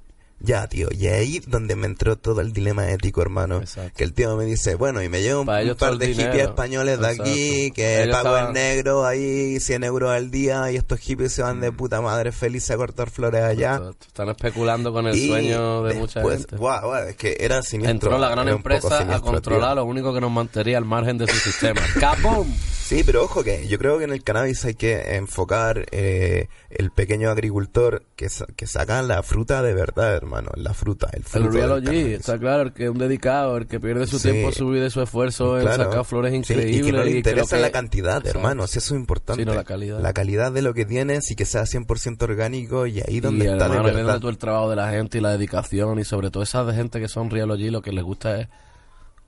Ya, 0.44 0.66
tío, 0.68 0.88
y 0.92 1.06
ahí 1.06 1.40
donde 1.46 1.74
me 1.76 1.86
entró 1.86 2.16
todo 2.16 2.40
el 2.40 2.52
dilema 2.52 2.90
ético, 2.90 3.22
hermano. 3.22 3.58
Exacto. 3.58 3.92
Que 3.96 4.04
el 4.04 4.12
tío 4.12 4.36
me 4.36 4.44
dice, 4.44 4.74
bueno, 4.74 5.02
y 5.02 5.08
me 5.08 5.22
llevo 5.22 5.40
un, 5.42 5.48
un 5.48 5.74
par 5.76 5.92
el 5.92 5.98
de 5.98 6.06
dinero. 6.08 6.30
hippies 6.32 6.48
españoles 6.48 7.00
de 7.00 7.06
aquí, 7.06 7.56
Exacto. 7.66 7.74
que 7.74 8.02
Ellos 8.02 8.16
pago 8.16 8.28
estaban- 8.36 8.52
negro 8.54 9.06
ahí 9.06 9.58
100 9.60 9.84
euros 9.84 10.10
al 10.10 10.30
día, 10.30 10.70
y 10.70 10.76
estos 10.76 10.98
hippies 11.00 11.32
se 11.32 11.42
van 11.42 11.60
de 11.60 11.72
puta 11.72 12.00
madre 12.00 12.32
felices 12.32 12.70
a 12.70 12.76
cortar 12.76 13.10
flores 13.10 13.42
allá. 13.42 13.76
Exacto. 13.76 14.06
Están 14.06 14.28
especulando 14.28 14.92
con 14.92 15.06
el 15.06 15.16
Y 15.16 15.28
sueño 15.28 15.82
de 15.82 15.94
mucha 15.94 16.20
después, 16.20 16.38
gente. 16.40 16.56
guau, 16.56 16.86
guau, 16.88 17.04
es 17.08 17.16
que 17.16 17.36
era 17.40 17.62
siniestro. 17.62 17.90
Entró 17.94 18.18
la 18.18 18.28
gran 18.28 18.48
empresa 18.48 18.98
a 19.14 19.20
controlar 19.20 19.70
tío. 19.70 19.74
lo 19.76 19.84
único 19.86 20.12
que 20.14 20.20
nos 20.20 20.30
mantendría 20.30 20.78
al 20.78 20.84
margen 20.84 21.18
de 21.18 21.26
su 21.26 21.36
sistema. 21.36 21.80
¡Capum! 22.00 22.46
Sí, 22.84 23.02
pero 23.02 23.24
ojo 23.24 23.42
que 23.42 23.66
yo 23.66 23.78
creo 23.78 23.96
que 23.96 24.04
en 24.04 24.12
el 24.12 24.22
cannabis 24.22 24.62
hay 24.66 24.74
que 24.74 25.16
enfocar 25.16 25.86
eh, 25.90 26.48
el 26.68 26.90
pequeño 26.90 27.30
agricultor 27.30 28.02
que, 28.14 28.28
sa- 28.28 28.44
que 28.56 28.66
saca 28.66 29.00
la 29.00 29.22
fruta 29.22 29.62
de 29.62 29.72
verdad, 29.72 30.14
hermano. 30.14 30.33
La 30.56 30.74
fruta, 30.74 31.08
el 31.12 31.22
fruto. 31.24 31.46
El 31.48 31.52
Real 31.54 31.72
OG, 31.72 31.88
está 32.14 32.38
claro, 32.38 32.62
el 32.62 32.72
que 32.72 32.84
es 32.84 32.90
un 32.90 32.98
dedicado, 32.98 33.56
el 33.56 33.66
que 33.66 33.80
pierde 33.80 34.06
su 34.06 34.18
Sí. 34.18 34.30
tiempo, 34.30 34.52
su 34.52 34.68
vida 34.68 34.86
y 34.86 34.90
su 34.90 35.00
esfuerzo 35.02 35.56
en 35.58 35.64
Claro. 35.66 35.84
sacar 35.84 36.04
flores 36.04 36.30
Sí, 36.32 36.36
increíbles. 36.38 36.76
y 36.76 36.82
que 36.82 36.92
no 36.92 37.04
le 37.04 37.10
interesa 37.12 37.56
que- 37.56 37.62
la 37.62 37.70
cantidad, 37.70 38.16
Exacto. 38.18 38.38
hermano, 38.38 38.66
si 38.66 38.78
eso 38.78 38.94
es 38.94 39.00
importante. 39.00 39.44
La 39.44 39.64
calidad. 39.64 40.00
La 40.00 40.12
calidad 40.12 40.52
de 40.52 40.62
lo 40.62 40.74
que 40.74 40.84
tienes 40.84 41.30
y 41.30 41.36
que 41.36 41.44
sea 41.44 41.66
100% 41.66 42.24
orgánico 42.24 42.86
y 42.86 43.00
ahí 43.00 43.20
donde 43.20 43.44
y 43.44 43.48
está 43.48 43.66
hermano, 43.66 43.88
de 43.88 43.92
verdad. 43.94 44.20
el 44.24 44.38
trabajo 44.38 44.70
de 44.70 44.76
la 44.76 44.90
gente 44.90 45.18
y 45.18 45.20
la 45.20 45.30
dedicación 45.32 45.98
y 45.98 46.04
sobre 46.04 46.30
todo 46.30 46.42
esas 46.42 46.66
de 46.66 46.74
gente 46.74 47.00
que 47.00 47.08
son 47.08 47.30
Real 47.30 47.50
OG, 47.50 47.70
lo 47.70 47.82
que 47.82 47.92
les 47.92 48.04
gusta 48.04 48.40
es 48.40 48.48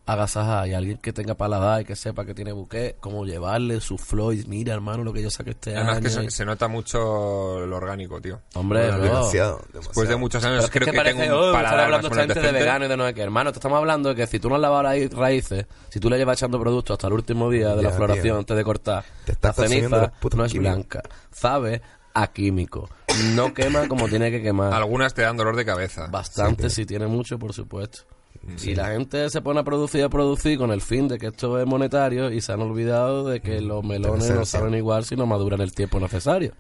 agasajar 0.06 0.68
y 0.68 0.74
alguien 0.74 0.98
que 0.98 1.12
tenga 1.12 1.34
paladar 1.34 1.82
y 1.82 1.84
que 1.84 1.96
sepa 1.96 2.24
que 2.24 2.32
tiene 2.32 2.52
buque, 2.52 2.96
como 3.00 3.24
llevarle 3.24 3.80
su 3.80 3.98
flow 3.98 4.32
y 4.32 4.44
mira 4.46 4.72
hermano 4.72 5.02
lo 5.02 5.12
que 5.12 5.20
yo 5.20 5.30
saqué 5.30 5.50
este 5.50 5.74
Además 5.76 5.98
que 6.00 6.06
año. 6.06 6.16
se, 6.20 6.24
y- 6.24 6.30
se 6.30 6.44
nota 6.44 6.68
mucho 6.68 7.66
lo 7.66 7.76
orgánico, 7.76 8.20
tío. 8.20 8.40
Hombre, 8.54 8.90
demasiado, 8.92 9.60
Después 9.72 10.08
de 10.08 10.16
muchos 10.16 10.44
años 10.44 10.70
creo 10.70 10.84
es 10.84 10.86
que, 10.86 10.90
que 10.92 10.96
parece, 10.96 11.20
tengo 11.22 11.36
oh, 11.36 11.38
un 11.38 11.52
me 11.52 11.58
están 11.58 11.62
paladar 11.64 11.84
hablando 11.84 12.08
más 12.08 12.18
o 12.18 12.20
esta 12.20 12.22
menos 12.22 12.34
gente 12.44 12.52
de 12.52 12.58
vegano 12.64 12.84
y 12.84 12.88
de 12.88 12.96
no 12.96 13.06
sé 13.06 13.14
qué. 13.14 13.22
Hermano, 13.22 13.52
te 13.52 13.58
estamos 13.58 13.78
hablando 13.78 14.08
de 14.10 14.14
que 14.14 14.26
si 14.26 14.38
tú 14.38 14.48
no 14.48 14.54
has 14.54 14.60
lavado 14.60 14.82
las 14.84 15.10
raíces, 15.12 15.66
si 15.88 15.98
tú 16.00 16.08
le 16.08 16.18
llevas 16.18 16.38
echando 16.38 16.60
productos 16.60 16.94
hasta 16.94 17.08
el 17.08 17.12
último 17.12 17.50
día 17.50 17.74
de 17.74 17.82
la 17.82 17.90
floración 17.90 18.22
tío. 18.24 18.36
antes 18.38 18.56
de 18.56 18.64
cortar, 18.64 19.04
Te 19.24 19.32
la 19.32 19.32
estás 19.32 19.56
ceniza 19.56 20.12
no 20.36 20.44
es 20.44 20.54
blanca, 20.54 21.02
sabe 21.32 21.82
a 22.14 22.28
químico, 22.28 22.88
no 23.34 23.52
quema 23.52 23.88
como 23.88 24.08
tiene 24.08 24.30
que 24.30 24.40
quemar. 24.42 24.72
Algunas 24.72 25.14
te 25.14 25.22
dan 25.22 25.36
dolor 25.36 25.56
de 25.56 25.64
cabeza. 25.64 26.06
Bastante 26.06 26.70
si 26.70 26.86
tiene 26.86 27.06
mucho, 27.08 27.38
por 27.38 27.52
supuesto. 27.52 28.04
Y 28.62 28.74
la 28.74 28.88
gente 28.88 29.28
se 29.30 29.40
pone 29.40 29.60
a 29.60 29.64
producir 29.64 30.02
a 30.04 30.08
producir 30.08 30.58
con 30.58 30.70
el 30.70 30.80
fin 30.80 31.08
de 31.08 31.18
que 31.18 31.28
esto 31.28 31.60
es 31.60 31.66
monetario 31.66 32.30
y 32.30 32.40
se 32.40 32.52
han 32.52 32.60
olvidado 32.60 33.28
de 33.28 33.40
que 33.40 33.60
los 33.60 33.84
melones 33.84 34.30
no 34.30 34.44
saben 34.44 34.74
igual 34.74 35.04
si 35.04 35.16
no 35.16 35.26
maduran 35.26 35.60
el 35.60 35.72
tiempo 35.72 36.00
necesario. 36.00 36.52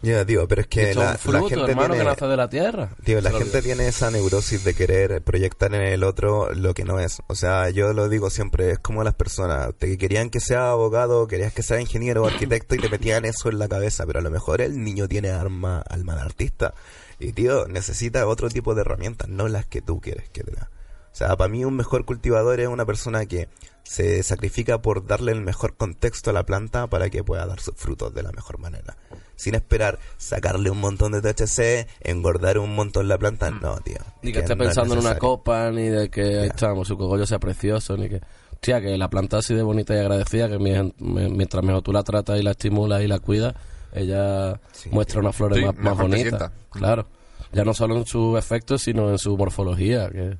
Ya, 0.00 0.24
tío, 0.24 0.46
pero 0.46 0.60
es 0.60 0.68
que 0.68 0.94
la, 0.94 1.18
gente 1.18 1.28
hermano, 1.28 1.48
tiene... 1.48 1.98
que 1.98 2.04
nace 2.04 2.26
de 2.26 2.36
la 2.36 2.48
tierra. 2.48 2.90
Tío, 3.02 3.20
la 3.20 3.32
gente 3.32 3.62
tiene 3.62 3.88
esa 3.88 4.12
neurosis 4.12 4.62
de 4.62 4.72
querer 4.72 5.22
proyectar 5.22 5.74
en 5.74 5.82
el 5.82 6.04
otro 6.04 6.54
lo 6.54 6.72
que 6.72 6.84
no 6.84 7.00
es. 7.00 7.20
O 7.26 7.34
sea, 7.34 7.68
yo 7.70 7.92
lo 7.92 8.08
digo 8.08 8.30
siempre, 8.30 8.70
es 8.70 8.78
como 8.78 9.02
las 9.02 9.14
personas. 9.14 9.74
Te 9.76 9.98
querían 9.98 10.30
que 10.30 10.38
sea 10.38 10.70
abogado, 10.70 11.26
querías 11.26 11.52
que 11.52 11.64
sea 11.64 11.80
ingeniero 11.80 12.22
o 12.22 12.26
arquitecto 12.28 12.76
y 12.76 12.78
te 12.78 12.88
metían 12.88 13.24
eso 13.24 13.48
en 13.48 13.58
la 13.58 13.66
cabeza. 13.66 14.06
Pero 14.06 14.20
a 14.20 14.22
lo 14.22 14.30
mejor 14.30 14.60
el 14.60 14.84
niño 14.84 15.08
tiene 15.08 15.30
arma, 15.30 15.80
alma 15.80 16.14
de 16.14 16.20
artista. 16.20 16.74
Y 17.18 17.32
tío, 17.32 17.66
necesita 17.66 18.28
otro 18.28 18.48
tipo 18.48 18.76
de 18.76 18.82
herramientas, 18.82 19.28
no 19.28 19.48
las 19.48 19.66
que 19.66 19.82
tú 19.82 20.00
quieres 20.00 20.30
que 20.30 20.44
tenga. 20.44 20.70
O 21.18 21.24
sea, 21.26 21.36
para 21.36 21.48
mí 21.50 21.64
un 21.64 21.74
mejor 21.74 22.04
cultivador 22.04 22.60
es 22.60 22.68
una 22.68 22.86
persona 22.86 23.26
que 23.26 23.48
se 23.82 24.22
sacrifica 24.22 24.80
por 24.80 25.04
darle 25.04 25.32
el 25.32 25.40
mejor 25.40 25.76
contexto 25.76 26.30
a 26.30 26.32
la 26.32 26.44
planta 26.46 26.86
para 26.86 27.10
que 27.10 27.24
pueda 27.24 27.44
dar 27.44 27.58
sus 27.58 27.74
frutos 27.74 28.14
de 28.14 28.22
la 28.22 28.30
mejor 28.30 28.60
manera. 28.60 28.96
Sin 29.34 29.56
esperar 29.56 29.98
sacarle 30.16 30.70
un 30.70 30.78
montón 30.78 31.10
de 31.10 31.20
THC, 31.20 31.88
engordar 32.02 32.58
un 32.58 32.72
montón 32.72 33.08
la 33.08 33.18
planta. 33.18 33.50
No, 33.50 33.78
tío. 33.80 33.96
Ni 34.22 34.30
que 34.32 34.38
esté 34.40 34.54
no 34.54 34.62
es 34.62 34.68
pensando 34.68 34.94
en 34.94 35.00
una 35.00 35.18
copa, 35.18 35.72
ni 35.72 35.88
de 35.88 36.08
que 36.08 36.38
ahí 36.38 36.46
estamos, 36.46 36.86
su 36.86 36.96
cogollo 36.96 37.26
sea 37.26 37.40
precioso, 37.40 37.96
ni 37.96 38.08
que. 38.08 38.20
Hostia, 38.52 38.80
que 38.80 38.96
la 38.96 39.10
planta 39.10 39.38
así 39.38 39.54
de 39.54 39.62
bonita 39.62 39.96
y 39.96 39.98
agradecida, 39.98 40.48
que 40.48 40.58
mi- 40.60 40.92
me- 41.00 41.28
mientras 41.30 41.64
mejor 41.64 41.82
tú 41.82 41.92
la 41.92 42.04
tratas 42.04 42.38
y 42.38 42.44
la 42.44 42.52
estimulas 42.52 43.02
y 43.02 43.08
la 43.08 43.18
cuidas, 43.18 43.54
ella 43.92 44.60
Sí. 44.70 44.88
muestra 44.92 45.18
unas 45.20 45.34
flores 45.34 45.58
Sí, 45.58 45.64
más, 45.64 45.76
más 45.78 45.96
bonitas. 45.96 46.52
Claro. 46.70 47.06
Ya 47.52 47.64
no 47.64 47.74
solo 47.74 47.96
en 47.96 48.06
su 48.06 48.36
efecto, 48.36 48.78
sino 48.78 49.10
en 49.10 49.18
su 49.18 49.36
morfología, 49.36 50.10
que 50.10 50.36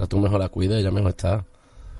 tras 0.00 0.08
tú 0.08 0.18
mejor 0.18 0.40
la 0.40 0.48
cuidas, 0.48 0.78
ella 0.80 0.90
mejor 0.90 1.10
está. 1.10 1.44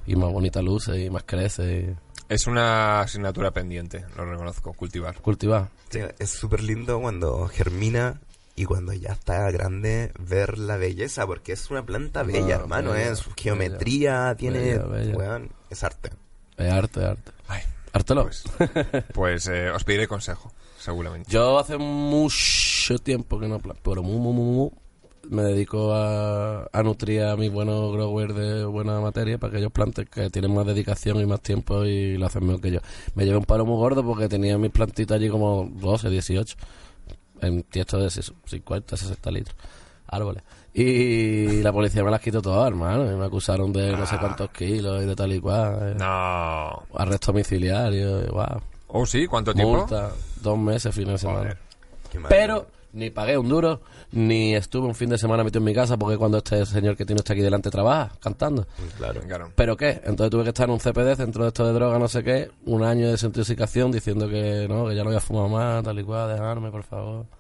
Y 0.07 0.17
más 0.17 0.33
bonita 0.33 0.63
luce 0.63 0.99
y 1.05 1.11
más 1.11 1.25
crece. 1.25 1.95
Y 2.29 2.33
Es 2.33 2.47
una 2.47 3.01
asignatura 3.03 3.51
pendiente, 3.51 4.05
lo 4.17 4.25
reconozco, 4.25 4.73
cultivar. 4.73 5.15
cultivar. 5.21 5.69
Tío, 5.91 6.09
es 6.19 6.31
súper 6.31 6.63
lindo 6.63 6.99
cuando 7.01 7.47
germina 7.49 8.21
y 8.57 8.65
cuando 8.65 8.93
ya 8.95 9.13
está 9.13 9.51
grande 9.51 10.13
ver 10.19 10.59
la 10.59 10.77
belleza, 10.79 11.27
porque 11.27 11.53
es 11.53 11.71
una 11.71 11.85
planta 11.85 12.23
bella, 12.23 12.57
Ah, 12.57 12.61
hermano. 12.61 12.93
bella, 12.93 13.13
es 13.13 13.19
su 13.19 13.31
geometría, 13.37 14.35
tiene. 14.39 14.61
bella, 14.61 14.85
bella. 14.85 15.17
weón, 15.17 15.51
es 15.69 15.85
arte. 15.85 16.11
Es 16.57 16.73
arte, 16.73 17.01
es 17.01 17.07
arte. 17.07 17.33
Ay, 17.49 17.61
Ártelo. 17.93 18.23
pues, 18.25 18.45
pues 19.13 19.47
eh, 19.49 19.69
os 19.71 19.85
pediré 19.85 20.07
consejo, 20.09 20.53
seguramente. 20.79 21.31
Yo 21.31 21.59
hace 21.59 21.77
mucho 21.77 22.99
tiempo 22.99 23.39
que 23.39 23.49
no, 23.49 23.59
pla- 23.59 23.75
pero 23.83 24.03
mu, 24.03 24.19
mu, 24.19 24.33
mu, 24.33 24.45
mu, 24.53 24.71
me 25.29 25.43
dedico 25.43 25.93
a, 25.95 26.69
a 26.73 26.83
nutrir 26.83 27.23
a 27.25 27.37
mis 27.37 27.53
buenos 27.53 27.93
growers 27.93 28.35
de 28.35 28.65
buena 28.65 29.01
materia 29.01 29.39
para 29.39 29.53
que 29.53 29.59
ellos 29.59 29.71
planten 29.73 30.07
que 30.07 30.31
tienen 30.31 30.55
más 30.55 30.67
dedicación 30.67 31.21
y 31.21 31.27
más 31.27 31.41
tiempo 31.41 31.85
y 31.85 32.17
lo 32.17 32.27
hacen 32.27 32.45
mejor 32.47 32.61
que 32.61 32.71
yo. 32.73 32.81
Me 33.15 33.25
llevé 33.25 33.37
un 33.37 33.45
palo 33.45 33.65
muy 33.67 33.77
gordo 33.77 34.05
porque 34.05 34.29
tenía 34.29 34.57
mis 34.59 34.71
plantitas 34.71 35.17
allí 35.17 35.29
como 35.29 35.69
12, 35.75 36.09
18 36.11 36.57
en 37.43 37.63
tiestos 37.65 38.15
de 38.15 38.33
50, 38.47 38.97
60 38.97 39.31
litros 39.31 39.57
árboles. 40.09 40.43
Y 40.75 41.63
la 41.63 41.73
policía 41.73 42.03
me 42.05 42.11
las 42.11 42.21
quitó 42.21 42.41
todas, 42.43 42.69
hermano, 42.69 43.11
y 43.11 43.15
me 43.17 43.25
acusaron 43.27 43.73
de 43.73 43.93
no 43.93 44.07
sé 44.07 44.19
cuántos 44.19 44.51
kilos 44.51 45.03
y 45.03 45.07
de 45.07 45.17
tal 45.17 45.33
y 45.33 45.41
cual. 45.41 45.79
eh, 45.93 45.95
No. 45.99 46.83
Arresto 46.95 47.33
domiciliario, 47.33 48.25
y 48.25 48.29
guau. 48.29 48.61
Oh, 48.89 49.07
sí, 49.07 49.27
¿cuánto 49.27 49.53
tiempo? 49.55 49.79
Multa, 49.79 50.11
dos 50.43 50.59
meses, 50.59 50.95
fin 50.95 51.07
de 51.07 51.19
semana. 51.19 51.57
Pero 52.29 52.67
ni 52.93 53.11
pagué 53.11 53.39
un 53.39 53.49
duro, 53.49 53.81
ni 54.13 54.55
estuve 54.55 54.87
un 54.87 54.95
fin 54.95 55.11
de 55.11 55.19
semana 55.19 55.45
metido 55.45 55.59
en 55.59 55.65
mi 55.65 55.75
casa 55.75 55.97
porque 55.97 56.17
cuando 56.17 56.39
este 56.39 56.65
señor 56.67 56.97
que 56.97 57.05
tiene 57.05 57.21
usted 57.21 57.35
aquí 57.35 57.43
delante 57.43 57.71
trabaja 57.71 58.13
cantando. 58.21 58.67
Claro. 58.97 59.21
Claro. 59.23 59.53
¿Pero 59.55 59.77
qué? 59.77 60.01
Entonces 60.05 60.31
tuve 60.31 60.43
que 60.45 60.51
estar 60.51 60.69
en 60.69 60.75
un 60.75 60.81
CPD, 60.81 61.17
centro 61.17 61.45
de 61.45 61.49
esto 61.49 61.67
de 61.67 61.73
droga, 61.73 61.99
no 61.99 62.09
sé 62.09 62.23
qué, 62.25 62.51
un 62.67 62.83
año 62.83 63.07
de 63.07 63.13
desintoxicación 63.13 63.93
diciendo 63.93 64.29
que 64.29 64.67
no, 64.69 64.89
que 64.89 64.97
ya 64.97 65.03
no 65.03 65.11
había 65.11 65.21
fumado 65.21 65.49
más, 65.49 65.85
tal 65.85 65.99
y 65.99 66.05
cual, 66.05 66.29
dejarme, 66.31 66.71
por 66.71 66.83
favor. 66.83 67.27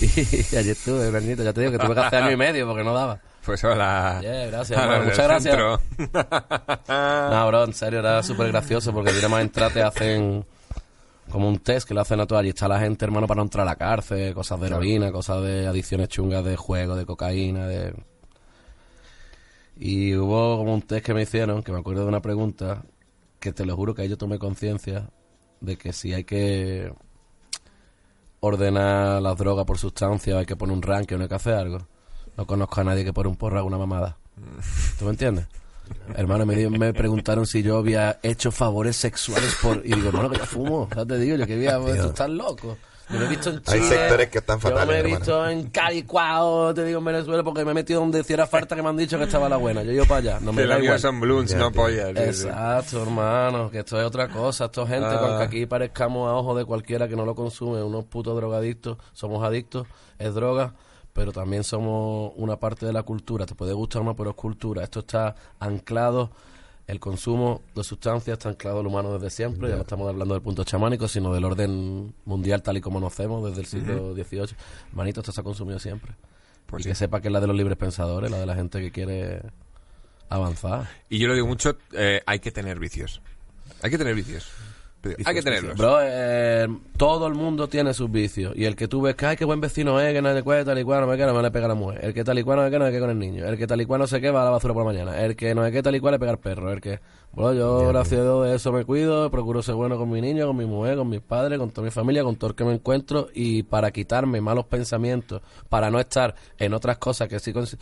Y, 0.00 0.56
allí 0.56 0.70
estuve, 0.70 1.10
Bernito, 1.10 1.42
ya 1.42 1.52
te 1.52 1.60
digo 1.60 1.72
que 1.72 1.78
tuve 1.78 1.94
que 1.94 2.00
hacer 2.00 2.22
año 2.22 2.32
y 2.32 2.36
medio 2.36 2.66
porque 2.66 2.82
no 2.82 2.94
daba. 2.94 3.20
Pues 3.44 3.62
hola. 3.64 4.18
Yeah, 4.22 4.46
gracias, 4.46 5.04
muchas 5.04 5.26
gracias. 5.26 5.56
No, 6.88 7.46
bro, 7.48 7.64
en 7.64 7.74
serio, 7.74 8.00
era 8.00 8.22
súper 8.22 8.48
gracioso 8.48 8.92
porque 8.92 9.12
tiene 9.12 9.28
más 9.28 9.42
entrar 9.42 9.72
te 9.72 9.82
hacen 9.82 10.44
como 11.30 11.48
un 11.48 11.58
test 11.58 11.86
que 11.88 11.94
lo 11.94 12.00
hacen 12.00 12.20
a 12.20 12.26
todas 12.26 12.44
y 12.44 12.48
está 12.50 12.68
la 12.68 12.80
gente, 12.80 13.04
hermano, 13.04 13.26
para 13.26 13.38
no 13.38 13.44
entrar 13.44 13.66
a 13.66 13.70
la 13.70 13.76
cárcel, 13.76 14.34
cosas 14.34 14.60
de 14.60 14.66
heroína, 14.66 15.12
cosas 15.12 15.42
de 15.42 15.66
adicciones 15.66 16.08
chungas 16.08 16.44
de 16.44 16.56
juego, 16.56 16.96
de 16.96 17.06
cocaína, 17.06 17.66
de... 17.66 17.94
Y 19.76 20.14
hubo 20.14 20.58
como 20.58 20.74
un 20.74 20.82
test 20.82 21.06
que 21.06 21.14
me 21.14 21.22
hicieron, 21.22 21.62
que 21.62 21.72
me 21.72 21.78
acuerdo 21.78 22.02
de 22.02 22.08
una 22.08 22.20
pregunta, 22.20 22.84
que 23.38 23.52
te 23.52 23.64
lo 23.64 23.74
juro 23.76 23.94
que 23.94 24.02
ahí 24.02 24.08
yo 24.08 24.18
tomé 24.18 24.38
conciencia 24.38 25.10
de 25.60 25.76
que 25.76 25.92
si 25.92 26.12
hay 26.12 26.24
que 26.24 26.92
ordenar 28.40 29.22
las 29.22 29.36
drogas 29.36 29.64
por 29.64 29.78
sustancia, 29.78 30.38
hay 30.38 30.46
que 30.46 30.56
poner 30.56 30.74
un 30.74 30.82
ranking, 30.82 31.16
no 31.16 31.22
hay 31.22 31.28
que 31.28 31.34
hacer 31.34 31.54
algo. 31.54 31.78
No 32.36 32.46
conozco 32.46 32.80
a 32.80 32.84
nadie 32.84 33.04
que 33.04 33.12
pone 33.12 33.28
un 33.28 33.36
porro 33.36 33.58
a 33.58 33.62
una 33.62 33.78
mamada. 33.78 34.18
¿Tú 34.98 35.04
me 35.04 35.10
entiendes? 35.10 35.46
Hermano, 36.16 36.44
me, 36.46 36.68
me 36.70 36.92
preguntaron 36.92 37.46
si 37.46 37.62
yo 37.62 37.78
había 37.78 38.18
hecho 38.22 38.50
favores 38.50 38.96
sexuales 38.96 39.56
por... 39.62 39.78
Y 39.84 39.92
digo, 39.94 40.08
hermano, 40.08 40.30
que 40.30 40.38
yo 40.38 40.46
fumo. 40.46 40.88
Ya 40.94 41.04
te 41.06 41.18
digo, 41.18 41.36
yo 41.36 41.46
que 41.46 41.54
había... 41.54 41.78
Tío. 41.78 42.02
Tú 42.02 42.08
estás 42.08 42.30
loco. 42.30 42.76
Yo 43.08 43.18
me 43.18 43.24
he 43.24 43.28
visto 43.28 43.50
en 43.50 43.56
Hay 43.66 43.80
Chile. 43.80 43.88
sectores 43.88 44.28
que 44.28 44.38
están 44.38 44.58
Yo 44.60 44.68
fatales, 44.68 44.86
me 44.86 44.94
he 44.94 44.98
hermano. 44.98 45.16
visto 45.18 45.48
en 45.48 45.70
Calicuao, 45.70 46.72
te 46.74 46.84
digo, 46.84 47.00
en 47.00 47.04
Venezuela, 47.04 47.42
porque 47.42 47.64
me 47.64 47.72
he 47.72 47.74
metido 47.74 47.98
donde 48.00 48.20
hiciera 48.20 48.46
falta 48.46 48.76
que 48.76 48.82
me 48.82 48.88
han 48.88 48.96
dicho 48.96 49.18
que 49.18 49.24
estaba 49.24 49.48
la 49.48 49.56
buena. 49.56 49.82
Yo 49.82 49.90
iba 49.90 50.04
para 50.04 50.18
allá. 50.18 50.38
No 50.40 50.52
me 50.52 50.64
los 50.64 50.80
igual. 50.82 51.00
son 51.00 51.18
blunts, 51.20 51.50
Ya, 51.52 51.58
no 51.58 51.72
sí. 51.72 52.20
Exacto, 52.20 53.02
hermano, 53.02 53.68
que 53.70 53.80
esto 53.80 53.98
es 54.00 54.06
otra 54.06 54.28
cosa. 54.28 54.66
Esto 54.66 54.82
es 54.84 54.88
gente, 54.90 55.06
Ah. 55.08 55.18
aunque 55.26 55.42
aquí 55.44 55.66
parezcamos 55.66 56.28
a 56.30 56.34
ojos 56.34 56.56
de 56.56 56.64
cualquiera 56.64 57.08
que 57.08 57.16
no 57.16 57.24
lo 57.24 57.34
consume, 57.34 57.82
unos 57.82 58.04
putos 58.04 58.36
drogadictos, 58.36 58.96
somos 59.12 59.42
adictos, 59.44 59.88
es 60.18 60.32
droga, 60.32 60.74
pero 61.12 61.32
también 61.32 61.64
somos 61.64 62.32
una 62.36 62.56
parte 62.56 62.86
de 62.86 62.92
la 62.92 63.02
cultura. 63.02 63.46
Te 63.46 63.54
puede 63.54 63.72
gustar 63.72 64.02
o 64.02 64.04
no, 64.04 64.16
pero 64.16 64.30
es 64.30 64.36
cultura. 64.36 64.84
Esto 64.84 65.00
está 65.00 65.34
anclado, 65.58 66.30
el 66.86 67.00
consumo 67.00 67.62
de 67.74 67.84
sustancias 67.84 68.38
está 68.38 68.48
anclado 68.48 68.80
al 68.80 68.86
humano 68.86 69.12
desde 69.14 69.30
siempre. 69.30 69.68
Ya 69.68 69.76
no 69.76 69.82
estamos 69.82 70.08
hablando 70.08 70.34
del 70.34 70.42
punto 70.42 70.64
chamánico, 70.64 71.08
sino 71.08 71.32
del 71.32 71.44
orden 71.44 72.14
mundial 72.24 72.62
tal 72.62 72.76
y 72.76 72.80
como 72.80 72.98
conocemos 72.98 73.44
desde 73.48 73.60
el 73.60 73.66
siglo 73.66 74.14
XVIII. 74.14 74.56
Hermanito, 74.90 75.20
esto 75.20 75.32
se 75.32 75.40
ha 75.40 75.44
consumido 75.44 75.78
siempre. 75.78 76.12
Pues 76.66 76.80
y 76.80 76.84
sí. 76.84 76.88
que 76.90 76.94
sepa 76.94 77.20
que 77.20 77.28
es 77.28 77.32
la 77.32 77.40
de 77.40 77.46
los 77.46 77.56
libres 77.56 77.76
pensadores, 77.76 78.30
la 78.30 78.38
de 78.38 78.46
la 78.46 78.54
gente 78.54 78.80
que 78.80 78.92
quiere 78.92 79.42
avanzar. 80.28 80.88
Y 81.08 81.18
yo 81.18 81.28
lo 81.28 81.34
digo 81.34 81.46
mucho, 81.46 81.76
eh, 81.92 82.22
hay 82.26 82.38
que 82.38 82.52
tener 82.52 82.78
vicios. 82.78 83.20
Hay 83.82 83.90
que 83.90 83.98
tener 83.98 84.14
vicios. 84.14 84.48
Hay 85.24 85.34
que 85.34 85.42
tenerlos. 85.42 85.76
Bro, 85.78 85.98
eh, 86.02 86.68
todo 86.96 87.26
el 87.26 87.34
mundo 87.34 87.68
tiene 87.68 87.94
sus 87.94 88.10
vicios. 88.10 88.52
Y 88.54 88.66
el 88.66 88.76
que 88.76 88.86
tú 88.86 89.00
ves 89.00 89.14
que, 89.14 89.24
ay, 89.26 89.36
qué 89.36 89.44
buen 89.46 89.60
vecino 89.60 89.98
es, 90.00 90.12
que 90.12 90.20
no 90.20 90.34
sé 90.34 90.42
qué, 90.42 90.64
tal 90.64 90.78
y 90.78 90.84
cual, 90.84 91.00
no 91.00 91.06
me 91.06 91.16
queda, 91.16 91.32
me 91.32 91.40
le 91.42 91.50
pega 91.50 91.64
a 91.64 91.68
la 91.68 91.74
mujer. 91.74 92.04
El 92.04 92.12
que 92.12 92.22
tal 92.22 92.38
y 92.38 92.42
cual, 92.42 92.58
no 92.58 92.64
sé 92.66 92.70
qué, 92.70 92.78
no 92.78 92.86
sé 92.86 92.92
qué 92.92 93.00
con 93.00 93.10
el 93.10 93.18
niño. 93.18 93.46
El 93.46 93.56
que 93.56 93.66
tal 93.66 93.80
y 93.80 93.86
cual, 93.86 94.00
no 94.00 94.06
sé 94.06 94.20
qué, 94.20 94.30
va 94.30 94.42
a 94.42 94.44
la 94.44 94.50
basura 94.50 94.74
por 94.74 94.84
la 94.84 94.92
mañana. 94.92 95.18
El 95.24 95.36
que 95.36 95.54
no 95.54 95.64
sé 95.64 95.72
qué, 95.72 95.82
tal 95.82 95.94
y 95.94 96.00
cual, 96.00 96.12
le 96.12 96.18
pega 96.18 96.32
al 96.32 96.38
perro. 96.38 96.70
El 96.70 96.80
que, 96.80 97.00
bueno, 97.32 97.54
yo, 97.54 97.88
gracias 97.88 98.20
a 98.20 98.24
Dios, 98.24 98.46
de 98.46 98.54
eso 98.56 98.72
me 98.72 98.84
cuido, 98.84 99.30
procuro 99.30 99.62
ser 99.62 99.74
bueno 99.74 99.96
con 99.96 100.10
mi 100.10 100.20
niño, 100.20 100.46
con 100.48 100.56
mi 100.56 100.66
mujer, 100.66 100.96
con 100.98 101.08
mis 101.08 101.20
padres, 101.20 101.58
con 101.58 101.70
toda 101.70 101.86
mi 101.86 101.90
familia, 101.90 102.22
con 102.22 102.36
todo 102.36 102.50
el 102.50 102.56
que 102.56 102.64
me 102.64 102.74
encuentro. 102.74 103.28
Y 103.32 103.62
para 103.62 103.90
quitarme 103.92 104.40
malos 104.42 104.66
pensamientos, 104.66 105.40
para 105.68 105.90
no 105.90 105.98
estar 105.98 106.34
en 106.58 106.74
otras 106.74 106.98
cosas 106.98 107.28
que 107.28 107.38
sí... 107.38 107.52
cons- 107.52 107.78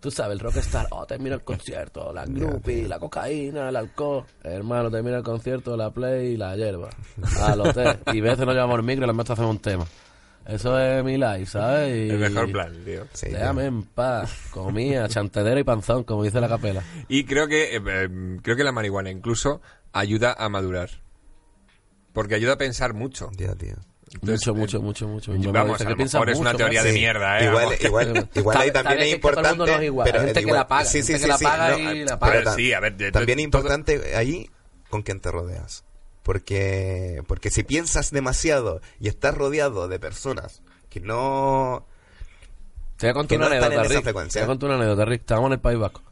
Tú 0.00 0.10
sabes, 0.10 0.32
el 0.32 0.40
rockstar, 0.40 0.86
oh, 0.92 1.04
termina 1.04 1.34
el 1.34 1.42
concierto, 1.42 2.10
la 2.12 2.24
groupie, 2.24 2.88
la 2.88 2.98
cocaína, 2.98 3.68
el 3.68 3.76
alcohol. 3.76 4.24
Hermano, 4.42 4.90
termina 4.90 5.18
el 5.18 5.22
concierto, 5.22 5.76
la 5.76 5.90
play 5.90 6.32
y 6.32 6.36
la 6.38 6.56
hierba. 6.56 6.88
Al 7.42 7.60
hotel. 7.60 7.98
Y 8.12 8.20
veces 8.22 8.46
nos 8.46 8.54
llevamos 8.54 8.78
el 8.78 8.84
micro 8.84 9.04
y 9.04 9.06
les 9.06 9.16
meto 9.16 9.32
a 9.32 9.34
hacer 9.34 9.44
un 9.44 9.58
tema. 9.58 9.86
Eso 10.46 10.78
es 10.80 11.04
mi 11.04 11.18
life, 11.18 11.46
¿sabes? 11.46 11.94
Y 11.94 12.10
El 12.10 12.18
mejor 12.18 12.50
plan, 12.50 12.72
tío. 12.84 13.06
Sí, 13.12 13.28
Déjame 13.28 13.66
en 13.66 13.82
paz. 13.82 14.48
Comía, 14.50 15.06
chantedero 15.06 15.60
y 15.60 15.64
panzón, 15.64 16.04
como 16.04 16.24
dice 16.24 16.40
la 16.40 16.48
capela. 16.48 16.82
Y 17.08 17.24
creo 17.24 17.46
que 17.46 17.76
eh, 17.76 17.82
eh, 17.86 18.38
creo 18.42 18.56
que 18.56 18.64
la 18.64 18.72
marihuana 18.72 19.10
incluso 19.10 19.60
ayuda 19.92 20.32
a 20.32 20.48
madurar. 20.48 20.90
Porque 22.14 22.34
ayuda 22.34 22.54
a 22.54 22.58
pensar 22.58 22.94
mucho. 22.94 23.30
Ya, 23.36 23.54
tío. 23.54 23.76
Entonces, 24.12 24.48
mucho, 24.48 24.50
eh, 24.50 24.80
mucho, 24.80 25.06
mucho, 25.08 25.30
mucho. 25.32 25.48
Mamá 25.48 25.52
Vamos, 25.62 25.80
a 25.80 25.84
lo 25.84 25.96
mejor 25.96 26.30
es 26.30 26.38
una 26.38 26.50
mucho, 26.52 26.56
teoría 26.58 26.82
de 26.82 26.92
mierda, 26.92 27.40
¿eh? 27.40 27.44
Igual, 27.44 27.68
igual, 27.80 28.28
igual 28.34 28.56
ahí 28.56 28.72
también 28.72 28.98
es 29.00 29.14
importante. 29.14 29.48
mundo 29.50 29.66
no 29.66 29.78
es 29.78 29.84
igual. 29.84 30.06
Hay 30.06 30.12
pero 30.12 30.24
gente 30.24 30.44
que 30.44 30.52
la 30.52 30.66
paga, 30.66 30.84
sí, 30.84 31.02
sí, 31.02 31.14
sí, 31.14 31.20
que 31.20 31.26
la 31.28 31.38
sí, 31.38 31.44
paga 31.44 31.70
no, 31.70 31.78
y 31.78 32.04
la 32.04 32.04
pero 32.06 32.18
paga. 32.18 32.32
Pero 32.32 32.44
ta- 32.44 32.54
sí, 32.56 32.72
a 32.72 32.80
ver, 32.80 33.12
también 33.12 33.38
es 33.38 33.44
importante 33.44 34.16
ahí 34.16 34.50
con 34.88 35.02
quién 35.02 35.20
te 35.20 35.30
rodeas. 35.30 35.84
Porque, 36.24 37.22
porque 37.26 37.50
si 37.50 37.62
piensas 37.62 38.10
demasiado 38.10 38.80
y 38.98 39.08
estás 39.08 39.34
rodeado 39.34 39.88
de 39.88 39.98
personas 39.98 40.62
que 40.90 41.00
no... 41.00 41.86
Te 42.96 43.06
voy 43.06 43.10
a 43.10 43.14
contar 43.14 43.38
una 43.38 43.46
anécdota, 43.46 43.82
Rick. 43.84 44.04
Te 44.04 44.12
voy 44.12 44.42
a 44.42 44.46
contar 44.46 44.68
una 44.68 44.76
anécdota, 44.78 45.04
Rick. 45.06 45.20
Estábamos 45.22 45.48
en 45.48 45.52
el 45.54 45.60
País 45.60 45.78
Vasco. 45.78 46.02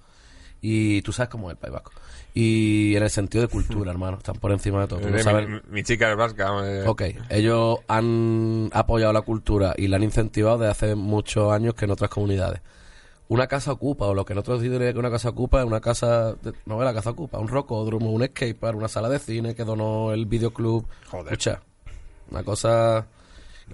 Y 0.63 1.03
tú 1.03 1.13
sabes 1.13 1.29
cómo 1.29 1.51
es 1.51 1.55
el 1.57 1.59
País 1.59 1.75
Vasco. 1.75 1.93
Y 2.35 2.95
en 2.95 3.03
el 3.03 3.11
sentido 3.11 3.43
de 3.43 3.49
cultura, 3.49 3.91
hermano. 3.91 4.19
Están 4.19 4.37
por 4.37 4.53
encima 4.53 4.81
de 4.83 4.87
todo. 4.87 5.01
Eh, 5.01 5.25
mi, 5.25 5.47
mi- 5.55 5.61
mi 5.71 5.83
chica 5.83 6.11
es 6.11 6.17
vasca. 6.17 6.51
eh, 6.65 6.85
Ok, 6.87 7.03
ellos 7.31 7.79
han 7.89 8.71
apoyado 8.73 9.13
la 9.13 9.23
cultura 9.23 9.75
y 9.77 9.89
la 9.89 9.97
han 9.97 10.05
incentivado 10.05 10.59
desde 10.59 10.71
hace 10.71 10.95
muchos 10.95 11.53
años 11.53 11.75
que 11.75 11.87
en 11.87 11.91
otras 11.91 12.11
comunidades. 12.11 12.61
Una 13.31 13.47
casa 13.47 13.73
ocupa, 13.73 14.07
o 14.07 14.15
lo 14.15 14.25
que 14.25 14.35
nosotros 14.35 14.63
diríamos 14.63 14.93
que 14.95 14.99
una 14.99 15.11
casa 15.11 15.29
ocupa 15.31 15.61
es 15.61 15.67
una 15.67 15.81
casa, 15.81 16.35
de- 16.35 16.53
no 16.65 16.79
es 16.81 16.85
la 16.85 16.95
casa 16.95 17.11
ocupa, 17.11 17.39
un 17.39 17.49
rocódromo, 17.49 18.11
un 18.13 18.25
skatepark, 18.25 18.77
una 18.77 18.89
sala 18.89 19.09
de 19.09 19.19
cine 19.19 19.55
que 19.55 19.65
donó 19.65 20.13
el 20.13 20.25
videoclub. 20.27 20.87
Joder. 21.11 21.33
Escucha, 21.33 21.61
una 22.31 22.43
cosa... 22.45 23.07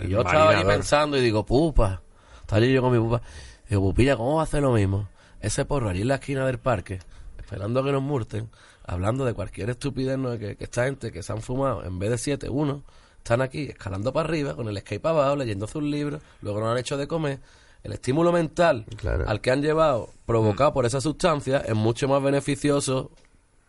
Y 0.00 0.08
yo 0.08 0.18
estaba 0.22 0.40
allí 0.46 0.54
marinador. 0.56 0.72
pensando 0.74 1.16
y 1.18 1.20
digo, 1.20 1.44
pupa, 1.46 2.00
estaba 2.40 2.62
allí 2.62 2.72
yo 2.72 2.82
con 2.82 2.92
mi 2.92 2.98
pupa, 2.98 3.22
digo, 3.68 3.82
pupilla, 3.82 4.16
¿cómo 4.16 4.34
va 4.36 4.40
a 4.40 4.44
hacer 4.44 4.62
lo 4.62 4.72
mismo? 4.72 5.06
Ese 5.40 5.64
porro 5.66 5.88
allí 5.90 6.00
en 6.02 6.08
la 6.08 6.14
esquina 6.16 6.44
del 6.46 6.58
parque, 6.58 6.98
esperando 7.44 7.80
a 7.80 7.84
que 7.84 7.92
nos 7.92 8.02
multen, 8.02 8.48
hablando 8.84 9.24
de 9.24 9.34
cualquier 9.34 9.70
estupidez, 9.70 10.18
¿no? 10.18 10.38
que, 10.38 10.56
que 10.56 10.64
esta 10.64 10.84
gente 10.84 11.12
que 11.12 11.22
se 11.22 11.32
han 11.32 11.42
fumado, 11.42 11.84
en 11.84 11.98
vez 11.98 12.10
de 12.10 12.18
siete, 12.18 12.48
uno, 12.48 12.82
están 13.18 13.40
aquí 13.42 13.64
escalando 13.70 14.12
para 14.12 14.28
arriba, 14.28 14.54
con 14.56 14.68
el 14.68 14.78
skate 14.78 15.00
para 15.00 15.16
abajo, 15.18 15.36
leyéndose 15.36 15.78
un 15.78 15.90
libro, 15.90 16.20
luego 16.42 16.60
nos 16.60 16.70
han 16.70 16.78
hecho 16.78 16.96
de 16.96 17.06
comer. 17.06 17.40
El 17.82 17.92
estímulo 17.92 18.32
mental 18.32 18.86
Claro. 18.96 19.28
al 19.28 19.40
que 19.42 19.50
han 19.50 19.60
llevado, 19.62 20.08
provocado 20.26 20.72
por 20.72 20.86
esa 20.86 21.00
sustancia, 21.02 21.58
es 21.58 21.74
mucho 21.74 22.08
más 22.08 22.22
beneficioso 22.22 23.10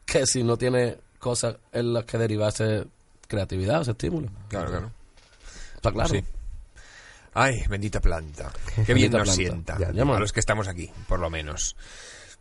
que 0.06 0.26
si 0.26 0.42
no 0.44 0.56
tiene 0.58 0.98
cosas 1.20 1.58
en 1.74 1.92
las 1.94 2.06
que 2.06 2.18
derivarse 2.18 2.86
creatividad 3.28 3.80
o 3.80 3.82
ese 3.82 3.92
estímulo. 3.92 4.30
Claro, 4.48 4.70
claro. 4.70 4.92
Está 5.76 5.92
claro. 5.92 6.10
Sí. 6.10 6.24
Ay, 7.34 7.64
bendita 7.70 8.00
planta. 8.00 8.54
Qué 8.86 8.94
bien 8.94 9.12
Bendita 9.12 9.18
nos 9.18 9.36
planta. 9.36 9.36
sienta. 9.36 9.78
Ya, 9.80 9.92
ya, 9.92 10.16
a 10.16 10.20
los 10.20 10.32
que 10.32 10.40
estamos 10.40 10.68
aquí, 10.70 10.90
por 11.10 11.20
lo 11.20 11.30
menos. 11.30 11.76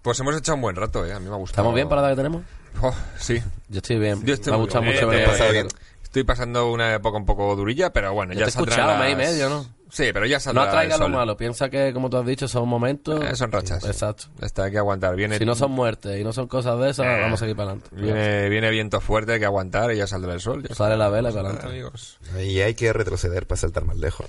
Pues 0.04 0.20
hemos 0.20 0.36
echado 0.36 0.56
un 0.56 0.60
buen 0.62 0.76
rato, 0.76 1.04
¿eh? 1.06 1.12
A 1.14 1.18
mí 1.18 1.26
me 1.28 1.34
ha 1.34 1.38
gustado. 1.38 1.62
¿Estamos 1.62 1.74
bien 1.74 1.88
para 1.88 2.02
la 2.02 2.08
edad 2.08 2.16
que 2.16 2.22
tenemos? 2.22 2.42
Oh, 2.82 2.94
sí. 3.18 3.42
Yo 3.70 3.78
estoy 3.78 3.98
bien. 3.98 4.22
Yo 4.24 4.34
estoy 4.34 4.50
Me 4.50 4.54
ha 4.54 4.58
muy 4.58 4.66
gustado 4.66 4.84
bien. 4.84 4.94
mucho 4.96 5.44
Eh, 5.46 5.52
bien. 5.52 5.68
Estoy 6.02 6.24
pasando 6.24 6.70
una 6.70 6.94
época 6.94 7.16
un 7.16 7.24
poco 7.24 7.56
durilla, 7.56 7.90
pero 7.90 8.12
bueno, 8.12 8.34
Yo 8.34 8.40
ya 8.40 8.44
te 8.44 8.50
he 8.50 8.52
saldrán 8.52 8.78
escuchado 8.80 8.98
las- 9.00 9.16
mes 9.16 9.28
y 9.30 9.32
medio, 9.32 9.48
¿no? 9.48 9.66
Sí, 9.90 10.10
pero 10.12 10.26
ya 10.26 10.38
saldrá 10.40 10.66
No 10.66 10.70
traiga 10.72 10.98
lo 10.98 11.08
malo. 11.08 11.36
Piensa 11.36 11.70
que, 11.70 11.92
como 11.94 12.10
tú 12.10 12.18
has 12.18 12.26
dicho, 12.26 12.46
son 12.48 12.68
momentos. 12.68 13.24
Eh, 13.24 13.34
son 13.34 13.50
rachas. 13.50 13.82
Exacto. 13.84 14.24
Está, 14.42 14.64
hay 14.64 14.72
que 14.72 14.78
aguantar. 14.78 15.16
Viene, 15.16 15.38
Si 15.38 15.44
no 15.46 15.54
son 15.54 15.70
muertes 15.70 16.20
y 16.20 16.24
no 16.24 16.32
son 16.34 16.48
cosas 16.48 16.78
de 16.80 16.90
esas, 16.90 17.06
Eh, 17.06 17.20
vamos 17.22 17.40
a 17.40 17.44
seguir 17.44 17.56
para 17.56 17.70
adelante. 17.70 17.90
viene, 17.96 18.48
viene 18.50 18.70
viento 18.70 19.00
fuerte, 19.00 19.32
hay 19.32 19.38
que 19.38 19.46
aguantar 19.46 19.90
y 19.92 19.96
ya 19.96 20.06
saldrá 20.06 20.34
el 20.34 20.40
sol. 20.40 20.64
Ya 20.68 20.74
Sale 20.74 20.96
la 20.96 21.08
vela 21.08 21.30
y 21.30 21.32
para 21.32 21.48
adelante. 21.48 21.68
amigos. 21.70 22.18
Y 22.38 22.60
hay 22.60 22.74
que 22.74 22.92
retroceder 22.92 23.46
para 23.46 23.58
saltar 23.60 23.84
más 23.86 23.96
lejos. 23.96 24.28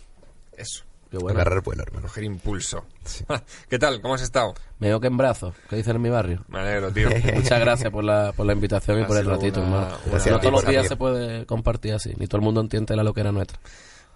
Eso. 0.56 0.84
Qué 1.18 1.24
bueno. 1.24 1.40
Agarrar 1.40 1.64
vuelo, 1.64 1.84
hermano. 1.84 2.08
Coger 2.08 2.24
impulso. 2.26 2.84
Sí. 3.06 3.24
¿Qué 3.70 3.80
tal? 3.80 4.02
¿Cómo 4.02 4.16
has 4.16 4.22
estado? 4.22 4.54
Me 4.80 4.88
veo 4.90 5.00
que 5.00 5.08
en 5.08 5.16
brazos, 5.16 5.56
que 5.70 5.78
dicen 5.78 5.96
en 5.96 6.02
mi 6.02 6.10
barrio. 6.10 6.44
Me 6.50 6.60
alegro, 6.60 6.92
tío. 6.92 7.10
Muchas 7.34 7.60
gracias 7.60 7.92
por 7.92 8.04
la, 8.04 8.34
por 8.36 8.46
la 8.46 8.52
invitación 8.54 9.00
y 9.00 9.04
Ha 9.04 9.08
por 9.08 9.18
el 9.18 9.26
ratito, 9.26 9.62
una- 9.62 9.78
hermano. 9.78 9.98
una 10.08 10.26
no 10.32 10.40
todos 10.40 10.52
los 10.52 10.66
días 10.68 10.88
se 10.88 10.98
puede 10.98 11.46
compartir 11.46 11.94
así, 11.94 12.14
ni 12.18 12.28
todo 12.28 12.38
el 12.40 12.44
mundo 12.44 12.60
entiende 12.62 12.96
la 12.96 13.04
loquera 13.04 13.32
nuestra. 13.32 13.60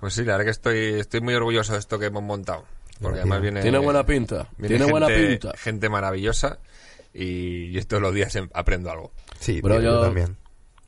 Pues 0.02 0.14
sí, 0.14 0.24
la 0.26 0.34
verdad 0.34 0.46
que 0.46 0.52
estoy, 0.52 0.78
estoy 1.00 1.22
muy 1.22 1.34
orgulloso 1.36 1.74
de 1.74 1.80
esto 1.80 1.98
que 2.00 2.08
hemos 2.08 2.24
montado. 2.24 2.66
Porque 3.02 3.20
además 3.20 3.42
viene... 3.42 3.62
Tiene 3.62 3.78
buena 3.78 4.06
pinta, 4.06 4.50
viene 4.58 4.76
tiene 4.76 4.92
buena 4.92 5.08
gente- 5.08 5.28
pinta. 5.28 5.58
Gente 5.58 5.88
maravillosa 5.90 6.60
y 7.14 7.72
yo 7.72 7.86
todos 7.88 8.02
los 8.04 8.14
días 8.14 8.36
em- 8.36 8.50
aprendo 8.54 8.92
algo. 8.92 9.12
Sí, 9.40 9.62
tío, 9.62 9.76
yo 9.76 9.82
yo- 9.82 10.02
también. 10.02 10.36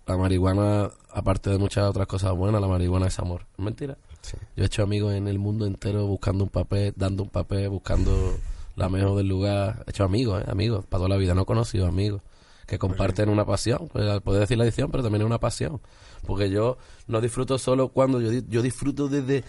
La 0.08 0.18
marihuana, 0.18 0.90
aparte 1.12 1.52
de 1.52 1.58
muchas 1.58 1.86
otras 1.86 2.08
cosas 2.08 2.34
buenas, 2.34 2.60
la 2.60 2.68
marihuana 2.68 3.08
es 3.08 3.18
amor. 3.20 3.46
¿Es 3.58 3.64
mentira? 3.64 3.98
Sí. 4.22 4.38
Yo 4.56 4.64
he 4.64 4.68
hecho 4.68 4.84
amigos 4.84 5.14
en 5.14 5.28
el 5.28 5.40
mundo 5.40 5.66
entero 5.66 6.06
buscando 6.06 6.44
un 6.44 6.50
papel, 6.50 6.94
dando 6.96 7.24
un 7.24 7.30
papel, 7.30 7.70
buscando 7.70 8.38
la 8.76 8.90
mejor 8.90 9.18
del 9.18 9.28
lugar. 9.28 9.84
He 9.88 9.92
hecho 9.92 10.04
amigos, 10.04 10.42
¿eh? 10.42 10.46
amigos, 10.50 10.86
para 10.86 11.00
toda 11.00 11.10
la 11.10 11.18
vida. 11.18 11.34
No 11.34 11.42
he 11.42 11.46
conocido 11.46 11.88
amigos 11.88 12.22
que 12.68 12.80
comparten 12.80 13.30
una 13.30 13.46
pasión. 13.46 13.90
Pues, 13.92 14.22
Puede 14.22 14.40
decir 14.40 14.58
la 14.58 14.64
adicción, 14.64 14.92
pero 14.92 15.04
también 15.04 15.24
es 15.24 15.26
una 15.26 15.40
pasión. 15.40 15.82
Porque 16.26 16.50
yo 16.50 16.78
no 17.08 17.20
disfruto 17.20 17.58
solo 17.58 17.90
cuando 17.90 18.22
yo, 18.22 18.32
yo 18.48 18.62
disfruto 18.62 19.08
desde 19.08 19.44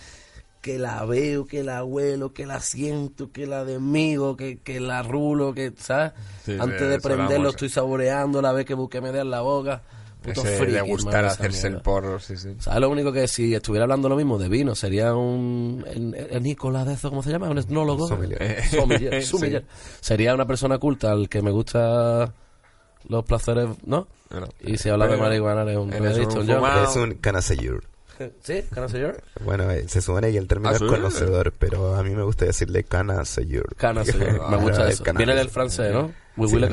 que 0.61 0.79
la 0.79 1.05
veo, 1.05 1.45
que 1.47 1.65
la 1.65 1.85
huelo, 1.85 2.33
que 2.33 2.47
la 2.47 2.61
siento, 2.61 3.33
que 3.33 3.47
la 3.47 3.65
desmigo, 3.65 4.37
que, 4.37 4.59
que 4.59 4.81
la 4.81 5.03
rulo, 5.03 5.55
que, 5.55 5.73
¿sabes? 5.77 6.13
Sí, 6.45 6.57
Antes 6.59 6.89
de 6.89 7.01
prenderlo 7.01 7.51
estoy 7.51 7.69
saboreando 7.69 8.41
la 8.41 8.53
vez 8.53 8.65
que 8.65 8.75
busqué 8.75 9.01
me 9.01 9.09
en 9.11 9.31
la 9.31 9.41
boca. 9.41 9.83
Puto 10.23 10.41
Ese 10.43 10.57
friki, 10.57 10.73
de 10.73 10.81
gustar 10.83 11.25
hacerse 11.25 11.67
el 11.67 11.81
porro, 11.81 12.21
sí, 12.21 12.37
sí. 12.37 12.55
¿Sabes 12.61 12.81
lo 12.81 12.91
único 12.91 13.13
que 13.13 13.27
si 13.27 13.55
estuviera 13.55 13.85
hablando 13.85 14.09
lo 14.09 14.17
mismo 14.17 14.39
de 14.39 14.49
vino 14.49 14.75
sería 14.75 15.15
un 15.15 15.85
el, 15.87 16.15
el 16.15 16.43
Nicolás 16.43 16.87
de 16.87 16.95
eso, 16.95 17.11
¿cómo 17.11 17.23
se 17.23 17.31
llama? 17.31 17.49
Un 17.51 17.59
etnólogo. 17.59 18.07
Sommelier. 18.09 18.41
Eh, 18.43 18.63
sommelier, 18.71 19.23
Sí. 19.23 19.29
sommelier. 19.29 19.65
Sería 20.01 20.35
una 20.35 20.47
persona 20.47 20.79
culta 20.79 21.11
al 21.11 21.29
que 21.29 21.43
me 21.43 21.51
gusta 21.51 22.33
los 23.09 23.25
placeres, 23.25 23.69
¿no? 23.85 24.07
Y 24.61 24.79
si 24.79 24.89
habla 24.89 25.09
de 25.09 25.17
marihuana 25.17 25.63
eres 25.63 25.77
un 25.77 25.91
fumado. 25.93 26.85
Es 26.89 26.97
un 26.97 27.15
canaseyur. 27.15 27.85
¿Sí? 28.43 28.63
¿Can 28.73 28.85
I 28.85 28.89
say 28.89 29.01
your? 29.01 29.21
Bueno, 29.45 29.71
eh, 29.71 29.89
se 29.89 30.01
supone 30.01 30.31
que 30.31 30.39
el 30.39 30.47
término 30.47 30.71
Ah, 30.71 30.75
es 30.75 30.83
conocedor, 30.83 31.53
pero 31.59 31.97
a 31.97 32.03
mí 32.03 32.11
me 32.15 32.23
gusta 32.23 32.45
decirle 32.45 32.85
canaseyur. 32.85 33.75
Can 33.77 34.01
I 34.01 34.05
say 34.05 34.21
your? 34.21 34.49
Me 34.51 34.57
Ah, 34.57 34.61
gusta 34.61 34.85
el 34.85 34.91
eso. 34.93 35.05
Viene 35.17 35.35
del 35.35 35.49
francés, 35.49 35.93
¿no? 35.93 36.13
We 36.37 36.49
Sí, 36.49 36.55
will 36.55 36.65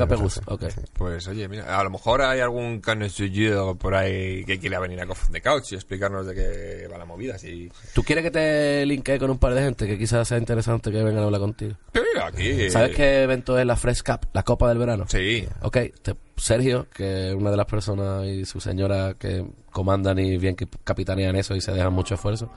Ok. 0.46 0.62
sí. 0.70 0.80
Pues 0.94 1.28
oye, 1.28 1.46
mira, 1.48 1.78
a 1.78 1.84
lo 1.84 1.90
mejor 1.90 2.22
hay 2.22 2.40
algún 2.40 2.80
conocido 2.80 3.74
por 3.76 3.94
ahí 3.94 4.42
que 4.44 4.58
quiera 4.58 4.78
venir 4.80 5.00
a 5.00 5.06
Coffin 5.06 5.32
the 5.32 5.42
Couch 5.42 5.72
y 5.72 5.74
explicarnos 5.74 6.26
de 6.26 6.34
qué 6.34 6.88
va 6.90 6.96
la 6.96 7.04
movida. 7.04 7.36
Si... 7.38 7.70
¿Tú 7.94 8.02
quieres 8.02 8.24
que 8.24 8.30
te 8.30 8.86
linkee 8.86 9.18
con 9.18 9.30
un 9.30 9.38
par 9.38 9.52
de 9.54 9.62
gente 9.62 9.86
que 9.86 9.98
quizás 9.98 10.26
sea 10.26 10.38
interesante 10.38 10.90
que 10.90 11.02
vengan 11.02 11.22
a 11.22 11.26
hablar 11.26 11.40
contigo? 11.42 11.74
Mira, 11.92 12.26
aquí... 12.28 12.70
¿Sabes 12.70 12.96
qué 12.96 13.22
evento 13.24 13.58
es 13.58 13.66
la 13.66 13.76
Fresh 13.76 14.02
Cup, 14.02 14.28
la 14.32 14.42
Copa 14.44 14.68
del 14.70 14.78
Verano? 14.78 15.04
Sí. 15.08 15.46
Ok, 15.62 15.76
te- 16.02 16.16
Sergio, 16.36 16.86
que 16.94 17.28
es 17.28 17.34
una 17.34 17.50
de 17.50 17.56
las 17.58 17.66
personas 17.66 18.26
y 18.26 18.46
su 18.46 18.60
señora 18.60 19.14
que 19.18 19.44
comandan 19.70 20.18
y 20.18 20.38
bien 20.38 20.56
que 20.56 20.66
capitanean 20.84 21.36
eso 21.36 21.54
y 21.54 21.60
se 21.60 21.72
dejan 21.72 21.92
mucho 21.92 22.14
esfuerzo, 22.14 22.50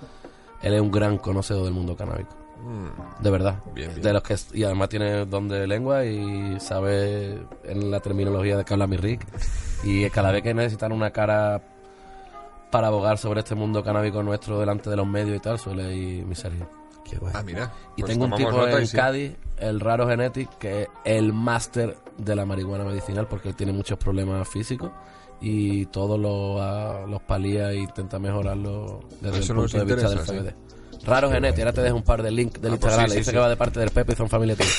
él 0.62 0.74
es 0.74 0.80
un 0.80 0.90
gran 0.92 1.18
conocedor 1.18 1.66
del 1.66 1.74
mundo 1.74 1.98
canábico. 1.98 2.34
De 3.20 3.30
verdad. 3.30 3.60
Bien, 3.74 3.90
bien. 3.90 4.02
De 4.02 4.14
los 4.14 4.24
que, 4.24 4.36
y 4.54 4.64
además 4.64 4.90
tiene 4.90 5.26
don 5.26 5.48
de 5.48 5.68
lengua 5.68 6.06
y 6.06 6.60
sabe 6.60 7.42
en 7.64 7.92
la 7.92 8.00
terminología 8.00 8.58
de 8.58 8.66
que 8.66 8.74
habla 8.74 8.88
mi 8.88 8.98
Rick. 8.98 9.26
Y 9.84 10.10
cada 10.10 10.32
vez 10.32 10.44
que 10.44 10.54
necesitan 10.54 10.92
una 10.92 11.12
cara 11.12 11.62
para 12.72 12.88
abogar 12.88 13.18
sobre 13.18 13.42
este 13.42 13.54
mundo 13.56 13.84
canábico 13.84 14.24
nuestro 14.24 14.60
delante 14.60 14.90
de 14.90 14.96
los 14.96 15.06
medios 15.06 15.38
y 15.38 15.40
tal, 15.40 15.60
suele 15.60 15.94
ir 15.96 16.26
mi 16.26 16.36
Sergio. 16.36 16.68
Qué 17.04 17.18
guay. 17.18 17.34
Ah, 17.36 17.44
mira. 17.44 17.72
Y 17.98 18.02
Pues 18.02 18.12
tengo 18.14 18.26
un 18.26 18.34
tipo 18.36 18.68
en 18.68 18.88
sí. 18.88 18.96
Cádiz, 18.98 19.36
el 19.58 19.80
Raro 19.80 20.08
Genetic, 20.08 20.58
que 20.58 20.84
es 20.84 20.88
el 21.04 21.34
máster 21.34 21.98
de 22.18 22.36
la 22.36 22.46
marihuana 22.46 22.86
medicinal 22.86 23.28
porque 23.28 23.50
él 23.50 23.56
tiene 23.56 23.74
muchos 23.74 23.98
problemas 23.98 24.48
físicos 24.48 24.92
y 25.42 25.86
todos 25.88 26.18
los, 26.20 27.10
los 27.10 27.22
palía 27.24 27.72
e 27.72 27.78
intenta 27.78 28.18
mejorarlo 28.18 29.02
desde 29.20 29.40
Eso 29.40 29.54
el 29.54 29.60
punto 29.60 29.78
de 29.78 29.96
vista 29.96 30.10
del. 30.10 30.20
CBD. 30.20 30.56
Raro 31.06 31.30
Genetic, 31.30 31.60
ahora 31.60 31.74
te 31.74 31.82
dejo 31.82 31.96
un 31.98 32.04
par 32.04 32.24
de 32.24 32.32
links 32.32 32.62
del 32.62 32.74
Ah, 32.74 32.78
pues 32.80 32.94
Instagram, 32.94 33.06
sí, 33.06 33.10
le 33.10 33.14
sí, 33.14 33.20
dice 33.20 33.32
sí. 33.32 33.36
que 33.36 33.40
va 33.40 33.50
de 33.50 33.58
parte 33.58 33.80
del 33.80 33.90
Pepe 33.90 34.14
y 34.14 34.16
son 34.16 34.30
familia 34.30 34.56
tuya. 34.56 34.70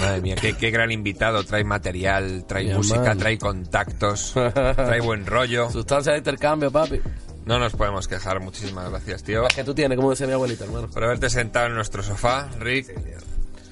Madre 0.00 0.20
mía, 0.20 0.34
qué, 0.40 0.52
qué 0.54 0.70
gran 0.70 0.90
invitado. 0.90 1.42
Trae 1.44 1.64
material, 1.64 2.44
trae 2.46 2.74
música, 2.74 3.00
man. 3.00 3.18
trae 3.18 3.38
contactos, 3.38 4.32
trae 4.34 5.00
buen 5.00 5.24
rollo. 5.26 5.70
Sustancia 5.70 6.12
de 6.12 6.18
intercambio, 6.18 6.70
papi. 6.70 7.00
No 7.46 7.58
nos 7.58 7.72
podemos 7.72 8.06
quejar. 8.06 8.40
Muchísimas 8.40 8.90
gracias, 8.90 9.22
tío. 9.22 9.42
Las 9.44 9.54
que 9.54 9.64
tú 9.64 9.74
tienes, 9.74 9.96
como 9.96 10.10
decía 10.10 10.26
mi 10.26 10.34
abuelita, 10.34 10.64
hermano. 10.64 10.88
Por 10.88 11.02
haberte 11.04 11.30
sentado 11.30 11.66
en 11.68 11.74
nuestro 11.74 12.02
sofá, 12.02 12.48
Rick. 12.58 12.94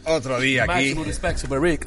Otro 0.06 0.40
día 0.40 0.62
aquí, 0.62 0.70
Máximo 0.72 1.04
respect, 1.04 1.38
Super 1.38 1.60
Rick. 1.60 1.86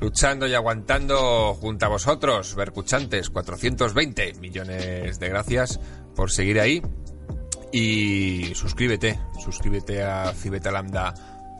luchando 0.00 0.48
y 0.48 0.54
aguantando 0.54 1.54
junto 1.54 1.86
a 1.86 1.88
vosotros, 1.88 2.54
Bercuchantes. 2.56 3.30
420 3.30 4.34
millones 4.40 5.20
de 5.20 5.28
gracias 5.28 5.78
por 6.16 6.32
seguir 6.32 6.58
ahí. 6.60 6.82
Y 7.72 8.54
suscríbete, 8.54 9.18
suscríbete 9.42 10.02
a 10.02 10.32
Cibeta 10.34 10.70
Lambda 10.70 11.14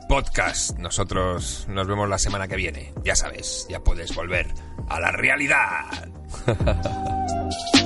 Podcast. 0.09 0.79
Nosotros 0.79 1.67
nos 1.69 1.87
vemos 1.87 2.09
la 2.09 2.19
semana 2.19 2.47
que 2.47 2.57
viene. 2.57 2.93
Ya 3.03 3.17
sabes, 3.17 3.67
ya 3.71 3.81
puedes 3.81 4.15
volver 4.15 4.53
a 4.89 5.01
la 5.01 5.11
realidad. 5.11 6.11